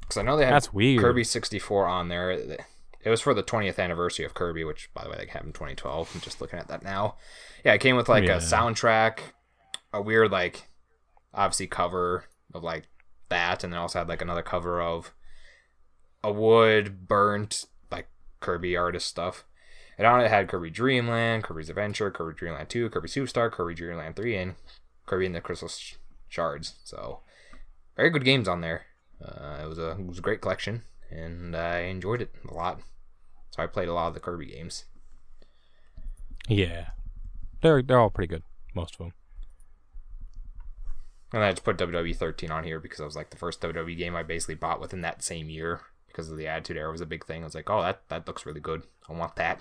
Cause, 0.08 0.18
I 0.18 0.22
know 0.24 0.38
they 0.38 0.46
had 0.46 0.54
That's 0.54 0.74
weird. 0.74 1.02
Kirby 1.02 1.24
64 1.24 1.88
on 1.88 2.08
there. 2.10 2.32
It 2.32 3.10
was 3.10 3.22
for 3.22 3.34
the 3.34 3.44
20th 3.44 3.80
anniversary 3.80 4.26
of 4.26 4.34
Kirby, 4.34 4.64
which 4.64 4.90
by 4.94 5.04
the 5.04 5.10
way 5.10 5.18
they 5.20 5.26
happened 5.28 5.50
in 5.50 5.54
2012. 5.54 6.12
I'm 6.16 6.22
just 6.22 6.42
looking 6.42 6.60
at 6.60 6.68
that 6.68 6.84
now. 6.84 7.16
Yeah, 7.64 7.74
it 7.74 7.82
came 7.82 7.96
with 7.96 8.10
like 8.10 8.24
Yeah. 8.26 8.38
a 8.38 8.40
soundtrack, 8.40 9.20
a 9.94 10.02
weird 10.02 10.32
like 10.32 10.68
obviously 11.34 11.68
cover 11.68 12.26
of 12.54 12.64
like 12.64 12.88
that, 13.30 13.64
and 13.64 13.72
then 13.72 13.80
also 13.80 14.00
had 14.00 14.10
like 14.10 14.22
another 14.22 14.42
cover 14.42 14.82
of 14.82 15.14
a 16.24 16.32
wood 16.32 17.08
burnt 17.08 17.66
Kirby 18.40 18.76
artist 18.76 19.08
stuff. 19.08 19.46
And 19.98 20.08
on 20.08 20.22
it 20.22 20.30
had 20.30 20.48
Kirby 20.48 20.70
Dreamland, 20.70 21.44
Kirby's 21.44 21.70
Adventure, 21.70 22.10
Kirby 22.10 22.38
Dreamland 22.38 22.70
2, 22.70 22.90
Kirby 22.90 23.10
Superstar, 23.10 23.52
Kirby 23.52 23.76
Dreamland 23.76 24.16
3, 24.16 24.36
and 24.38 24.56
Kirby 25.06 25.26
and 25.26 25.36
the 25.36 25.42
Crystal 25.42 25.70
Shards. 26.30 26.76
So 26.84 27.20
very 27.98 28.10
good 28.10 28.24
games 28.24 28.48
on 28.48 28.62
there. 28.62 28.86
Uh, 29.22 29.60
it 29.62 29.68
was 29.68 29.78
a 29.78 29.92
it 29.92 30.08
was 30.08 30.20
a 30.20 30.22
great 30.22 30.40
collection, 30.40 30.84
and 31.12 31.54
I 31.56 31.80
enjoyed 31.80 32.22
it 32.22 32.34
a 32.50 32.54
lot. 32.54 32.80
So 33.52 33.62
I 33.62 33.68
played 33.68 33.90
a 33.90 33.94
lot 33.94 34.08
of 34.08 34.14
the 34.14 34.22
Kirby 34.22 34.46
games. 34.46 34.86
Yeah, 36.48 36.92
they're 37.62 37.82
they're 37.82 38.00
all 38.00 38.10
pretty 38.10 38.30
good. 38.34 38.44
Most 38.74 38.94
of 38.94 39.00
them. 39.00 39.14
And 41.34 41.44
I 41.44 41.52
just 41.52 41.64
put 41.64 41.78
WWE 41.78 42.16
13 42.16 42.50
on 42.50 42.64
here 42.64 42.80
because 42.80 43.00
it 43.00 43.06
was 43.06 43.16
like 43.16 43.30
the 43.30 43.38
first 43.38 43.62
WWE 43.62 43.98
game 43.98 44.16
I 44.16 44.24
basically 44.24 44.56
bought 44.56 44.80
within 44.80 45.02
that 45.02 45.22
same 45.22 45.50
year 45.50 45.82
because 46.10 46.30
of 46.30 46.38
the 46.38 46.48
Attitude 46.48 46.78
Era 46.78 46.92
was 46.92 47.02
a 47.02 47.06
big 47.06 47.26
thing. 47.26 47.42
I 47.42 47.46
was 47.46 47.56
like, 47.56 47.70
oh, 47.70 47.82
that 47.82 48.02
that 48.10 48.28
looks 48.28 48.46
really 48.46 48.60
good. 48.60 48.84
I 49.10 49.14
want 49.14 49.36
that. 49.38 49.60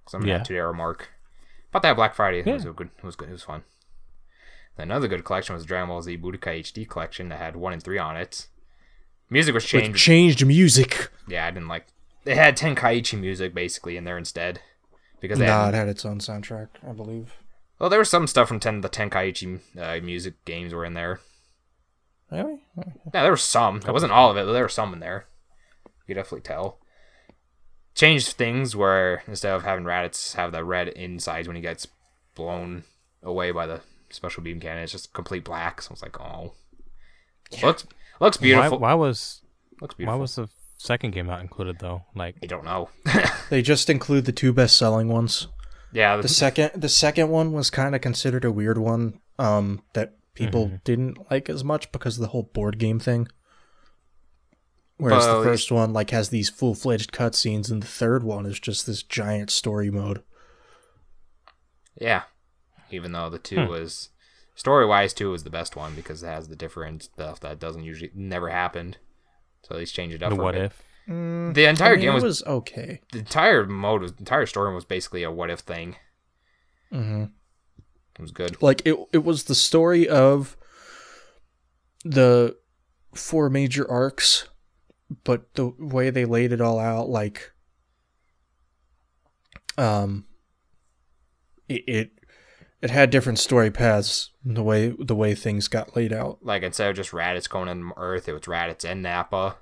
Because 0.00 0.14
I'm 0.14 0.22
an 0.22 0.28
Yeah. 0.28 0.34
Attitude 0.36 0.56
Era 0.56 0.74
mark. 0.74 1.08
Bought 1.72 1.82
that 1.82 1.96
Black 1.96 2.14
Friday. 2.14 2.38
It 2.40 2.46
was 2.46 2.64
good. 2.64 2.90
It 2.98 3.04
was 3.04 3.16
good. 3.16 3.28
It 3.28 3.32
was 3.32 3.42
fun. 3.44 3.62
Another 4.78 5.08
good 5.08 5.24
collection 5.24 5.54
was 5.54 5.64
Dragon 5.64 5.88
Ball 5.88 6.02
Z 6.02 6.18
Budokai 6.18 6.60
HD 6.60 6.86
collection 6.88 7.28
that 7.30 7.38
had 7.38 7.56
one 7.56 7.72
and 7.72 7.82
three 7.82 7.98
on 7.98 8.16
it. 8.16 8.46
Music 9.30 9.54
was 9.54 9.64
With 9.64 9.70
changed. 9.82 9.98
changed 9.98 10.46
music. 10.46 11.08
yeah, 11.26 11.46
I 11.46 11.50
didn't 11.50 11.68
like. 11.68 11.86
They 12.24 12.34
had 12.34 12.56
Tenkaichi 12.56 13.18
music 13.18 13.54
basically 13.54 13.96
in 13.96 14.04
there 14.04 14.18
instead 14.18 14.60
because 15.20 15.38
they 15.38 15.46
Nah, 15.46 15.66
had 15.66 15.74
it 15.74 15.76
had 15.78 15.88
its 15.88 16.04
own 16.04 16.18
soundtrack, 16.18 16.68
I 16.86 16.92
believe. 16.92 17.32
well, 17.78 17.88
there 17.88 17.98
was 17.98 18.10
some 18.10 18.26
stuff 18.26 18.48
from 18.48 18.60
ten 18.60 18.82
the 18.82 18.88
Tenkaichi 18.90 19.60
uh, 19.78 20.00
music 20.04 20.44
games 20.44 20.74
were 20.74 20.84
in 20.84 20.94
there. 20.94 21.20
Really? 22.30 22.58
Yeah, 23.14 23.22
there 23.22 23.30
was 23.30 23.42
some. 23.42 23.76
It 23.78 23.92
wasn't 23.92 24.12
all 24.12 24.30
of 24.30 24.36
it, 24.36 24.44
but 24.46 24.52
there 24.52 24.62
were 24.62 24.68
some 24.68 24.92
in 24.92 25.00
there. 25.00 25.26
You 25.84 26.14
could 26.14 26.20
definitely 26.20 26.40
tell. 26.40 26.78
Changed 27.94 28.32
things 28.32 28.74
where 28.76 29.22
instead 29.26 29.54
of 29.54 29.62
having 29.62 29.84
Raditz 29.84 30.34
have 30.34 30.52
the 30.52 30.64
red 30.64 30.88
insides 30.88 31.46
when 31.48 31.56
he 31.56 31.62
gets 31.62 31.86
blown 32.34 32.84
away 33.22 33.52
by 33.52 33.66
the 33.66 33.80
special 34.10 34.42
beam 34.42 34.60
cannon, 34.60 34.82
it's 34.82 34.92
just 34.92 35.12
complete 35.12 35.44
black. 35.44 35.80
So 35.80 35.90
I 35.90 35.92
was 35.92 36.02
like, 36.02 36.20
oh, 36.20 36.52
looks 37.62 37.86
looks 38.20 38.36
beautiful. 38.36 38.78
Why, 38.78 38.88
why 38.88 38.94
was 38.94 39.40
looks 39.80 39.94
beautiful? 39.94 40.18
why 40.18 40.20
was 40.20 40.34
the 40.34 40.48
second 40.78 41.12
game 41.12 41.26
not 41.26 41.40
included 41.40 41.78
though? 41.78 42.02
Like, 42.14 42.36
I 42.42 42.46
don't 42.46 42.64
know. 42.64 42.90
They 43.48 43.62
just 43.62 43.88
include 43.88 44.24
the 44.24 44.32
two 44.32 44.52
best 44.52 44.76
selling 44.76 45.08
ones. 45.08 45.46
yeah, 45.92 46.16
The 46.16 46.22
the, 46.22 46.28
second 46.28 46.72
the 46.74 46.88
second 46.88 47.30
one 47.30 47.52
was 47.52 47.70
kind 47.70 47.94
of 47.94 48.00
considered 48.00 48.44
a 48.44 48.50
weird 48.50 48.76
one 48.76 49.20
um 49.38 49.82
that 49.94 50.16
people 50.36 50.66
Mm-hmm. 50.66 50.76
didn't 50.84 51.30
like 51.30 51.48
as 51.50 51.64
much 51.64 51.90
because 51.92 52.16
of 52.16 52.22
the 52.22 52.28
whole 52.28 52.44
board 52.44 52.78
game 52.78 52.98
thing. 53.00 53.26
Whereas 54.98 55.26
But 55.26 55.38
the 55.38 55.44
first 55.44 55.70
one 55.72 55.92
like 55.92 56.10
has 56.10 56.28
these 56.30 56.48
full 56.48 56.74
fledged 56.74 57.12
cutscenes, 57.12 57.70
and 57.70 57.82
the 57.82 57.86
third 57.86 58.22
one 58.22 58.46
is 58.46 58.58
just 58.60 58.86
this 58.86 59.02
giant 59.02 59.50
story 59.50 59.90
mode. 59.90 60.22
Yeah. 62.00 62.22
Even 62.90 63.12
though 63.12 63.28
the 63.30 63.38
two 63.38 63.66
was 63.66 64.10
story 64.54 64.86
wise 64.86 65.12
two 65.12 65.30
was 65.30 65.42
the 65.44 65.50
best 65.50 65.76
one 65.76 65.94
because 65.94 66.22
it 66.22 66.26
has 66.28 66.48
the 66.48 66.56
different 66.56 67.02
stuff 67.02 67.40
that 67.40 67.58
doesn't 67.58 67.82
usually 67.84 68.10
never 68.14 68.48
happened. 68.48 68.98
So 69.62 69.74
at 69.74 69.78
least 69.78 69.94
change 69.94 70.14
it 70.14 70.22
up. 70.22 70.30
The 70.30 70.36
for 70.36 70.42
a 70.42 70.44
what 70.44 70.54
bit. 70.54 70.62
if? 70.64 70.82
The 71.08 71.66
entire 71.68 71.92
I 71.92 71.96
mean, 71.96 72.00
game 72.00 72.10
it 72.10 72.14
was, 72.14 72.24
was 72.24 72.42
okay. 72.44 73.00
the 73.12 73.18
entire 73.20 73.64
mode 73.66 74.02
was 74.02 74.12
the 74.14 74.20
entire 74.20 74.46
story 74.46 74.74
was 74.74 74.84
basically 74.84 75.22
a 75.24 75.30
what 75.30 75.50
if 75.50 75.60
thing. 75.60 75.96
hmm 76.90 77.24
It 78.18 78.22
was 78.22 78.30
good. 78.30 78.60
Like 78.62 78.82
it, 78.86 78.96
it 79.12 79.24
was 79.24 79.44
the 79.44 79.54
story 79.54 80.08
of 80.08 80.56
the 82.04 82.56
four 83.14 83.50
major 83.50 83.90
arcs, 83.90 84.48
but 85.24 85.54
the 85.54 85.72
way 85.78 86.10
they 86.10 86.24
laid 86.24 86.52
it 86.52 86.60
all 86.60 86.78
out, 86.78 87.08
like, 87.08 87.52
um, 89.76 90.24
it 91.68 91.82
it, 91.86 92.10
it 92.80 92.90
had 92.90 93.10
different 93.10 93.38
story 93.38 93.70
paths. 93.70 94.30
The 94.44 94.62
way 94.62 94.94
the 94.98 95.16
way 95.16 95.34
things 95.34 95.68
got 95.68 95.96
laid 95.96 96.12
out. 96.12 96.38
Like 96.42 96.62
instead 96.62 96.88
of 96.88 96.96
just 96.96 97.10
Raditz 97.10 97.48
going 97.50 97.68
on 97.68 97.92
Earth, 97.96 98.28
it 98.28 98.32
was 98.32 98.42
Raditz 98.42 98.88
and 98.88 99.02
Nappa 99.02 99.56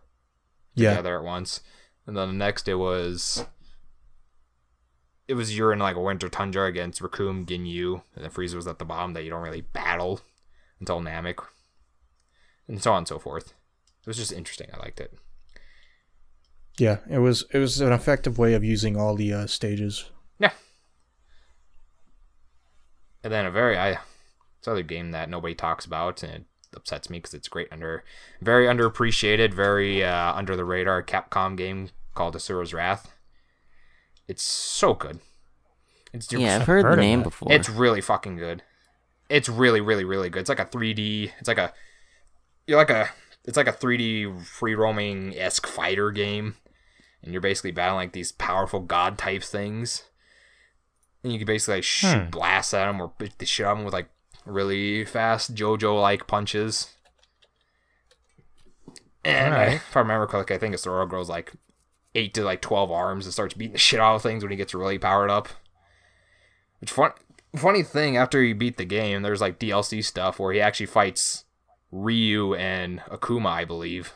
Yeah, 0.75 0.91
together 0.91 1.19
at 1.19 1.25
once. 1.25 1.61
And 2.07 2.17
then 2.17 2.29
the 2.29 2.35
next 2.35 2.69
it 2.69 2.75
was 2.75 3.47
it 5.27 5.35
was 5.35 5.57
you're 5.57 5.73
in 5.73 5.79
like 5.79 5.97
a 5.97 6.01
winter 6.01 6.29
tundra 6.29 6.67
against 6.67 7.01
Recoome 7.01 7.47
Ginyu, 7.47 8.03
and 8.15 8.25
then 8.25 8.31
Frieza 8.31 8.55
was 8.55 8.67
at 8.67 8.79
the 8.79 8.85
bottom 8.85 9.15
that 9.15 9.25
you 9.25 9.31
don't 9.31 9.43
really 9.43 9.63
battle 9.63 10.21
until 10.81 11.01
Namek. 11.01 11.39
And 12.69 12.83
so 12.83 12.93
on 12.93 12.99
and 12.99 13.09
so 13.09 13.19
forth. 13.19 13.49
It 14.01 14.07
was 14.07 14.17
just 14.17 14.33
interesting. 14.33 14.69
I 14.73 14.79
liked 14.79 15.01
it. 15.01 15.13
yeah. 16.79 16.99
It 17.11 17.19
was 17.19 17.45
it 17.53 17.59
was 17.59 17.81
an 17.81 17.93
effective 17.93 18.39
way 18.39 18.55
of 18.55 18.65
using 18.65 18.97
all 18.97 19.15
the 19.15 19.33
uh, 19.33 19.47
stages. 19.47 20.11
Yeah. 20.39 20.53
And 23.23 23.33
then 23.33 23.47
a 23.47 23.51
very 23.51 23.79
I 23.79 23.99
it's 24.59 24.67
another 24.67 24.83
game 24.83 25.11
that 25.13 25.29
nobody 25.29 25.55
talks 25.55 25.85
about 25.85 26.23
and 26.23 26.33
it 26.33 26.77
upsets 26.77 27.09
me 27.09 27.19
because 27.19 27.35
it's 27.35 27.49
great 27.49 27.69
under 27.71 28.05
very 28.41 28.67
underappreciated, 28.67 29.55
very 29.55 30.03
uh, 30.05 30.33
under 30.35 30.57
the 30.57 30.65
radar 30.65 31.03
Capcom 31.03 31.57
game 31.57 31.91
called 32.15 32.35
Asura's 32.35 32.75
Wrath. 32.75 33.11
It's 34.29 34.43
so 34.43 34.95
good. 34.95 35.21
It's 36.13 36.33
Yeah, 36.33 36.57
I've 36.57 36.67
heard, 36.67 36.85
heard 36.85 36.99
the 36.99 37.03
name 37.03 37.21
that. 37.21 37.25
before. 37.25 37.53
it's 37.53 37.69
really 37.69 38.01
fucking 38.01 38.37
good. 38.37 38.63
It's 39.29 39.49
really, 39.49 39.81
really, 39.81 40.05
really 40.05 40.31
good. 40.31 40.41
It's 40.41 40.49
like 40.49 40.61
a 40.61 40.67
3D. 40.67 41.33
It's 41.39 41.49
like 41.49 41.59
a 41.59 41.73
you're 42.67 42.79
like 42.79 42.91
a 42.91 43.09
it's 43.45 43.57
like 43.57 43.69
a 43.69 43.73
3D 43.73 44.45
free 44.47 44.75
roaming 44.75 45.37
esque 45.37 45.67
fighter 45.67 46.11
game, 46.11 46.57
and 47.23 47.33
you're 47.33 47.41
basically 47.43 47.73
battling 47.73 48.07
like 48.07 48.13
these 48.13 48.33
powerful 48.33 48.81
god 48.81 49.19
type 49.19 49.43
things, 49.43 50.05
and 51.23 51.33
you 51.33 51.39
can 51.39 51.47
basically 51.47 51.77
like 51.77 51.85
shoot 51.85 52.25
Hmm. 52.25 52.31
blasts 52.31 52.73
at 52.75 52.87
them 52.87 53.01
or 53.01 53.13
beat 53.19 53.39
the 53.39 53.47
shit 53.47 53.67
out 53.67 53.73
of 53.73 53.79
them 53.79 53.85
with 53.85 53.95
like 53.95 54.09
really 54.47 55.05
fast 55.05 55.55
JoJo 55.55 56.01
like 56.01 56.27
punches. 56.27 56.91
And 59.25 59.55
I, 59.55 59.65
if 59.75 59.97
I 59.97 60.01
remember 60.01 60.27
correctly, 60.27 60.57
I 60.57 60.59
think 60.59 60.75
Asura 60.75 61.07
Girl's 61.07 61.31
like 61.31 61.53
eight 62.15 62.35
to 62.35 62.45
like 62.45 62.61
twelve 62.61 62.91
arms 62.91 63.27
and 63.27 63.33
starts 63.33 63.55
beating 63.55 63.73
the 63.73 63.79
shit 63.79 64.01
out 64.01 64.17
of 64.17 64.23
things 64.23 64.43
when 64.43 64.51
he 64.51 64.57
gets 64.57 64.75
really 64.75 64.99
powered 64.99 65.31
up. 65.31 65.49
Which 66.81 66.91
fun 66.91 67.13
funny 67.57 67.83
thing 67.83 68.17
after 68.17 68.43
you 68.43 68.55
beat 68.55 68.77
the 68.77 68.85
game, 68.85 69.23
there's 69.23 69.41
like 69.41 69.59
DLC 69.59 70.05
stuff 70.05 70.39
where 70.39 70.53
he 70.53 70.61
actually 70.61 70.87
fights 70.87 71.45
Ryu 71.91 72.55
and 72.55 73.01
Akuma, 73.03 73.47
I 73.47 73.65
believe. 73.65 74.15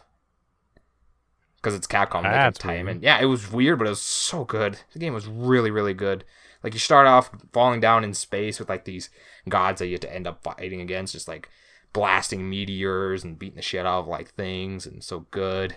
Because 1.56 1.74
it's 1.74 1.86
Capcom 1.86 2.24
at 2.24 2.54
the 2.54 2.58
time. 2.58 2.86
And 2.88 3.02
yeah, 3.02 3.18
it 3.20 3.24
was 3.24 3.50
weird, 3.50 3.78
but 3.78 3.86
it 3.86 3.90
was 3.90 4.00
so 4.00 4.44
good. 4.44 4.78
The 4.92 4.98
game 4.98 5.14
was 5.14 5.26
really, 5.26 5.70
really 5.70 5.94
good. 5.94 6.24
Like 6.62 6.72
you 6.72 6.78
start 6.78 7.06
off 7.06 7.30
falling 7.52 7.80
down 7.80 8.04
in 8.04 8.14
space 8.14 8.58
with 8.58 8.68
like 8.68 8.84
these 8.84 9.10
gods 9.48 9.78
that 9.78 9.86
you 9.86 9.92
have 9.92 10.00
to 10.00 10.14
end 10.14 10.26
up 10.26 10.42
fighting 10.42 10.80
against, 10.80 11.12
just 11.12 11.28
like 11.28 11.48
blasting 11.92 12.48
meteors 12.48 13.24
and 13.24 13.38
beating 13.38 13.56
the 13.56 13.62
shit 13.62 13.86
out 13.86 14.00
of 14.00 14.08
like 14.08 14.34
things 14.34 14.86
and 14.86 15.02
so 15.02 15.26
good. 15.30 15.76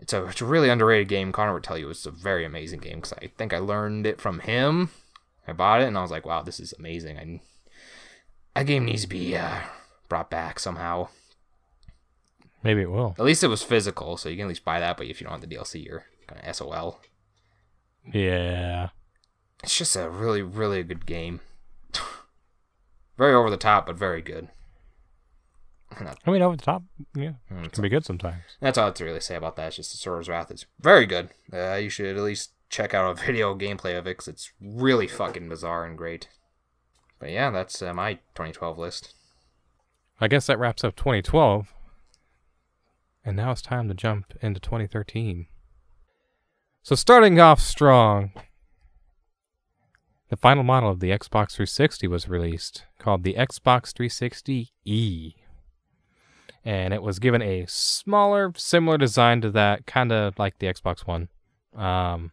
It's 0.00 0.12
a, 0.12 0.24
it's 0.24 0.40
a 0.40 0.46
really 0.46 0.70
underrated 0.70 1.08
game. 1.08 1.30
Connor 1.30 1.52
would 1.52 1.62
tell 1.62 1.78
you 1.78 1.90
it's 1.90 2.06
a 2.06 2.10
very 2.10 2.44
amazing 2.44 2.80
game 2.80 2.96
because 2.96 3.12
I 3.12 3.30
think 3.36 3.52
I 3.52 3.58
learned 3.58 4.06
it 4.06 4.20
from 4.20 4.40
him. 4.40 4.90
I 5.46 5.52
bought 5.52 5.82
it 5.82 5.88
and 5.88 5.98
I 5.98 6.02
was 6.02 6.10
like, 6.10 6.24
wow, 6.24 6.42
this 6.42 6.58
is 6.58 6.72
amazing. 6.78 7.18
I, 7.18 7.40
that 8.54 8.66
game 8.66 8.86
needs 8.86 9.02
to 9.02 9.08
be 9.08 9.36
uh, 9.36 9.60
brought 10.08 10.30
back 10.30 10.58
somehow. 10.58 11.08
Maybe 12.62 12.82
it 12.82 12.90
will. 12.90 13.14
At 13.18 13.24
least 13.24 13.44
it 13.44 13.48
was 13.48 13.62
physical, 13.62 14.16
so 14.16 14.28
you 14.28 14.36
can 14.36 14.46
at 14.46 14.50
least 14.50 14.64
buy 14.64 14.80
that. 14.80 14.96
But 14.96 15.06
if 15.06 15.20
you 15.20 15.26
don't 15.26 15.40
have 15.40 15.48
the 15.48 15.54
DLC, 15.54 15.84
you're 15.84 16.04
kind 16.26 16.40
of 16.42 16.54
SOL. 16.54 17.00
Yeah. 18.12 18.88
It's 19.62 19.76
just 19.76 19.96
a 19.96 20.08
really, 20.08 20.42
really 20.42 20.82
good 20.82 21.06
game. 21.06 21.40
very 23.18 23.34
over 23.34 23.50
the 23.50 23.56
top, 23.56 23.86
but 23.86 23.96
very 23.96 24.22
good. 24.22 24.48
I 25.98 26.30
mean, 26.30 26.42
over 26.42 26.56
the 26.56 26.62
top, 26.62 26.82
yeah, 27.14 27.32
Mm, 27.50 27.66
it 27.66 27.72
can 27.72 27.82
be 27.82 27.88
good 27.88 28.04
sometimes. 28.04 28.42
That's 28.60 28.78
all 28.78 28.84
I 28.84 28.86
have 28.86 28.94
to 28.94 29.04
really 29.04 29.20
say 29.20 29.36
about 29.36 29.56
that. 29.56 29.68
It's 29.68 29.76
just 29.76 29.92
the 29.92 30.10
Asura's 30.10 30.28
Wrath 30.28 30.50
is 30.50 30.66
very 30.80 31.06
good. 31.06 31.30
Uh, 31.52 31.74
you 31.74 31.90
should 31.90 32.16
at 32.16 32.22
least 32.22 32.52
check 32.68 32.94
out 32.94 33.10
a 33.10 33.14
video 33.26 33.54
gameplay 33.54 33.98
of 33.98 34.06
it 34.06 34.10
because 34.16 34.28
it's 34.28 34.52
really 34.60 35.06
fucking 35.06 35.48
bizarre 35.48 35.84
and 35.84 35.98
great. 35.98 36.28
But 37.18 37.30
yeah, 37.30 37.50
that's 37.50 37.82
uh, 37.82 37.92
my 37.92 38.14
2012 38.34 38.78
list. 38.78 39.14
I 40.20 40.28
guess 40.28 40.46
that 40.46 40.58
wraps 40.58 40.84
up 40.84 40.96
2012. 40.96 41.72
And 43.24 43.36
now 43.36 43.50
it's 43.50 43.62
time 43.62 43.88
to 43.88 43.94
jump 43.94 44.32
into 44.40 44.60
2013. 44.60 45.46
So, 46.82 46.94
starting 46.94 47.38
off 47.38 47.60
strong, 47.60 48.32
the 50.30 50.36
final 50.36 50.62
model 50.62 50.90
of 50.90 51.00
the 51.00 51.10
Xbox 51.10 51.52
360 51.52 52.06
was 52.08 52.28
released, 52.28 52.84
called 52.98 53.22
the 53.24 53.34
Xbox 53.34 53.92
360e. 53.92 55.34
And 56.64 56.92
it 56.92 57.02
was 57.02 57.18
given 57.18 57.40
a 57.40 57.64
smaller, 57.66 58.52
similar 58.56 58.98
design 58.98 59.40
to 59.40 59.50
that, 59.52 59.86
kind 59.86 60.12
of 60.12 60.38
like 60.38 60.58
the 60.58 60.66
Xbox 60.66 61.06
One. 61.06 61.28
Um, 61.74 62.32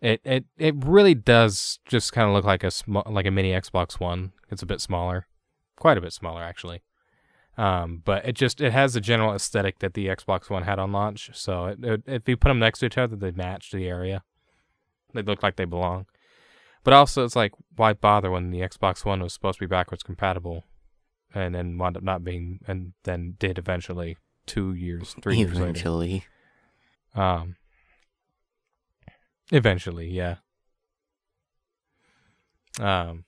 it 0.00 0.20
it 0.24 0.44
it 0.58 0.74
really 0.84 1.14
does 1.14 1.78
just 1.86 2.12
kind 2.12 2.28
of 2.28 2.34
look 2.34 2.44
like 2.44 2.64
a 2.64 2.70
sm- 2.70 2.98
like 3.06 3.26
a 3.26 3.30
mini 3.30 3.52
Xbox 3.52 4.00
One. 4.00 4.32
It's 4.50 4.62
a 4.62 4.66
bit 4.66 4.80
smaller, 4.80 5.26
quite 5.76 5.96
a 5.96 6.00
bit 6.00 6.12
smaller 6.12 6.42
actually. 6.42 6.82
Um, 7.56 8.02
but 8.04 8.24
it 8.24 8.32
just 8.32 8.60
it 8.60 8.72
has 8.72 8.94
the 8.94 9.00
general 9.00 9.34
aesthetic 9.34 9.78
that 9.78 9.94
the 9.94 10.06
Xbox 10.06 10.50
One 10.50 10.64
had 10.64 10.80
on 10.80 10.90
launch. 10.90 11.30
So 11.34 11.66
it, 11.66 11.84
it, 11.84 12.02
if 12.06 12.28
you 12.28 12.36
put 12.36 12.48
them 12.48 12.58
next 12.58 12.80
to 12.80 12.86
each 12.86 12.98
other, 12.98 13.14
they 13.14 13.30
match 13.30 13.70
the 13.70 13.86
area. 13.86 14.24
They 15.14 15.22
look 15.22 15.42
like 15.42 15.56
they 15.56 15.66
belong. 15.66 16.06
But 16.82 16.94
also, 16.94 17.24
it's 17.24 17.36
like 17.36 17.52
why 17.76 17.92
bother 17.92 18.30
when 18.30 18.50
the 18.50 18.60
Xbox 18.60 19.04
One 19.04 19.20
was 19.20 19.32
supposed 19.32 19.58
to 19.58 19.64
be 19.64 19.68
backwards 19.68 20.02
compatible, 20.02 20.64
and 21.34 21.54
then 21.54 21.78
wound 21.78 21.96
up 21.96 22.02
not 22.02 22.24
being, 22.24 22.60
and 22.66 22.92
then 23.04 23.36
did 23.38 23.58
eventually 23.58 24.16
two 24.46 24.72
years, 24.74 25.14
three 25.22 25.38
years 25.38 25.54
later. 25.54 25.64
Eventually. 25.64 26.24
Um. 27.14 27.56
Eventually, 29.50 30.08
yeah. 30.08 30.36
Um. 32.80 33.24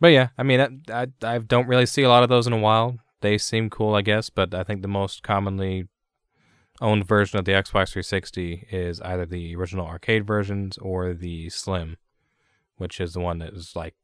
But 0.00 0.08
yeah, 0.08 0.28
I 0.36 0.42
mean, 0.42 0.60
I, 0.60 0.68
I 0.92 1.06
I 1.22 1.38
don't 1.38 1.68
really 1.68 1.86
see 1.86 2.02
a 2.02 2.08
lot 2.08 2.24
of 2.24 2.28
those 2.28 2.46
in 2.46 2.52
a 2.52 2.58
while. 2.58 2.98
They 3.20 3.38
seem 3.38 3.70
cool, 3.70 3.94
I 3.94 4.02
guess, 4.02 4.30
but 4.30 4.52
I 4.52 4.64
think 4.64 4.82
the 4.82 4.88
most 4.88 5.22
commonly 5.22 5.86
owned 6.80 7.06
version 7.06 7.38
of 7.38 7.44
the 7.44 7.52
Xbox 7.52 7.92
360 7.92 8.66
is 8.70 9.00
either 9.00 9.24
the 9.24 9.54
original 9.54 9.86
arcade 9.86 10.26
versions 10.26 10.76
or 10.78 11.14
the 11.14 11.48
Slim, 11.48 11.96
which 12.76 13.00
is 13.00 13.12
the 13.12 13.20
one 13.20 13.38
that 13.38 13.54
is 13.54 13.76
like 13.76 13.94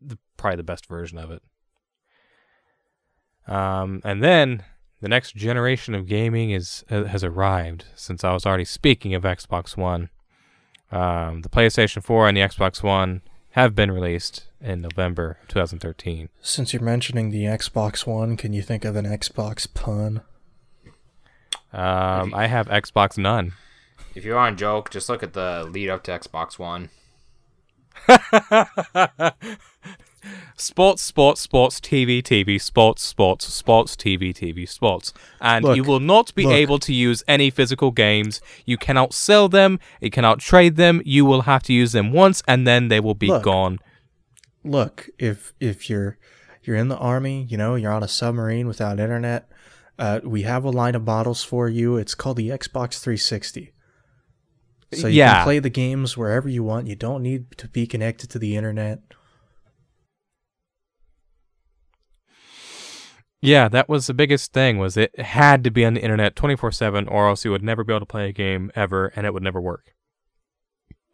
the, 0.00 0.16
probably 0.36 0.56
the 0.56 0.62
best 0.62 0.86
version 0.86 1.18
of 1.18 1.32
it. 1.32 1.42
Um, 3.46 4.00
and 4.04 4.22
then 4.22 4.64
the 5.00 5.08
next 5.08 5.36
generation 5.36 5.94
of 5.94 6.06
gaming 6.06 6.50
is 6.50 6.84
has 6.88 7.22
arrived. 7.22 7.84
Since 7.94 8.24
I 8.24 8.32
was 8.32 8.46
already 8.46 8.64
speaking 8.64 9.14
of 9.14 9.22
Xbox 9.22 9.76
One, 9.76 10.10
um, 10.90 11.42
the 11.42 11.48
PlayStation 11.48 12.02
4 12.02 12.28
and 12.28 12.36
the 12.36 12.40
Xbox 12.42 12.82
One 12.82 13.22
have 13.50 13.74
been 13.74 13.90
released 13.90 14.46
in 14.60 14.82
November 14.82 15.38
2013. 15.48 16.28
Since 16.42 16.72
you're 16.72 16.82
mentioning 16.82 17.30
the 17.30 17.44
Xbox 17.44 18.06
One, 18.06 18.36
can 18.36 18.52
you 18.52 18.62
think 18.62 18.84
of 18.84 18.96
an 18.96 19.04
Xbox 19.04 19.72
pun? 19.72 20.22
Um, 21.72 22.34
I 22.34 22.46
have 22.46 22.68
Xbox 22.68 23.18
None. 23.18 23.52
If 24.14 24.24
you 24.24 24.34
want 24.34 24.56
to 24.56 24.60
joke, 24.60 24.90
just 24.90 25.08
look 25.08 25.22
at 25.22 25.34
the 25.34 25.68
lead 25.70 25.90
up 25.90 26.04
to 26.04 26.10
Xbox 26.10 26.58
One. 26.58 26.90
sports, 30.56 31.02
sports, 31.02 31.40
sports, 31.40 31.80
TV, 31.80 32.22
TV, 32.22 32.60
sports, 32.60 33.02
sports, 33.02 33.52
sports, 33.52 33.96
TV, 33.96 34.32
TV, 34.34 34.68
sports. 34.68 35.12
And 35.40 35.64
Look, 35.64 35.76
you 35.76 35.84
will 35.84 36.00
not 36.00 36.34
be 36.34 36.44
look. 36.44 36.54
able 36.54 36.78
to 36.80 36.92
use 36.92 37.22
any 37.28 37.50
physical 37.50 37.90
games. 37.90 38.40
You 38.64 38.76
cannot 38.76 39.12
sell 39.14 39.48
them. 39.48 39.78
You 40.00 40.10
cannot 40.10 40.38
trade 40.40 40.76
them. 40.76 41.02
You 41.04 41.24
will 41.24 41.42
have 41.42 41.62
to 41.64 41.72
use 41.72 41.92
them 41.92 42.12
once 42.12 42.42
and 42.48 42.66
then 42.66 42.88
they 42.88 43.00
will 43.00 43.14
be 43.14 43.28
Look. 43.28 43.42
gone. 43.42 43.78
Look, 44.64 45.08
if 45.18 45.52
if 45.60 45.88
you're 45.88 46.18
you're 46.64 46.76
in 46.76 46.88
the 46.88 46.96
army, 46.98 47.46
you 47.48 47.56
know, 47.56 47.76
you're 47.76 47.92
on 47.92 48.02
a 48.02 48.08
submarine 48.08 48.66
without 48.66 48.98
internet. 48.98 49.48
Uh, 49.98 50.20
we 50.24 50.42
have 50.42 50.64
a 50.64 50.70
line 50.70 50.94
of 50.94 51.04
models 51.04 51.42
for 51.44 51.68
you. 51.68 51.96
It's 51.96 52.14
called 52.14 52.36
the 52.36 52.48
Xbox 52.50 52.98
360. 52.98 53.72
So 54.92 55.06
you 55.08 55.18
Yeah. 55.18 55.34
can 55.36 55.44
play 55.44 55.58
the 55.58 55.70
games 55.70 56.16
wherever 56.16 56.48
you 56.48 56.62
want. 56.62 56.86
You 56.86 56.96
don't 56.96 57.22
need 57.22 57.56
to 57.58 57.68
be 57.68 57.86
connected 57.86 58.28
to 58.30 58.38
the 58.38 58.56
internet. 58.56 59.00
Yeah, 63.46 63.68
that 63.68 63.88
was 63.88 64.08
the 64.08 64.14
biggest 64.14 64.52
thing 64.52 64.78
was 64.78 64.96
it 64.96 65.16
had 65.20 65.62
to 65.64 65.70
be 65.70 65.84
on 65.84 65.94
the 65.94 66.02
internet 66.02 66.34
24/7 66.34 67.06
or 67.08 67.28
else 67.28 67.44
you 67.44 67.52
would 67.52 67.62
never 67.62 67.84
be 67.84 67.92
able 67.92 68.00
to 68.00 68.06
play 68.06 68.28
a 68.28 68.32
game 68.32 68.72
ever 68.74 69.12
and 69.14 69.24
it 69.24 69.32
would 69.32 69.42
never 69.42 69.60
work. 69.60 69.94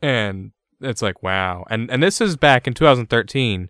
And 0.00 0.52
it's 0.80 1.02
like, 1.02 1.22
wow. 1.22 1.64
And 1.68 1.90
and 1.90 2.02
this 2.02 2.20
is 2.20 2.36
back 2.36 2.66
in 2.66 2.72
2013. 2.74 3.68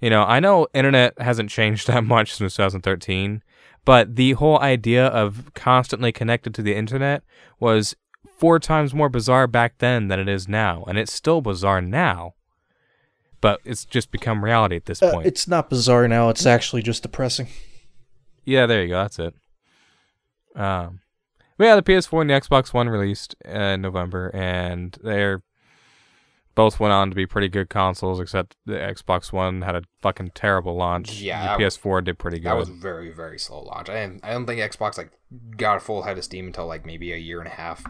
You 0.00 0.10
know, 0.10 0.22
I 0.22 0.38
know 0.40 0.68
internet 0.72 1.18
hasn't 1.20 1.50
changed 1.50 1.86
that 1.88 2.04
much 2.04 2.32
since 2.34 2.54
2013, 2.54 3.42
but 3.84 4.14
the 4.16 4.32
whole 4.34 4.60
idea 4.60 5.06
of 5.08 5.50
constantly 5.54 6.12
connected 6.12 6.54
to 6.54 6.62
the 6.62 6.74
internet 6.76 7.22
was 7.58 7.96
four 8.38 8.58
times 8.60 8.94
more 8.94 9.08
bizarre 9.08 9.46
back 9.46 9.78
then 9.78 10.08
than 10.08 10.20
it 10.20 10.28
is 10.28 10.46
now, 10.46 10.84
and 10.86 10.96
it's 10.98 11.12
still 11.12 11.40
bizarre 11.40 11.80
now. 11.80 12.34
But 13.40 13.60
it's 13.64 13.84
just 13.84 14.10
become 14.10 14.44
reality 14.44 14.76
at 14.76 14.84
this 14.86 15.02
Uh, 15.02 15.12
point. 15.12 15.26
it's 15.26 15.48
not 15.48 15.70
bizarre 15.70 16.06
now. 16.06 16.28
It's 16.28 16.46
actually 16.46 16.82
just 16.82 17.02
depressing. 17.02 17.48
Yeah, 18.46 18.64
there 18.64 18.82
you 18.82 18.88
go. 18.88 19.02
That's 19.02 19.18
it. 19.18 19.34
Um, 20.54 21.00
but 21.58 21.64
yeah, 21.64 21.76
the 21.76 21.82
PS4 21.82 22.22
and 22.22 22.30
the 22.30 22.34
Xbox 22.34 22.72
One 22.72 22.88
released 22.88 23.34
in 23.44 23.82
November, 23.82 24.30
and 24.34 24.96
they're 25.02 25.42
both 26.54 26.80
went 26.80 26.92
on 26.92 27.10
to 27.10 27.14
be 27.16 27.26
pretty 27.26 27.48
good 27.48 27.68
consoles. 27.68 28.20
Except 28.20 28.56
the 28.64 28.74
Xbox 28.74 29.32
One 29.32 29.62
had 29.62 29.74
a 29.74 29.82
fucking 30.00 30.30
terrible 30.34 30.74
launch. 30.76 31.20
Yeah, 31.20 31.56
the 31.56 31.64
PS4 31.64 32.04
did 32.04 32.18
pretty 32.18 32.38
good. 32.38 32.48
That 32.48 32.56
was 32.56 32.68
a 32.70 32.72
very 32.72 33.10
very 33.12 33.38
slow 33.38 33.62
launch. 33.62 33.90
I 33.90 34.02
I 34.22 34.30
don't 34.32 34.46
think 34.46 34.60
Xbox 34.60 34.96
like 34.96 35.12
got 35.56 35.76
a 35.78 35.80
full 35.80 36.02
head 36.02 36.16
of 36.16 36.24
steam 36.24 36.46
until 36.46 36.66
like 36.66 36.86
maybe 36.86 37.12
a 37.12 37.16
year 37.16 37.40
and 37.40 37.48
a 37.48 37.52
half 37.52 37.84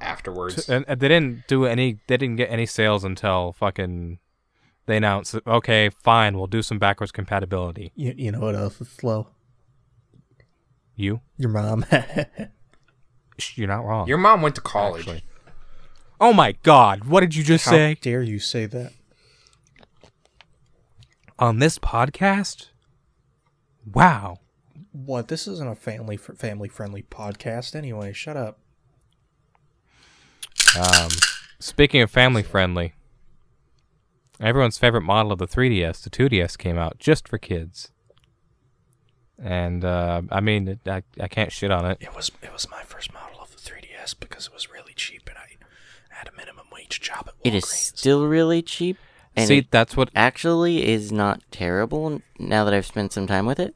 afterwards. 0.00 0.68
and, 0.68 0.84
and 0.88 1.00
they 1.00 1.08
didn't 1.08 1.46
do 1.46 1.64
any. 1.64 2.00
They 2.08 2.16
didn't 2.16 2.36
get 2.36 2.50
any 2.50 2.66
sales 2.66 3.04
until 3.04 3.52
fucking. 3.52 4.18
They 4.86 4.96
announced, 4.96 5.36
okay, 5.46 5.90
fine, 5.90 6.36
we'll 6.36 6.48
do 6.48 6.60
some 6.60 6.80
backwards 6.80 7.12
compatibility. 7.12 7.92
You, 7.94 8.14
you 8.16 8.32
know 8.32 8.40
what 8.40 8.56
else 8.56 8.80
is 8.80 8.88
slow? 8.88 9.28
You, 10.94 11.20
Your 11.36 11.50
mom. 11.50 11.84
You're 13.54 13.68
not 13.68 13.84
wrong. 13.84 14.06
Your 14.06 14.18
mom 14.18 14.42
went 14.42 14.54
to 14.56 14.60
college. 14.60 15.00
Actually. 15.02 15.24
Oh 16.20 16.32
my 16.32 16.52
God! 16.62 17.04
What 17.04 17.20
did 17.20 17.34
you 17.34 17.42
just 17.42 17.64
How 17.64 17.72
say 17.72 17.96
dare 18.00 18.22
you 18.22 18.38
say 18.38 18.66
that? 18.66 18.92
on 21.38 21.58
this 21.58 21.78
podcast? 21.78 22.68
Wow. 23.90 24.38
What? 24.92 25.28
This 25.28 25.48
isn't 25.48 25.68
a 25.68 25.74
family 25.74 26.16
fr- 26.16 26.34
family 26.34 26.68
friendly 26.68 27.02
podcast. 27.02 27.74
Anyway, 27.74 28.12
shut 28.12 28.36
up. 28.36 28.58
Um, 30.78 31.08
speaking 31.58 32.00
of 32.02 32.10
family 32.10 32.42
friendly, 32.42 32.94
everyone's 34.40 34.78
favorite 34.78 35.02
model 35.02 35.32
of 35.32 35.38
the 35.38 35.48
3DS, 35.48 36.02
the 36.02 36.10
2DS, 36.10 36.56
came 36.56 36.78
out 36.78 36.98
just 36.98 37.26
for 37.26 37.38
kids. 37.38 37.90
And 39.38 39.84
uh, 39.84 40.22
I 40.30 40.40
mean, 40.40 40.68
it- 40.68 40.80
I 40.86 41.02
I 41.20 41.28
can't 41.28 41.52
shit 41.52 41.70
on 41.70 41.84
it. 41.90 41.98
It 42.00 42.14
was 42.14 42.30
it 42.42 42.52
was 42.52 42.68
my 42.70 42.82
first 42.82 43.12
model 43.12 43.40
of 43.40 43.50
the 43.50 43.56
3DS 43.70 44.14
because 44.18 44.46
it 44.48 44.52
was 44.52 44.70
really 44.70 44.92
cheap 44.94 45.28
and 45.28 45.36
I 45.38 45.56
had 46.10 46.28
a 46.28 46.36
minimum 46.36 46.66
wage 46.72 47.00
job 47.00 47.26
at 47.28 47.34
Walgreens. 47.34 47.40
It 47.44 47.54
is 47.54 47.68
still 47.68 48.26
really 48.26 48.62
cheap, 48.62 48.96
and 49.34 49.48
See, 49.48 49.58
it 49.58 49.70
that's 49.70 49.96
what. 49.96 50.10
actually 50.14 50.86
is 50.86 51.10
not 51.10 51.42
terrible 51.50 52.20
now 52.38 52.64
that 52.64 52.74
I've 52.74 52.86
spent 52.86 53.12
some 53.12 53.26
time 53.26 53.46
with 53.46 53.58
it. 53.58 53.74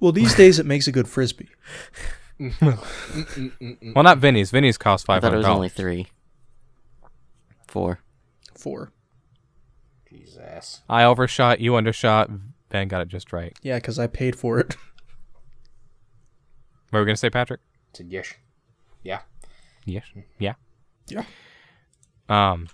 Well, 0.00 0.12
these 0.12 0.34
days 0.34 0.58
it 0.58 0.66
makes 0.66 0.86
a 0.86 0.92
good 0.92 1.08
frisbee. 1.08 1.48
Well, 2.40 4.02
not 4.02 4.18
Vinny's. 4.18 4.50
Vinny's 4.50 4.76
cost 4.78 5.04
I 5.08 5.14
five 5.14 5.22
thought 5.22 5.34
it 5.34 5.36
was 5.36 5.46
only 5.46 5.68
dollars. 5.68 5.72
three, 5.74 6.06
four. 7.68 8.00
Four. 8.56 8.90
Jesus. 10.08 10.82
I 10.88 11.04
overshot. 11.04 11.60
You 11.60 11.76
undershot. 11.76 12.30
Van 12.72 12.88
got 12.88 13.02
it 13.02 13.08
just 13.08 13.32
right. 13.32 13.56
Yeah, 13.62 13.76
because 13.76 13.98
I 13.98 14.06
paid 14.08 14.34
for 14.34 14.58
it. 14.58 14.76
What 16.90 16.98
were 16.98 17.04
we 17.04 17.06
gonna 17.06 17.16
say, 17.16 17.30
Patrick? 17.30 17.60
Said 17.94 18.08
yes. 18.10 18.34
Yeah. 19.02 19.20
Yes. 19.86 20.04
Yeah. 20.38 20.52
Yeah. 21.08 21.24
Um. 22.28 22.68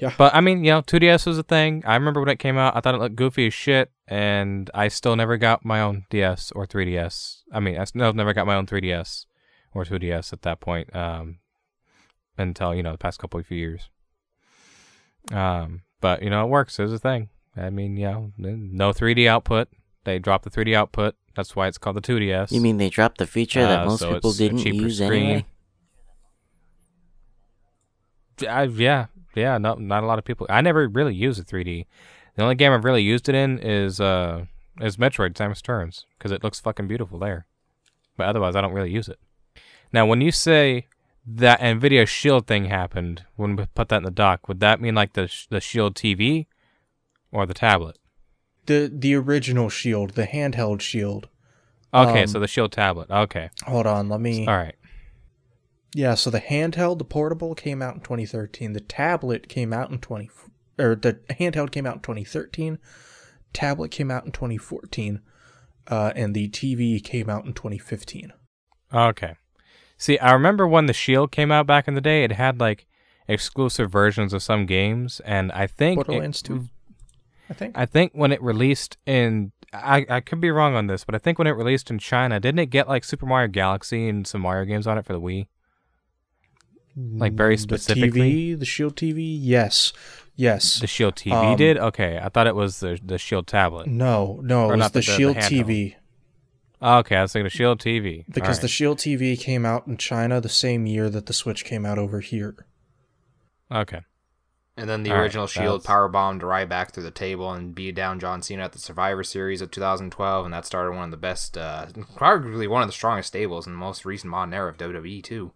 Yeah. 0.00 0.12
But 0.18 0.34
I 0.34 0.40
mean, 0.40 0.64
you 0.64 0.72
know, 0.72 0.82
2DS 0.82 1.24
was 1.24 1.38
a 1.38 1.44
thing. 1.44 1.84
I 1.86 1.94
remember 1.94 2.18
when 2.18 2.30
it 2.30 2.40
came 2.40 2.58
out. 2.58 2.74
I 2.74 2.80
thought 2.80 2.96
it 2.96 3.00
looked 3.00 3.14
goofy 3.14 3.46
as 3.46 3.54
shit, 3.54 3.92
and 4.08 4.68
I 4.74 4.88
still 4.88 5.14
never 5.14 5.36
got 5.36 5.64
my 5.64 5.80
own 5.80 6.04
DS 6.10 6.50
or 6.50 6.66
3DS. 6.66 7.42
I 7.52 7.60
mean, 7.60 7.78
I 7.78 7.84
still 7.84 8.12
never 8.12 8.34
got 8.34 8.48
my 8.48 8.56
own 8.56 8.66
3DS 8.66 9.26
or 9.72 9.84
2DS 9.84 10.32
at 10.32 10.42
that 10.42 10.58
point. 10.58 10.92
Um, 10.96 11.38
until 12.36 12.74
you 12.74 12.82
know 12.82 12.90
the 12.90 12.98
past 12.98 13.20
couple 13.20 13.38
of 13.38 13.46
few 13.46 13.56
years. 13.56 13.88
Um, 15.30 15.82
but 16.00 16.24
you 16.24 16.30
know, 16.30 16.44
it 16.44 16.48
works. 16.48 16.80
It's 16.80 16.92
a 16.92 16.98
thing. 16.98 17.28
I 17.56 17.70
mean, 17.70 17.94
know, 17.96 18.32
no 18.38 18.92
3D 18.92 19.26
output. 19.28 19.68
They 20.04 20.18
dropped 20.18 20.44
the 20.44 20.50
3D 20.50 20.74
output. 20.74 21.14
That's 21.34 21.54
why 21.54 21.66
it's 21.68 21.78
called 21.78 21.96
the 21.96 22.00
2DS. 22.00 22.52
You 22.52 22.60
mean 22.60 22.76
they 22.78 22.88
dropped 22.90 23.18
the 23.18 23.26
feature 23.26 23.62
that 23.62 23.80
Uh, 23.80 23.84
most 23.86 24.00
so 24.00 24.14
people 24.14 24.32
didn't 24.32 24.64
use 24.64 24.96
screen. 24.98 25.22
anyway? 25.24 25.46
I, 28.48 28.62
yeah, 28.64 29.06
yeah, 29.34 29.58
no, 29.58 29.74
not 29.74 30.02
a 30.02 30.06
lot 30.06 30.18
of 30.18 30.24
people. 30.24 30.46
I 30.48 30.60
never 30.62 30.88
really 30.88 31.14
used 31.14 31.38
a 31.40 31.44
3D. 31.44 31.86
The 32.36 32.42
only 32.42 32.54
game 32.54 32.72
I've 32.72 32.84
really 32.84 33.02
used 33.02 33.28
it 33.28 33.34
in 33.34 33.58
is 33.58 34.00
uh 34.00 34.46
is 34.80 34.96
Metroid: 34.96 35.34
Samus 35.34 35.56
Returns 35.56 36.06
because 36.18 36.32
it 36.32 36.42
looks 36.42 36.58
fucking 36.60 36.88
beautiful 36.88 37.18
there. 37.18 37.46
But 38.16 38.28
otherwise, 38.28 38.56
I 38.56 38.60
don't 38.62 38.72
really 38.72 38.90
use 38.90 39.08
it. 39.08 39.18
Now, 39.92 40.06
when 40.06 40.20
you 40.20 40.30
say 40.32 40.86
that 41.26 41.60
Nvidia 41.60 42.06
Shield 42.08 42.46
thing 42.46 42.66
happened, 42.66 43.24
when 43.36 43.56
we 43.56 43.66
put 43.74 43.88
that 43.90 43.98
in 43.98 44.02
the 44.04 44.10
dock, 44.10 44.48
would 44.48 44.60
that 44.60 44.80
mean 44.80 44.94
like 44.94 45.12
the 45.12 45.26
sh- 45.28 45.46
the 45.50 45.60
Shield 45.60 45.94
TV 45.94 46.46
or 47.32 47.46
the 47.46 47.54
tablet? 47.54 47.98
The 48.66 48.90
the 48.92 49.14
original 49.14 49.68
shield, 49.68 50.10
the 50.10 50.26
handheld 50.26 50.80
shield. 50.80 51.28
Okay, 51.92 52.22
Um, 52.22 52.26
so 52.28 52.38
the 52.38 52.46
Shield 52.46 52.70
tablet. 52.70 53.10
Okay, 53.10 53.50
Hold 53.64 53.86
on, 53.86 54.08
let 54.08 54.20
me. 54.20 54.46
all 54.46 54.56
right. 54.56 54.76
Yeah, 55.92 56.14
so 56.14 56.30
the 56.30 56.40
handheld, 56.40 56.98
the 56.98 57.04
portable 57.04 57.54
came 57.56 57.82
out 57.82 57.94
in 57.94 58.00
2013. 58.00 58.74
The 58.74 58.80
tablet 58.80 59.48
came 59.48 59.72
out 59.72 59.90
in 59.90 59.98
20 59.98 60.30
or 60.78 60.94
the 60.94 61.14
handheld 61.30 61.72
came 61.72 61.86
out 61.86 61.96
in 61.96 62.00
2013. 62.02 62.78
Tablet 63.52 63.90
came 63.90 64.08
out 64.10 64.24
in 64.24 64.30
2014. 64.30 65.20
Uh, 65.88 66.12
and 66.14 66.32
the 66.34 66.48
TV 66.50 67.02
came 67.02 67.28
out 67.28 67.44
in 67.44 67.52
2015. 67.54 68.32
Okay. 68.94 69.34
See, 69.98 70.16
I 70.20 70.32
remember 70.32 70.68
when 70.68 70.86
the 70.86 70.92
Shield 70.92 71.32
came 71.32 71.50
out 71.50 71.66
back 71.66 71.88
in 71.88 71.94
the 71.94 72.00
day, 72.00 72.22
it 72.22 72.32
had 72.32 72.60
like 72.60 72.86
exclusive 73.26 73.90
versions 73.90 74.32
of 74.32 74.42
some 74.44 74.66
games, 74.66 75.20
and 75.24 75.50
I 75.50 75.66
think 75.66 76.00
it- 76.00 76.06
Borderlands 76.06 76.40
2, 76.42 76.68
I 77.50 77.52
think. 77.54 77.76
I 77.76 77.84
think 77.84 78.12
when 78.14 78.30
it 78.32 78.40
released 78.40 78.96
in, 79.06 79.50
I 79.72 80.06
I 80.08 80.20
could 80.20 80.40
be 80.40 80.50
wrong 80.50 80.74
on 80.76 80.86
this, 80.86 81.04
but 81.04 81.14
I 81.14 81.18
think 81.18 81.36
when 81.38 81.46
it 81.48 81.52
released 81.52 81.90
in 81.90 81.98
China, 81.98 82.38
didn't 82.40 82.60
it 82.60 82.66
get 82.66 82.88
like 82.88 83.02
Super 83.04 83.26
Mario 83.26 83.48
Galaxy 83.48 84.08
and 84.08 84.26
some 84.26 84.40
Mario 84.42 84.64
games 84.64 84.86
on 84.86 84.96
it 84.98 85.04
for 85.04 85.12
the 85.12 85.20
Wii? 85.20 85.48
Like 86.96 87.32
very 87.34 87.54
The 87.56 87.62
specifically, 87.62 88.32
TV, 88.54 88.58
the 88.58 88.64
Shield 88.66 88.96
TV, 88.96 89.36
yes, 89.40 89.92
yes. 90.34 90.80
the 90.80 90.86
Shield 90.88 91.14
TV 91.14 91.32
Um, 91.32 91.56
did. 91.56 91.78
Okay, 91.78 92.18
I 92.22 92.28
thought 92.28 92.46
it 92.46 92.54
was 92.56 92.80
the 92.80 92.98
the 93.02 93.16
Shield 93.16 93.46
tablet. 93.46 93.86
no, 93.86 94.40
no, 94.42 94.66
Or 94.66 94.74
it 94.74 94.76
was 94.76 94.78
not 94.78 94.92
the, 94.92 95.00
the- 95.00 95.06
the- 95.06 95.12
the 95.12 95.16
Shield 95.16 95.36
handheld. 95.36 95.66
TV 95.66 95.94
Okay, 96.82 97.16
I 97.16 97.22
was 97.22 97.32
thinking 97.32 97.44
the 97.44 97.50
Shield 97.50 97.78
TV 97.78 98.24
because 98.32 98.60
the 98.60 98.68
Shield 98.68 98.98
TV 98.98 99.38
came 99.38 99.64
out 99.66 99.86
in 99.86 99.98
China 99.98 100.40
the 100.40 100.48
same 100.48 100.86
year 100.86 101.10
that 101.10 101.26
the 101.26 101.32
Switch 101.32 101.64
came 101.64 101.84
out 101.86 101.98
over 101.98 102.20
here. 102.20 102.54
okay. 103.70 104.00
And 104.76 104.88
then 104.88 105.02
the 105.02 105.10
All 105.10 105.16
right, 105.16 105.22
original 105.24 105.46
Shield 105.46 105.80
that's- 105.82 105.86
power 105.86 106.08
bombed 106.08 106.40
Ryback 106.42 106.92
through 106.92 107.02
the 107.02 107.10
table 107.10 107.52
and 107.52 107.74
beat 107.74 107.94
down 107.94 108.18
John 108.18 108.40
Cena 108.40 108.64
at 108.64 108.72
the 108.72 108.78
Survivor 108.78 109.22
Series 109.22 109.60
of 109.60 109.70
2012, 109.70 110.44
and 110.46 110.54
that 110.54 110.64
started 110.64 110.92
one 110.94 111.04
of 111.04 111.10
the 111.10 111.16
best, 111.18 111.58
uh, 111.58 111.86
probably 112.16 112.66
one 112.66 112.80
of 112.82 112.88
the 112.88 112.92
strongest 112.92 113.28
stables 113.28 113.66
in 113.66 113.72
the 113.74 113.78
most 113.78 114.04
recent 114.06 114.30
modern 114.30 114.54
era 114.54 114.70
of 114.70 114.78
WWE 114.78 115.22
too. 115.22 115.52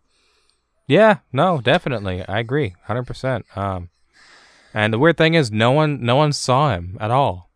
Yeah, 0.86 1.18
no, 1.32 1.60
definitely, 1.62 2.22
I 2.28 2.38
agree, 2.40 2.74
hundred 2.84 3.04
percent. 3.06 3.46
Um, 3.56 3.88
and 4.74 4.92
the 4.92 4.98
weird 4.98 5.16
thing 5.16 5.32
is, 5.32 5.50
no 5.50 5.70
one 5.70 6.04
no 6.04 6.16
one 6.16 6.32
saw 6.34 6.74
him 6.74 6.98
at 7.00 7.10
all. 7.10 7.48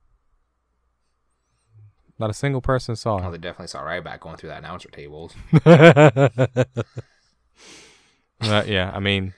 Not 2.18 2.30
a 2.30 2.34
single 2.34 2.62
person 2.62 2.96
saw 2.96 3.18
him. 3.18 3.30
they 3.30 3.36
definitely 3.38 3.66
saw 3.68 3.82
Ryback 3.82 4.20
going 4.20 4.36
through 4.36 4.48
that 4.48 4.58
announcer 4.60 4.88
tables. 4.88 5.34
Uh, 8.40 8.62
yeah, 8.66 8.92
I 8.94 9.00
mean, 9.00 9.34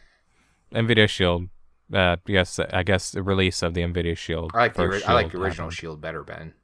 Nvidia 0.75 1.09
Shield. 1.09 1.49
Uh, 1.93 2.17
yes, 2.27 2.59
I 2.59 2.83
guess 2.83 3.11
the 3.11 3.23
release 3.23 3.62
of 3.62 3.75
the 3.75 3.81
Nvidia 3.83 4.17
Shield. 4.17 4.53
I 4.55 4.59
like 4.59 4.75
the 4.75 4.83
first 4.83 5.05
ori- 5.05 5.11
I 5.11 5.12
like 5.15 5.33
the 5.33 5.39
original 5.39 5.67
happened. 5.67 5.73
Shield 5.79 6.01
better, 6.01 6.23
Ben. 6.23 6.55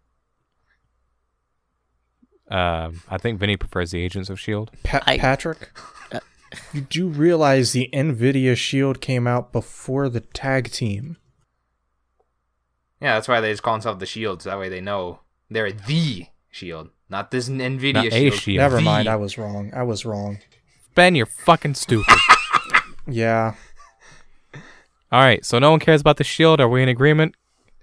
Um, 2.48 3.03
I 3.09 3.19
think 3.19 3.40
Vinny 3.40 3.57
prefers 3.57 3.90
the 3.90 4.01
Agents 4.01 4.31
of 4.31 4.39
Shield. 4.39 4.70
Pa- 4.85 5.03
I- 5.07 5.19
Patrick, 5.19 5.70
you 6.73 6.82
do 6.82 7.09
realize 7.09 7.73
the 7.73 7.90
Nvidia 7.93 8.57
Shield 8.57 9.01
came 9.01 9.27
out 9.27 9.53
before 9.53 10.09
the 10.09 10.20
tag 10.20 10.70
team. 10.70 11.16
Yeah, 13.01 13.15
that's 13.15 13.27
why 13.28 13.40
they 13.40 13.51
just 13.53 13.62
call 13.65 13.74
themselves 13.74 13.98
the 13.98 14.07
Shields. 14.07 14.44
So 14.44 14.51
that 14.51 14.59
way 14.59 14.69
they 14.69 14.81
know 14.81 15.20
they're 15.51 15.73
the 15.73 16.27
Shield, 16.51 16.90
not 17.09 17.32
this 17.32 17.48
Nvidia 17.48 17.94
Not 17.94 18.07
a 18.07 18.11
Shield. 18.11 18.35
shield. 18.35 18.59
Never 18.59 18.77
The- 18.77 18.82
mind, 18.82 19.09
I 19.09 19.16
was 19.16 19.36
wrong. 19.36 19.73
I 19.74 19.82
was 19.82 20.05
wrong. 20.07 20.39
Ben, 20.94 21.15
you're 21.16 21.27
fucking 21.27 21.74
stupid. 21.74 22.15
Yeah. 23.09 23.55
All 25.12 25.20
right, 25.20 25.45
so 25.45 25.59
no 25.59 25.70
one 25.70 25.81
cares 25.81 26.01
about 26.01 26.16
the 26.16 26.24
Shield. 26.24 26.61
Are 26.61 26.69
we 26.69 26.83
in 26.83 26.89
agreement? 26.89 27.35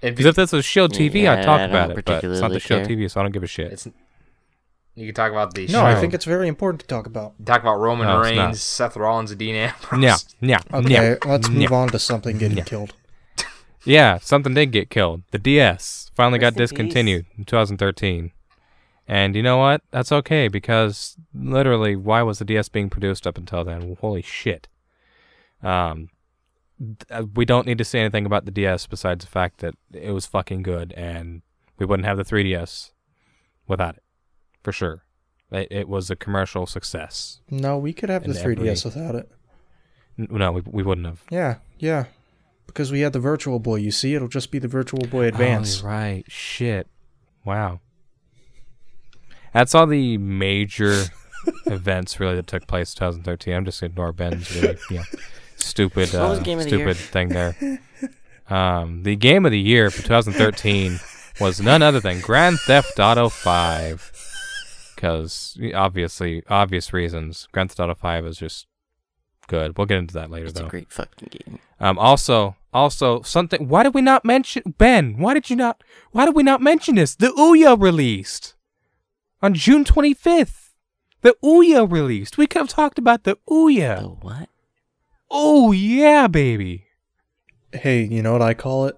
Because 0.01 0.25
if 0.25 0.35
this 0.35 0.51
was 0.51 0.65
Shield 0.65 0.91
TV, 0.91 1.23
Yeah, 1.23 1.33
I'd 1.33 1.43
talk 1.43 1.61
I 1.61 1.63
about 1.63 1.91
it. 1.91 2.03
But 2.05 2.23
it's 2.23 2.41
not 2.41 2.49
the 2.51 2.55
particularly 2.55 2.59
Shield 2.59 2.87
care. 2.87 2.97
TV, 2.97 3.09
so 3.11 3.19
I 3.21 3.23
don't 3.23 3.31
give 3.31 3.43
a 3.43 3.47
shit. 3.47 3.71
It's 3.71 3.87
you 4.95 5.07
can 5.07 5.15
talk 5.15 5.31
about 5.31 5.53
the 5.55 5.61
No, 5.67 5.67
Shield. 5.73 5.83
I 5.85 5.99
think 5.99 6.13
it's 6.13 6.25
very 6.25 6.47
important 6.47 6.81
to 6.81 6.87
talk 6.87 7.07
about. 7.07 7.33
talk 7.45 7.61
about 7.61 7.77
Roman 7.77 8.07
No, 8.07 8.19
Reigns. 8.21 8.61
Seth 8.61 8.95
Rollins, 8.97 9.31
and 9.31 9.39
Dean 9.39 9.55
Ambrose. 9.55 10.03
Yeah, 10.03 10.17
yeah, 10.41 10.59
Okay, 10.73 10.89
yeah. 10.93 11.15
let's 11.25 11.47
yeah. 11.49 11.59
move 11.59 11.71
on 11.71 11.87
to 11.89 11.99
something 11.99 12.37
getting 12.37 12.57
Yeah. 12.57 12.63
killed. 12.65 12.93
Yeah, 13.85 14.17
something 14.19 14.53
did 14.53 14.71
get 14.71 14.89
killed. 14.89 15.23
The 15.31 15.39
DS 15.39 16.09
finally 16.15 16.39
got 16.39 16.53
Rest 16.53 16.57
in 16.57 16.61
peace. 16.63 16.69
discontinued 16.69 17.25
in 17.37 17.43
2013. 17.43 18.31
And 19.09 19.35
you 19.35 19.43
know 19.43 19.57
what? 19.57 19.81
That's 19.91 20.09
okay 20.13 20.47
because 20.47 21.17
literally, 21.33 21.97
why 21.97 22.21
was 22.21 22.39
the 22.39 22.45
DS 22.45 22.69
being 22.69 22.89
produced 22.89 23.27
up 23.27 23.37
until 23.37 23.65
then? 23.65 23.97
Holy 23.99 24.21
shit. 24.21 24.69
Um, 25.61 25.97
th- 25.97 26.09
Uh, 27.09 27.23
we 27.35 27.45
don't 27.45 27.65
need 27.65 27.77
to 27.77 27.85
say 27.85 27.99
anything 27.99 28.25
about 28.25 28.45
the 28.45 28.51
DS 28.51 28.87
besides 28.87 29.25
the 29.25 29.31
fact 29.31 29.59
that 29.59 29.75
it 29.91 30.11
was 30.11 30.25
fucking 30.25 30.63
good, 30.63 30.93
and 30.93 31.41
we 31.77 31.85
wouldn't 31.85 32.05
have 32.05 32.17
the 32.17 32.25
3DS 32.25 32.91
without 33.67 33.95
it, 33.95 34.03
for 34.61 34.71
sure. 34.71 35.03
It, 35.51 35.67
it 35.69 35.89
was 35.89 36.09
a 36.09 36.15
commercial 36.15 36.65
success. 36.65 37.41
No, 37.49 37.77
we 37.77 37.93
could 37.93 38.09
have 38.09 38.23
the 38.23 38.33
3DS 38.33 38.85
every- 38.85 39.01
without 39.01 39.15
it. 39.15 39.31
No, 40.17 40.51
we, 40.51 40.61
we 40.65 40.83
wouldn't 40.83 41.07
have. 41.07 41.23
Yeah, 41.31 41.57
yeah. 41.79 42.05
Because 42.67 42.91
we 42.91 43.01
had 43.01 43.13
the 43.13 43.19
Virtual 43.19 43.59
Boy. 43.59 43.77
You 43.77 43.91
see, 43.91 44.15
it'll 44.15 44.27
just 44.27 44.51
be 44.51 44.59
the 44.59 44.67
Virtual 44.67 45.01
Boy 45.07 45.25
oh, 45.25 45.27
Advance. 45.27 45.81
Oh, 45.83 45.87
right. 45.87 46.23
Shit. 46.27 46.87
Wow. 47.45 47.79
That's 49.53 49.75
all 49.75 49.85
the 49.85 50.17
major 50.17 51.03
events 51.65 52.19
really 52.19 52.35
that 52.35 52.47
took 52.47 52.67
place 52.67 52.93
in 52.93 52.99
2013. 52.99 53.53
I'm 53.53 53.65
just 53.65 53.81
gonna 53.81 53.91
ignore 53.91 54.11
Ben's 54.11 54.53
really 54.55 54.77
you 54.89 54.97
know, 54.97 55.03
stupid 55.63 56.13
uh, 56.13 56.35
stupid 56.43 56.97
thing 56.97 57.29
there. 57.29 57.79
Um, 58.49 59.03
the 59.03 59.15
game 59.15 59.45
of 59.45 59.51
the 59.53 59.59
year 59.59 59.89
for 59.89 60.01
2013 60.03 60.99
was 61.39 61.61
none 61.61 61.81
other 61.81 62.01
than 62.01 62.19
Grand 62.19 62.59
Theft 62.59 62.99
Auto 62.99 63.29
5. 63.29 64.11
Because 64.93 65.57
obviously, 65.73 66.43
obvious 66.49 66.91
reasons, 66.91 67.47
Grand 67.53 67.71
Theft 67.71 67.79
Auto 67.79 67.95
5 67.95 68.25
is 68.27 68.37
just 68.37 68.67
good. 69.47 69.77
We'll 69.77 69.87
get 69.87 69.97
into 69.97 70.13
that 70.15 70.29
later, 70.29 70.47
It's 70.47 70.59
though. 70.59 70.65
a 70.67 70.69
great 70.69 70.91
fucking 70.91 71.29
game. 71.31 71.59
Um, 71.79 71.97
also, 71.97 72.55
also 72.73 73.21
something. 73.21 73.67
Why 73.69 73.83
did 73.83 73.93
we 73.93 74.01
not 74.01 74.25
mention 74.25 74.75
Ben? 74.77 75.17
Why 75.17 75.33
did 75.33 75.49
you 75.49 75.55
not? 75.55 75.81
Why 76.11 76.25
did 76.25 76.35
we 76.35 76.43
not 76.43 76.61
mention 76.61 76.95
this? 76.95 77.15
The 77.15 77.27
Ouya 77.29 77.81
released 77.81 78.55
on 79.41 79.53
June 79.53 79.83
25th. 79.85 80.71
The 81.21 81.35
Ouya 81.43 81.89
released. 81.89 82.37
We 82.37 82.45
could 82.45 82.59
have 82.59 82.69
talked 82.69 82.99
about 82.99 83.23
the 83.23 83.37
Ouya. 83.49 83.99
The 84.01 84.07
what? 84.09 84.49
Oh 85.35 85.71
yeah, 85.71 86.27
baby. 86.27 86.85
Hey, 87.73 88.03
you 88.03 88.21
know 88.21 88.33
what 88.33 88.43
I 88.43 88.53
call 88.53 88.85
it? 88.85 88.95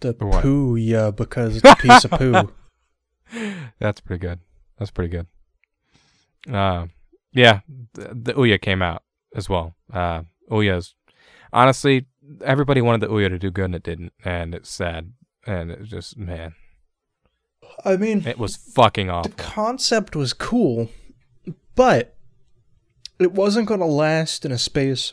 The 0.00 0.12
What? 0.12 0.42
poo, 0.42 0.76
yeah, 0.76 1.10
because 1.10 1.56
it's 1.56 1.64
a 1.70 1.76
piece 1.80 2.04
of 2.04 2.10
poo. 2.10 2.52
That's 3.80 4.00
pretty 4.00 4.20
good. 4.20 4.40
That's 4.78 4.90
pretty 4.90 5.08
good. 5.10 5.26
Uh, 6.54 6.86
yeah, 7.32 7.60
the, 7.94 8.08
the 8.14 8.34
Ouya 8.34 8.60
came 8.60 8.82
out 8.82 9.02
as 9.34 9.48
well. 9.48 9.74
Uh, 9.92 10.22
Ouya's 10.50 10.94
honestly, 11.52 12.06
everybody 12.44 12.80
wanted 12.82 13.00
the 13.00 13.08
Ouya 13.12 13.28
to 13.30 13.38
do 13.38 13.50
good 13.50 13.64
and 13.66 13.74
it 13.74 13.82
didn't, 13.82 14.12
and 14.24 14.54
it's 14.54 14.68
sad. 14.70 15.12
And 15.46 15.70
it 15.70 15.84
just 15.84 16.18
man, 16.18 16.54
I 17.82 17.96
mean, 17.96 18.26
it 18.26 18.38
was 18.38 18.56
fucking 18.56 19.08
off. 19.08 19.24
the 19.24 19.30
concept 19.30 20.14
was 20.14 20.34
cool, 20.34 20.90
but 21.74 22.14
it 23.18 23.32
wasn't 23.32 23.68
going 23.68 23.80
to 23.80 23.86
last 23.86 24.44
in 24.44 24.52
a 24.52 24.58
space 24.58 25.12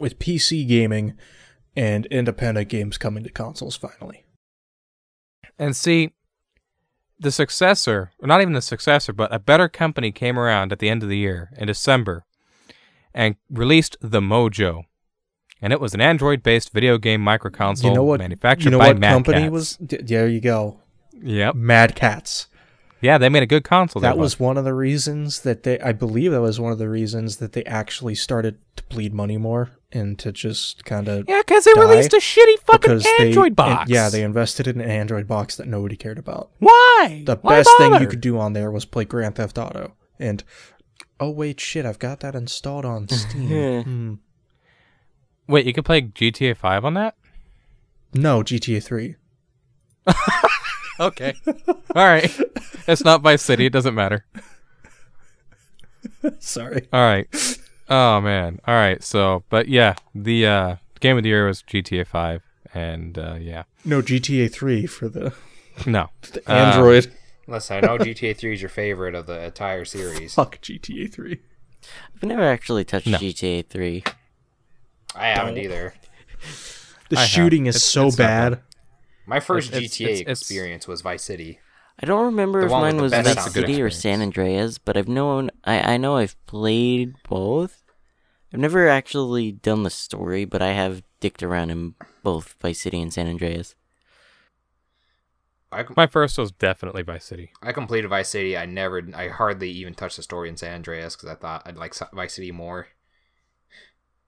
with 0.00 0.18
PC 0.18 0.66
gaming 0.66 1.14
and 1.76 2.06
independent 2.06 2.68
games 2.68 2.98
coming 2.98 3.22
to 3.24 3.30
consoles 3.30 3.76
finally. 3.76 4.24
And 5.58 5.76
see, 5.76 6.12
the 7.18 7.30
successor, 7.30 8.10
or 8.20 8.26
not 8.26 8.40
even 8.40 8.54
the 8.54 8.62
successor, 8.62 9.12
but 9.12 9.32
a 9.32 9.38
better 9.38 9.68
company 9.68 10.10
came 10.10 10.38
around 10.38 10.72
at 10.72 10.78
the 10.80 10.88
end 10.88 11.02
of 11.02 11.08
the 11.08 11.16
year 11.16 11.50
in 11.56 11.68
December 11.68 12.24
and 13.12 13.36
released 13.48 13.96
the 14.00 14.20
Mojo. 14.20 14.82
And 15.62 15.72
it 15.72 15.80
was 15.80 15.94
an 15.94 16.00
Android 16.00 16.42
based 16.42 16.72
video 16.72 16.98
game 16.98 17.24
microconsole 17.24 17.84
you 17.84 17.94
know 17.94 18.02
what? 18.04 18.18
manufactured 18.20 18.64
you 18.66 18.70
know 18.72 18.78
by 18.78 18.88
what 18.88 18.98
Mad 18.98 19.12
company 19.12 19.42
Catz. 19.42 19.50
was? 19.52 19.76
d- 19.76 19.98
There 20.02 20.28
you 20.28 20.40
go. 20.40 20.80
Yep. 21.22 21.54
Mad 21.54 21.94
Catz. 21.94 22.48
Yeah, 23.04 23.18
they 23.18 23.28
made 23.28 23.42
a 23.42 23.46
good 23.46 23.64
console. 23.64 24.00
That 24.00 24.16
was 24.16 24.40
one 24.40 24.56
of 24.56 24.64
the 24.64 24.72
reasons 24.72 25.40
that 25.40 25.62
they. 25.62 25.78
I 25.78 25.92
believe 25.92 26.32
that 26.32 26.40
was 26.40 26.58
one 26.58 26.72
of 26.72 26.78
the 26.78 26.88
reasons 26.88 27.36
that 27.36 27.52
they 27.52 27.62
actually 27.64 28.14
started 28.14 28.56
to 28.76 28.82
bleed 28.84 29.12
money 29.12 29.36
more 29.36 29.72
and 29.92 30.18
to 30.20 30.32
just 30.32 30.86
kind 30.86 31.06
of 31.06 31.26
Yeah, 31.28 31.42
because 31.46 31.64
they 31.64 31.74
released 31.74 32.14
a 32.14 32.16
shitty 32.16 32.60
fucking 32.64 33.02
Android 33.20 33.52
they, 33.52 33.54
box. 33.54 33.80
and- 33.82 33.90
yeah, 33.90 34.08
they 34.08 34.22
invested 34.22 34.66
in 34.66 34.80
an 34.80 34.88
Android 34.88 35.28
box 35.28 35.56
that 35.56 35.66
nobody 35.68 35.96
cared 35.96 36.18
about. 36.18 36.48
Why? 36.60 37.22
The 37.26 37.36
Why 37.42 37.56
best 37.58 37.68
thing 37.76 37.92
you 38.00 38.06
could 38.06 38.22
do 38.22 38.38
on 38.38 38.54
there 38.54 38.70
was 38.70 38.86
play 38.86 39.04
Grand 39.04 39.36
Theft 39.36 39.58
Auto. 39.58 39.92
And 40.18 40.42
oh 41.20 41.28
wait, 41.28 41.60
shit, 41.60 41.84
I've 41.84 41.98
got 41.98 42.20
that 42.20 42.34
installed 42.34 42.86
on 42.86 43.06
Steam. 43.10 43.82
Hmm. 43.84 44.14
Wait, 45.46 45.66
you 45.66 45.74
could 45.74 45.84
play 45.84 46.00
GTA 46.00 46.56
5 46.56 46.86
on 46.86 46.94
that? 46.94 47.16
No, 48.14 48.42
GTA 48.42 48.82
3. 48.82 49.16
Okay. 51.00 51.34
All 51.46 52.06
right. 52.06 52.30
It's 52.86 53.04
not 53.04 53.22
Vice 53.22 53.42
City. 53.42 53.66
It 53.66 53.72
doesn't 53.72 53.94
matter. 53.94 54.24
Sorry. 56.38 56.86
All 56.92 57.00
right. 57.00 57.26
Oh 57.88 58.20
man. 58.20 58.60
All 58.66 58.74
right. 58.74 59.02
So, 59.02 59.42
but 59.48 59.68
yeah, 59.68 59.94
the 60.14 60.46
uh, 60.46 60.76
game 61.00 61.16
of 61.16 61.22
the 61.22 61.28
year 61.30 61.46
was 61.46 61.62
GTA 61.62 62.06
5, 62.06 62.42
and 62.74 63.18
uh, 63.18 63.36
yeah, 63.40 63.64
No, 63.84 64.00
GTA 64.02 64.50
3 64.52 64.86
for 64.86 65.08
the, 65.08 65.34
no, 65.86 66.08
the 66.32 66.40
Uh, 66.50 66.52
Android. 66.54 67.12
Listen, 67.46 67.76
I 67.76 67.80
know 67.86 67.98
GTA 67.98 68.36
3 68.36 68.54
is 68.54 68.62
your 68.62 68.70
favorite 68.70 69.14
of 69.14 69.26
the 69.26 69.38
entire 69.44 69.84
series. 69.84 70.34
Fuck 70.34 70.60
GTA 70.62 71.12
3. 71.12 71.38
I've 72.16 72.22
never 72.22 72.42
actually 72.44 72.84
touched 72.84 73.06
No. 73.06 73.18
GTA 73.18 73.66
3. 73.66 74.02
I 75.14 75.26
haven't 75.28 75.58
either. 75.58 75.94
The 77.10 77.18
I 77.18 77.20
have. 77.20 77.28
shooting 77.28 77.66
is 77.66 77.76
It's- 77.76 77.84
so 77.90 78.06
it's 78.06 78.16
bad. 78.16 78.60
My 79.26 79.40
first 79.40 79.72
It's- 79.72 79.82
GTA 79.96 80.04
it's- 80.04 80.20
it's- 80.20 80.40
experience 80.42 80.86
was 80.88 81.00
Vice 81.02 81.22
City. 81.22 81.58
I 81.98 82.06
don't 82.06 82.24
remember 82.24 82.60
The 82.60 82.66
if 82.66 82.72
mine 82.72 83.00
was 83.00 83.12
Vice 83.12 83.34
sound 83.34 83.52
City 83.52 83.80
or. 83.80 83.88
San 83.88 84.20
Andreas, 84.20 84.78
but 84.78 84.96
I've 84.96 85.06
known 85.08 85.50
I, 85.62 85.94
I 85.94 85.96
know 85.96 86.16
I've 86.16 86.36
played 86.46 87.14
both. 87.28 87.84
I've 88.52 88.58
never 88.60 88.88
actually 88.88 89.52
done 89.52 89.82
the 89.84 89.90
story, 89.90 90.44
but 90.44 90.60
I 90.60 90.72
have 90.72 91.02
dicked 91.20 91.42
around 91.42 91.70
in 91.70 91.94
both 92.22 92.54
Vice 92.60 92.80
City 92.80 93.00
and 93.00 93.12
San 93.12 93.28
Andreas. 93.28 93.74
I, 95.72 95.84
my 95.96 96.06
first 96.06 96.38
was 96.38 96.52
definitely 96.52 97.02
Vice 97.02 97.24
City. 97.24 97.50
I 97.62 97.72
completed 97.72 98.08
Vice 98.08 98.28
City. 98.28 98.56
I 98.56 98.64
never, 98.66 99.02
I 99.14 99.28
hardly 99.28 99.70
even 99.70 99.94
touched 99.94 100.16
the 100.16 100.22
story 100.22 100.48
in 100.48 100.56
San 100.56 100.74
Andreas 100.74 101.16
because 101.16 101.28
I 101.30 101.34
thought 101.34 101.62
I'd 101.66 101.76
like 101.76 101.94
Vice 102.12 102.34
City 102.34 102.52
more. 102.52 102.88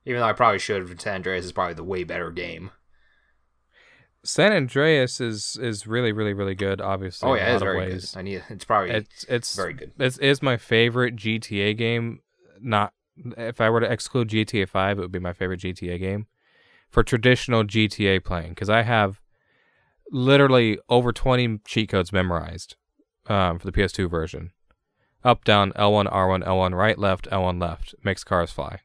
Even 0.05 0.21
though 0.21 0.27
I 0.27 0.33
probably 0.33 0.59
should, 0.59 1.01
San 1.01 1.17
Andreas 1.17 1.45
is 1.45 1.53
probably 1.53 1.75
the 1.75 1.85
way 1.85 2.05
better 2.05 2.31
game. 2.31 2.71
San 4.27 4.53
Andreas 4.53 5.21
is 5.21 5.57
is 5.61 5.87
really 5.87 6.13
really 6.13 6.33
really 6.35 6.55
good. 6.55 6.81
Obviously, 6.81 7.29
Oh 7.29 7.35
yeah, 7.35 7.55
it's 7.55 7.63
very 7.63 7.79
ways. 7.79 8.13
good. 8.13 8.19
I 8.19 8.23
need. 8.23 8.43
It's 8.49 8.65
probably 8.65 8.91
It's 8.91 9.25
it's 9.29 9.55
very 9.57 9.73
good. 9.73 9.93
It's 9.99 10.19
is 10.19 10.43
my 10.43 10.57
favorite 10.57 11.17
GTA 11.17 11.77
game. 11.77 12.21
Not 12.61 12.93
if 13.37 13.61
I 13.61 13.71
were 13.71 13.81
to 13.81 13.91
exclude 13.91 14.29
GTA 14.29 14.69
Five, 14.69 14.99
it 14.99 15.03
would 15.03 15.13
be 15.13 15.19
my 15.19 15.33
favorite 15.33 15.61
GTA 15.61 15.99
game 15.99 16.27
for 16.91 17.03
traditional 17.03 17.65
GTA 17.65 18.23
playing 18.25 18.51
because 18.51 18.69
I 18.71 18.83
have 18.83 19.21
literally 20.11 20.79
over 20.89 21.13
twenty 21.13 21.59
cheat 21.67 21.91
codes 21.91 22.13
memorized 22.13 22.77
um, 23.29 23.59
for 23.59 23.67
the 23.71 23.73
PS2 23.73 24.11
version. 24.11 24.53
Up, 25.25 25.45
down, 25.45 25.73
L1, 25.73 26.13
R1, 26.13 26.45
L1, 26.47 26.73
right, 26.77 26.97
left, 26.97 27.29
L1, 27.33 27.61
left. 27.61 27.97
Makes 28.05 28.23
cars 28.23 28.53
fly. 28.53 28.81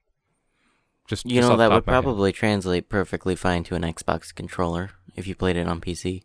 Just 1.07 1.25
You 1.25 1.35
just 1.35 1.49
know 1.49 1.57
that 1.57 1.69
would 1.69 1.79
of 1.79 1.87
my 1.87 1.93
head. 1.93 2.03
probably 2.03 2.31
translate 2.31 2.89
perfectly 2.89 3.35
fine 3.35 3.63
to 3.65 3.75
an 3.75 3.83
Xbox 3.83 4.33
controller 4.33 4.91
if 5.15 5.27
you 5.27 5.35
played 5.35 5.57
it 5.57 5.67
on 5.67 5.81
PC. 5.81 6.23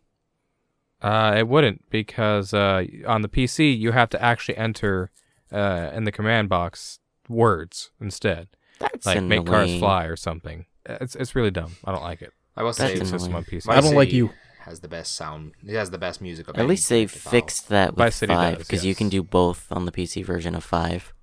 Uh, 1.01 1.35
it 1.37 1.47
wouldn't 1.47 1.89
because 1.89 2.53
uh, 2.53 2.83
on 3.05 3.21
the 3.21 3.29
PC 3.29 3.77
you 3.77 3.91
have 3.91 4.09
to 4.09 4.21
actually 4.21 4.57
enter 4.57 5.11
uh, 5.51 5.91
in 5.93 6.05
the 6.05 6.11
command 6.11 6.49
box 6.49 6.99
words 7.29 7.91
instead, 8.01 8.47
That's 8.79 9.05
like 9.05 9.21
make 9.21 9.45
cars 9.45 9.77
fly 9.77 10.05
or 10.05 10.15
something. 10.15 10.65
It's 10.85 11.15
it's 11.15 11.35
really 11.35 11.51
dumb. 11.51 11.73
I 11.85 11.91
don't 11.91 12.01
like 12.03 12.21
it. 12.21 12.33
I 12.55 12.63
will 12.63 12.73
say, 12.73 12.87
That's 12.89 13.01
It's 13.01 13.09
system 13.11 13.31
annoying. 13.35 13.45
on 13.49 13.51
PC. 13.59 13.63
Vice 13.65 13.77
I 13.77 13.81
don't 13.81 13.95
like 13.95 14.11
you. 14.11 14.31
Has 14.61 14.79
the 14.81 14.87
best 14.87 15.15
sound. 15.15 15.53
It 15.65 15.75
has 15.75 15.91
the 15.91 15.97
best 15.97 16.19
music. 16.21 16.47
Of 16.47 16.57
At 16.57 16.65
least 16.67 16.89
they 16.89 17.01
Grand 17.05 17.11
Theft 17.11 17.27
Auto. 17.27 17.31
fixed 17.37 17.69
that 17.69 17.95
with 17.95 18.13
City 18.13 18.33
five 18.33 18.57
does, 18.57 18.67
because 18.67 18.85
you 18.85 18.95
can 18.95 19.07
do 19.09 19.21
both 19.23 19.67
on 19.71 19.85
the 19.85 19.91
PC 19.91 20.25
version 20.25 20.55
of 20.55 20.63
five. 20.63 21.13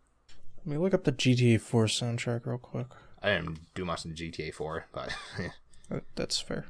Let 0.65 0.67
me 0.67 0.79
look 0.79 0.95
up 0.95 1.05
the 1.05 1.13
GTA 1.13 1.61
4 1.61 1.85
soundtrack 1.87 2.47
real 2.47 2.57
quick. 2.57 2.87
I 3.23 3.35
didn't 3.35 3.59
do 3.75 3.85
much 3.85 4.07
in 4.07 4.15
GTA 4.15 4.55
4, 4.55 4.87
but 4.95 5.13
That's 6.15 6.41
fair. 6.41 6.67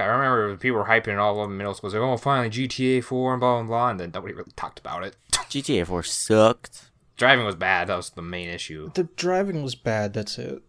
I 0.00 0.04
remember 0.04 0.56
people 0.56 0.78
were 0.78 0.86
hyping 0.86 1.08
it 1.08 1.18
all 1.18 1.40
over 1.40 1.50
the 1.50 1.56
middle 1.56 1.74
school. 1.74 1.90
They 1.90 1.98
were 1.98 2.06
like, 2.06 2.14
oh, 2.14 2.16
finally 2.18 2.50
GTA 2.50 3.02
4 3.02 3.32
and 3.34 3.40
blah 3.40 3.58
blah 3.58 3.66
blah, 3.66 3.90
and 3.90 4.00
then 4.00 4.12
nobody 4.14 4.34
really 4.34 4.52
talked 4.54 4.78
about 4.78 5.04
it. 5.04 5.16
GTA 5.32 5.86
4 5.86 6.02
sucked. 6.02 6.90
Driving 7.16 7.44
was 7.44 7.56
bad. 7.56 7.88
That 7.88 7.96
was 7.96 8.10
the 8.10 8.22
main 8.22 8.48
issue. 8.48 8.92
The 8.94 9.08
driving 9.16 9.62
was 9.62 9.74
bad. 9.74 10.14
That's 10.14 10.38
it. 10.38 10.62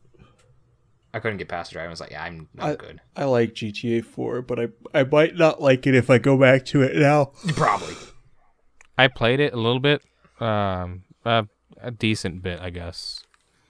I 1.14 1.20
couldn't 1.20 1.38
get 1.38 1.48
past 1.48 1.70
the 1.70 1.76
driving. 1.76 1.90
I 1.90 1.92
was 1.92 2.00
like, 2.00 2.12
yeah, 2.12 2.24
I'm, 2.24 2.50
I'm 2.58 2.72
I, 2.72 2.76
good. 2.76 3.02
I 3.16 3.24
like 3.26 3.54
GTA 3.54 4.04
4, 4.04 4.42
but 4.44 4.60
I 4.60 4.68
I 4.94 5.04
might 5.04 5.36
not 5.36 5.62
like 5.62 5.86
it 5.88 5.96
if 5.96 6.10
I 6.10 6.18
go 6.18 6.38
back 6.38 6.66
to 6.66 6.82
it 6.82 6.96
now. 6.96 7.26
Probably. 7.50 7.96
I 8.98 9.08
played 9.08 9.40
it 9.40 9.54
a 9.54 9.58
little 9.58 9.80
bit, 9.80 10.02
um, 10.40 11.04
uh, 11.26 11.44
a 11.82 11.92
decent 11.92 12.42
bit, 12.42 12.60
I 12.60 12.70
guess, 12.70 13.22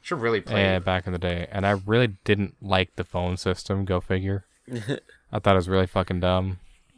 Should 0.09 0.21
really 0.21 0.41
play. 0.41 0.63
eh, 0.65 0.79
back 0.79 1.05
in 1.05 1.13
the 1.13 1.19
day, 1.19 1.47
and 1.51 1.67
I 1.67 1.71
really 1.85 2.07
didn't 2.23 2.55
like 2.61 2.95
the 2.95 3.03
phone 3.03 3.37
system. 3.37 3.85
Go 3.85 4.01
figure. 4.01 4.45
I 5.31 5.37
thought 5.37 5.53
it 5.53 5.55
was 5.55 5.69
really 5.69 5.85
fucking 5.85 6.19
dumb, 6.21 6.57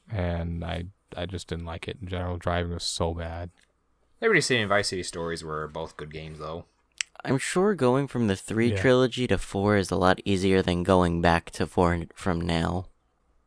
and 0.09 0.63
I 0.63 0.85
I 1.17 1.25
just 1.25 1.49
didn't 1.49 1.65
like 1.65 1.89
it 1.89 1.97
in 2.01 2.07
general. 2.07 2.37
Driving 2.37 2.71
was 2.73 2.85
so 2.85 3.13
bad. 3.13 3.49
Liberty 4.21 4.39
City 4.39 4.61
and 4.61 4.69
Vice 4.69 4.87
City 4.87 5.03
Stories 5.03 5.43
were 5.43 5.67
both 5.67 5.97
good 5.97 6.13
games, 6.13 6.39
though. 6.39 6.63
I'm 7.25 7.37
sure 7.37 7.75
going 7.75 8.07
from 8.07 8.27
the 8.27 8.37
3 8.37 8.71
Yeah. 8.71 8.77
trilogy 8.81 9.27
to 9.27 9.37
4 9.37 9.75
is 9.75 9.91
a 9.91 9.97
lot 9.97 10.21
easier 10.23 10.61
than 10.61 10.83
going 10.83 11.19
back 11.21 11.51
to 11.51 11.67
4 11.67 12.05
from 12.15 12.39
now. 12.39 12.85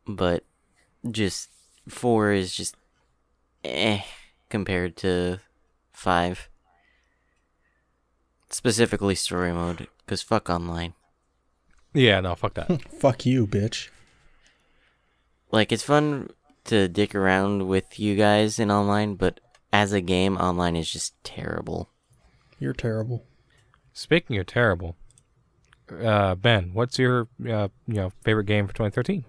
But 0.07 0.45
just 1.11 1.49
4 1.89 2.32
is 2.32 2.55
just 2.55 2.77
eh 3.65 4.03
compared 4.51 4.97
to 4.99 5.41
5. 5.95 6.51
Specifically 8.55 9.17
story 9.17 9.53
mode, 9.53 9.89
because 10.07 10.23
fuck 10.23 10.49
online. 10.49 10.95
Yeah, 11.93 12.21
no, 12.21 12.37
fuck 12.37 12.55
that. 12.55 12.89
Fuck 13.01 13.27
you, 13.27 13.49
bitch. 13.49 13.89
Like, 15.51 15.73
it's 15.73 15.83
fun 15.83 16.31
to 16.67 16.87
dick 16.87 17.17
around 17.17 17.67
with 17.67 17.99
you 17.99 18.15
guys 18.15 18.61
in 18.61 18.71
online, 18.71 19.17
but 19.17 19.41
as 19.73 19.93
a 19.93 20.01
game, 20.01 20.37
online 20.37 20.77
is 20.77 20.89
just 20.89 21.15
terrible. 21.25 21.91
You're 22.61 22.75
terrible. 22.75 23.25
Speaking 23.93 24.39
of 24.39 24.47
terrible, 24.47 24.95
uh, 25.91 26.37
Ben, 26.37 26.71
what's 26.75 26.97
your 26.97 27.27
uh, 27.49 27.69
you 27.89 27.95
know 27.95 28.13
favorite 28.23 28.47
game 28.47 28.69
for 28.69 28.73
2013? 28.73 29.25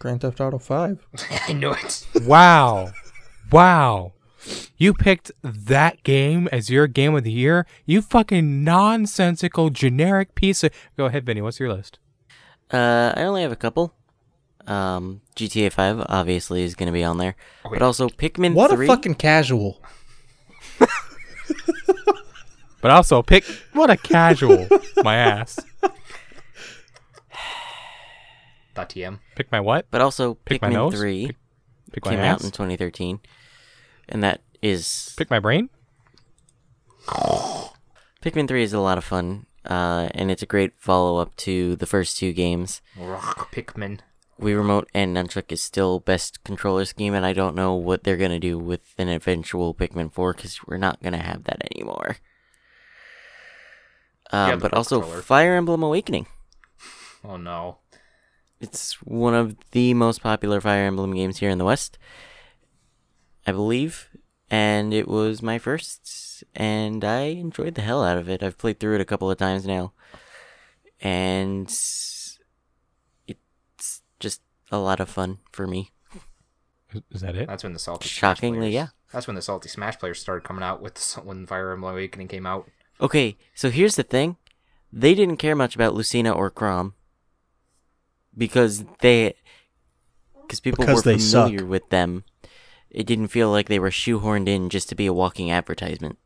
Grand 0.00 0.20
Theft 0.20 0.40
Auto 0.40 0.58
5. 0.58 1.06
I 1.48 1.52
knew 1.52 1.70
it. 1.70 2.04
Wow, 2.26 2.90
wow, 3.52 4.14
you 4.76 4.92
picked 4.94 5.30
that 5.42 6.02
game 6.02 6.48
as 6.52 6.70
your 6.70 6.86
game 6.86 7.14
of 7.14 7.24
the 7.24 7.32
year. 7.32 7.66
You 7.86 8.02
fucking 8.02 8.64
nonsensical 8.64 9.70
generic 9.70 10.34
piece 10.34 10.64
of. 10.64 10.70
Go 10.96 11.06
ahead, 11.06 11.24
Vinny. 11.26 11.40
What's 11.42 11.60
your 11.60 11.72
list? 11.72 11.98
Uh, 12.70 13.12
I 13.16 13.22
only 13.22 13.42
have 13.42 13.52
a 13.52 13.56
couple. 13.56 13.94
Um, 14.66 15.20
GTA 15.36 15.72
5 15.72 16.06
obviously 16.08 16.62
is 16.62 16.74
going 16.76 16.86
to 16.86 16.92
be 16.92 17.02
on 17.02 17.18
there, 17.18 17.34
but 17.64 17.72
wait. 17.72 17.82
also 17.82 18.08
Pikmin 18.08 18.54
What 18.54 18.70
3. 18.70 18.86
a 18.86 18.88
fucking 18.88 19.14
casual. 19.16 19.82
But 22.80 22.90
also 22.90 23.22
pick 23.22 23.44
what 23.74 23.90
a 23.90 23.96
casual. 23.96 24.66
my 25.04 25.14
ass. 25.16 25.58
Dot 28.74 28.88
TM. 28.88 29.18
Pick 29.36 29.52
my 29.52 29.60
what? 29.60 29.86
but 29.90 30.00
also 30.00 30.34
Pick 30.34 30.60
my 30.62 30.68
Pikmin 30.68 30.72
nose? 30.72 30.94
3 30.94 31.26
Pick, 31.26 31.36
pick 31.92 32.04
my 32.06 32.10
came 32.12 32.20
out 32.20 32.42
in 32.42 32.50
2013, 32.50 33.20
and 34.08 34.22
that 34.22 34.40
is 34.60 35.14
Pick 35.16 35.30
my 35.30 35.38
brain. 35.38 35.68
Pikmin 38.22 38.46
3 38.46 38.62
is 38.62 38.72
a 38.72 38.80
lot 38.80 38.98
of 38.98 39.04
fun, 39.04 39.46
uh, 39.64 40.08
and 40.12 40.30
it's 40.30 40.42
a 40.42 40.46
great 40.46 40.72
follow 40.78 41.18
up 41.18 41.34
to 41.36 41.74
the 41.76 41.86
first 41.86 42.16
two 42.16 42.32
games. 42.32 42.80
Rock 42.96 43.52
Pikmin. 43.52 43.98
Wii 44.40 44.56
Remote 44.56 44.88
and 44.94 45.16
Nunchuck 45.16 45.52
is 45.52 45.62
still 45.62 46.00
best 46.00 46.42
controller 46.44 46.84
scheme, 46.84 47.14
and 47.14 47.26
I 47.26 47.32
don't 47.32 47.56
know 47.56 47.74
what 47.74 48.04
they're 48.04 48.16
gonna 48.16 48.38
do 48.38 48.58
with 48.58 48.94
an 48.98 49.08
eventual 49.08 49.74
Pikmin 49.74 50.12
4 50.12 50.34
because 50.34 50.64
we're 50.66 50.78
not 50.78 51.02
gonna 51.02 51.22
have 51.22 51.44
that 51.44 51.62
anymore. 51.74 52.16
Um, 54.30 54.50
the 54.50 54.56
but 54.56 54.74
also 54.74 55.00
controller. 55.00 55.22
Fire 55.22 55.56
Emblem 55.56 55.82
Awakening. 55.82 56.26
Oh 57.24 57.36
no. 57.36 57.78
It's 58.60 58.94
one 59.02 59.34
of 59.34 59.56
the 59.72 59.92
most 59.94 60.22
popular 60.22 60.60
Fire 60.60 60.86
Emblem 60.86 61.14
games 61.14 61.38
here 61.38 61.50
in 61.50 61.58
the 61.58 61.64
West, 61.64 61.98
I 63.46 63.52
believe, 63.52 64.08
and 64.50 64.92
it 64.94 65.08
was 65.08 65.42
my 65.42 65.58
first, 65.58 66.44
and 66.54 67.04
I 67.04 67.22
enjoyed 67.22 67.74
the 67.74 67.82
hell 67.82 68.04
out 68.04 68.18
of 68.18 68.28
it. 68.28 68.42
I've 68.42 68.58
played 68.58 68.78
through 68.80 68.94
it 68.96 69.00
a 69.00 69.04
couple 69.04 69.30
of 69.30 69.38
times 69.38 69.66
now, 69.66 69.92
and 71.00 71.66
it's 71.66 72.40
just 74.20 74.40
a 74.70 74.78
lot 74.78 75.00
of 75.00 75.08
fun 75.08 75.38
for 75.50 75.66
me. 75.66 75.90
Is- 76.94 77.02
Is 77.10 77.20
that 77.22 77.36
it? 77.36 77.48
That's 77.48 77.64
when 77.64 77.72
the 77.72 77.78
salty. 77.78 78.08
Smash 78.08 78.18
Shockingly, 78.18 78.58
players- 78.70 78.74
yeah. 78.74 78.86
That's 79.12 79.26
when 79.26 79.36
the 79.36 79.42
salty 79.42 79.68
Smash 79.68 79.98
players 79.98 80.20
started 80.20 80.44
coming 80.44 80.62
out 80.62 80.80
with 80.80 80.96
when 81.24 81.46
Fire 81.46 81.72
Emblem 81.72 81.92
Awakening 81.92 82.28
came 82.28 82.46
out. 82.46 82.70
Okay, 83.00 83.36
so 83.54 83.68
here's 83.70 83.96
the 83.96 84.02
thing. 84.02 84.36
They 84.92 85.14
didn't 85.14 85.36
care 85.38 85.56
much 85.56 85.74
about 85.74 85.94
Lucina 85.94 86.30
or 86.32 86.50
Chrom 86.50 86.92
because 88.36 88.84
they 89.00 89.34
because 90.42 90.60
people 90.60 90.84
Because 90.84 91.04
were 91.04 91.12
they 91.12 91.18
familiar 91.18 91.58
suck. 91.60 91.68
with 91.68 91.88
them. 91.90 92.24
It 92.92 93.06
didn't 93.06 93.28
feel 93.28 93.50
like 93.50 93.68
they 93.68 93.78
were 93.78 93.90
shoehorned 93.90 94.48
in 94.48 94.68
just 94.68 94.88
to 94.90 94.94
be 94.94 95.06
a 95.06 95.12
walking 95.12 95.50
advertisement. 95.50 96.18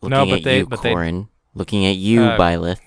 Looking 0.00 0.10
No, 0.18 0.26
but 0.26 0.38
at 0.38 0.44
they- 0.44 0.58
you, 0.58 0.66
but 0.66 0.82
they- 0.82 0.92
Corrin. 0.92 1.28
Looking 1.54 1.86
at 1.86 1.96
you, 1.96 2.22
Uh, 2.22 2.38
Byleth. 2.38 2.80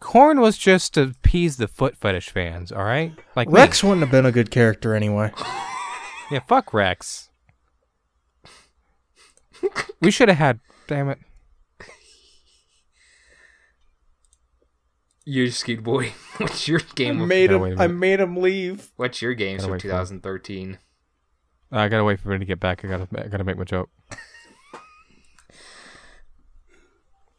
Corrin 0.00 0.40
was 0.40 0.56
just 0.56 0.94
to 0.94 1.02
appease 1.02 1.56
the 1.56 1.66
foot 1.68 1.96
fetish 1.96 2.30
fans. 2.30 2.70
All 2.72 2.84
right, 2.84 3.12
like 3.34 3.48
me. 3.48 3.54
Rex 3.54 3.82
wouldn't 3.82 4.00
have 4.02 4.10
been 4.10 4.24
a 4.26 4.32
good 4.32 4.50
character 4.50 4.94
anyway. 4.94 5.32
Yeah, 6.28 6.40
fuck 6.40 6.74
Rex. 6.74 7.28
we 10.00 10.10
should 10.10 10.28
have 10.28 10.38
had. 10.38 10.58
Damn 10.88 11.08
it. 11.10 11.18
You 15.24 15.50
skewed 15.50 15.82
boy. 15.82 16.12
What's 16.38 16.68
your 16.68 16.80
game? 16.94 17.22
I 17.22 17.26
made 17.26 17.50
No, 17.50 17.56
him. 17.56 17.62
wait 17.62 17.78
a 17.78 17.82
I 17.82 17.86
made 17.88 18.20
him 18.20 18.36
leave. 18.36 18.88
What's 18.96 19.20
your 19.22 19.34
games 19.34 19.62
Gotta 19.62 19.66
from 19.68 19.72
wait 19.72 19.82
for 19.82 19.88
2013? 19.88 20.78
I 21.72 21.88
gotta 21.88 22.04
wait 22.04 22.20
for 22.20 22.32
him 22.32 22.40
to 22.40 22.46
get 22.46 22.60
back. 22.60 22.84
I 22.84 22.88
gotta. 22.88 23.08
I 23.16 23.28
gotta 23.28 23.44
make 23.44 23.56
my 23.58 23.64
joke. 23.64 23.90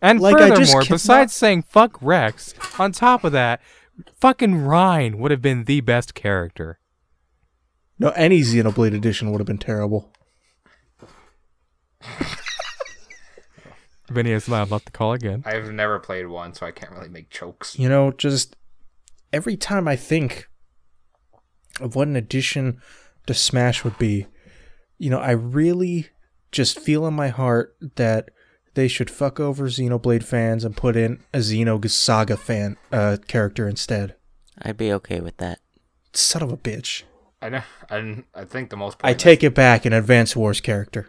And 0.01 0.19
Like, 0.19 0.37
furthermore, 0.37 0.81
cannot- 0.83 0.89
besides 0.89 1.33
saying 1.33 1.63
"fuck 1.63 1.97
Rex," 2.01 2.53
on 2.77 2.91
top 2.91 3.23
of 3.23 3.31
that, 3.31 3.61
fucking 4.19 4.63
Ryan 4.63 5.17
would 5.17 5.31
have 5.31 5.41
been 5.41 5.63
the 5.63 5.81
best 5.81 6.13
character. 6.13 6.79
No, 7.97 8.09
any 8.09 8.41
Xenoblade 8.41 8.93
edition 8.93 9.31
would 9.31 9.39
have 9.39 9.47
been 9.47 9.57
terrible. 9.57 10.11
Vinny 14.09 14.31
is 14.31 14.47
not 14.47 14.67
about 14.67 14.85
to 14.85 14.91
call 14.91 15.13
again. 15.13 15.43
I've 15.45 15.71
never 15.71 15.99
played 15.99 16.27
one, 16.27 16.53
so 16.53 16.65
I 16.65 16.71
can't 16.71 16.91
really 16.91 17.09
make 17.09 17.29
jokes. 17.29 17.77
You 17.77 17.89
know, 17.89 18.11
just 18.11 18.55
every 19.33 19.57
time 19.57 19.87
I 19.87 19.95
think 19.95 20.47
of 21.81 21.95
what 21.95 22.07
an 22.07 22.15
addition 22.15 22.79
to 23.27 23.33
Smash 23.33 23.83
would 23.83 23.97
be, 23.97 24.27
you 24.97 25.09
know, 25.09 25.19
I 25.19 25.31
really 25.31 26.07
just 26.51 26.79
feel 26.79 27.05
in 27.05 27.13
my 27.13 27.27
heart 27.29 27.75
that 27.95 28.29
they 28.73 28.87
should 28.87 29.09
fuck 29.09 29.39
over 29.39 29.65
Xenoblade 29.67 30.23
fans 30.23 30.63
and 30.63 30.75
put 30.75 30.95
in 30.95 31.19
a 31.33 31.39
Xenosaga 31.39 32.37
fan 32.37 32.77
uh, 32.91 33.17
character 33.27 33.67
instead. 33.67 34.15
I'd 34.61 34.77
be 34.77 34.91
okay 34.93 35.19
with 35.19 35.37
that. 35.37 35.59
Son 36.13 36.41
of 36.41 36.51
a 36.51 36.57
bitch. 36.57 37.03
I 37.41 37.49
know. 37.49 37.61
I, 37.89 38.23
I 38.33 38.45
think 38.45 38.69
the 38.69 38.77
most. 38.77 38.97
I 39.03 39.13
take 39.13 39.43
it 39.43 39.53
back, 39.53 39.85
an 39.85 39.93
Advance 39.93 40.35
Wars 40.35 40.61
character. 40.61 41.07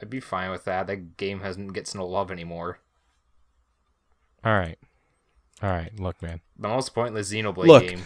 I'd 0.00 0.10
be 0.10 0.20
fine 0.20 0.50
with 0.50 0.64
that. 0.64 0.86
That 0.86 1.16
game 1.16 1.40
hasn't 1.40 1.72
gets 1.72 1.94
no 1.94 2.06
love 2.06 2.30
anymore. 2.30 2.78
All 4.44 4.56
right, 4.56 4.78
all 5.60 5.70
right. 5.70 5.98
Look, 5.98 6.22
man. 6.22 6.40
The 6.56 6.68
most 6.68 6.94
pointless 6.94 7.32
Xenoblade 7.32 7.66
Look. 7.66 7.88
game. 7.88 8.02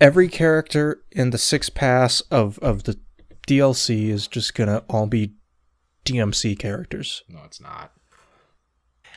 Every 0.00 0.28
character 0.28 1.02
in 1.12 1.30
the 1.30 1.38
six 1.38 1.68
pass 1.70 2.20
of, 2.22 2.58
of 2.58 2.84
the 2.84 2.98
DLC 3.46 4.08
is 4.08 4.26
just 4.26 4.54
gonna 4.54 4.82
all 4.88 5.06
be 5.06 5.34
DMC 6.04 6.58
characters. 6.58 7.22
No, 7.28 7.40
it's 7.44 7.60
not. 7.60 7.92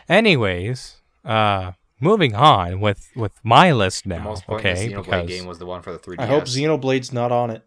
Anyways, 0.10 0.98
uh, 1.26 1.74
moving 2.00 2.36
on 2.36 2.80
with 2.80 3.10
with 3.16 3.34
my 3.44 3.72
list 3.72 4.04
The 4.04 4.10
now. 4.18 4.24
most 4.24 4.46
pointless 4.46 4.80
Okay, 4.80 4.94
Xenoblade 4.94 5.04
because 5.06 5.28
game 5.28 5.46
was 5.46 5.60
the 5.60 5.66
one 5.66 5.82
for 5.82 5.92
the 5.92 6.00
3DS. 6.00 6.20
I 6.20 6.26
hope 6.28 6.44
Xenoblade's 6.46 7.12
not 7.12 7.32
on 7.32 7.50
it. 7.50 7.64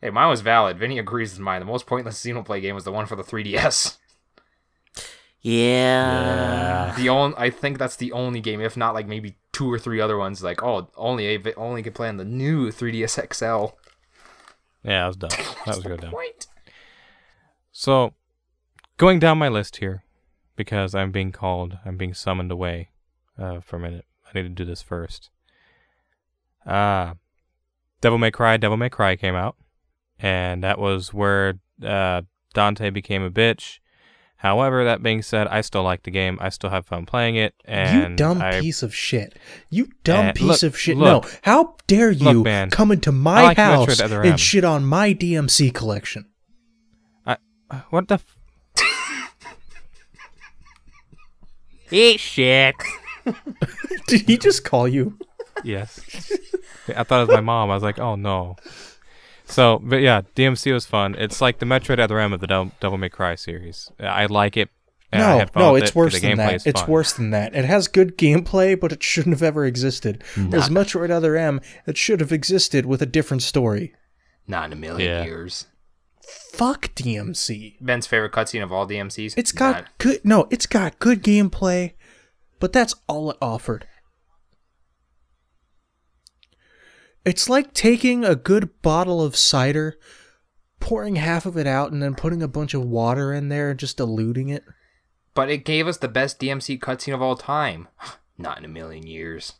Hey, 0.00 0.10
mine 0.10 0.28
was 0.28 0.42
valid. 0.42 0.78
Vinny 0.78 0.98
agrees 0.98 1.32
with 1.32 1.40
mine. 1.40 1.60
The 1.60 1.66
most 1.66 1.86
pointless 1.86 2.22
Xenoblade 2.22 2.60
game 2.60 2.74
was 2.74 2.84
the 2.84 2.92
one 2.92 3.06
for 3.06 3.16
the 3.16 3.22
3DS. 3.22 3.96
Yeah. 5.44 6.94
The 6.96 7.10
only 7.10 7.36
I 7.36 7.50
think 7.50 7.76
that's 7.78 7.96
the 7.96 8.12
only 8.12 8.40
game, 8.40 8.62
if 8.62 8.78
not 8.78 8.94
like 8.94 9.06
maybe 9.06 9.36
two 9.52 9.70
or 9.70 9.78
three 9.78 10.00
other 10.00 10.16
ones. 10.16 10.42
Like 10.42 10.62
oh, 10.62 10.88
only 10.96 11.54
only 11.56 11.82
can 11.82 11.92
play 11.92 12.08
on 12.08 12.16
the 12.16 12.24
new 12.24 12.70
3DS 12.70 13.34
XL. 13.34 13.76
yeah, 14.82 15.02
that 15.02 15.06
was 15.06 15.16
dumb. 15.16 15.30
That 15.66 15.76
was 15.76 15.84
real 15.84 15.98
dumb. 15.98 16.12
Point. 16.12 16.46
So, 17.72 18.14
going 18.96 19.18
down 19.18 19.36
my 19.36 19.48
list 19.48 19.76
here, 19.76 20.04
because 20.56 20.94
I'm 20.94 21.10
being 21.10 21.30
called, 21.30 21.76
I'm 21.84 21.98
being 21.98 22.14
summoned 22.14 22.50
away 22.50 22.88
uh, 23.38 23.60
for 23.60 23.76
a 23.76 23.80
minute. 23.80 24.06
I 24.26 24.30
need 24.34 24.44
to 24.44 24.48
do 24.48 24.64
this 24.64 24.80
first. 24.80 25.28
Uh, 26.64 27.14
Devil 28.00 28.18
May 28.18 28.30
Cry, 28.30 28.56
Devil 28.56 28.78
May 28.78 28.88
Cry 28.88 29.16
came 29.16 29.34
out, 29.34 29.56
and 30.18 30.64
that 30.64 30.78
was 30.78 31.12
where 31.12 31.58
uh, 31.84 32.22
Dante 32.54 32.88
became 32.88 33.22
a 33.22 33.30
bitch. 33.30 33.80
However, 34.36 34.84
that 34.84 35.02
being 35.02 35.22
said, 35.22 35.46
I 35.48 35.62
still 35.62 35.82
like 35.82 36.02
the 36.02 36.10
game. 36.10 36.36
I 36.40 36.50
still 36.50 36.68
have 36.70 36.84
fun 36.86 37.06
playing 37.06 37.36
it. 37.36 37.54
And 37.64 38.10
you 38.10 38.16
dumb 38.16 38.42
I, 38.42 38.60
piece 38.60 38.82
of 38.82 38.94
shit. 38.94 39.38
You 39.70 39.88
dumb 40.04 40.26
Uh, 40.28 40.32
piece 40.32 40.62
look- 40.62 40.62
of 40.64 40.78
shit. 40.78 40.96
look. 40.98 41.24
no, 41.24 41.30
how 41.42 41.76
dare 41.86 42.10
you 42.10 42.32
Look, 42.32 42.44
man. 42.44 42.68
come 42.70 42.92
into 42.92 43.10
my 43.10 43.42
like 43.42 43.56
house 43.56 44.00
Other 44.00 44.22
and 44.22 44.38
shit 44.38 44.64
on 44.64 44.84
my 44.84 45.14
DMC 45.14 45.72
collection? 45.72 46.26
I, 47.26 47.36
What 47.90 48.08
the? 48.08 48.14
F- 48.14 48.38
Eat 51.90 52.20
shit. 52.20 52.74
Did 54.08 54.22
he 54.22 54.36
just 54.36 54.64
call 54.64 54.86
you? 54.88 55.18
Yes. 55.62 56.00
I 56.94 57.04
thought 57.04 57.22
it 57.22 57.28
was 57.28 57.36
my 57.36 57.40
mom. 57.40 57.70
I 57.70 57.74
was 57.74 57.82
like, 57.82 57.98
oh 57.98 58.16
no. 58.16 58.56
So, 59.46 59.78
but 59.82 59.96
yeah, 60.00 60.22
DMC 60.34 60.72
was 60.72 60.86
fun. 60.86 61.14
It's 61.18 61.40
like 61.40 61.58
the 61.58 61.66
Metroid 61.66 61.98
Other 61.98 62.18
M 62.18 62.32
of 62.32 62.40
the 62.40 62.46
Devil, 62.46 62.72
Devil 62.80 62.98
May 62.98 63.08
Cry 63.10 63.34
series. 63.34 63.90
I 64.00 64.26
like 64.26 64.56
it. 64.56 64.68
Uh, 65.12 65.16
and 65.16 65.22
I 65.22 65.32
No, 65.32 65.38
had 65.38 65.50
fun 65.52 65.62
no, 65.62 65.74
it's 65.76 65.82
it 65.84 65.86
'cause 65.92 65.94
worse 65.94 66.14
the 66.14 66.20
than 66.28 66.36
that. 66.38 66.66
It's 66.66 66.80
fun. 66.80 66.90
worse 66.90 67.12
than 67.12 67.30
that. 67.30 67.54
It 67.54 67.64
has 67.66 67.86
good 67.86 68.16
gameplay, 68.18 68.78
but 68.78 68.90
it 68.90 69.02
shouldn't 69.02 69.34
have 69.34 69.42
ever 69.42 69.64
existed. 69.64 70.24
Mm-hmm. 70.34 70.50
There's 70.50 70.68
Metroid 70.70 71.10
Other 71.10 71.36
M 71.36 71.60
that 71.86 71.96
should 71.96 72.20
have 72.20 72.32
existed 72.32 72.84
with 72.86 73.00
a 73.02 73.06
different 73.06 73.42
story. 73.42 73.94
Not 74.48 74.66
in 74.66 74.72
a 74.72 74.76
million 74.76 75.08
Yeah. 75.10 75.24
years. 75.24 75.66
Fuck 76.52 76.94
DMC. 76.94 77.76
Ben's 77.80 78.06
favorite 78.06 78.32
cutscene 78.32 78.62
of 78.62 78.72
all 78.72 78.86
DMCs. 78.86 79.34
It's 79.36 79.52
got 79.52 79.74
Not- 79.76 79.98
good. 79.98 80.20
No, 80.24 80.48
it's 80.50 80.66
got 80.66 80.98
good 80.98 81.22
gameplay, 81.22 81.92
but 82.60 82.72
that's 82.72 82.94
all 83.06 83.30
it 83.30 83.36
offered. 83.42 83.86
It's 87.24 87.48
like 87.48 87.72
taking 87.72 88.24
a 88.24 88.34
good 88.36 88.82
bottle 88.82 89.22
of 89.22 89.36
cider, 89.36 89.98
pouring 90.80 91.16
half 91.16 91.46
of 91.46 91.56
it 91.56 91.66
out, 91.66 91.90
and 91.92 92.02
then 92.02 92.14
putting 92.14 92.42
a 92.42 92.48
bunch 92.48 92.74
of 92.74 92.82
water 92.82 93.32
in 93.32 93.48
there 93.48 93.70
and 93.70 93.78
just 93.78 93.96
diluting 93.96 94.48
it. 94.50 94.64
But 95.32 95.50
it 95.50 95.64
gave 95.64 95.88
us 95.88 95.96
the 95.96 96.08
best 96.08 96.38
DMC 96.38 96.78
cutscene 96.78 97.14
of 97.14 97.22
all 97.22 97.36
time. 97.36 97.88
Not 98.38 98.58
in 98.58 98.64
a 98.64 98.68
million 98.68 99.06
years. 99.06 99.54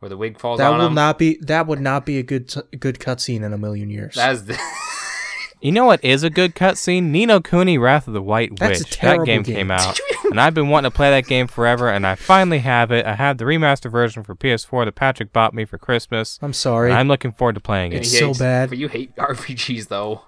Where 0.00 0.08
the 0.08 0.16
wig 0.16 0.38
falls 0.38 0.58
That 0.58 0.70
will 0.70 0.86
him. 0.86 0.94
not 0.94 1.18
be. 1.18 1.38
That 1.42 1.66
would 1.66 1.80
not 1.80 2.06
be 2.06 2.18
a 2.18 2.22
good 2.22 2.48
t- 2.48 2.60
good 2.78 2.98
cutscene 2.98 3.42
in 3.42 3.52
a 3.52 3.58
million 3.58 3.90
years. 3.90 4.14
That's 4.14 4.42
the. 4.42 4.58
You 5.60 5.72
know 5.72 5.84
what 5.84 6.02
is 6.02 6.22
a 6.22 6.30
good 6.30 6.54
cutscene? 6.54 7.04
Ni 7.10 7.26
no 7.26 7.40
Kuni 7.40 7.76
Wrath 7.76 8.08
of 8.08 8.14
the 8.14 8.22
White 8.22 8.56
That's 8.58 8.80
a 8.80 8.84
Witch. 8.84 8.90
terrible 8.92 9.24
that 9.24 9.26
game, 9.26 9.42
game. 9.42 9.56
came 9.56 9.70
out, 9.70 9.98
and 10.24 10.40
I've 10.40 10.54
been 10.54 10.68
wanting 10.70 10.90
to 10.90 10.94
play 10.96 11.10
that 11.10 11.26
game 11.26 11.46
forever, 11.48 11.90
and 11.90 12.06
I 12.06 12.14
finally 12.14 12.60
have 12.60 12.90
it. 12.90 13.04
I 13.04 13.14
have 13.14 13.36
the 13.36 13.44
remaster 13.44 13.90
version 13.90 14.22
for 14.22 14.34
PS4 14.34 14.86
that 14.86 14.94
Patrick 14.94 15.32
bought 15.34 15.52
me 15.52 15.66
for 15.66 15.76
Christmas. 15.76 16.38
I'm 16.40 16.54
sorry. 16.54 16.90
and 16.90 16.98
I'm 16.98 17.08
looking 17.08 17.32
forward 17.32 17.54
to 17.56 17.60
playing 17.60 17.92
it. 17.92 17.96
It's 17.98 18.18
so 18.18 18.32
bad. 18.32 18.70
But 18.70 18.78
you 18.78 18.88
hate 18.88 19.14
RPGs 19.16 19.88
though. 19.88 20.22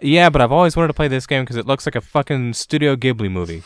Yeah, 0.00 0.28
but 0.28 0.42
I've 0.42 0.52
always 0.52 0.76
wanted 0.76 0.88
to 0.88 0.94
play 0.94 1.08
this 1.08 1.26
game 1.26 1.44
because 1.44 1.56
it 1.56 1.66
looks 1.66 1.86
like 1.86 1.94
a 1.94 2.00
fucking 2.00 2.54
Studio 2.54 2.94
Ghibli 2.96 3.30
movie 3.30 3.62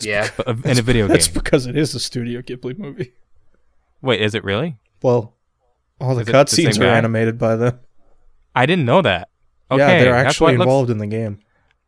Yeah. 0.00 0.28
but 0.36 0.48
uh, 0.48 0.54
in 0.64 0.78
a 0.78 0.82
video 0.82 1.06
That's 1.08 1.26
game. 1.28 1.34
because 1.34 1.66
it 1.66 1.76
is 1.76 1.94
a 1.94 2.00
Studio 2.00 2.42
Ghibli 2.42 2.76
movie. 2.78 3.12
Wait, 4.02 4.20
is 4.20 4.34
it 4.34 4.42
really? 4.44 4.76
Well, 5.02 5.34
all 6.00 6.14
the 6.16 6.22
Is 6.22 6.28
it 6.28 6.32
the 6.32 6.46
same 6.46 6.66
cutscenes 6.66 6.76
are 6.78 6.86
guy? 6.86 6.96
animated 6.98 7.38
by 7.38 7.56
them. 7.56 7.78
I 8.54 8.66
didn't 8.66 8.84
know 8.84 9.00
that. 9.02 9.28
Okay, 9.70 9.80
yeah, 9.98 10.02
they're 10.04 10.14
actually 10.14 10.54
it 10.54 10.58
looks- 10.58 10.66
involved 10.66 10.90
in 10.90 10.98
the 10.98 11.06
game. 11.06 11.38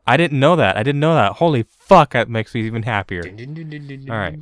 I 0.08 0.16
didn't 0.16 0.38
know 0.38 0.54
that. 0.54 0.76
I 0.76 0.84
didn't 0.84 1.00
know 1.00 1.14
that. 1.16 1.32
Holy 1.32 1.64
fuck, 1.64 2.12
that 2.12 2.28
makes 2.28 2.54
me 2.54 2.60
even 2.62 2.84
happier. 2.84 3.22
All 4.08 4.16
right. 4.16 4.40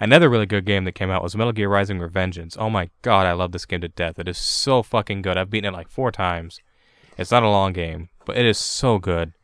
Another 0.00 0.28
really 0.28 0.46
good 0.46 0.64
game 0.64 0.84
that 0.84 0.92
came 0.96 1.08
out 1.08 1.22
was 1.22 1.36
Metal 1.36 1.52
Gear 1.52 1.68
Rising 1.68 2.00
Revengeance. 2.00 2.56
Oh 2.58 2.68
my 2.68 2.90
god, 3.02 3.26
I 3.26 3.32
love 3.32 3.52
this 3.52 3.64
game 3.64 3.80
to 3.82 3.88
death. 3.88 4.18
It 4.18 4.26
is 4.26 4.38
so 4.38 4.82
fucking 4.82 5.22
good. 5.22 5.36
I've 5.36 5.50
beaten 5.50 5.72
it 5.72 5.76
like 5.76 5.88
four 5.88 6.10
times. 6.10 6.58
It's 7.16 7.30
not 7.30 7.44
a 7.44 7.48
long 7.48 7.72
game, 7.72 8.08
but 8.26 8.36
it 8.36 8.44
is 8.44 8.58
so 8.58 8.98
good. 8.98 9.34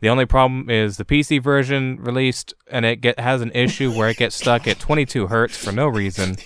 The 0.00 0.08
only 0.08 0.24
problem 0.24 0.70
is 0.70 0.96
the 0.96 1.04
PC 1.04 1.42
version 1.42 1.98
released 2.00 2.54
and 2.70 2.86
it 2.86 3.02
get 3.02 3.18
has 3.20 3.42
an 3.42 3.50
issue 3.52 3.92
where 3.92 4.08
it 4.08 4.16
gets 4.16 4.36
stuck 4.36 4.66
at 4.66 4.78
22 4.78 5.26
hertz 5.26 5.56
for 5.56 5.70
no 5.72 5.86
reason. 5.86 6.36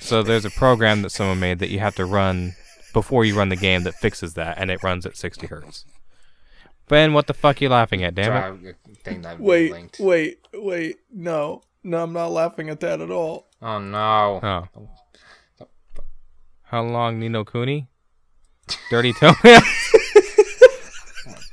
So 0.00 0.22
there's 0.22 0.44
a 0.44 0.50
program 0.50 1.02
that 1.02 1.10
someone 1.10 1.38
made 1.40 1.58
that 1.58 1.70
you 1.70 1.80
have 1.80 1.94
to 1.96 2.06
run 2.06 2.54
before 2.92 3.24
you 3.24 3.36
run 3.36 3.48
the 3.48 3.56
game 3.56 3.82
that 3.84 3.94
fixes 3.94 4.34
that, 4.34 4.58
and 4.58 4.70
it 4.70 4.82
runs 4.82 5.06
at 5.06 5.16
60 5.16 5.46
hertz. 5.46 5.84
Ben, 6.88 7.12
what 7.12 7.26
the 7.26 7.34
fuck 7.34 7.60
are 7.60 7.64
you 7.64 7.68
laughing 7.68 8.02
at? 8.02 8.14
Damn 8.14 8.64
it! 8.64 8.76
Thing 9.04 9.22
that 9.22 9.38
Wait, 9.38 9.72
linked. 9.72 10.00
wait, 10.00 10.38
wait. 10.54 10.96
No, 11.12 11.62
no, 11.84 12.02
I'm 12.02 12.12
not 12.14 12.30
laughing 12.30 12.70
at 12.70 12.80
that 12.80 13.00
at 13.00 13.10
all. 13.10 13.46
Oh 13.60 13.78
no. 13.78 14.40
Oh. 14.42 14.88
How 16.62 16.82
long, 16.82 17.18
Ni 17.18 17.28
no 17.28 17.44
Kuni? 17.44 17.88
Dirty 18.90 19.12
toenail. 19.12 19.34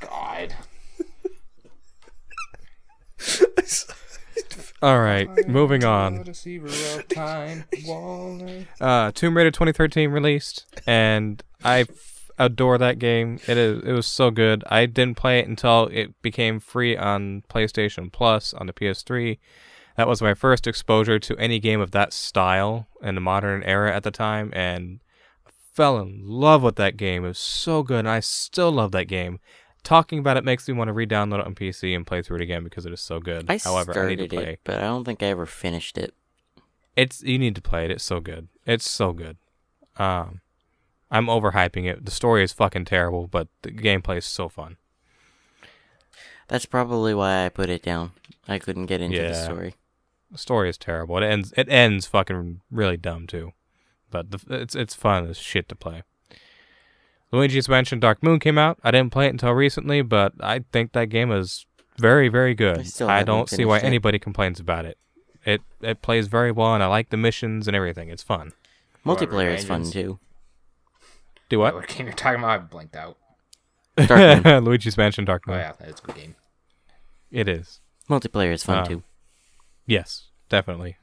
God. 0.00 0.54
All 4.86 5.00
right, 5.00 5.28
moving 5.48 5.82
on. 5.82 6.22
Uh, 8.80 9.10
Tomb 9.10 9.36
Raider 9.36 9.50
2013 9.50 10.10
released, 10.10 10.64
and 10.86 11.42
I 11.64 11.80
f- 11.80 12.30
adore 12.38 12.78
that 12.78 13.00
game. 13.00 13.40
It 13.48 13.56
is 13.58 13.82
it 13.82 13.90
was 13.90 14.06
so 14.06 14.30
good. 14.30 14.62
I 14.68 14.86
didn't 14.86 15.16
play 15.16 15.40
it 15.40 15.48
until 15.48 15.86
it 15.90 16.14
became 16.22 16.60
free 16.60 16.96
on 16.96 17.42
PlayStation 17.50 18.12
Plus 18.12 18.54
on 18.54 18.68
the 18.68 18.72
PS3. 18.72 19.40
That 19.96 20.06
was 20.06 20.22
my 20.22 20.34
first 20.34 20.68
exposure 20.68 21.18
to 21.18 21.36
any 21.36 21.58
game 21.58 21.80
of 21.80 21.90
that 21.90 22.12
style 22.12 22.86
in 23.02 23.16
the 23.16 23.20
modern 23.20 23.64
era 23.64 23.92
at 23.92 24.04
the 24.04 24.12
time, 24.12 24.52
and 24.54 25.00
fell 25.74 25.98
in 25.98 26.20
love 26.22 26.62
with 26.62 26.76
that 26.76 26.96
game. 26.96 27.24
It 27.24 27.28
was 27.28 27.40
so 27.40 27.82
good, 27.82 27.98
and 27.98 28.08
I 28.08 28.20
still 28.20 28.70
love 28.70 28.92
that 28.92 29.06
game. 29.06 29.40
Talking 29.86 30.18
about 30.18 30.36
it 30.36 30.42
makes 30.42 30.66
me 30.66 30.74
want 30.74 30.88
to 30.88 30.92
re-download 30.92 31.38
it 31.38 31.46
on 31.46 31.54
PC 31.54 31.94
and 31.94 32.04
play 32.04 32.20
through 32.20 32.38
it 32.38 32.42
again 32.42 32.64
because 32.64 32.86
it 32.86 32.92
is 32.92 33.00
so 33.00 33.20
good. 33.20 33.48
I 33.48 33.58
However, 33.58 33.96
I 33.96 34.08
need 34.08 34.18
to 34.18 34.36
play. 34.36 34.54
it, 34.54 34.60
but 34.64 34.78
I 34.78 34.80
don't 34.80 35.04
think 35.04 35.22
I 35.22 35.26
ever 35.26 35.46
finished 35.46 35.96
it. 35.96 36.12
It's 36.96 37.22
you 37.22 37.38
need 37.38 37.54
to 37.54 37.62
play 37.62 37.84
it. 37.84 37.92
It's 37.92 38.02
so 38.02 38.18
good. 38.18 38.48
It's 38.66 38.90
so 38.90 39.12
good. 39.12 39.36
Um, 39.96 40.40
I'm 41.08 41.26
overhyping 41.26 41.88
it. 41.88 42.04
The 42.04 42.10
story 42.10 42.42
is 42.42 42.52
fucking 42.52 42.86
terrible, 42.86 43.28
but 43.28 43.46
the 43.62 43.70
gameplay 43.70 44.18
is 44.18 44.24
so 44.24 44.48
fun. 44.48 44.76
That's 46.48 46.66
probably 46.66 47.14
why 47.14 47.44
I 47.44 47.48
put 47.48 47.70
it 47.70 47.84
down. 47.84 48.10
I 48.48 48.58
couldn't 48.58 48.86
get 48.86 49.00
into 49.00 49.22
the 49.22 49.34
story. 49.34 49.76
The 50.32 50.38
story 50.38 50.68
is 50.68 50.78
terrible. 50.78 51.16
It 51.18 51.24
ends. 51.24 51.54
It 51.56 51.68
ends 51.68 52.06
fucking 52.08 52.60
really 52.72 52.96
dumb 52.96 53.28
too, 53.28 53.52
but 54.10 54.32
the, 54.32 54.40
it's 54.50 54.74
it's 54.74 54.96
fun 54.96 55.28
as 55.28 55.38
shit 55.38 55.68
to 55.68 55.76
play. 55.76 56.02
Luigi's 57.32 57.68
Mansion 57.68 57.98
Dark 58.00 58.22
Moon 58.22 58.38
came 58.38 58.56
out. 58.58 58.78
I 58.84 58.90
didn't 58.90 59.12
play 59.12 59.26
it 59.26 59.30
until 59.30 59.52
recently, 59.52 60.02
but 60.02 60.32
I 60.40 60.60
think 60.72 60.92
that 60.92 61.06
game 61.10 61.30
is 61.32 61.66
very 61.98 62.28
very 62.28 62.54
good. 62.54 62.86
still 62.86 63.08
I 63.08 63.22
don't 63.22 63.48
see 63.48 63.64
why 63.64 63.78
it. 63.78 63.84
anybody 63.84 64.18
complains 64.18 64.60
about 64.60 64.84
it. 64.84 64.98
It 65.44 65.62
it 65.80 66.02
plays 66.02 66.26
very 66.28 66.52
well, 66.52 66.74
and 66.74 66.82
I 66.82 66.86
like 66.86 67.10
the 67.10 67.16
missions 67.16 67.66
and 67.66 67.76
everything. 67.76 68.08
It's 68.10 68.22
fun. 68.22 68.52
Multiplayer 69.04 69.54
is 69.56 69.64
fun 69.64 69.84
too. 69.90 70.18
Do 71.48 71.58
What? 71.58 71.74
what? 71.74 71.82
what 71.82 71.88
game 71.88 72.06
you're 72.06 72.14
talking 72.14 72.40
about? 72.40 72.50
I 72.50 72.58
blanked 72.58 72.96
out. 72.96 73.16
Dark 73.96 74.44
Moon. 74.44 74.64
Luigi's 74.64 74.96
Mansion 74.96 75.24
Dark 75.24 75.46
Moon. 75.46 75.56
Oh 75.56 75.58
Moon. 75.60 75.66
yeah, 75.80 75.86
that's 75.86 76.00
a 76.00 76.04
good 76.04 76.16
game. 76.16 76.34
It 77.30 77.48
is. 77.48 77.80
Multiplayer 78.10 78.52
is 78.52 78.62
fun 78.64 78.78
Uh, 78.78 78.84
too. 78.84 79.02
Yes, 79.86 80.28
definitely. 80.48 80.96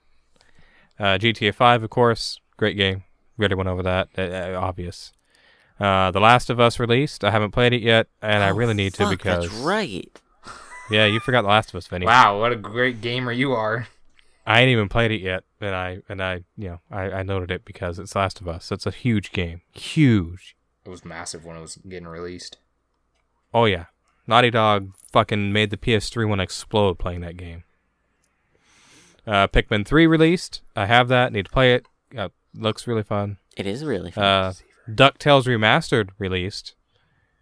Uh, 0.99 1.17
GTA 1.17 1.53
5, 1.55 1.83
of 1.83 1.89
course, 1.89 2.39
great 2.57 2.77
game. 2.77 3.03
We 3.37 3.43
already 3.43 3.55
went 3.55 3.69
over 3.69 3.81
that. 3.83 4.09
Uh, 4.17 4.21
uh, 4.21 4.59
obvious. 4.61 5.11
Uh, 5.79 6.11
the 6.11 6.19
Last 6.19 6.49
of 6.49 6.59
Us 6.59 6.79
released. 6.79 7.23
I 7.23 7.31
haven't 7.31 7.51
played 7.51 7.73
it 7.73 7.81
yet, 7.81 8.07
and 8.21 8.43
I 8.43 8.49
Oh, 8.49 8.53
really 8.55 8.73
need 8.73 8.93
to 8.95 9.09
because 9.09 9.49
that's 9.49 9.53
right. 9.61 10.21
yeah, 10.89 11.05
you 11.05 11.19
forgot 11.19 11.41
The 11.41 11.47
Last 11.49 11.69
of 11.69 11.75
Us, 11.75 11.87
Vinny. 11.87 12.05
Wow, 12.05 12.39
what 12.39 12.51
a 12.51 12.55
great 12.55 13.01
gamer 13.01 13.31
you 13.31 13.53
are. 13.53 13.87
I 14.45 14.61
ain't 14.61 14.69
even 14.69 14.89
played 14.89 15.11
it 15.11 15.21
yet, 15.21 15.43
and 15.61 15.73
I 15.73 15.99
and 16.09 16.21
I 16.21 16.43
you 16.57 16.69
know 16.69 16.79
I, 16.91 17.03
I 17.11 17.23
noted 17.23 17.49
it 17.49 17.65
because 17.65 17.97
it's 17.99 18.13
The 18.13 18.19
Last 18.19 18.39
of 18.41 18.47
Us. 18.47 18.71
It's 18.71 18.85
a 18.85 18.91
huge 18.91 19.31
game, 19.31 19.61
huge. 19.73 20.55
It 20.85 20.89
was 20.89 21.03
massive 21.05 21.45
when 21.45 21.55
it 21.57 21.61
was 21.61 21.77
getting 21.77 22.07
released. 22.07 22.57
Oh 23.53 23.65
yeah, 23.65 23.85
Naughty 24.27 24.51
Dog 24.51 24.93
fucking 25.11 25.51
made 25.53 25.69
the 25.69 25.77
PS3 25.77 26.27
one 26.27 26.39
explode 26.39 26.99
playing 26.99 27.21
that 27.21 27.37
game. 27.37 27.63
Uh, 29.25 29.47
Pikmin 29.47 29.85
3 29.85 30.05
released. 30.05 30.61
I 30.75 30.85
have 30.85 31.07
that. 31.07 31.31
Need 31.31 31.45
to 31.45 31.51
play 31.51 31.73
it. 31.75 31.85
Uh, 32.17 32.27
looks 32.53 32.85
really 32.87 33.03
fun. 33.03 33.37
It 33.55 33.65
is 33.65 33.85
really 33.85 34.11
fun. 34.11 34.23
Uh, 34.23 34.53
DuckTales 34.89 35.45
Remastered 35.45 36.09
released. 36.17 36.75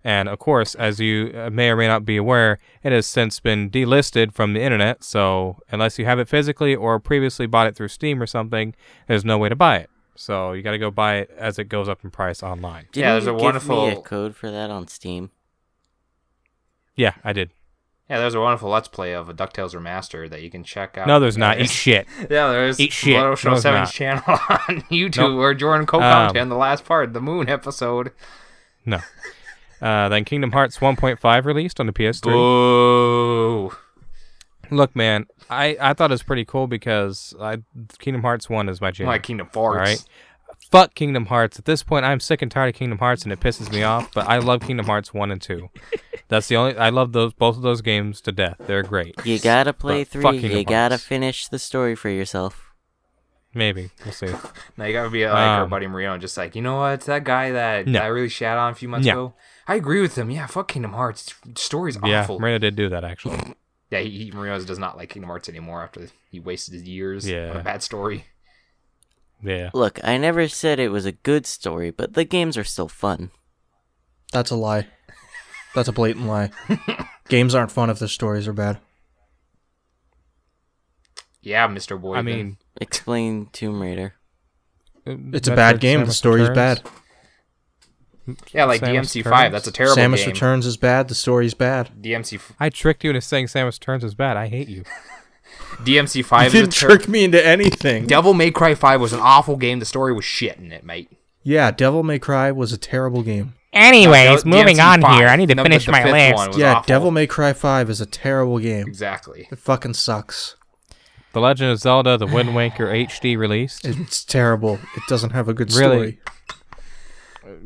And 0.03 0.27
of 0.27 0.39
course, 0.39 0.73
as 0.73 0.99
you 0.99 1.31
uh, 1.35 1.49
may 1.51 1.69
or 1.69 1.75
may 1.75 1.87
not 1.87 2.05
be 2.05 2.17
aware, 2.17 2.57
it 2.81 2.91
has 2.91 3.05
since 3.05 3.39
been 3.39 3.69
delisted 3.69 4.33
from 4.33 4.53
the 4.53 4.61
internet. 4.61 5.03
So, 5.03 5.57
unless 5.71 5.99
you 5.99 6.05
have 6.05 6.17
it 6.17 6.27
physically 6.27 6.75
or 6.75 6.99
previously 6.99 7.45
bought 7.45 7.67
it 7.67 7.75
through 7.75 7.89
Steam 7.89 8.19
or 8.21 8.25
something, 8.25 8.73
there's 9.07 9.23
no 9.23 9.37
way 9.37 9.49
to 9.49 9.55
buy 9.55 9.77
it. 9.77 9.89
So, 10.15 10.53
you 10.53 10.63
got 10.63 10.71
to 10.71 10.79
go 10.79 10.89
buy 10.89 11.17
it 11.17 11.29
as 11.37 11.59
it 11.59 11.65
goes 11.65 11.87
up 11.87 12.03
in 12.03 12.09
price 12.09 12.41
online. 12.41 12.87
Didn't 12.91 13.03
yeah, 13.05 13.11
there's 13.13 13.25
you 13.25 13.29
a 13.29 13.33
give 13.33 13.39
me 13.41 13.43
wonderful- 13.45 13.89
a 13.89 14.01
code 14.01 14.35
for 14.35 14.49
that 14.49 14.71
on 14.71 14.87
Steam. 14.87 15.29
Yeah, 16.95 17.13
I 17.23 17.31
did. 17.33 17.51
Yeah, 18.11 18.19
there's 18.19 18.33
a 18.35 18.41
wonderful 18.41 18.69
Let's 18.69 18.89
Play 18.89 19.13
of 19.13 19.29
a 19.29 19.33
DuckTales 19.33 19.73
Remastered 19.73 20.31
that 20.31 20.41
you 20.41 20.51
can 20.51 20.65
check 20.65 20.97
out. 20.97 21.07
No, 21.07 21.21
there's 21.21 21.37
not. 21.37 21.59
Eat 21.61 21.69
shit. 21.69 22.05
Yeah, 22.19 22.51
there's 22.51 22.77
Eat 22.77 22.91
shit. 22.91 23.13
Show 23.15 23.21
No, 23.23 23.31
it's 23.55 23.63
7's 23.63 23.63
not. 23.63 23.89
channel 23.89 24.23
on 24.27 24.81
YouTube 24.91 25.15
Nope. 25.15 25.37
where 25.39 25.53
Jordan 25.53 25.85
co 25.87 26.01
Um, 26.01 26.35
on 26.35 26.49
the 26.49 26.57
last 26.57 26.83
part, 26.83 27.13
the 27.13 27.21
Moon 27.21 27.47
episode. 27.47 28.11
No. 28.85 28.99
Uh, 29.81 30.09
then 30.09 30.25
Kingdom 30.25 30.51
Hearts 30.51 30.79
1.5 30.79 31.45
released 31.45 31.79
on 31.79 31.85
the 31.85 31.93
PS3. 31.93 32.23
Boo. 32.33 33.73
Look, 34.71 34.93
man, 34.93 35.25
I, 35.49 35.77
I 35.79 35.93
thought 35.93 36.11
it 36.11 36.13
was 36.13 36.23
pretty 36.23 36.43
cool 36.43 36.67
because 36.67 37.33
I, 37.39 37.59
Kingdom 37.99 38.23
Hearts 38.23 38.49
1 38.49 38.67
is 38.67 38.81
my 38.81 38.91
jam. 38.91 39.07
Like 39.07 39.23
Kingdom 39.23 39.47
Farts. 39.47 39.55
Alright. 39.69 40.05
Fuck 40.71 40.95
Kingdom 40.95 41.25
Hearts. 41.25 41.59
At 41.59 41.65
this 41.65 41.83
point, 41.83 42.05
I'm 42.05 42.19
sick 42.21 42.41
and 42.41 42.49
tired 42.49 42.69
of 42.69 42.75
Kingdom 42.75 42.99
Hearts, 42.99 43.23
and 43.23 43.31
it 43.33 43.39
pisses 43.41 43.71
me 43.71 43.83
off. 43.83 44.11
But 44.13 44.27
I 44.27 44.37
love 44.37 44.61
Kingdom 44.61 44.85
Hearts 44.85 45.13
1 45.13 45.29
and 45.31 45.41
2. 45.41 45.69
That's 46.29 46.47
the 46.47 46.55
only. 46.55 46.77
I 46.77 46.89
love 46.89 47.11
those 47.11 47.33
both 47.33 47.57
of 47.57 47.61
those 47.61 47.81
games 47.81 48.21
to 48.21 48.31
death. 48.31 48.55
They're 48.65 48.83
great. 48.83 49.15
You 49.25 49.37
gotta 49.37 49.73
play 49.73 50.03
But 50.05 50.11
three. 50.11 50.23
You 50.35 50.39
Kingdom 50.41 50.63
gotta 50.63 50.93
Hearts. 50.93 51.03
finish 51.03 51.47
the 51.49 51.59
story 51.59 51.93
for 51.93 52.07
yourself. 52.09 52.71
Maybe 53.53 53.89
we'll 54.05 54.13
see. 54.13 54.27
Now 54.77 54.85
you 54.85 54.93
gotta 54.93 55.09
be 55.09 55.25
like 55.25 55.33
our 55.35 55.63
Um, 55.63 55.69
buddy 55.69 55.87
Marino, 55.87 56.17
just 56.17 56.37
like 56.37 56.55
you 56.55 56.61
know 56.61 56.77
what, 56.77 57.01
that 57.01 57.25
guy 57.25 57.51
that, 57.51 57.85
No. 57.85 57.99
I 57.99 58.05
really 58.05 58.29
shat 58.29 58.57
on 58.57 58.71
a 58.71 58.75
few 58.75 58.87
months 58.87 59.05
No. 59.07 59.11
ago. 59.11 59.33
I 59.67 59.75
agree 59.75 59.99
with 59.99 60.17
him. 60.17 60.31
Yeah, 60.31 60.45
fuck 60.45 60.69
Kingdom 60.69 60.93
Hearts. 60.93 61.35
Story's 61.55 61.97
Yeah, 62.01 62.21
awful. 62.21 62.39
Marina 62.39 62.59
did 62.59 62.77
do 62.77 62.87
that 62.87 63.03
actually. 63.03 63.37
Yeah, 63.91 63.99
he, 63.99 64.23
he 64.23 64.31
Marino 64.31 64.57
does 64.63 64.79
not 64.79 64.95
like 64.95 65.09
Kingdom 65.09 65.27
Hearts 65.27 65.49
anymore 65.49 65.83
after 65.83 66.07
he 66.29 66.39
wasted 66.39 66.75
his 66.75 66.83
years 66.83 67.27
on 67.29 67.57
a 67.57 67.61
bad 67.61 67.83
story. 67.83 68.23
Yeah. 69.43 69.69
Look, 69.73 69.99
I 70.03 70.17
never 70.17 70.47
said 70.47 70.79
it 70.79 70.89
was 70.89 71.05
a 71.05 71.11
good 71.11 71.45
story, 71.45 71.91
but 71.91 72.13
the 72.13 72.23
games 72.23 72.57
are 72.57 72.63
still 72.63 72.87
fun. 72.87 73.31
That's 74.31 74.51
a 74.51 74.55
lie. 74.55 74.87
That's 75.75 75.87
a 75.87 75.93
blatant 75.93 76.27
lie. 76.27 76.51
Games 77.27 77.55
aren't 77.55 77.71
fun 77.71 77.89
if 77.89 77.99
the 77.99 78.07
stories 78.07 78.47
are 78.47 78.53
bad. 78.53 78.79
Yeah, 81.41 81.67
Mr. 81.67 81.99
Boy. 81.99 82.15
I 82.15 82.21
mean, 82.21 82.57
Explain 82.79 83.47
Tomb 83.51 83.81
Raider. 83.81 84.15
It's 85.05 85.47
a 85.47 85.55
bad 85.55 85.79
game. 85.79 86.05
The 86.05 86.13
story's 86.13 86.49
bad. 86.49 86.81
yeah, 88.51 88.65
like 88.65 88.81
Samus 88.81 89.23
DMC5. 89.23 89.25
Returns. 89.25 89.51
That's 89.51 89.67
a 89.67 89.71
terrible 89.71 89.95
game. 89.95 90.11
Samus 90.11 90.17
game. 90.17 90.27
Returns 90.27 90.65
is 90.65 90.77
bad. 90.77 91.07
The 91.07 91.15
story's 91.15 91.53
bad. 91.53 91.89
DMC 92.01 92.39
I 92.59 92.69
tricked 92.69 93.03
you 93.03 93.09
into 93.09 93.21
saying 93.21 93.47
Samus 93.47 93.79
Returns 93.79 94.03
is 94.03 94.13
bad. 94.13 94.37
I 94.37 94.47
hate 94.47 94.67
you. 94.67 94.83
DMC5 95.83 96.45
is 96.47 96.53
a 96.53 96.57
didn't 96.57 96.73
ter- 96.73 96.87
trick 96.87 97.07
me 97.07 97.23
into 97.23 97.43
anything. 97.45 98.05
Devil 98.07 98.33
May 98.33 98.51
Cry 98.51 98.75
5 98.75 99.01
was 99.01 99.13
an 99.13 99.19
awful 99.19 99.55
game. 99.57 99.79
The 99.79 99.85
story 99.85 100.13
was 100.13 100.25
shit 100.25 100.57
in 100.57 100.71
it, 100.71 100.83
mate. 100.83 101.09
yeah, 101.43 101.71
Devil 101.71 102.03
May 102.03 102.19
Cry 102.19 102.51
was 102.51 102.71
a 102.71 102.77
terrible 102.77 103.23
game. 103.23 103.53
Anyways, 103.73 104.43
No, 104.45 104.57
moving 104.57 104.79
on 104.81 104.99
DMC5. 105.01 105.17
here. 105.17 105.27
I 105.29 105.35
need 105.37 105.47
to 105.49 105.55
No, 105.55 105.63
finish 105.63 105.87
my 105.87 106.03
fifth 106.03 106.11
list. 106.11 106.59
yeah, 106.59 106.73
awful. 106.75 106.87
Devil 106.87 107.11
May 107.11 107.25
Cry 107.25 107.53
5 107.53 107.89
is 107.89 108.01
a 108.01 108.05
terrible 108.05 108.59
game. 108.59 108.85
Exactly. 108.87 109.47
It 109.51 109.57
fucking 109.59 109.93
sucks. 109.93 110.55
The 111.33 111.39
Legend 111.39 111.71
of 111.71 111.79
Zelda: 111.79 112.17
The 112.17 112.27
Wind 112.27 112.53
Waker 112.53 112.87
HD 112.87 113.37
released. 113.37 113.85
It's 113.85 114.25
terrible. 114.25 114.79
It 114.97 115.03
doesn't 115.07 115.29
have 115.29 115.47
a 115.47 115.53
good 115.53 115.73
Really? 115.73 116.19
story. 116.19 116.19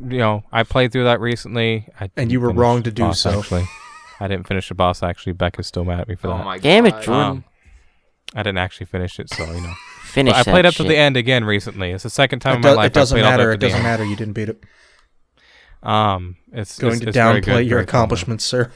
You 0.08 0.18
know, 0.18 0.44
I 0.52 0.62
played 0.62 0.92
through 0.92 1.04
that 1.04 1.20
recently. 1.20 1.88
I 2.00 2.08
And 2.16 2.30
you 2.30 2.40
were 2.40 2.50
wrong 2.52 2.82
to 2.84 2.92
do 2.92 3.02
boss, 3.02 3.20
so. 3.20 3.40
Actually, 3.40 3.66
I 4.20 4.28
didn't 4.28 4.46
finish 4.46 4.68
the 4.68 4.74
boss. 4.74 5.02
Actually, 5.02 5.32
Becca's 5.34 5.66
still 5.66 5.84
mad 5.84 6.00
at 6.00 6.08
me 6.08 6.14
for 6.14 6.28
that. 6.28 6.34
Oh 6.34 6.38
that. 6.38 6.44
my 6.44 6.58
Damn 6.58 6.86
it, 6.86 6.92
god. 6.92 7.02
Jordan. 7.02 7.24
Um, 7.30 7.44
I 8.34 8.42
didn't 8.42 8.58
actually 8.58 8.86
finish 8.86 9.18
it, 9.20 9.30
so 9.30 9.44
you 9.52 9.60
know. 9.60 9.72
Finish 10.02 10.32
But 10.34 10.48
I 10.48 10.50
played 10.50 10.66
up 10.66 10.72
shit. 10.74 10.86
to 10.86 10.88
the 10.88 10.96
end 10.96 11.16
again 11.16 11.44
recently. 11.44 11.90
It's 11.90 12.02
the 12.04 12.10
second 12.10 12.38
time 12.40 12.54
It, 12.54 12.56
in 12.56 12.62
my 12.62 12.70
do- 12.70 12.76
life 12.76 12.86
it 12.86 12.94
doesn't 12.94 13.18
I 13.18 13.20
played 13.20 13.26
all 13.26 13.32
the 13.32 13.36
matter. 13.38 13.48
way 13.48 13.52
It 13.52 13.54
up 13.56 13.60
to 13.60 13.66
the 13.66 13.68
doesn't 13.68 13.76
end. 13.76 13.84
matter. 13.84 14.04
You 14.04 14.16
didn't 14.16 14.32
beat 14.32 14.48
it. 14.48 14.64
Um, 15.82 16.36
it's 16.52 16.78
Going 16.78 16.94
it's, 16.94 17.02
to 17.02 17.08
it's 17.08 17.16
very 17.16 17.40
downplay 17.40 17.44
good, 17.44 17.66
your 17.66 17.80
accomplishments, 17.80 18.44
sir. 18.44 18.72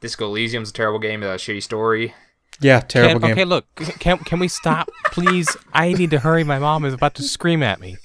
Disco 0.00 0.26
Elysium's 0.26 0.70
a 0.70 0.72
terrible 0.72 0.98
game. 0.98 1.22
A 1.22 1.26
shitty 1.36 1.62
story. 1.62 2.14
Yeah, 2.60 2.80
terrible 2.80 3.20
Can, 3.20 3.28
game. 3.28 3.32
okay, 3.32 3.44
look, 3.44 3.66
can 3.74 4.18
can 4.18 4.38
we 4.38 4.48
stop, 4.48 4.88
please? 5.06 5.56
I 5.74 5.92
need 5.92 6.10
to 6.10 6.20
hurry. 6.20 6.42
My 6.44 6.58
mom 6.58 6.84
is 6.84 6.94
about 6.94 7.14
to 7.16 7.22
scream 7.22 7.62
at 7.62 7.80
me. 7.80 7.96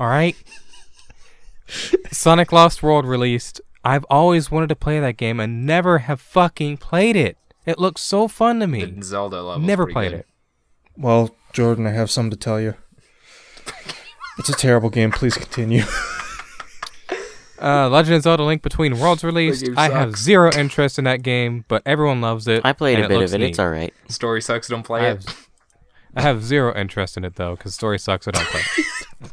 All 0.00 0.08
right. 0.08 0.36
Sonic 2.10 2.52
Lost 2.52 2.82
World 2.82 3.06
released. 3.06 3.60
I've 3.84 4.04
always 4.10 4.50
wanted 4.50 4.68
to 4.68 4.76
play 4.76 5.00
that 5.00 5.16
game 5.16 5.40
and 5.40 5.66
never 5.66 5.98
have 5.98 6.20
fucking 6.20 6.78
played 6.78 7.16
it. 7.16 7.36
It 7.64 7.78
looks 7.78 8.00
so 8.00 8.28
fun 8.28 8.60
to 8.60 8.66
me. 8.66 8.84
The 8.84 9.02
Zelda 9.04 9.42
level. 9.42 9.64
Never 9.66 9.86
played 9.86 10.12
it. 10.12 10.26
Well, 10.96 11.34
Jordan, 11.52 11.86
I 11.86 11.90
have 11.90 12.10
something 12.10 12.30
to 12.30 12.36
tell 12.36 12.60
you. 12.60 12.74
It's 14.38 14.48
a 14.48 14.54
terrible 14.54 14.90
game. 14.90 15.10
Please 15.12 15.36
continue. 15.36 15.84
Uh, 17.60 17.88
Legend 17.88 18.16
of 18.16 18.22
Zelda: 18.24 18.42
Link 18.42 18.60
Between 18.60 18.98
Worlds 18.98 19.22
released. 19.22 19.64
game 19.64 19.78
I 19.78 19.88
have 19.88 20.16
zero 20.16 20.50
interest 20.52 20.98
in 20.98 21.04
that 21.04 21.22
game, 21.22 21.64
but 21.68 21.80
everyone 21.86 22.20
loves 22.20 22.48
it. 22.48 22.62
I 22.64 22.72
played 22.72 22.98
a 22.98 23.06
bit 23.06 23.22
of 23.22 23.32
it. 23.32 23.38
neat. 23.38 23.50
It's 23.50 23.60
alright. 23.60 23.94
Story 24.08 24.42
sucks. 24.42 24.66
Don't 24.66 24.82
play 24.82 25.02
I 25.02 25.10
it. 25.10 25.24
have, 25.24 25.48
I 26.16 26.22
have 26.22 26.42
zero 26.42 26.74
interest 26.74 27.16
in 27.16 27.24
it 27.24 27.36
though, 27.36 27.54
because 27.54 27.72
story 27.72 28.00
sucks. 28.00 28.26
I 28.26 28.32
don't 28.32 28.44
play. 28.48 28.62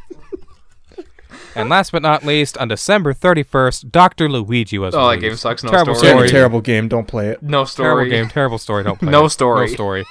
it. 1.55 1.59
and 1.59 1.69
last 1.69 1.91
but 1.91 2.01
not 2.01 2.23
least, 2.26 2.57
on 2.57 2.67
December 2.67 3.13
31st, 3.13 3.91
Doctor 3.91 4.30
Luigi 4.30 4.77
was 4.77 4.93
Oh, 4.95 4.97
that 4.97 5.15
released. 5.15 5.21
game 5.21 5.35
sucks. 5.38 5.63
No 5.63 5.71
Terrible 5.71 5.95
story. 5.95 6.11
Story. 6.11 6.30
terrible 6.30 6.61
game. 6.61 6.88
Don't 6.88 7.07
play 7.07 7.30
it. 7.30 7.41
No 7.43 7.65
story. 7.65 7.85
Terrible 7.85 7.99
story. 8.05 8.09
game, 8.09 8.30
terrible 8.30 8.57
story. 8.57 8.84
Don't 8.84 8.99
play 8.99 9.07
it. 9.07 9.11
No 9.11 9.26
it. 9.26 9.30
story. 9.30 9.67
No 9.67 9.73
story. 9.73 10.05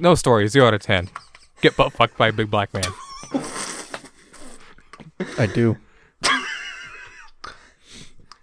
No 0.00 0.14
story. 0.14 0.48
Zero 0.48 0.66
out 0.68 0.74
of 0.74 0.82
ten. 0.82 1.08
Get 1.60 1.76
butt 1.76 1.92
fucked 1.92 2.16
by 2.18 2.28
a 2.28 2.32
big 2.32 2.50
black 2.50 2.72
man. 2.74 2.84
I 5.38 5.46
do. 5.46 5.76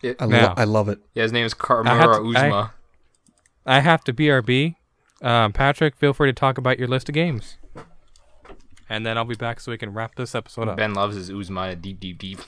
It- 0.03 0.19
I, 0.19 0.25
lo- 0.25 0.53
I 0.57 0.63
love 0.63 0.89
it. 0.89 0.97
Yeah, 1.13 1.21
his 1.23 1.31
name 1.31 1.45
is 1.45 1.53
I 1.53 1.57
Kamaru 1.57 1.85
had 1.85 2.05
to- 2.07 2.33
I- 2.39 2.47
Usman. 2.47 2.69
I 3.67 3.79
have 3.81 4.03
to 4.05 4.13
BRB. 4.13 4.75
Um, 5.21 5.53
Patrick, 5.53 5.95
feel 5.95 6.13
free 6.13 6.27
to 6.29 6.33
talk 6.33 6.57
about 6.57 6.79
your 6.79 6.87
list 6.87 7.07
of 7.07 7.13
games. 7.13 7.57
And 8.91 9.05
then 9.05 9.17
I'll 9.17 9.23
be 9.23 9.35
back 9.35 9.61
so 9.61 9.71
we 9.71 9.77
can 9.77 9.93
wrap 9.93 10.15
this 10.15 10.35
episode 10.35 10.67
up. 10.67 10.75
Ben 10.75 10.93
loves 10.93 11.15
his 11.15 11.31
Usman 11.31 11.79
deep, 11.79 12.01
deep, 12.01 12.17
deep. 12.17 12.39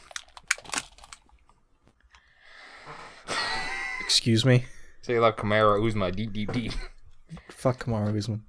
Excuse 4.02 4.44
me. 4.44 4.66
Say 5.04 5.14
you 5.14 5.22
love 5.22 5.38
Kamaru 5.38 5.88
Usman 5.88 6.14
deep, 6.14 6.34
deep, 6.34 6.52
deep. 6.52 6.74
Fuck 7.48 7.86
Kamaru 7.86 8.18
Usman. 8.18 8.44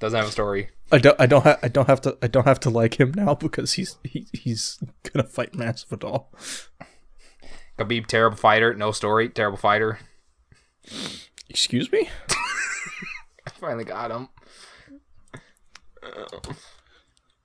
Doesn't 0.00 0.18
have 0.18 0.28
a 0.28 0.30
story. 0.30 0.68
I 0.92 0.98
don't. 0.98 1.18
I 1.18 1.24
don't. 1.24 1.44
Ha- 1.44 1.56
I 1.62 1.68
don't 1.68 1.88
have 1.88 2.02
to. 2.02 2.18
I 2.20 2.26
don't 2.26 2.46
have 2.46 2.60
to 2.60 2.68
like 2.68 3.00
him 3.00 3.14
now 3.16 3.34
because 3.34 3.72
he's 3.72 3.96
he, 4.04 4.26
he's 4.34 4.78
gonna 5.02 5.26
fight 5.26 5.52
Masvidal. 5.52 6.26
Khabib, 7.78 8.06
terrible 8.06 8.36
fighter. 8.36 8.74
No 8.74 8.92
story. 8.92 9.30
Terrible 9.30 9.56
fighter. 9.56 9.98
Excuse 11.48 11.90
me. 11.90 12.10
I 13.46 13.50
finally 13.58 13.84
got 13.84 14.10
him. 14.10 14.28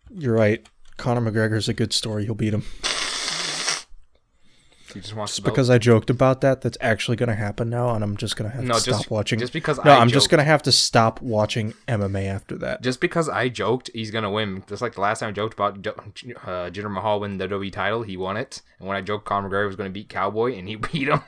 You're 0.10 0.36
right. 0.36 0.68
Conor 0.98 1.22
McGregor's 1.30 1.68
a 1.68 1.74
good 1.74 1.92
story. 1.94 2.26
He'll 2.26 2.36
beat 2.36 2.54
him. 2.54 2.64
He 4.94 5.02
just 5.02 5.14
wants 5.14 5.34
Just 5.34 5.44
to 5.46 5.52
because 5.52 5.70
I 5.70 5.78
joked 5.78 6.10
about 6.10 6.40
that, 6.40 6.62
that's 6.62 6.78
actually 6.80 7.18
gonna 7.18 7.36
happen 7.36 7.70
now, 7.70 7.90
and 7.94 8.02
I'm 8.02 8.16
just 8.16 8.38
gonna 8.38 8.52
have 8.52 8.64
No, 8.64 8.76
to 8.80 8.86
just- 8.86 9.00
stop 9.02 9.12
watching. 9.12 9.40
just 9.40 9.52
because 9.52 9.78
No, 9.84 9.92
I 9.92 9.98
I'm 9.98 10.08
just 10.08 10.30
gonna 10.30 10.46
have 10.46 10.64
to 10.64 10.72
stop 10.72 11.22
watching 11.22 11.74
MMA 11.90 12.28
after 12.28 12.56
that. 12.60 12.82
just 12.82 13.02
because 13.02 13.28
I 13.28 13.50
joked 13.50 13.90
he's 13.94 14.10
gonna 14.10 14.32
win, 14.32 14.64
just 14.70 14.82
like 14.82 14.94
the 14.96 15.02
last 15.02 15.20
time 15.20 15.30
I 15.30 15.32
joked 15.34 15.54
about 15.56 15.76
uh, 15.86 16.70
Jinder 16.70 16.90
Mahal 16.90 17.20
winning 17.20 17.40
the 17.40 17.48
WWE 17.50 17.72
title, 17.74 18.04
he 18.04 18.16
won 18.16 18.38
it. 18.38 18.62
And 18.80 18.88
when 18.88 18.96
I 18.96 19.02
joked 19.02 19.26
Conor 19.26 19.50
McGregor 19.50 19.68
was 19.68 19.76
gonna 19.76 19.90
beat 19.90 20.08
Cowboy, 20.08 20.54
and 20.58 20.70
he 20.70 20.76
beat 20.94 21.10
him. 21.10 21.20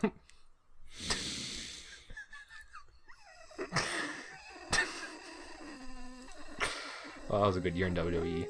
Well, 7.30 7.42
that 7.42 7.48
was 7.48 7.58
a 7.58 7.62
good 7.62 7.76
year 7.76 7.88
in 7.88 7.96
WWE. 7.96 8.48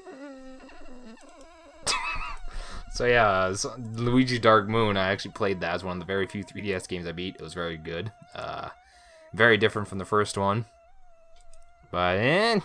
so 2.94 3.06
yeah, 3.06 3.54
so 3.54 3.74
Luigi 3.94 4.40
Dark 4.40 4.68
Moon. 4.68 4.98
I 4.98 5.10
actually 5.10 5.32
played 5.32 5.62
that 5.62 5.74
as 5.76 5.84
one 5.84 5.98
of 5.98 5.99
the 5.99 6.06
very 6.06 6.28
few 6.28 6.44
3DS 6.44 6.88
games 6.88 7.08
I 7.08 7.12
beat. 7.12 7.36
It 7.36 7.41
was 7.41 7.54
very 7.54 7.78
good. 7.78 8.12
Uh, 8.36 8.70
very 9.34 9.58
different 9.58 9.88
from 9.88 9.98
the 9.98 10.06
first 10.06 10.38
one. 10.38 10.66
But 11.91 12.18
eh, 12.18 12.60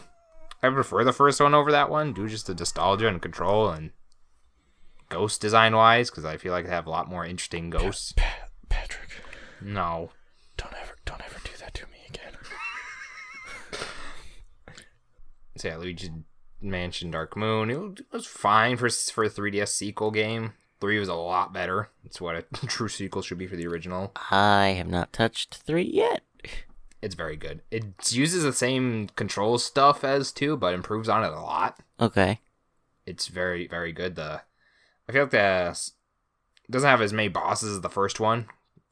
I 0.62 0.68
prefer 0.68 1.04
the 1.04 1.12
first 1.12 1.40
one 1.40 1.54
over 1.54 1.70
that 1.70 1.90
one, 1.90 2.12
due 2.12 2.28
just 2.28 2.46
to 2.46 2.54
nostalgia 2.54 3.08
and 3.08 3.22
control 3.22 3.68
and 3.68 3.90
ghost 5.08 5.40
design 5.40 5.76
wise, 5.76 6.10
because 6.10 6.24
I 6.24 6.36
feel 6.36 6.52
like 6.52 6.64
they 6.64 6.70
have 6.72 6.86
a 6.86 6.90
lot 6.90 7.08
more 7.08 7.24
interesting 7.24 7.70
ghosts. 7.70 8.14
Patrick, 8.68 9.10
No, 9.60 10.10
don't 10.56 10.74
ever, 10.80 10.96
don't 11.04 11.20
ever 11.24 11.38
do 11.44 11.50
that 11.60 11.74
to 11.74 11.86
me 11.86 11.98
again. 12.08 12.32
So 15.56 15.68
yeah, 15.68 15.76
Luigi 15.76 16.10
Mansion 16.60 17.10
Dark 17.10 17.36
Moon. 17.36 17.70
It 17.70 18.04
was- 18.12 18.26
fine 18.26 18.76
for 18.76 18.88
for 18.88 19.24
a 19.24 19.30
3DS 19.30 19.68
sequel 19.68 20.10
game. 20.10 20.54
Three 20.80 20.98
was 20.98 21.08
a 21.08 21.14
lot 21.14 21.52
better. 21.52 21.90
It's 22.04 22.20
what 22.20 22.34
a 22.36 22.42
true 22.66 22.88
sequel 22.88 23.22
should 23.22 23.38
be 23.38 23.46
for 23.46 23.56
the 23.56 23.66
original. 23.66 24.12
I 24.30 24.68
have 24.78 24.88
not 24.88 25.12
touched 25.12 25.56
three 25.58 25.82
yet. 25.84 26.22
It's 27.00 27.14
very 27.16 27.36
good. 27.36 27.62
It 27.70 28.12
uses 28.12 28.42
the 28.44 28.52
same 28.52 29.08
control 29.16 29.58
stuff 29.58 30.04
as 30.04 30.30
two, 30.32 30.56
but 30.56 30.74
improves 30.74 31.08
on 31.08 31.24
it 31.24 31.32
a 31.32 31.40
lot. 31.40 31.78
Okay. 32.00 32.40
it's 33.06 33.26
very 33.28 33.66
very 33.68 33.92
good. 33.92 34.14
The 34.16 34.42
I 35.08 35.12
feel 35.12 35.22
like 35.22 35.30
the 35.32 35.70
it 35.70 36.70
doesn't 36.70 36.88
have 36.88 37.02
as 37.02 37.12
many 37.12 37.28
bosses 37.28 37.74
as 37.76 37.80
the 37.80 37.88
first 37.90 38.20
one 38.20 38.46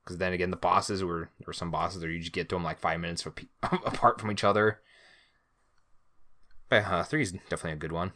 Because 0.04 0.18
then 0.18 0.32
again, 0.32 0.50
the 0.50 0.56
bosses 0.56 1.02
were 1.04 1.30
there 1.38 1.46
were 1.46 1.52
some 1.52 1.70
bosses 1.70 2.02
where 2.02 2.10
you 2.10 2.18
just 2.20 2.32
get 2.32 2.48
to 2.48 2.56
them 2.56 2.64
like 2.64 2.78
five 2.80 3.00
minutes 3.00 3.24
apart 3.62 4.20
from 4.20 4.30
each 4.32 4.44
other. 4.44 4.80
But 6.70 6.86
uh, 6.86 7.02
three 7.02 7.22
is 7.22 7.32
definitely 7.32 7.72
a 7.72 7.76
good 7.76 7.92
one. 7.92 8.12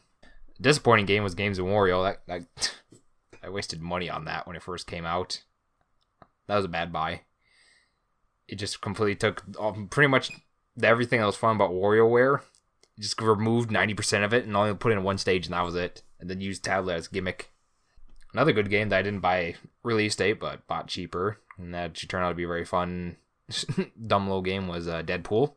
Disappointing 0.60 1.06
game 1.06 1.24
was 1.24 1.34
Games 1.34 1.58
of 1.58 1.66
Wario. 1.66 2.04
That, 2.04 2.46
that 2.48 2.74
I 3.42 3.50
wasted 3.50 3.82
money 3.82 4.08
on 4.08 4.24
that 4.24 4.46
when 4.46 4.56
it 4.56 4.62
first 4.62 4.86
came 4.86 5.04
out. 5.04 5.42
That 6.46 6.56
was 6.56 6.64
a 6.64 6.68
bad 6.68 6.92
buy. 6.92 7.22
It 8.46 8.56
just 8.56 8.80
completely 8.80 9.16
took 9.16 9.42
all, 9.58 9.72
pretty 9.90 10.08
much 10.08 10.30
everything 10.80 11.20
that 11.20 11.26
was 11.26 11.36
fun 11.36 11.56
about 11.56 11.72
WarioWare. 11.72 12.42
Just 12.98 13.20
removed 13.20 13.72
ninety 13.72 13.92
percent 13.92 14.22
of 14.22 14.32
it 14.32 14.44
and 14.44 14.56
only 14.56 14.74
put 14.74 14.92
in 14.92 15.02
one 15.02 15.18
stage, 15.18 15.46
and 15.46 15.54
that 15.54 15.64
was 15.64 15.74
it. 15.74 16.02
And 16.20 16.30
then 16.30 16.40
used 16.40 16.62
tablet 16.62 16.94
as 16.94 17.08
gimmick. 17.08 17.50
Another 18.32 18.52
good 18.52 18.70
game 18.70 18.88
that 18.90 18.98
I 18.98 19.02
didn't 19.02 19.20
buy 19.20 19.56
release 19.82 20.14
date, 20.14 20.38
but 20.38 20.66
bought 20.68 20.86
cheaper, 20.86 21.40
and 21.58 21.74
that 21.74 21.96
should 21.96 22.08
turn 22.08 22.22
out 22.22 22.28
to 22.28 22.34
be 22.34 22.44
a 22.44 22.48
very 22.48 22.64
fun, 22.64 23.16
dumb 24.06 24.26
little 24.26 24.42
game 24.42 24.68
was 24.68 24.86
uh, 24.86 25.02
Deadpool 25.02 25.54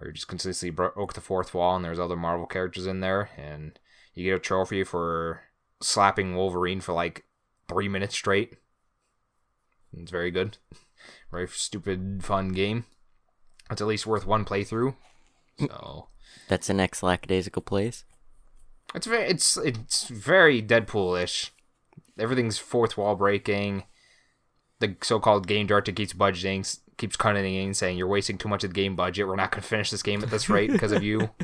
where 0.00 0.08
you 0.08 0.14
just 0.14 0.28
consistently 0.28 0.70
broke 0.70 1.12
the 1.12 1.20
fourth 1.20 1.52
wall 1.54 1.76
and 1.76 1.84
there's 1.84 2.00
other 2.00 2.16
Marvel 2.16 2.46
characters 2.46 2.86
in 2.86 3.00
there 3.00 3.30
and 3.36 3.78
you 4.14 4.24
get 4.24 4.36
a 4.36 4.38
trophy 4.38 4.82
for 4.82 5.42
slapping 5.82 6.34
Wolverine 6.34 6.80
for 6.80 6.92
like 6.92 7.24
three 7.68 7.88
minutes 7.88 8.14
straight. 8.14 8.56
It's 9.96 10.10
very 10.10 10.30
good. 10.30 10.56
Very 11.30 11.46
stupid, 11.48 12.20
fun 12.22 12.48
game. 12.50 12.84
It's 13.70 13.80
at 13.80 13.86
least 13.86 14.06
worth 14.06 14.26
one 14.26 14.44
playthrough. 14.44 14.94
Hmm. 15.58 15.66
So 15.66 16.08
That's 16.48 16.68
an 16.68 16.80
X 16.80 17.02
lackadaisical 17.04 17.62
place. 17.62 18.04
it's 18.94 19.06
very 19.06 19.24
it's 19.28 19.56
it's 19.56 20.08
very 20.08 20.60
Deadpool-ish. 20.60 21.52
Everything's 22.18 22.58
fourth 22.58 22.98
wall 22.98 23.14
breaking. 23.14 23.84
The 24.80 24.96
so-called 25.02 25.46
game 25.46 25.66
director 25.66 25.92
keeps 25.92 26.12
budgeting, 26.12 26.78
keeps 27.00 27.16
cutting 27.16 27.54
in, 27.54 27.74
saying 27.74 27.98
you're 27.98 28.06
wasting 28.06 28.38
too 28.38 28.48
much 28.48 28.62
of 28.62 28.70
the 28.70 28.74
game 28.74 28.94
budget. 28.94 29.26
We're 29.26 29.36
not 29.36 29.50
going 29.50 29.62
to 29.62 29.68
finish 29.68 29.90
this 29.90 30.02
game 30.02 30.22
at 30.22 30.30
this 30.30 30.48
rate 30.48 30.70
because 30.70 30.92
of 30.92 31.02
you. 31.02 31.30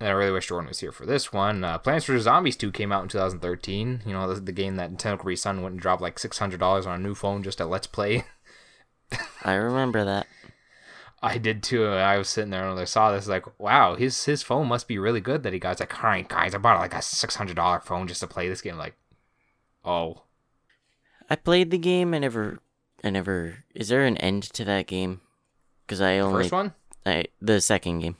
And 0.00 0.08
I 0.08 0.12
really 0.12 0.30
wish 0.30 0.46
Jordan 0.46 0.68
was 0.68 0.78
here 0.78 0.92
for 0.92 1.06
this 1.06 1.32
one. 1.32 1.64
Uh, 1.64 1.76
Plants 1.78 2.06
vs 2.06 2.22
Zombies 2.22 2.56
2 2.56 2.70
came 2.70 2.92
out 2.92 3.02
in 3.02 3.08
2013. 3.08 4.02
You 4.06 4.12
know, 4.12 4.32
the, 4.32 4.40
the 4.40 4.52
game 4.52 4.76
that 4.76 4.92
Nintendo 4.92 5.18
Capri 5.18 5.34
Sun 5.34 5.60
went 5.60 5.72
and 5.72 5.80
dropped 5.80 6.00
like 6.00 6.18
$600 6.18 6.86
on 6.86 7.00
a 7.00 7.02
new 7.02 7.16
phone 7.16 7.42
just 7.42 7.60
at 7.60 7.68
Let's 7.68 7.88
Play. 7.88 8.24
I 9.42 9.54
remember 9.54 10.04
that. 10.04 10.28
I 11.20 11.38
did 11.38 11.64
too. 11.64 11.84
I 11.86 12.16
was 12.16 12.28
sitting 12.28 12.50
there 12.50 12.68
and 12.68 12.78
I 12.78 12.84
saw 12.84 13.10
this, 13.10 13.26
like, 13.26 13.58
wow, 13.58 13.96
his 13.96 14.24
his 14.24 14.44
phone 14.44 14.68
must 14.68 14.86
be 14.86 14.98
really 14.98 15.20
good 15.20 15.42
that 15.42 15.52
he 15.52 15.58
got. 15.58 15.72
It's 15.72 15.80
like, 15.80 16.04
all 16.04 16.10
right, 16.10 16.28
guys, 16.28 16.54
I 16.54 16.58
bought 16.58 16.78
like 16.78 16.94
a 16.94 17.02
six 17.02 17.34
hundred 17.34 17.56
dollar 17.56 17.80
phone 17.80 18.06
just 18.06 18.20
to 18.20 18.28
play 18.28 18.48
this 18.48 18.60
game. 18.60 18.76
Like, 18.76 18.94
oh, 19.84 20.22
I 21.28 21.34
played 21.34 21.72
the 21.72 21.78
game. 21.78 22.14
I 22.14 22.20
never. 22.20 22.60
I 23.04 23.10
never. 23.10 23.64
Is 23.74 23.88
there 23.88 24.04
an 24.04 24.16
end 24.18 24.42
to 24.54 24.64
that 24.64 24.86
game? 24.86 25.20
Because 25.86 26.00
I 26.00 26.18
only. 26.18 26.44
first 26.44 26.52
one. 26.52 26.74
I, 27.06 27.26
the 27.40 27.60
second 27.60 28.00
game. 28.00 28.16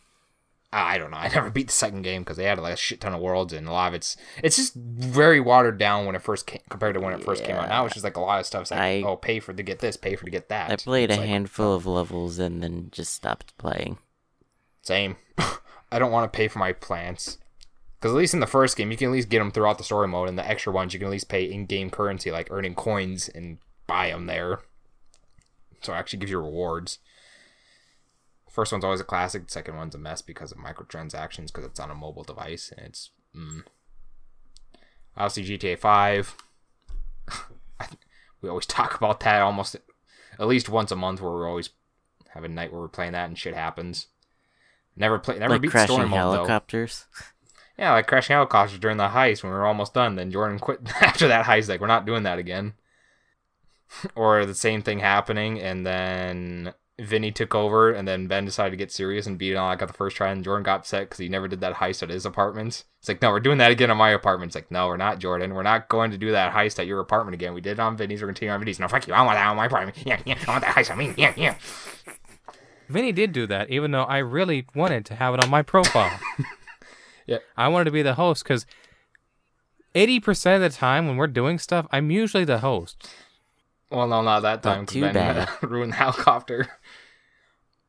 Ah, 0.73 0.87
I 0.87 0.99
don't 0.99 1.11
know. 1.11 1.17
I 1.17 1.29
never 1.35 1.51
beat 1.51 1.69
the 1.69 1.73
second 1.73 2.03
game 2.03 2.23
because 2.23 2.37
they 2.37 2.45
had 2.45 2.59
like 2.59 2.75
a 2.75 2.77
shit 2.77 3.01
ton 3.01 3.15
of 3.15 3.21
worlds 3.21 3.53
and 3.53 3.67
a 3.67 3.73
lot 3.73 3.89
of 3.89 3.95
it's 3.95 4.17
it's 4.43 4.57
just 4.57 4.75
very 4.75 5.41
watered 5.41 5.79
down 5.79 6.05
when 6.05 6.15
it 6.15 6.23
first 6.23 6.47
came 6.47 6.61
compared 6.69 6.95
to 6.95 7.01
when 7.01 7.15
it 7.15 7.25
first 7.25 7.45
came 7.45 7.57
out. 7.57 7.69
Now 7.69 7.87
it's 7.87 7.95
just 7.95 8.05
like 8.05 8.17
a 8.17 8.21
lot 8.21 8.41
of 8.41 8.47
stuff's 8.47 8.71
like 8.71 8.81
I- 8.81 9.03
oh 9.03 9.17
pay 9.17 9.41
for 9.41 9.53
to 9.53 9.63
get 9.63 9.79
this, 9.79 9.97
pay 9.97 10.15
for 10.15 10.25
to 10.25 10.31
get 10.31 10.49
that. 10.51 10.71
I 10.71 10.77
played 10.77 11.11
a 11.11 11.17
like, 11.17 11.27
handful 11.27 11.73
oh. 11.73 11.75
of 11.75 11.87
levels 11.87 12.39
and 12.39 12.63
then 12.63 12.89
just 12.93 13.15
stopped 13.15 13.57
playing. 13.59 13.99
Same. 14.83 15.17
I 15.91 15.99
don't 15.99 16.13
want 16.13 16.31
to 16.31 16.37
pay 16.37 16.49
for 16.49 16.59
my 16.59 16.73
plants 16.73 17.39
because 17.99 18.13
at 18.13 18.19
least 18.19 18.35
in 18.35 18.41
the 18.41 18.47
first 18.47 18.77
game 18.77 18.91
you 18.91 18.97
can 18.97 19.09
at 19.09 19.13
least 19.13 19.31
get 19.31 19.39
them 19.39 19.51
throughout 19.51 19.79
the 19.79 19.85
story 19.85 20.07
mode, 20.07 20.29
and 20.29 20.39
the 20.39 20.49
extra 20.49 20.73
ones 20.73 20.93
you 20.93 21.01
can 21.01 21.09
at 21.09 21.13
least 21.13 21.29
pay 21.29 21.45
in-game 21.45 21.91
currency 21.91 22.31
like 22.31 22.49
earning 22.51 22.75
coins 22.75 23.29
and 23.29 23.59
buy 23.87 24.11
them 24.11 24.27
there. 24.27 24.61
So 25.83 25.93
it 25.93 25.97
actually 25.97 26.19
gives 26.21 26.31
you 26.33 26.39
rewards. 26.39 26.99
First 28.51 28.73
one's 28.73 28.85
always 28.85 29.01
a 29.01 29.05
classic. 29.05 29.49
Second 29.49 29.77
one's 29.77 29.95
a 29.95 29.99
mess 29.99 30.23
because 30.23 30.51
of 30.51 30.59
microtransactions 30.59 31.47
because 31.47 31.65
it's 31.65 31.81
on 31.81 31.91
a 31.91 31.95
mobile 31.95 32.25
device 32.25 32.73
and 32.77 32.87
it's. 32.87 33.11
Mm. 33.37 33.63
Obviously, 35.17 35.57
GTA 35.57 35.79
Five. 35.79 36.37
We 38.41 38.49
always 38.49 38.67
talk 38.67 38.95
about 38.95 39.21
that 39.21 39.43
almost 39.43 39.77
at 40.39 40.47
least 40.47 40.69
once 40.69 40.91
a 40.93 40.97
month, 40.97 41.21
where 41.21 41.33
we 41.33 41.45
always 41.45 41.71
have 42.31 42.45
a 42.45 42.49
night 42.49 42.73
where 42.73 42.81
we're 42.81 42.89
playing 42.89 43.13
that 43.13 43.29
and 43.29 43.39
shit 43.39 43.55
happens. 43.55 44.07
Never 44.97 45.19
play, 45.19 45.39
never 45.39 45.55
like 45.55 45.63
beat 45.63 45.71
crashing 45.71 45.97
mode 45.97 46.11
though. 46.11 46.33
helicopters. 46.35 47.07
Yeah, 47.79 47.93
like 47.93 48.07
crashing 48.09 48.35
helicopters 48.35 48.79
during 48.79 48.97
the 48.97 49.09
heist 49.09 49.43
when 49.43 49.53
we 49.53 49.59
were 49.59 49.67
almost 49.67 49.95
done. 49.95 50.17
Then 50.17 50.33
Jordan 50.33 50.59
quit 50.59 50.81
after 51.01 51.29
that 51.29 51.47
heist. 51.47 51.69
Like, 51.69 51.81
we're 51.81 51.87
not 51.87 52.07
doing 52.07 52.25
that 52.25 52.39
again. 52.39 52.75
Or 54.15 54.45
the 54.45 54.55
same 54.55 54.83
thing 54.83 55.01
happening, 55.01 55.61
and 55.61 55.87
then 55.87 56.75
Vinny 57.01 57.31
took 57.31 57.55
over, 57.55 57.93
and 57.93 58.09
then 58.09 58.27
Ben 58.27 58.45
decided 58.45 58.71
to 58.71 58.77
get 58.77 58.91
serious 58.91 59.27
and 59.27 59.39
beat 59.39 59.53
it 59.53 59.57
on 59.57 59.69
like 59.69 59.83
at 59.83 59.89
the 59.89 59.95
first 59.95 60.17
try, 60.17 60.31
and 60.31 60.43
Jordan 60.43 60.65
got 60.65 60.81
upset 60.81 61.03
because 61.03 61.19
he 61.19 61.29
never 61.29 61.49
did 61.49 61.61
that 61.61 61.75
heist 61.75 62.03
at 62.03 62.11
his 62.11 62.27
apartment. 62.27 62.85
It's 63.01 63.09
like, 63.09 63.23
no, 63.23 63.31
we're 63.31 63.41
doing 63.41 63.59
that 63.59 63.71
again 63.71 63.91
on 63.91 63.97
my 63.97 64.11
apartment. 64.11 64.51
It's 64.51 64.57
like, 64.57 64.71
no, 64.71 64.89
we're 64.89 64.97
not, 64.97 65.19
Jordan. 65.21 65.55
We're 65.55 65.63
not 65.63 65.89
going 65.89 66.11
to 66.11 66.19
do 66.19 66.33
that 66.33 66.53
heist 66.53 66.79
at 66.79 66.87
your 66.87 67.01
apartment 67.01 67.35
again. 67.35 67.55
We 67.55 67.61
did 67.61 67.73
it 67.73 67.81
on 67.81 67.97
Vinny's. 67.97 68.21
We're 68.21 68.29
continuing 68.29 68.55
on 68.55 68.61
Vinny's. 68.61 68.81
No, 68.81 68.89
fuck 68.89 69.07
you. 69.07 69.15
I 69.15 69.23
want 69.23 69.37
that 69.37 69.47
on 69.47 69.57
my 69.57 69.67
apartment. 69.67 69.97
Yeah, 70.07 70.21
yeah. 70.25 70.39
I 70.47 70.51
want 70.51 70.65
that 70.65 70.75
heist 70.75 70.91
on 70.91 70.99
me. 70.99 71.15
Yeah, 71.17 71.35
yeah. 71.37 71.57
Vinny 72.89 73.13
did 73.13 73.33
do 73.33 73.47
that, 73.47 73.71
even 73.71 73.91
though 73.91 74.05
I 74.05 74.19
really 74.19 74.67
wanted 74.75 75.05
to 75.07 75.15
have 75.15 75.35
it 75.35 75.45
on 75.45 75.51
my 75.51 75.63
profile. 75.63 76.19
Yeah. 77.29 77.39
I 77.59 77.69
wanted 77.69 77.85
to 77.85 77.91
be 77.91 78.01
the 78.01 78.15
host 78.15 78.43
because 78.43 78.65
80% 79.95 80.57
of 80.57 80.63
the 80.63 80.71
time 80.71 81.07
when 81.07 81.19
we're 81.19 81.27
doing 81.27 81.59
stuff, 81.59 81.87
I'm 81.93 82.11
usually 82.11 82.45
the 82.45 82.61
host. 82.61 83.07
Well, 83.91 84.07
no, 84.07 84.23
not 84.23 84.41
that 84.41 84.63
time. 84.63 84.85
'cause 84.87 84.95
too 84.95 85.01
ben 85.03 85.17
uh, 85.17 85.47
bad. 85.61 85.63
ruined 85.71 85.93
the 85.93 85.97
helicopter. 85.97 86.67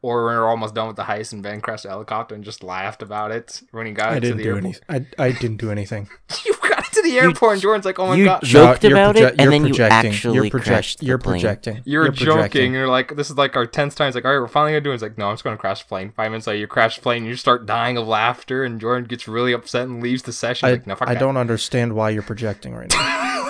Or 0.01 0.30
we 0.30 0.34
were 0.34 0.47
almost 0.47 0.73
done 0.76 0.88
with 0.88 0.95
the 0.95 1.03
heist, 1.03 1.34
and 1.34 1.43
Ben 1.43 1.59
crashed 1.59 1.84
the 1.84 1.89
helicopter 1.89 2.34
and 2.34 2.41
just 2.41 2.63
laughed 2.63 3.01
about 3.01 3.31
it 3.31 3.61
when 3.71 3.85
he 3.85 3.91
got 3.91 4.13
I 4.13 4.19
didn't 4.19 4.38
the 4.38 4.43
do 4.43 4.49
airport. 4.55 4.63
anything. 4.63 5.05
I, 5.19 5.26
I 5.26 5.31
didn't 5.34 5.57
do 5.57 5.71
anything. 5.71 6.07
You 6.45 6.53
got 6.76 6.85
into 6.88 7.01
the 7.01 7.19
airport, 7.19 7.53
and 7.53 7.61
Jordan's 7.61 7.84
like, 7.85 7.99
"Oh 7.99 8.07
my 8.07 8.15
you 8.15 8.23
god." 8.23 8.41
jo- 8.43 8.67
joked 8.67 8.84
you're 8.85 8.93
about 8.93 9.17
it, 9.17 9.31
and 9.31 9.41
you're 9.41 9.51
then 9.51 9.63
you 9.65 9.69
projecting. 9.73 10.11
actually 10.11 10.35
you're 10.35 10.49
project- 10.49 10.67
crashed 10.69 10.99
the 10.99 11.05
You're 11.07 11.17
plane. 11.17 11.41
projecting. 11.41 11.81
You're, 11.84 12.09
joking. 12.11 12.27
projecting. 12.27 12.73
You're 12.73 12.88
like, 12.88 13.15
this 13.17 13.30
is 13.30 13.38
like 13.38 13.57
our 13.57 13.65
tenth 13.65 13.95
time. 13.95 14.07
It's 14.07 14.15
like, 14.15 14.23
all 14.23 14.31
right, 14.31 14.39
we're 14.39 14.47
finally 14.47 14.71
gonna 14.71 14.81
do 14.81 14.91
it. 14.91 14.93
It's 14.93 15.03
like, 15.03 15.17
no, 15.17 15.27
I'm 15.27 15.34
just 15.34 15.43
gonna 15.43 15.57
crash 15.57 15.81
the 15.84 15.89
plane. 15.89 16.13
Five 16.15 16.31
minutes 16.31 16.47
later, 16.47 16.59
you 16.59 16.67
crash 16.67 16.95
the 16.95 17.01
plane. 17.01 17.23
And 17.23 17.27
you 17.27 17.35
start 17.35 17.65
dying 17.65 17.97
of 17.97 18.07
laughter, 18.07 18.63
and 18.63 18.80
Jordan 18.80 19.05
gets 19.05 19.27
really 19.27 19.51
upset 19.51 19.88
and 19.88 20.01
leaves 20.01 20.21
the 20.23 20.31
session. 20.31 20.69
I, 20.69 20.71
like, 20.73 20.88
no, 20.88 20.95
fuck 20.95 21.09
I 21.09 21.15
don't 21.15 21.35
understand 21.35 21.91
why 21.93 22.11
you're 22.11 22.21
projecting 22.23 22.73
right 22.73 22.89
now. 22.89 23.48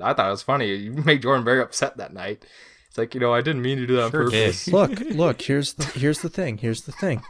I 0.00 0.12
thought 0.14 0.28
it 0.28 0.30
was 0.30 0.42
funny. 0.42 0.74
You 0.74 0.92
made 0.92 1.22
Jordan 1.22 1.44
very 1.44 1.60
upset 1.60 1.96
that 1.96 2.12
night. 2.12 2.44
It's 2.88 2.98
like, 2.98 3.14
you 3.14 3.20
know, 3.20 3.34
I 3.34 3.40
didn't 3.42 3.62
mean 3.62 3.78
to 3.78 3.86
do 3.86 3.96
that 3.96 4.04
on 4.04 4.10
Sure 4.10 4.28
did. 4.30 4.54
purpose. 4.54 4.68
look, 4.72 5.00
look. 5.00 5.42
Here's 5.42 5.74
the 5.74 5.84
here's 5.98 6.20
the 6.20 6.28
thing. 6.28 6.58
Here's 6.58 6.82
the 6.82 6.92
thing. 6.92 7.22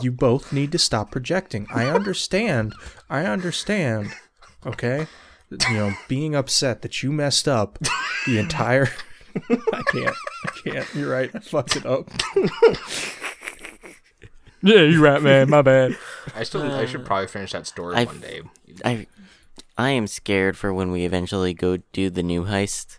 You 0.00 0.10
both 0.12 0.52
need 0.52 0.72
to 0.72 0.78
stop 0.78 1.10
projecting. 1.10 1.66
I 1.74 1.86
understand. 1.86 2.74
I 3.10 3.24
understand. 3.26 4.12
Okay. 4.66 5.06
You 5.50 5.74
know, 5.74 5.92
being 6.08 6.34
upset 6.34 6.82
that 6.82 7.02
you 7.02 7.12
messed 7.12 7.46
up 7.46 7.78
the 8.26 8.38
entire. 8.38 8.88
I 9.50 9.82
can't. 9.92 10.16
I 10.46 10.50
can't. 10.64 10.94
You're 10.94 11.10
right. 11.12 11.30
I 11.34 11.38
fucked 11.40 11.76
it 11.76 11.86
up. 11.86 12.08
Yeah, 14.62 14.80
you're 14.80 15.02
right, 15.02 15.20
man. 15.22 15.50
My 15.50 15.60
bad. 15.62 15.96
I 16.34 16.42
still, 16.42 16.62
I 16.62 16.86
should 16.86 17.02
uh, 17.02 17.04
probably 17.04 17.26
finish 17.26 17.52
that 17.52 17.66
story 17.66 17.96
I- 17.96 18.04
one 18.04 18.20
day. 18.20 18.40
I, 18.84 19.06
I 19.76 19.90
am 19.90 20.06
scared 20.06 20.56
for 20.56 20.72
when 20.72 20.90
we 20.90 21.04
eventually 21.04 21.52
go 21.54 21.78
do 21.92 22.10
the 22.10 22.22
new 22.22 22.44
heist. 22.44 22.98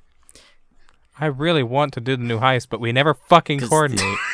I 1.20 1.28
really 1.28 1.64
want 1.64 1.94
to 1.94 2.02
do 2.02 2.18
the 2.18 2.24
new 2.24 2.40
heist, 2.40 2.68
but 2.70 2.82
we 2.82 2.92
never 2.92 3.14
fucking 3.14 3.60
'Cause- 3.62 3.70
coordinate. 3.70 4.18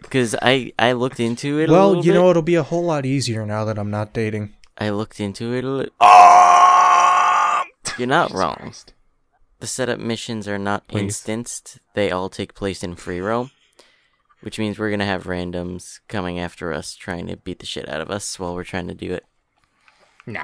Because 0.00 0.34
I, 0.42 0.72
I 0.76 0.90
looked 0.92 1.20
into 1.20 1.60
it 1.60 1.68
a 1.68 1.72
Well, 1.72 1.88
little 1.90 2.04
you 2.04 2.10
bit. 2.12 2.18
know, 2.18 2.30
it'll 2.30 2.42
be 2.42 2.56
a 2.56 2.64
whole 2.64 2.82
lot 2.82 3.06
easier 3.06 3.46
now 3.46 3.64
that 3.66 3.78
I'm 3.78 3.92
not 3.92 4.12
dating. 4.12 4.54
I 4.76 4.90
looked 4.90 5.20
into 5.20 5.54
it 5.54 5.62
a 5.64 5.68
little. 5.68 5.92
Um! 6.00 7.66
You're 7.96 8.08
not 8.08 8.32
wrong. 8.32 8.74
The 9.60 9.68
setup 9.68 10.00
missions 10.00 10.48
are 10.48 10.58
not 10.58 10.88
Please. 10.88 11.02
instanced. 11.02 11.78
They 11.94 12.10
all 12.10 12.28
take 12.28 12.54
place 12.54 12.82
in 12.82 12.96
free 12.96 13.20
roam. 13.20 13.52
Which 14.40 14.58
means 14.58 14.78
we're 14.80 14.90
gonna 14.90 15.04
have 15.06 15.24
randoms 15.24 16.00
coming 16.08 16.40
after 16.40 16.72
us 16.72 16.96
trying 16.96 17.28
to 17.28 17.36
beat 17.36 17.60
the 17.60 17.66
shit 17.66 17.88
out 17.88 18.00
of 18.00 18.10
us 18.10 18.36
while 18.38 18.54
we're 18.56 18.64
trying 18.64 18.88
to 18.88 18.94
do 18.94 19.12
it. 19.12 19.24
No. 20.26 20.42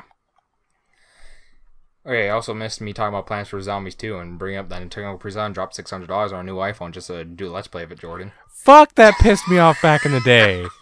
Okay, 2.07 2.29
I 2.29 2.33
also 2.33 2.55
missed 2.55 2.81
me 2.81 2.93
talking 2.93 3.15
about 3.15 3.27
Plants 3.27 3.51
for 3.51 3.61
Zombies 3.61 3.97
2 3.97 4.17
and 4.19 4.39
bringing 4.39 4.59
up 4.61 4.69
that 4.69 4.81
Nintendo 4.81 5.15
Capri 5.15 5.33
Sun 5.33 5.53
dropped 5.55 5.77
$600 5.77 6.09
on 6.33 6.41
a 6.41 6.43
new 6.45 6.55
iPhone 6.57 6.93
just 6.93 7.09
to 7.09 7.25
do 7.25 7.49
a 7.49 7.51
Let's 7.51 7.67
Play 7.67 7.83
of 7.83 7.91
it, 7.91 7.99
Jordan. 7.99 8.31
Fuck, 8.49 8.95
that 8.95 9.15
pissed 9.19 9.49
me 9.49 9.59
off 9.59 9.83
back 9.83 10.05
in 10.07 10.13
the 10.13 10.21
day. 10.21 10.67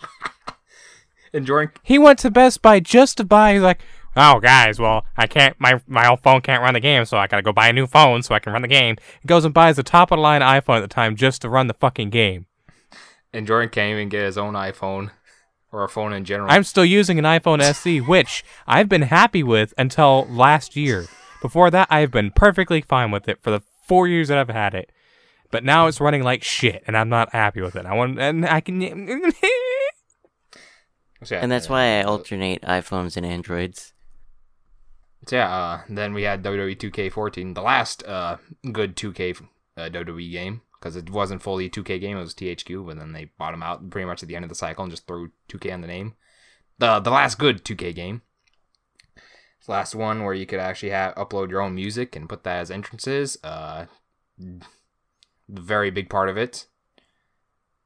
And 1.33 1.45
Jordan, 1.45 1.73
He 1.83 1.99
went 1.99 2.21
to 2.21 2.31
Best 2.31 2.63
Buy 2.63 2.79
just 2.79 3.17
to 3.17 3.25
buy. 3.25 3.55
He's 3.55 3.63
like, 3.63 3.81
"Oh, 4.15 4.39
guys, 4.39 4.79
well, 4.79 5.05
I 5.17 5.27
can't. 5.27 5.59
My 5.59 5.81
my 5.89 6.09
old 6.09 6.21
phone 6.21 6.43
can't 6.43 6.63
run 6.63 6.75
the 6.75 6.81
game, 6.81 7.05
so 7.07 7.17
I 7.17 7.27
gotta 7.27 7.43
go 7.43 7.53
buy 7.53 7.67
a 7.67 7.73
new 7.73 7.89
phone 7.89 8.23
so 8.23 8.37
I 8.37 8.39
can 8.39 8.53
run 8.53 8.63
the 8.63 8.69
game." 8.69 8.99
He 9.21 9.27
goes 9.27 9.45
and 9.45 9.53
buys 9.53 9.75
the 9.75 9.83
top 9.83 10.13
of 10.13 10.19
the 10.19 10.23
line 10.23 10.43
iPhone 10.43 10.77
at 10.77 10.83
the 10.83 10.87
time 10.87 11.17
just 11.17 11.43
to 11.43 11.49
run 11.49 11.67
the 11.67 11.75
fucking 11.75 12.11
game. 12.11 12.47
and 13.33 13.49
Jordan 13.49 13.69
can't 13.69 13.91
even 13.91 14.09
get 14.09 14.23
his 14.27 14.39
own 14.39 14.55
iPhone 14.55 15.11
or 15.75 15.85
a 15.85 15.89
phone 15.89 16.13
in 16.13 16.25
general. 16.25 16.51
I'm 16.51 16.65
still 16.65 16.85
using 16.85 17.19
an 17.19 17.25
iPhone 17.25 17.61
SE, 17.61 18.01
which 18.01 18.45
I've 18.67 18.89
been 18.89 19.03
happy 19.03 19.43
with 19.43 19.75
until 19.77 20.27
last 20.31 20.77
year. 20.77 21.07
Before 21.43 21.71
that, 21.71 21.89
I've 21.91 22.13
been 22.13 22.31
perfectly 22.31 22.81
fine 22.81 23.11
with 23.11 23.29
it 23.29 23.43
for 23.43 23.51
the 23.51 23.61
four 23.87 24.07
years 24.07 24.29
that 24.29 24.39
I've 24.39 24.49
had 24.49 24.75
it, 24.75 24.91
but 25.51 25.65
now 25.65 25.87
it's 25.89 26.01
running 26.01 26.23
like 26.23 26.43
shit, 26.43 26.83
and 26.87 26.97
I'm 26.97 27.09
not 27.09 27.33
happy 27.33 27.61
with 27.61 27.77
it. 27.77 27.85
I 27.85 27.95
want 27.95 28.19
and 28.19 28.47
I 28.47 28.61
can. 28.61 28.81
So, 31.25 31.35
yeah, 31.35 31.41
And 31.43 31.51
that's 31.51 31.69
why 31.69 31.99
I 31.99 32.03
alternate 32.03 32.63
iPhones 32.63 33.17
and 33.17 33.27
Androids. 33.27 33.93
So 35.27 35.37
yeah, 35.37 35.55
uh, 35.55 35.81
then 35.89 36.15
we 36.15 36.23
had 36.23 36.43
WWE 36.43 36.77
2K14, 36.77 37.55
the 37.55 37.63
last 37.63 38.07
uh, 38.07 38.37
good 38.71 38.95
2K 38.95 39.41
uh, 39.77 39.89
WWE 39.89 40.31
game, 40.31 40.61
because 40.85 40.97
it 40.97 41.09
wasn't 41.09 41.43
fully 41.43 41.65
a 41.65 41.71
2K 41.71 41.99
game, 41.99 42.19
it 42.19 42.21
was 42.21 42.35
THQ, 42.35 42.85
but 42.87 42.99
then 42.99 43.13
they 43.13 43.31
bought 43.39 43.53
them 43.53 43.63
out 43.63 43.89
pretty 43.89 44.05
much 44.05 44.23
at 44.23 44.29
the 44.29 44.37
end 44.37 44.45
of 44.45 44.51
the 44.51 44.55
cycle 44.55 44.85
and 44.85 44.91
just 44.91 45.07
threw 45.07 45.31
2K 45.49 45.73
on 45.73 45.81
the 45.81 45.87
name. 45.87 46.13
The 46.79 47.01
the 47.01 47.11
last 47.11 47.39
good 47.39 47.65
2K 47.65 47.95
game. 47.95 48.21
Last 49.67 49.95
one 49.95 50.25
where 50.25 50.35
you 50.35 50.45
could 50.45 50.61
actually 50.61 50.91
have 50.91 51.15
upload 51.15 51.49
your 51.49 51.63
own 51.63 51.75
music 51.75 52.15
and 52.15 52.29
put 52.29 52.45
that 52.45 52.59
as 52.59 52.71
entrances. 52.71 53.39
Uh, 53.43 53.87
the 54.39 54.61
very 55.49 55.91
big 55.91 56.11
part 56.11 56.29
of 56.29 56.37
it. 56.37 56.67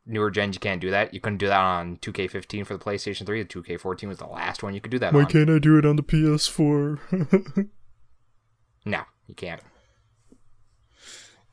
Newer 0.04 0.32
gens, 0.32 0.56
you 0.56 0.60
can't 0.60 0.80
do 0.80 0.90
that. 0.90 1.14
You 1.14 1.20
couldn't 1.20 1.38
do 1.38 1.46
that 1.46 1.60
on 1.60 1.98
2K15 1.98 2.66
for 2.66 2.76
the 2.76 2.84
PlayStation 2.84 3.24
3. 3.24 3.44
The 3.44 3.48
2K14 3.48 4.08
was 4.08 4.18
the 4.18 4.26
last 4.26 4.64
one 4.64 4.74
you 4.74 4.80
could 4.80 4.90
do 4.90 4.98
that 4.98 5.12
Why 5.12 5.20
on. 5.20 5.26
can't 5.26 5.50
I 5.50 5.60
do 5.60 5.78
it 5.78 5.86
on 5.86 5.94
the 5.94 6.02
PS4? 6.02 7.68
No, 8.84 9.02
you 9.26 9.34
can't. 9.34 9.60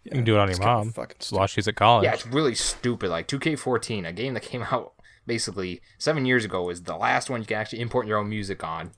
You 0.05 0.11
can 0.11 0.23
do 0.23 0.35
it 0.35 0.39
on 0.39 0.47
your 0.47 0.51
It's 0.51 0.59
kinda 0.59 0.73
mom 0.73 0.91
fucking 0.91 1.17
while 1.31 1.47
she's 1.47 1.67
at 1.67 1.75
college. 1.75 2.03
Yeah, 2.05 2.13
it's 2.13 2.27
really 2.27 2.53
stupid. 2.55 3.09
Like 3.09 3.27
2K14, 3.27 4.07
a 4.07 4.13
game 4.13 4.35
that 4.35 4.43
came 4.43 4.61
out 4.71 4.93
basically 5.25 5.81
seven 5.97 6.25
years 6.25 6.45
ago, 6.45 6.69
is 6.69 6.83
the 6.83 6.95
last 6.95 7.29
one 7.29 7.41
you 7.41 7.47
can 7.47 7.57
actually 7.57 7.81
import 7.81 8.05
your 8.07 8.19
own 8.19 8.29
music 8.29 8.63
on. 8.63 8.91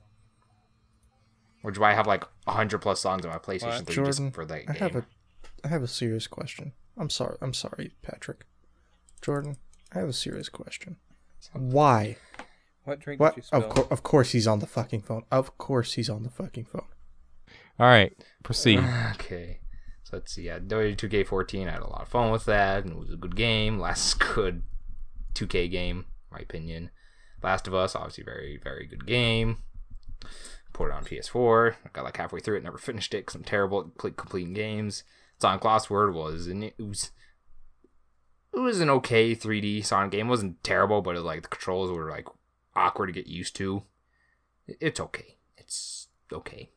Which 1.61 1.75
is 1.75 1.79
why 1.79 1.91
I 1.91 1.95
have 1.95 2.07
like 2.07 2.23
100 2.43 2.79
plus 2.79 2.99
songs 2.99 3.25
on 3.25 3.31
my 3.31 3.37
PlayStation 3.37 3.85
3 3.85 3.95
Jordan, 3.95 4.25
just 4.25 4.35
for 4.35 4.45
that 4.45 4.67
game? 4.67 4.75
I 4.75 4.77
have 4.77 4.95
a, 4.95 5.05
I 5.63 5.67
have 5.69 5.81
a 5.83 5.87
serious 5.87 6.27
question. 6.27 6.73
I'm 6.97 7.09
sorry. 7.09 7.37
I'm 7.41 7.53
sorry, 7.53 7.93
Patrick. 8.01 8.45
Jordan, 9.21 9.57
I 9.93 9.99
have 9.99 10.09
a 10.09 10.13
serious 10.13 10.49
question. 10.49 10.97
Why? 11.53 12.17
What 12.83 12.99
drink 12.99 13.19
What? 13.19 13.37
Of, 13.51 13.69
cour- 13.69 13.87
of 13.89 14.03
course 14.03 14.31
he's 14.31 14.47
on 14.47 14.59
the 14.59 14.67
fucking 14.67 15.01
phone. 15.01 15.23
Of 15.31 15.57
course 15.57 15.93
he's 15.93 16.09
on 16.09 16.23
the 16.23 16.29
fucking 16.29 16.65
phone. 16.65 16.85
All 17.79 17.87
right, 17.87 18.13
proceed. 18.43 18.79
Okay. 19.13 19.59
So 20.07 20.15
let's 20.15 20.31
see. 20.31 20.43
Yeah, 20.43 20.59
WWE 20.59 20.95
2K14, 20.95 21.67
I 21.67 21.71
had 21.71 21.81
a 21.81 21.89
lot 21.89 22.03
of 22.03 22.07
fun 22.07 22.31
with 22.31 22.45
that, 22.45 22.85
and 22.85 22.93
it 22.93 22.97
was 22.97 23.11
a 23.11 23.17
good 23.17 23.35
game. 23.35 23.77
Last 23.81 24.19
good 24.19 24.63
2K 25.33 25.69
game, 25.69 26.05
my 26.31 26.39
opinion. 26.39 26.91
Last 27.43 27.67
of 27.67 27.75
Us, 27.75 27.93
obviously, 27.93 28.23
very, 28.23 28.57
very 28.63 28.87
good 28.87 29.05
game. 29.05 29.57
Put 30.71 30.87
it 30.87 30.93
on 30.93 31.03
PS4. 31.03 31.73
I 31.73 31.89
got 31.91 32.05
like 32.05 32.15
halfway 32.15 32.39
through 32.39 32.55
it, 32.55 32.63
never 32.63 32.77
finished 32.77 33.13
it 33.13 33.25
because 33.25 33.35
I'm 33.35 33.43
terrible 33.43 33.91
at 34.05 34.15
completing 34.15 34.53
games. 34.53 35.03
Sonic 35.41 35.65
Lost 35.65 35.89
World 35.89 36.15
was, 36.15 36.47
and 36.47 36.63
it 36.63 36.75
was, 36.79 37.11
it 38.53 38.59
was 38.59 38.79
an 38.79 38.89
okay 38.89 39.35
3D 39.35 39.85
Sonic 39.85 40.11
game. 40.11 40.27
It 40.27 40.29
wasn't 40.29 40.63
terrible, 40.63 41.01
but 41.01 41.17
it 41.17 41.21
like 41.21 41.41
the 41.41 41.49
controls 41.49 41.91
were 41.91 42.09
like 42.09 42.27
awkward 42.77 43.07
to 43.07 43.11
get 43.11 43.27
used 43.27 43.57
to. 43.57 43.83
It's 44.67 45.01
okay. 45.01 45.35
It's 45.57 46.07
okay 46.31 46.69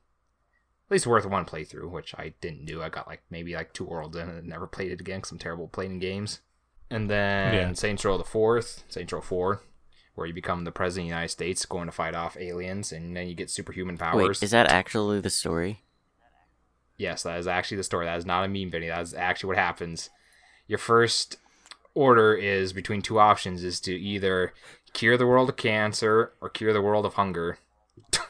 at 0.90 0.94
least 0.94 1.06
worth 1.06 1.24
one 1.24 1.44
playthrough, 1.44 1.88
which 1.88 2.16
I 2.18 2.34
didn't 2.40 2.66
do. 2.66 2.82
I 2.82 2.88
got 2.88 3.06
like 3.06 3.22
maybe 3.30 3.54
like 3.54 3.72
two 3.72 3.84
worlds 3.84 4.16
in 4.16 4.28
and 4.28 4.48
never 4.48 4.66
played 4.66 4.90
it 4.90 5.00
again 5.00 5.18
because 5.18 5.30
I'm 5.30 5.38
terrible 5.38 5.66
at 5.66 5.72
playing 5.72 6.00
games. 6.00 6.40
And 6.90 7.08
then 7.08 7.54
Yeah. 7.54 7.72
Saints 7.74 8.04
Row 8.04 8.18
the 8.18 8.24
Fourth, 8.24 8.82
Saints 8.88 9.12
Row 9.12 9.20
Four, 9.20 9.62
where 10.16 10.26
you 10.26 10.34
become 10.34 10.64
the 10.64 10.72
president 10.72 11.04
of 11.04 11.10
the 11.10 11.14
United 11.14 11.28
States, 11.28 11.64
going 11.64 11.86
to 11.86 11.92
fight 11.92 12.16
off 12.16 12.36
aliens, 12.36 12.90
and 12.90 13.16
then 13.16 13.28
you 13.28 13.34
get 13.36 13.50
superhuman 13.50 13.98
powers. 13.98 14.40
Wait, 14.40 14.42
is 14.42 14.50
that 14.50 14.68
actually 14.68 15.20
the 15.20 15.30
story? 15.30 15.84
Yes, 16.96 17.22
that 17.22 17.38
is 17.38 17.46
actually 17.46 17.76
the 17.76 17.84
story. 17.84 18.06
That 18.06 18.18
is 18.18 18.26
not 18.26 18.44
a 18.44 18.48
meme 18.48 18.72
video. 18.72 18.96
That 18.96 19.02
is 19.02 19.14
actually 19.14 19.48
what 19.48 19.58
happens. 19.58 20.10
Your 20.66 20.80
first 20.80 21.36
order 21.94 22.34
is 22.34 22.72
between 22.72 23.00
two 23.00 23.20
options: 23.20 23.62
is 23.62 23.78
to 23.82 23.94
either 23.94 24.52
cure 24.92 25.16
the 25.16 25.26
world 25.26 25.48
of 25.50 25.56
cancer 25.56 26.32
or 26.40 26.48
cure 26.48 26.72
the 26.72 26.82
world 26.82 27.06
of 27.06 27.14
hunger. 27.14 27.58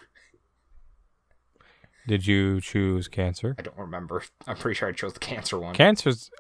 Did 2.07 2.27
you 2.27 2.61
choose 2.61 3.09
cancer? 3.09 3.55
I 3.59 3.63
don't 3.63 3.77
remember. 3.77 4.23
I'm 4.47 4.57
pretty 4.57 4.77
sure 4.77 4.89
I 4.89 4.93
chose 4.93 5.13
the 5.13 5.21
cancer 5.21 5.59
one. 5.59 5.75
Cancer's 5.75 6.31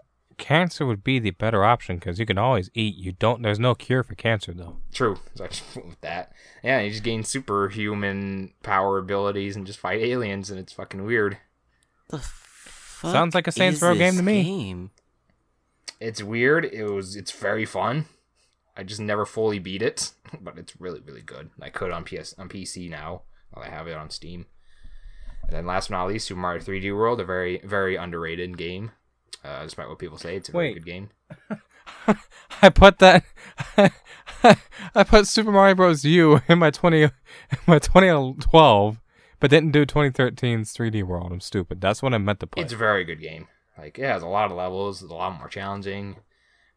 cancer 0.40 0.86
would 0.86 1.04
be 1.04 1.18
the 1.18 1.30
better 1.30 1.64
option 1.64 1.96
because 1.96 2.18
you 2.18 2.26
can 2.26 2.38
always 2.38 2.70
eat. 2.74 2.96
You 2.96 3.12
don't. 3.12 3.42
There's 3.42 3.60
no 3.60 3.74
cure 3.74 4.02
for 4.02 4.14
cancer 4.14 4.52
though. 4.52 4.78
True. 4.92 5.18
So 5.34 5.44
I 5.44 5.48
just 5.48 5.76
went 5.76 5.88
with 5.88 6.00
that. 6.00 6.32
Yeah, 6.64 6.80
you 6.80 6.90
just 6.90 7.04
gain 7.04 7.22
superhuman 7.22 8.54
power 8.62 8.98
abilities 8.98 9.54
and 9.54 9.66
just 9.66 9.78
fight 9.78 10.00
aliens, 10.00 10.50
and 10.50 10.58
it's 10.58 10.72
fucking 10.72 11.04
weird. 11.04 11.38
The 12.08 12.18
fuck 12.18 13.12
Sounds 13.12 13.34
like 13.34 13.46
a 13.46 13.52
Saints 13.52 13.80
Row 13.80 13.94
game 13.94 14.16
to 14.16 14.22
me. 14.22 14.42
Game? 14.42 14.90
It's 16.00 16.22
weird. 16.22 16.64
It 16.64 16.84
was. 16.86 17.14
It's 17.14 17.32
very 17.32 17.66
fun. 17.66 18.06
I 18.76 18.82
just 18.82 19.00
never 19.00 19.26
fully 19.26 19.58
beat 19.58 19.82
it, 19.82 20.12
but 20.40 20.58
it's 20.58 20.80
really 20.80 21.00
really 21.00 21.22
good. 21.22 21.50
I 21.60 21.68
could 21.70 21.92
on 21.92 22.04
PS 22.04 22.34
on 22.38 22.48
PC 22.48 22.90
now. 22.90 23.22
While 23.50 23.64
I 23.64 23.68
have 23.68 23.88
it 23.88 23.96
on 23.96 24.10
Steam. 24.10 24.46
And 25.50 25.58
then 25.58 25.66
last 25.66 25.88
but 25.88 25.96
not 25.96 26.06
least, 26.08 26.28
Super 26.28 26.40
Mario 26.40 26.62
3D 26.62 26.96
World, 26.96 27.20
a 27.20 27.24
very 27.24 27.60
very 27.64 27.96
underrated 27.96 28.56
game. 28.56 28.92
Uh, 29.44 29.64
despite 29.64 29.88
what 29.88 29.98
people 29.98 30.16
say, 30.16 30.36
it's 30.36 30.48
a 30.48 30.52
very 30.52 30.74
good 30.74 30.86
game. 30.86 31.10
I 32.62 32.68
put 32.68 33.00
that. 33.00 33.24
I 34.94 35.02
put 35.04 35.26
Super 35.26 35.50
Mario 35.50 35.74
Bros. 35.74 36.04
U 36.04 36.40
in 36.46 36.60
my 36.60 36.70
twenty, 36.70 37.02
in 37.02 37.10
my 37.66 37.80
2012, 37.80 39.00
but 39.40 39.50
didn't 39.50 39.72
do 39.72 39.84
2013's 39.84 40.72
3D 40.72 41.02
World. 41.02 41.32
I'm 41.32 41.40
stupid. 41.40 41.80
That's 41.80 42.00
what 42.00 42.14
I 42.14 42.18
meant 42.18 42.38
to 42.40 42.46
put. 42.46 42.62
It's 42.62 42.72
a 42.72 42.76
very 42.76 43.04
good 43.04 43.20
game. 43.20 43.48
Like 43.76 43.98
it 43.98 44.04
has 44.04 44.22
a 44.22 44.28
lot 44.28 44.52
of 44.52 44.56
levels, 44.56 45.02
it's 45.02 45.10
a 45.10 45.14
lot 45.14 45.36
more 45.36 45.48
challenging. 45.48 46.16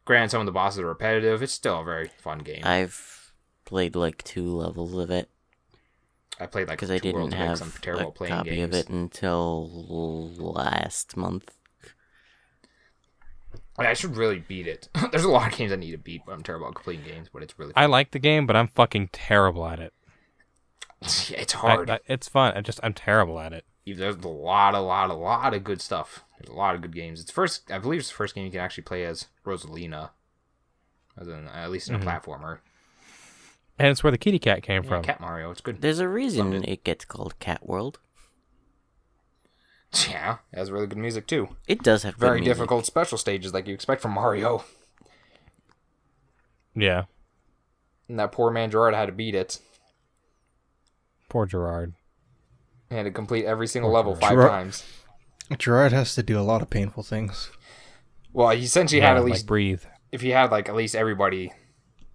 Granted, 0.04 0.32
some 0.32 0.40
of 0.40 0.46
the 0.46 0.52
bosses 0.52 0.80
are 0.80 0.86
repetitive. 0.86 1.42
It's 1.42 1.52
still 1.52 1.80
a 1.80 1.84
very 1.84 2.10
fun 2.18 2.40
game. 2.40 2.62
I've 2.64 3.32
played 3.64 3.94
like 3.94 4.24
two 4.24 4.50
levels 4.50 4.94
of 4.94 5.10
it 5.10 5.30
I 6.40 6.46
played 6.46 6.68
like 6.68 6.78
because 6.78 6.90
I 6.90 6.98
didn't 6.98 7.14
worlds 7.20 7.34
of 7.34 7.40
it 7.40 7.46
'cause 7.46 7.60
have 7.60 7.74
I'm 7.76 7.80
terrible 7.82 8.08
a 8.08 8.12
playing 8.12 8.34
copy 8.34 8.50
games. 8.50 8.74
of 8.74 8.80
it 8.80 8.88
until 8.88 9.68
last 10.36 11.16
month. 11.16 11.56
I 13.76 13.92
should 13.94 14.16
really 14.16 14.38
beat 14.38 14.66
it. 14.66 14.88
There's 15.10 15.24
a 15.24 15.28
lot 15.30 15.52
of 15.52 15.58
games 15.58 15.72
I 15.72 15.76
need 15.76 15.90
to 15.92 15.98
beat, 15.98 16.22
but 16.26 16.32
I'm 16.32 16.42
terrible 16.42 16.68
at 16.68 16.74
completing 16.74 17.04
games. 17.06 17.28
But 17.32 17.42
it's 17.42 17.58
really 17.58 17.72
I 17.76 17.86
like 17.86 18.12
the 18.12 18.18
game, 18.18 18.46
but 18.46 18.56
I'm 18.56 18.68
fucking 18.68 19.08
terrible 19.12 19.66
at 19.66 19.80
it. 19.80 19.92
yeah, 21.28 21.40
it's 21.40 21.54
hard. 21.54 21.90
I- 21.90 22.00
it's 22.06 22.28
fun. 22.28 22.54
I 22.56 22.60
just 22.60 22.80
I'm 22.82 22.94
terrible 22.94 23.38
at 23.40 23.52
it. 23.52 23.64
There's 23.86 24.16
a 24.16 24.28
lot, 24.28 24.74
a 24.74 24.80
lot, 24.80 25.10
a 25.10 25.14
lot 25.14 25.52
of 25.52 25.62
good 25.62 25.82
stuff. 25.82 26.24
There's 26.38 26.48
a 26.48 26.56
lot 26.58 26.74
of 26.74 26.80
good 26.80 26.94
games. 26.94 27.20
It's 27.20 27.30
first, 27.30 27.70
I 27.70 27.78
believe, 27.78 28.00
it's 28.00 28.08
the 28.08 28.14
first 28.14 28.34
game 28.34 28.46
you 28.46 28.50
can 28.50 28.60
actually 28.60 28.84
play 28.84 29.04
as 29.04 29.26
Rosalina, 29.44 30.10
as 31.18 31.28
in, 31.28 31.46
at 31.48 31.70
least 31.70 31.88
in 31.90 31.96
a 31.96 31.98
Mhm. 31.98 32.04
platformer. 32.04 32.60
And 33.78 33.88
it's 33.88 34.04
where 34.04 34.10
the 34.12 34.18
kitty 34.18 34.38
cat 34.38 34.62
came 34.62 34.84
Yeah, 34.84 34.88
from. 34.88 35.02
Cat 35.02 35.20
Mario, 35.20 35.50
it's 35.50 35.60
good. 35.60 35.80
There's 35.80 35.98
a 35.98 36.08
reason 36.08 36.52
Loved 36.52 36.68
it 36.68 36.84
gets 36.84 37.04
called 37.04 37.38
Cat 37.38 37.66
World. 37.66 37.98
Yeah, 40.10 40.38
it 40.52 40.58
has 40.58 40.72
really 40.72 40.88
good 40.88 40.98
music 40.98 41.28
too. 41.28 41.50
It 41.68 41.84
does 41.84 42.02
have 42.02 42.14
good 42.18 42.26
Very 42.26 42.40
music. 42.40 42.56
difficult 42.56 42.84
special 42.84 43.16
stages 43.16 43.54
like 43.54 43.68
you 43.68 43.74
expect 43.74 44.02
from 44.02 44.10
Mario. 44.10 44.64
Yeah. 46.74 47.04
And 48.08 48.18
that 48.18 48.32
poor 48.32 48.50
man 48.50 48.70
Gerard 48.72 48.94
had 48.94 49.06
to 49.06 49.12
beat 49.12 49.36
it. 49.36 49.60
Poor 51.28 51.46
Gerard. 51.46 51.94
He 52.90 52.96
had 52.96 53.04
to 53.04 53.10
complete 53.12 53.44
every 53.44 53.66
single 53.68 53.90
Poor 53.90 53.96
level 53.96 54.12
Gerard. 54.14 54.20
five 54.22 54.30
Gerard- 54.32 54.50
times. 54.50 54.84
Gerard 55.58 55.92
has 55.92 56.14
to 56.16 56.22
do 56.24 56.38
a 56.38 56.42
lot 56.42 56.60
of 56.62 56.70
painful 56.70 57.02
things. 57.04 57.50
Well, 58.32 58.50
he 58.50 58.64
essentially 58.64 59.00
yeah, 59.00 59.08
had 59.10 59.16
at 59.18 59.22
like 59.22 59.32
least 59.34 59.46
breathe. 59.46 59.82
if 60.10 60.22
he 60.22 60.30
had 60.30 60.50
like 60.50 60.68
at 60.68 60.74
least 60.74 60.96
everybody 60.96 61.52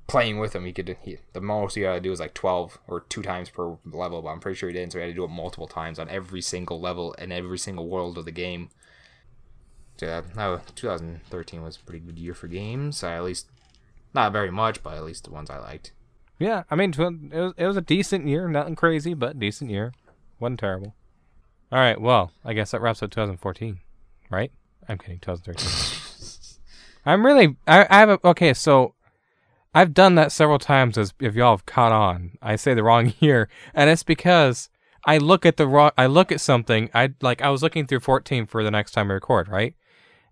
playing 0.10 0.40
with 0.40 0.56
him, 0.56 0.66
he 0.66 0.74
could. 0.74 0.98
He, 1.02 1.18
the 1.34 1.42
most 1.42 1.76
he 1.76 1.82
had 1.82 1.94
to 1.96 2.00
do 2.02 2.10
was 2.10 2.20
like 2.20 2.34
twelve 2.34 2.78
or 2.88 3.02
two 3.02 3.22
times 3.22 3.50
per 3.50 3.78
level, 3.86 4.22
but 4.22 4.30
I'm 4.30 4.40
pretty 4.40 4.58
sure 4.58 4.70
he 4.70 4.74
didn't. 4.74 4.92
So 4.92 5.00
he 5.00 5.04
had 5.04 5.12
to 5.12 5.16
do 5.16 5.24
it 5.24 5.30
multiple 5.30 5.68
times 5.68 6.00
on 6.00 6.10
every 6.10 6.42
single 6.42 6.82
level 6.82 7.16
and 7.18 7.32
every 7.32 7.58
single 7.58 7.88
world 7.88 8.18
of 8.18 8.26
the 8.26 8.32
game. 8.32 8.70
So 9.98 10.06
yeah, 10.06 10.22
no, 10.36 10.62
2013 10.76 11.62
was 11.62 11.76
a 11.76 11.80
pretty 11.82 12.00
good 12.00 12.18
year 12.18 12.34
for 12.34 12.48
games. 12.48 13.04
I 13.04 13.16
at 13.16 13.24
least 13.24 13.48
not 14.14 14.32
very 14.32 14.52
much, 14.52 14.82
but 14.82 14.96
at 14.96 15.04
least 15.04 15.26
the 15.26 15.32
ones 15.32 15.50
I 15.50 15.60
liked. 15.60 15.92
Yeah, 16.40 16.64
I 16.72 16.76
mean, 16.76 16.92
it 16.92 16.98
was, 16.98 17.54
it 17.58 17.68
was 17.68 17.78
a 17.78 17.82
decent 17.82 18.26
year. 18.26 18.48
Nothing 18.48 18.76
crazy, 18.76 19.14
but 19.14 19.38
decent 19.40 19.70
year. 19.70 19.94
wasn't 20.40 20.62
terrible. 20.62 20.96
All 21.72 21.80
right, 21.80 22.00
well, 22.00 22.32
I 22.44 22.54
guess 22.54 22.72
that 22.72 22.82
wraps 22.82 23.04
up 23.04 23.12
2014, 23.12 23.80
right? 24.32 24.52
I'm 24.88 24.98
kidding, 24.98 25.20
2013. 25.20 26.60
I'm 27.06 27.26
really, 27.26 27.58
I, 27.68 27.86
I 27.90 28.00
have 28.00 28.10
a, 28.10 28.20
okay, 28.24 28.54
so 28.54 28.96
I've 29.74 29.94
done 29.94 30.16
that 30.16 30.32
several 30.32 30.60
times 30.60 30.98
as 30.98 31.14
if 31.20 31.36
y'all 31.36 31.54
have 31.56 31.66
caught 31.66 31.92
on. 31.92 32.32
I 32.42 32.56
say 32.56 32.74
the 32.74 32.84
wrong 32.84 33.14
year, 33.20 33.50
and 33.74 33.90
it's 33.90 34.04
because 34.04 34.70
I 35.06 35.18
look 35.18 35.46
at 35.46 35.58
the 35.58 35.68
wrong, 35.68 35.92
I 35.98 36.08
look 36.08 36.32
at 36.32 36.42
something, 36.42 36.90
I 36.94 37.14
like, 37.22 37.42
I 37.42 37.50
was 37.50 37.62
looking 37.64 37.86
through 37.88 38.00
14 38.02 38.46
for 38.48 38.64
the 38.64 38.72
next 38.72 38.92
time 38.92 39.12
I 39.12 39.16
record, 39.16 39.48
right? 39.48 39.76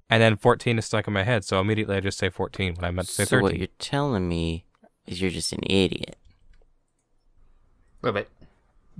And 0.09 0.21
then 0.23 0.37
14 0.37 0.79
is 0.79 0.85
stuck 0.85 1.07
in 1.07 1.13
my 1.13 1.23
head, 1.23 1.43
so 1.43 1.59
immediately 1.59 1.97
I 1.97 1.99
just 1.99 2.17
say 2.17 2.29
14 2.29 2.75
when 2.75 2.85
I 2.85 2.91
meant 2.91 3.07
to 3.09 3.13
say 3.13 3.25
So 3.25 3.29
13. 3.37 3.43
what 3.43 3.57
you're 3.57 3.67
telling 3.77 4.27
me 4.27 4.65
is 5.05 5.21
you're 5.21 5.31
just 5.31 5.51
an 5.53 5.59
idiot. 5.63 6.15
A 8.01 8.05
little 8.07 8.21
bit. 8.21 8.29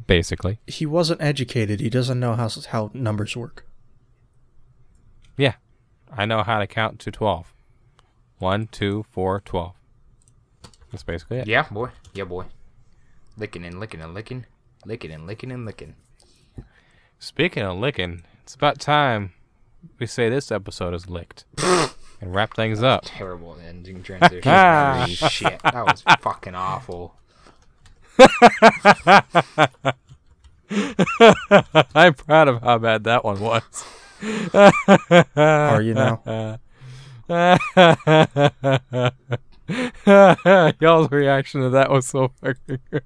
basically. 0.06 0.60
He 0.68 0.86
wasn't 0.86 1.22
educated. 1.22 1.80
He 1.80 1.90
doesn't 1.90 2.20
know 2.20 2.36
how 2.36 2.50
how 2.70 2.92
numbers 2.94 3.36
work. 3.38 3.66
Yeah, 5.38 5.54
I 6.12 6.26
know 6.26 6.44
how 6.44 6.60
to 6.60 6.68
count 6.68 7.00
to 7.00 7.12
12. 7.12 7.54
1, 8.40 8.68
2, 8.68 9.06
4, 9.10 9.42
12. 9.42 9.74
That's 10.92 11.04
basically 11.04 11.40
it. 11.40 11.48
Yeah, 11.48 11.68
boy. 11.70 11.90
Yeah, 12.14 12.26
boy. 12.26 12.46
Licking 13.38 13.66
and 13.66 13.80
licking 13.80 14.02
and 14.02 14.14
licking. 14.14 14.46
Licking 14.86 15.12
and 15.12 15.28
licking 15.28 15.52
and 15.52 15.66
licking. 15.66 15.96
Speaking 17.20 17.64
of 17.64 17.78
licking, 17.78 18.24
it's 18.44 18.56
about 18.56 18.80
time 18.80 19.34
we 20.00 20.06
say 20.06 20.30
this 20.30 20.52
episode 20.52 20.94
is 20.94 21.10
licked 21.10 21.46
and 22.22 22.34
wrap 22.34 22.56
things 22.56 22.84
up. 22.84 23.04
Terrible 23.06 23.58
ending 23.68 24.04
transition. 24.04 24.42
Ah. 24.46 25.00
Holy 25.02 25.16
shit. 25.16 25.60
That 25.64 25.86
was 25.86 26.04
fucking 26.22 26.56
awful. 26.56 27.16
I'm 31.96 32.14
proud 32.14 32.48
of 32.48 32.62
how 32.62 32.78
bad 32.78 33.04
that 33.06 33.24
one 33.24 33.40
was. 33.40 33.64
Are 35.36 35.82
you 35.82 35.94
now? 35.94 36.60
Y'all's 40.80 41.12
reaction 41.12 41.62
to 41.62 41.70
that 41.70 41.90
was 41.90 42.08
so 42.08 42.32
fucking 42.42 42.80
good. 42.92 43.04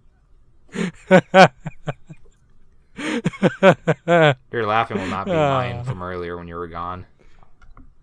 Your 4.51 4.65
laughing 4.65 4.97
will 4.97 5.07
not 5.07 5.25
be 5.25 5.31
uh. 5.31 5.49
mine 5.49 5.83
from 5.83 6.03
earlier 6.03 6.38
when 6.38 6.47
you 6.47 6.55
were 6.55 6.67
gone. 6.67 7.05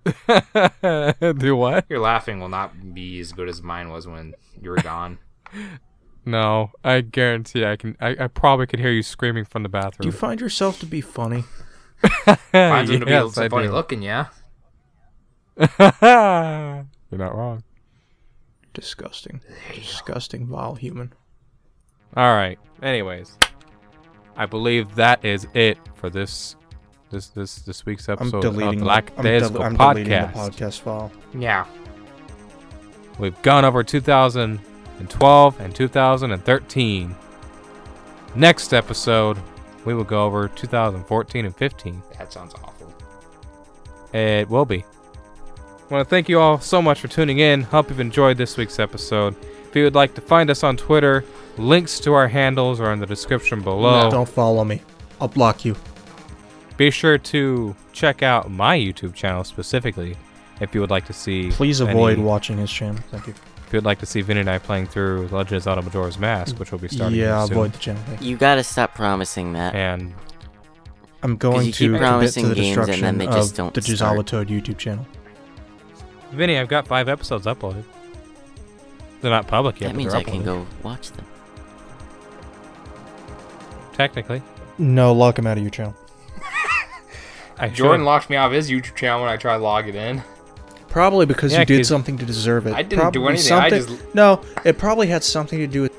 Do 1.39 1.57
what? 1.57 1.85
Your 1.89 2.01
laughing 2.01 2.41
will 2.41 2.49
not 2.49 2.95
be 2.95 3.21
as 3.21 3.33
good 3.33 3.49
as 3.49 3.63
mine 3.63 3.91
was 3.91 4.07
when 4.07 4.35
you 4.61 4.71
were 4.71 4.77
gone. 4.77 5.19
No, 6.25 6.73
I 6.85 7.01
guarantee 7.01 7.65
I 7.65 7.77
can. 7.77 7.97
I, 8.01 8.17
I 8.19 8.27
probably 8.27 8.67
could 8.67 8.81
hear 8.81 8.91
you 8.91 9.03
screaming 9.03 9.45
from 9.45 9.63
the 9.63 9.69
bathroom. 9.69 9.91
Do 9.91 10.09
bathroom. 10.09 10.13
you 10.13 10.19
find 10.19 10.41
yourself 10.41 10.81
to 10.81 10.87
be 10.87 11.01
funny? 11.01 11.45
Finds 12.53 12.91
them 12.91 13.01
to 13.01 13.07
be 13.07 13.13
Yes, 13.13 13.35
so 13.35 13.45
I 13.45 13.49
funny 13.49 13.67
do. 13.67 13.73
looking, 13.73 14.03
yeah. 14.03 14.27
You're 15.59 16.87
not 17.13 17.35
wrong. 17.35 17.63
Disgusting. 18.81 19.41
Disgusting, 19.75 20.47
vile 20.47 20.75
human. 20.77 21.13
All 22.17 22.35
right. 22.35 22.59
Anyways, 22.81 23.37
I 24.37 24.47
believe 24.47 24.95
that 24.95 25.25
is 25.25 25.49
it 25.53 25.79
for 25.95 26.09
this 26.11 26.55
this 27.11 27.29
this 27.29 27.57
this 27.57 27.85
week's 27.85 28.09
I'm 28.09 28.15
episode 28.15 28.43
deleting. 28.43 28.75
of 28.81 28.85
Black 28.85 29.13
I'm, 29.17 29.25
Days 29.25 29.51
del- 29.51 29.63
I'm 29.63 29.77
podcast. 29.77 29.95
deleting 29.95 30.13
the 30.13 30.29
podcast 30.29 30.81
file. 30.81 31.13
Yeah. 31.37 31.67
We've 33.19 33.41
gone 33.43 33.65
over 33.65 33.83
2012 33.83 35.61
and 35.61 35.75
2013. 35.75 37.17
Next 38.37 38.73
episode, 38.73 39.39
we 39.85 39.95
will 39.95 40.05
go 40.05 40.25
over 40.25 40.47
2014 40.47 41.45
and 41.47 41.57
15. 41.57 42.03
That 42.17 42.33
sounds 42.33 42.55
awful. 42.63 42.95
It 44.13 44.49
will 44.49 44.65
be. 44.65 44.85
I 45.91 45.95
want 45.95 46.07
to 46.07 46.11
thank 46.11 46.29
you 46.29 46.39
all 46.39 46.61
so 46.61 46.83
much 46.83 47.01
for 47.01 47.09
tuning 47.09 47.39
in. 47.39 47.63
Hope 47.63 47.89
you've 47.89 47.99
enjoyed 47.99 48.37
this 48.37 48.59
week's 48.59 48.79
episode. 48.79 49.35
If 49.69 49.75
you 49.75 49.85
would 49.85 49.95
like 49.95 50.15
to 50.17 50.21
find 50.21 50.51
us 50.51 50.63
on 50.63 50.77
Twitter, 50.77 51.25
links 51.57 51.99
to 52.01 52.13
our 52.13 52.29
handles 52.29 52.79
are 52.79 52.93
in 52.93 53.01
the 53.01 53.07
description 53.07 53.63
below. 53.63 54.11
Don't 54.11 54.29
follow 54.29 54.65
me. 54.65 54.83
I'll 55.19 55.29
block 55.29 55.65
you. 55.65 55.77
Be 56.77 56.91
sure 56.91 57.17
to 57.17 57.75
check 57.95 58.23
out 58.23 58.51
my 58.51 58.79
YouTube 58.79 59.15
channel 59.15 59.45
specifically 59.45 60.15
if 60.61 60.75
you 60.75 60.83
would 60.83 60.91
like 60.91 61.07
to 61.07 61.15
see. 61.15 61.51
Please 61.53 61.81
avoid 61.81 62.19
any- 62.19 62.23
watching 62.23 62.59
his 62.59 62.71
channel. 62.71 63.01
Thank 63.11 63.27
you. 63.27 63.35
If 63.67 63.73
you 63.73 63.79
would 63.79 63.87
like 63.87 63.99
to 64.01 64.07
see 64.07 64.21
Vin 64.21 64.37
and 64.37 64.49
I 64.49 64.59
playing 64.59 64.87
through 64.89 65.29
Legends 65.29 65.67
of 65.67 65.83
Majora's 65.83 66.19
Mask, 66.19 66.59
which 66.59 66.71
will 66.71 66.79
be 66.79 66.89
starting 66.89 67.19
this 67.19 67.27
yeah, 67.27 67.45
soon. 67.45 67.53
avoid 67.53 67.73
the 67.73 67.79
channel. 67.79 68.03
Thank 68.07 68.23
you. 68.23 68.29
You 68.29 68.37
gotta 68.37 68.63
stop 68.63 68.95
promising 68.95 69.55
that. 69.55 69.75
And 69.75 70.15
I'm 71.23 71.37
going 71.37 71.67
you 71.67 71.73
to 71.73 71.79
keep 71.79 71.99
promising 71.99 72.45
to 72.45 72.49
the 72.51 72.55
games 72.55 72.77
and 72.77 72.87
destruction 72.87 73.05
then 73.05 73.19
they 73.19 73.27
just 73.27 73.53
of 73.53 73.57
don't 73.57 73.75
the 73.75 73.81
Jazawa. 73.81 74.25
Toad 74.25 74.49
YouTube 74.49 74.79
channel. 74.79 75.07
Vinny, 76.33 76.59
I've 76.59 76.69
got 76.69 76.87
five 76.87 77.09
episodes 77.09 77.47
uploaded. 77.47 77.85
They're 79.21 79.31
not 79.31 79.47
public 79.49 79.81
yet. 79.81 79.89
that 79.89 79.97
means 79.97 80.13
they're 80.13 80.21
I 80.21 80.25
can 80.25 80.45
go 80.45 80.67
watch 80.83 81.11
them. 81.13 81.25
Technically, 83.95 84.43
No, 84.79 85.13
lock 85.13 85.39
him 85.39 85.47
out 85.47 85.57
of 85.57 85.63
your 85.65 85.71
channel. 85.71 85.97
I 87.59 87.69
Jordan 87.69 88.01
should. 88.03 88.05
locked 88.07 88.31
me 88.31 88.37
off 88.37 88.53
his 88.53 88.71
YouTube 88.71 88.95
channel 88.95 89.23
when 89.23 89.31
I 89.31 89.37
tried 89.37 89.57
logging 89.57 89.97
in. 89.97 90.23
Probably 90.89 91.27
because 91.27 91.53
Yeah, 91.53 91.61
you 91.61 91.65
did 91.67 91.87
something 91.87 92.17
to 92.19 92.25
deserve 92.25 92.67
it. 92.69 92.75
I 92.75 92.83
didn't 92.83 93.13
do 93.13 93.21
Probably 93.21 93.29
anything, 93.35 93.53
I 93.53 93.71
Something, 93.71 93.97
just- 93.99 94.15
No, 94.15 94.41
it 94.65 94.79
probably 94.79 95.09
had 95.09 95.25
something 95.25 95.59
to 95.59 95.67
do 95.67 95.83
with. 95.83 95.93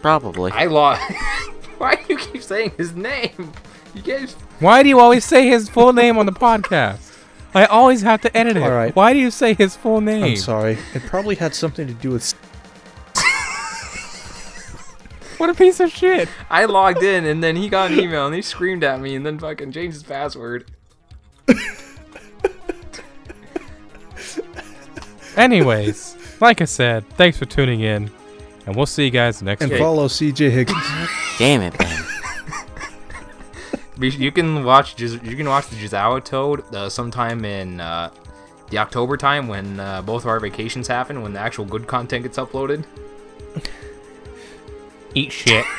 Probably. 0.00 0.50
I 0.52 0.64
lost. 0.64 1.02
Why 1.78 1.94
do 1.96 2.02
you 2.08 2.16
keep 2.16 2.42
saying 2.42 2.72
his 2.78 2.94
name? 2.94 3.52
You 3.94 4.00
guys. 4.02 4.32
Why 4.58 4.82
do 4.82 4.88
you 4.88 4.98
always 4.98 5.24
say 5.24 5.46
his 5.46 5.68
full 5.68 5.92
name 5.92 6.16
on 6.18 6.24
the 6.26 6.32
podcast? 6.32 7.11
I 7.54 7.66
always 7.66 8.02
have 8.02 8.20
to 8.22 8.36
edit 8.36 8.56
it. 8.56 8.62
All 8.62 8.70
right. 8.70 8.94
Why 8.96 9.12
do 9.12 9.18
you 9.18 9.30
say 9.30 9.54
his 9.54 9.76
full 9.76 10.00
name? 10.00 10.24
I'm 10.24 10.36
sorry. 10.36 10.78
It 10.94 11.02
probably 11.02 11.34
had 11.34 11.54
something 11.54 11.86
to 11.86 11.94
do 11.94 12.10
with. 12.10 12.32
What 15.38 15.50
a 15.50 15.54
piece 15.54 15.80
of 15.80 15.90
shit. 15.90 16.28
I 16.48 16.66
logged 16.66 17.02
in 17.02 17.24
and 17.24 17.42
then 17.42 17.56
he 17.56 17.68
got 17.68 17.90
an 17.90 17.98
email 17.98 18.26
and 18.26 18.34
he 18.34 18.42
screamed 18.42 18.84
at 18.84 19.00
me 19.00 19.16
and 19.16 19.26
then 19.26 19.38
fucking 19.40 19.72
changed 19.72 19.94
his 19.94 20.02
password. 20.04 20.70
Anyways, 25.36 26.16
like 26.40 26.60
I 26.60 26.66
said, 26.66 27.08
thanks 27.16 27.38
for 27.38 27.46
tuning 27.46 27.80
in, 27.80 28.10
and 28.66 28.76
we'll 28.76 28.84
see 28.86 29.06
you 29.06 29.10
guys 29.10 29.42
next 29.42 29.60
time. 29.60 29.70
And 29.70 29.72
week. 29.72 29.80
follow 29.80 30.06
CJ 30.06 30.50
Higgins. 30.50 30.86
Damn 31.38 31.62
it, 31.62 31.76
Ben. 31.78 32.01
You 33.98 34.32
can 34.32 34.64
watch 34.64 34.98
you 35.00 35.36
can 35.36 35.48
watch 35.48 35.68
the 35.68 35.76
Jazawa 35.76 36.24
Toad 36.24 36.74
uh, 36.74 36.88
sometime 36.88 37.44
in 37.44 37.80
uh, 37.80 38.10
the 38.70 38.78
October 38.78 39.16
time 39.18 39.48
when 39.48 39.78
uh, 39.78 40.00
both 40.00 40.22
of 40.22 40.28
our 40.28 40.40
vacations 40.40 40.88
happen 40.88 41.22
when 41.22 41.34
the 41.34 41.40
actual 41.40 41.66
good 41.66 41.86
content 41.86 42.22
gets 42.22 42.38
uploaded. 42.38 42.84
Eat 45.14 45.30
shit. 45.30 45.64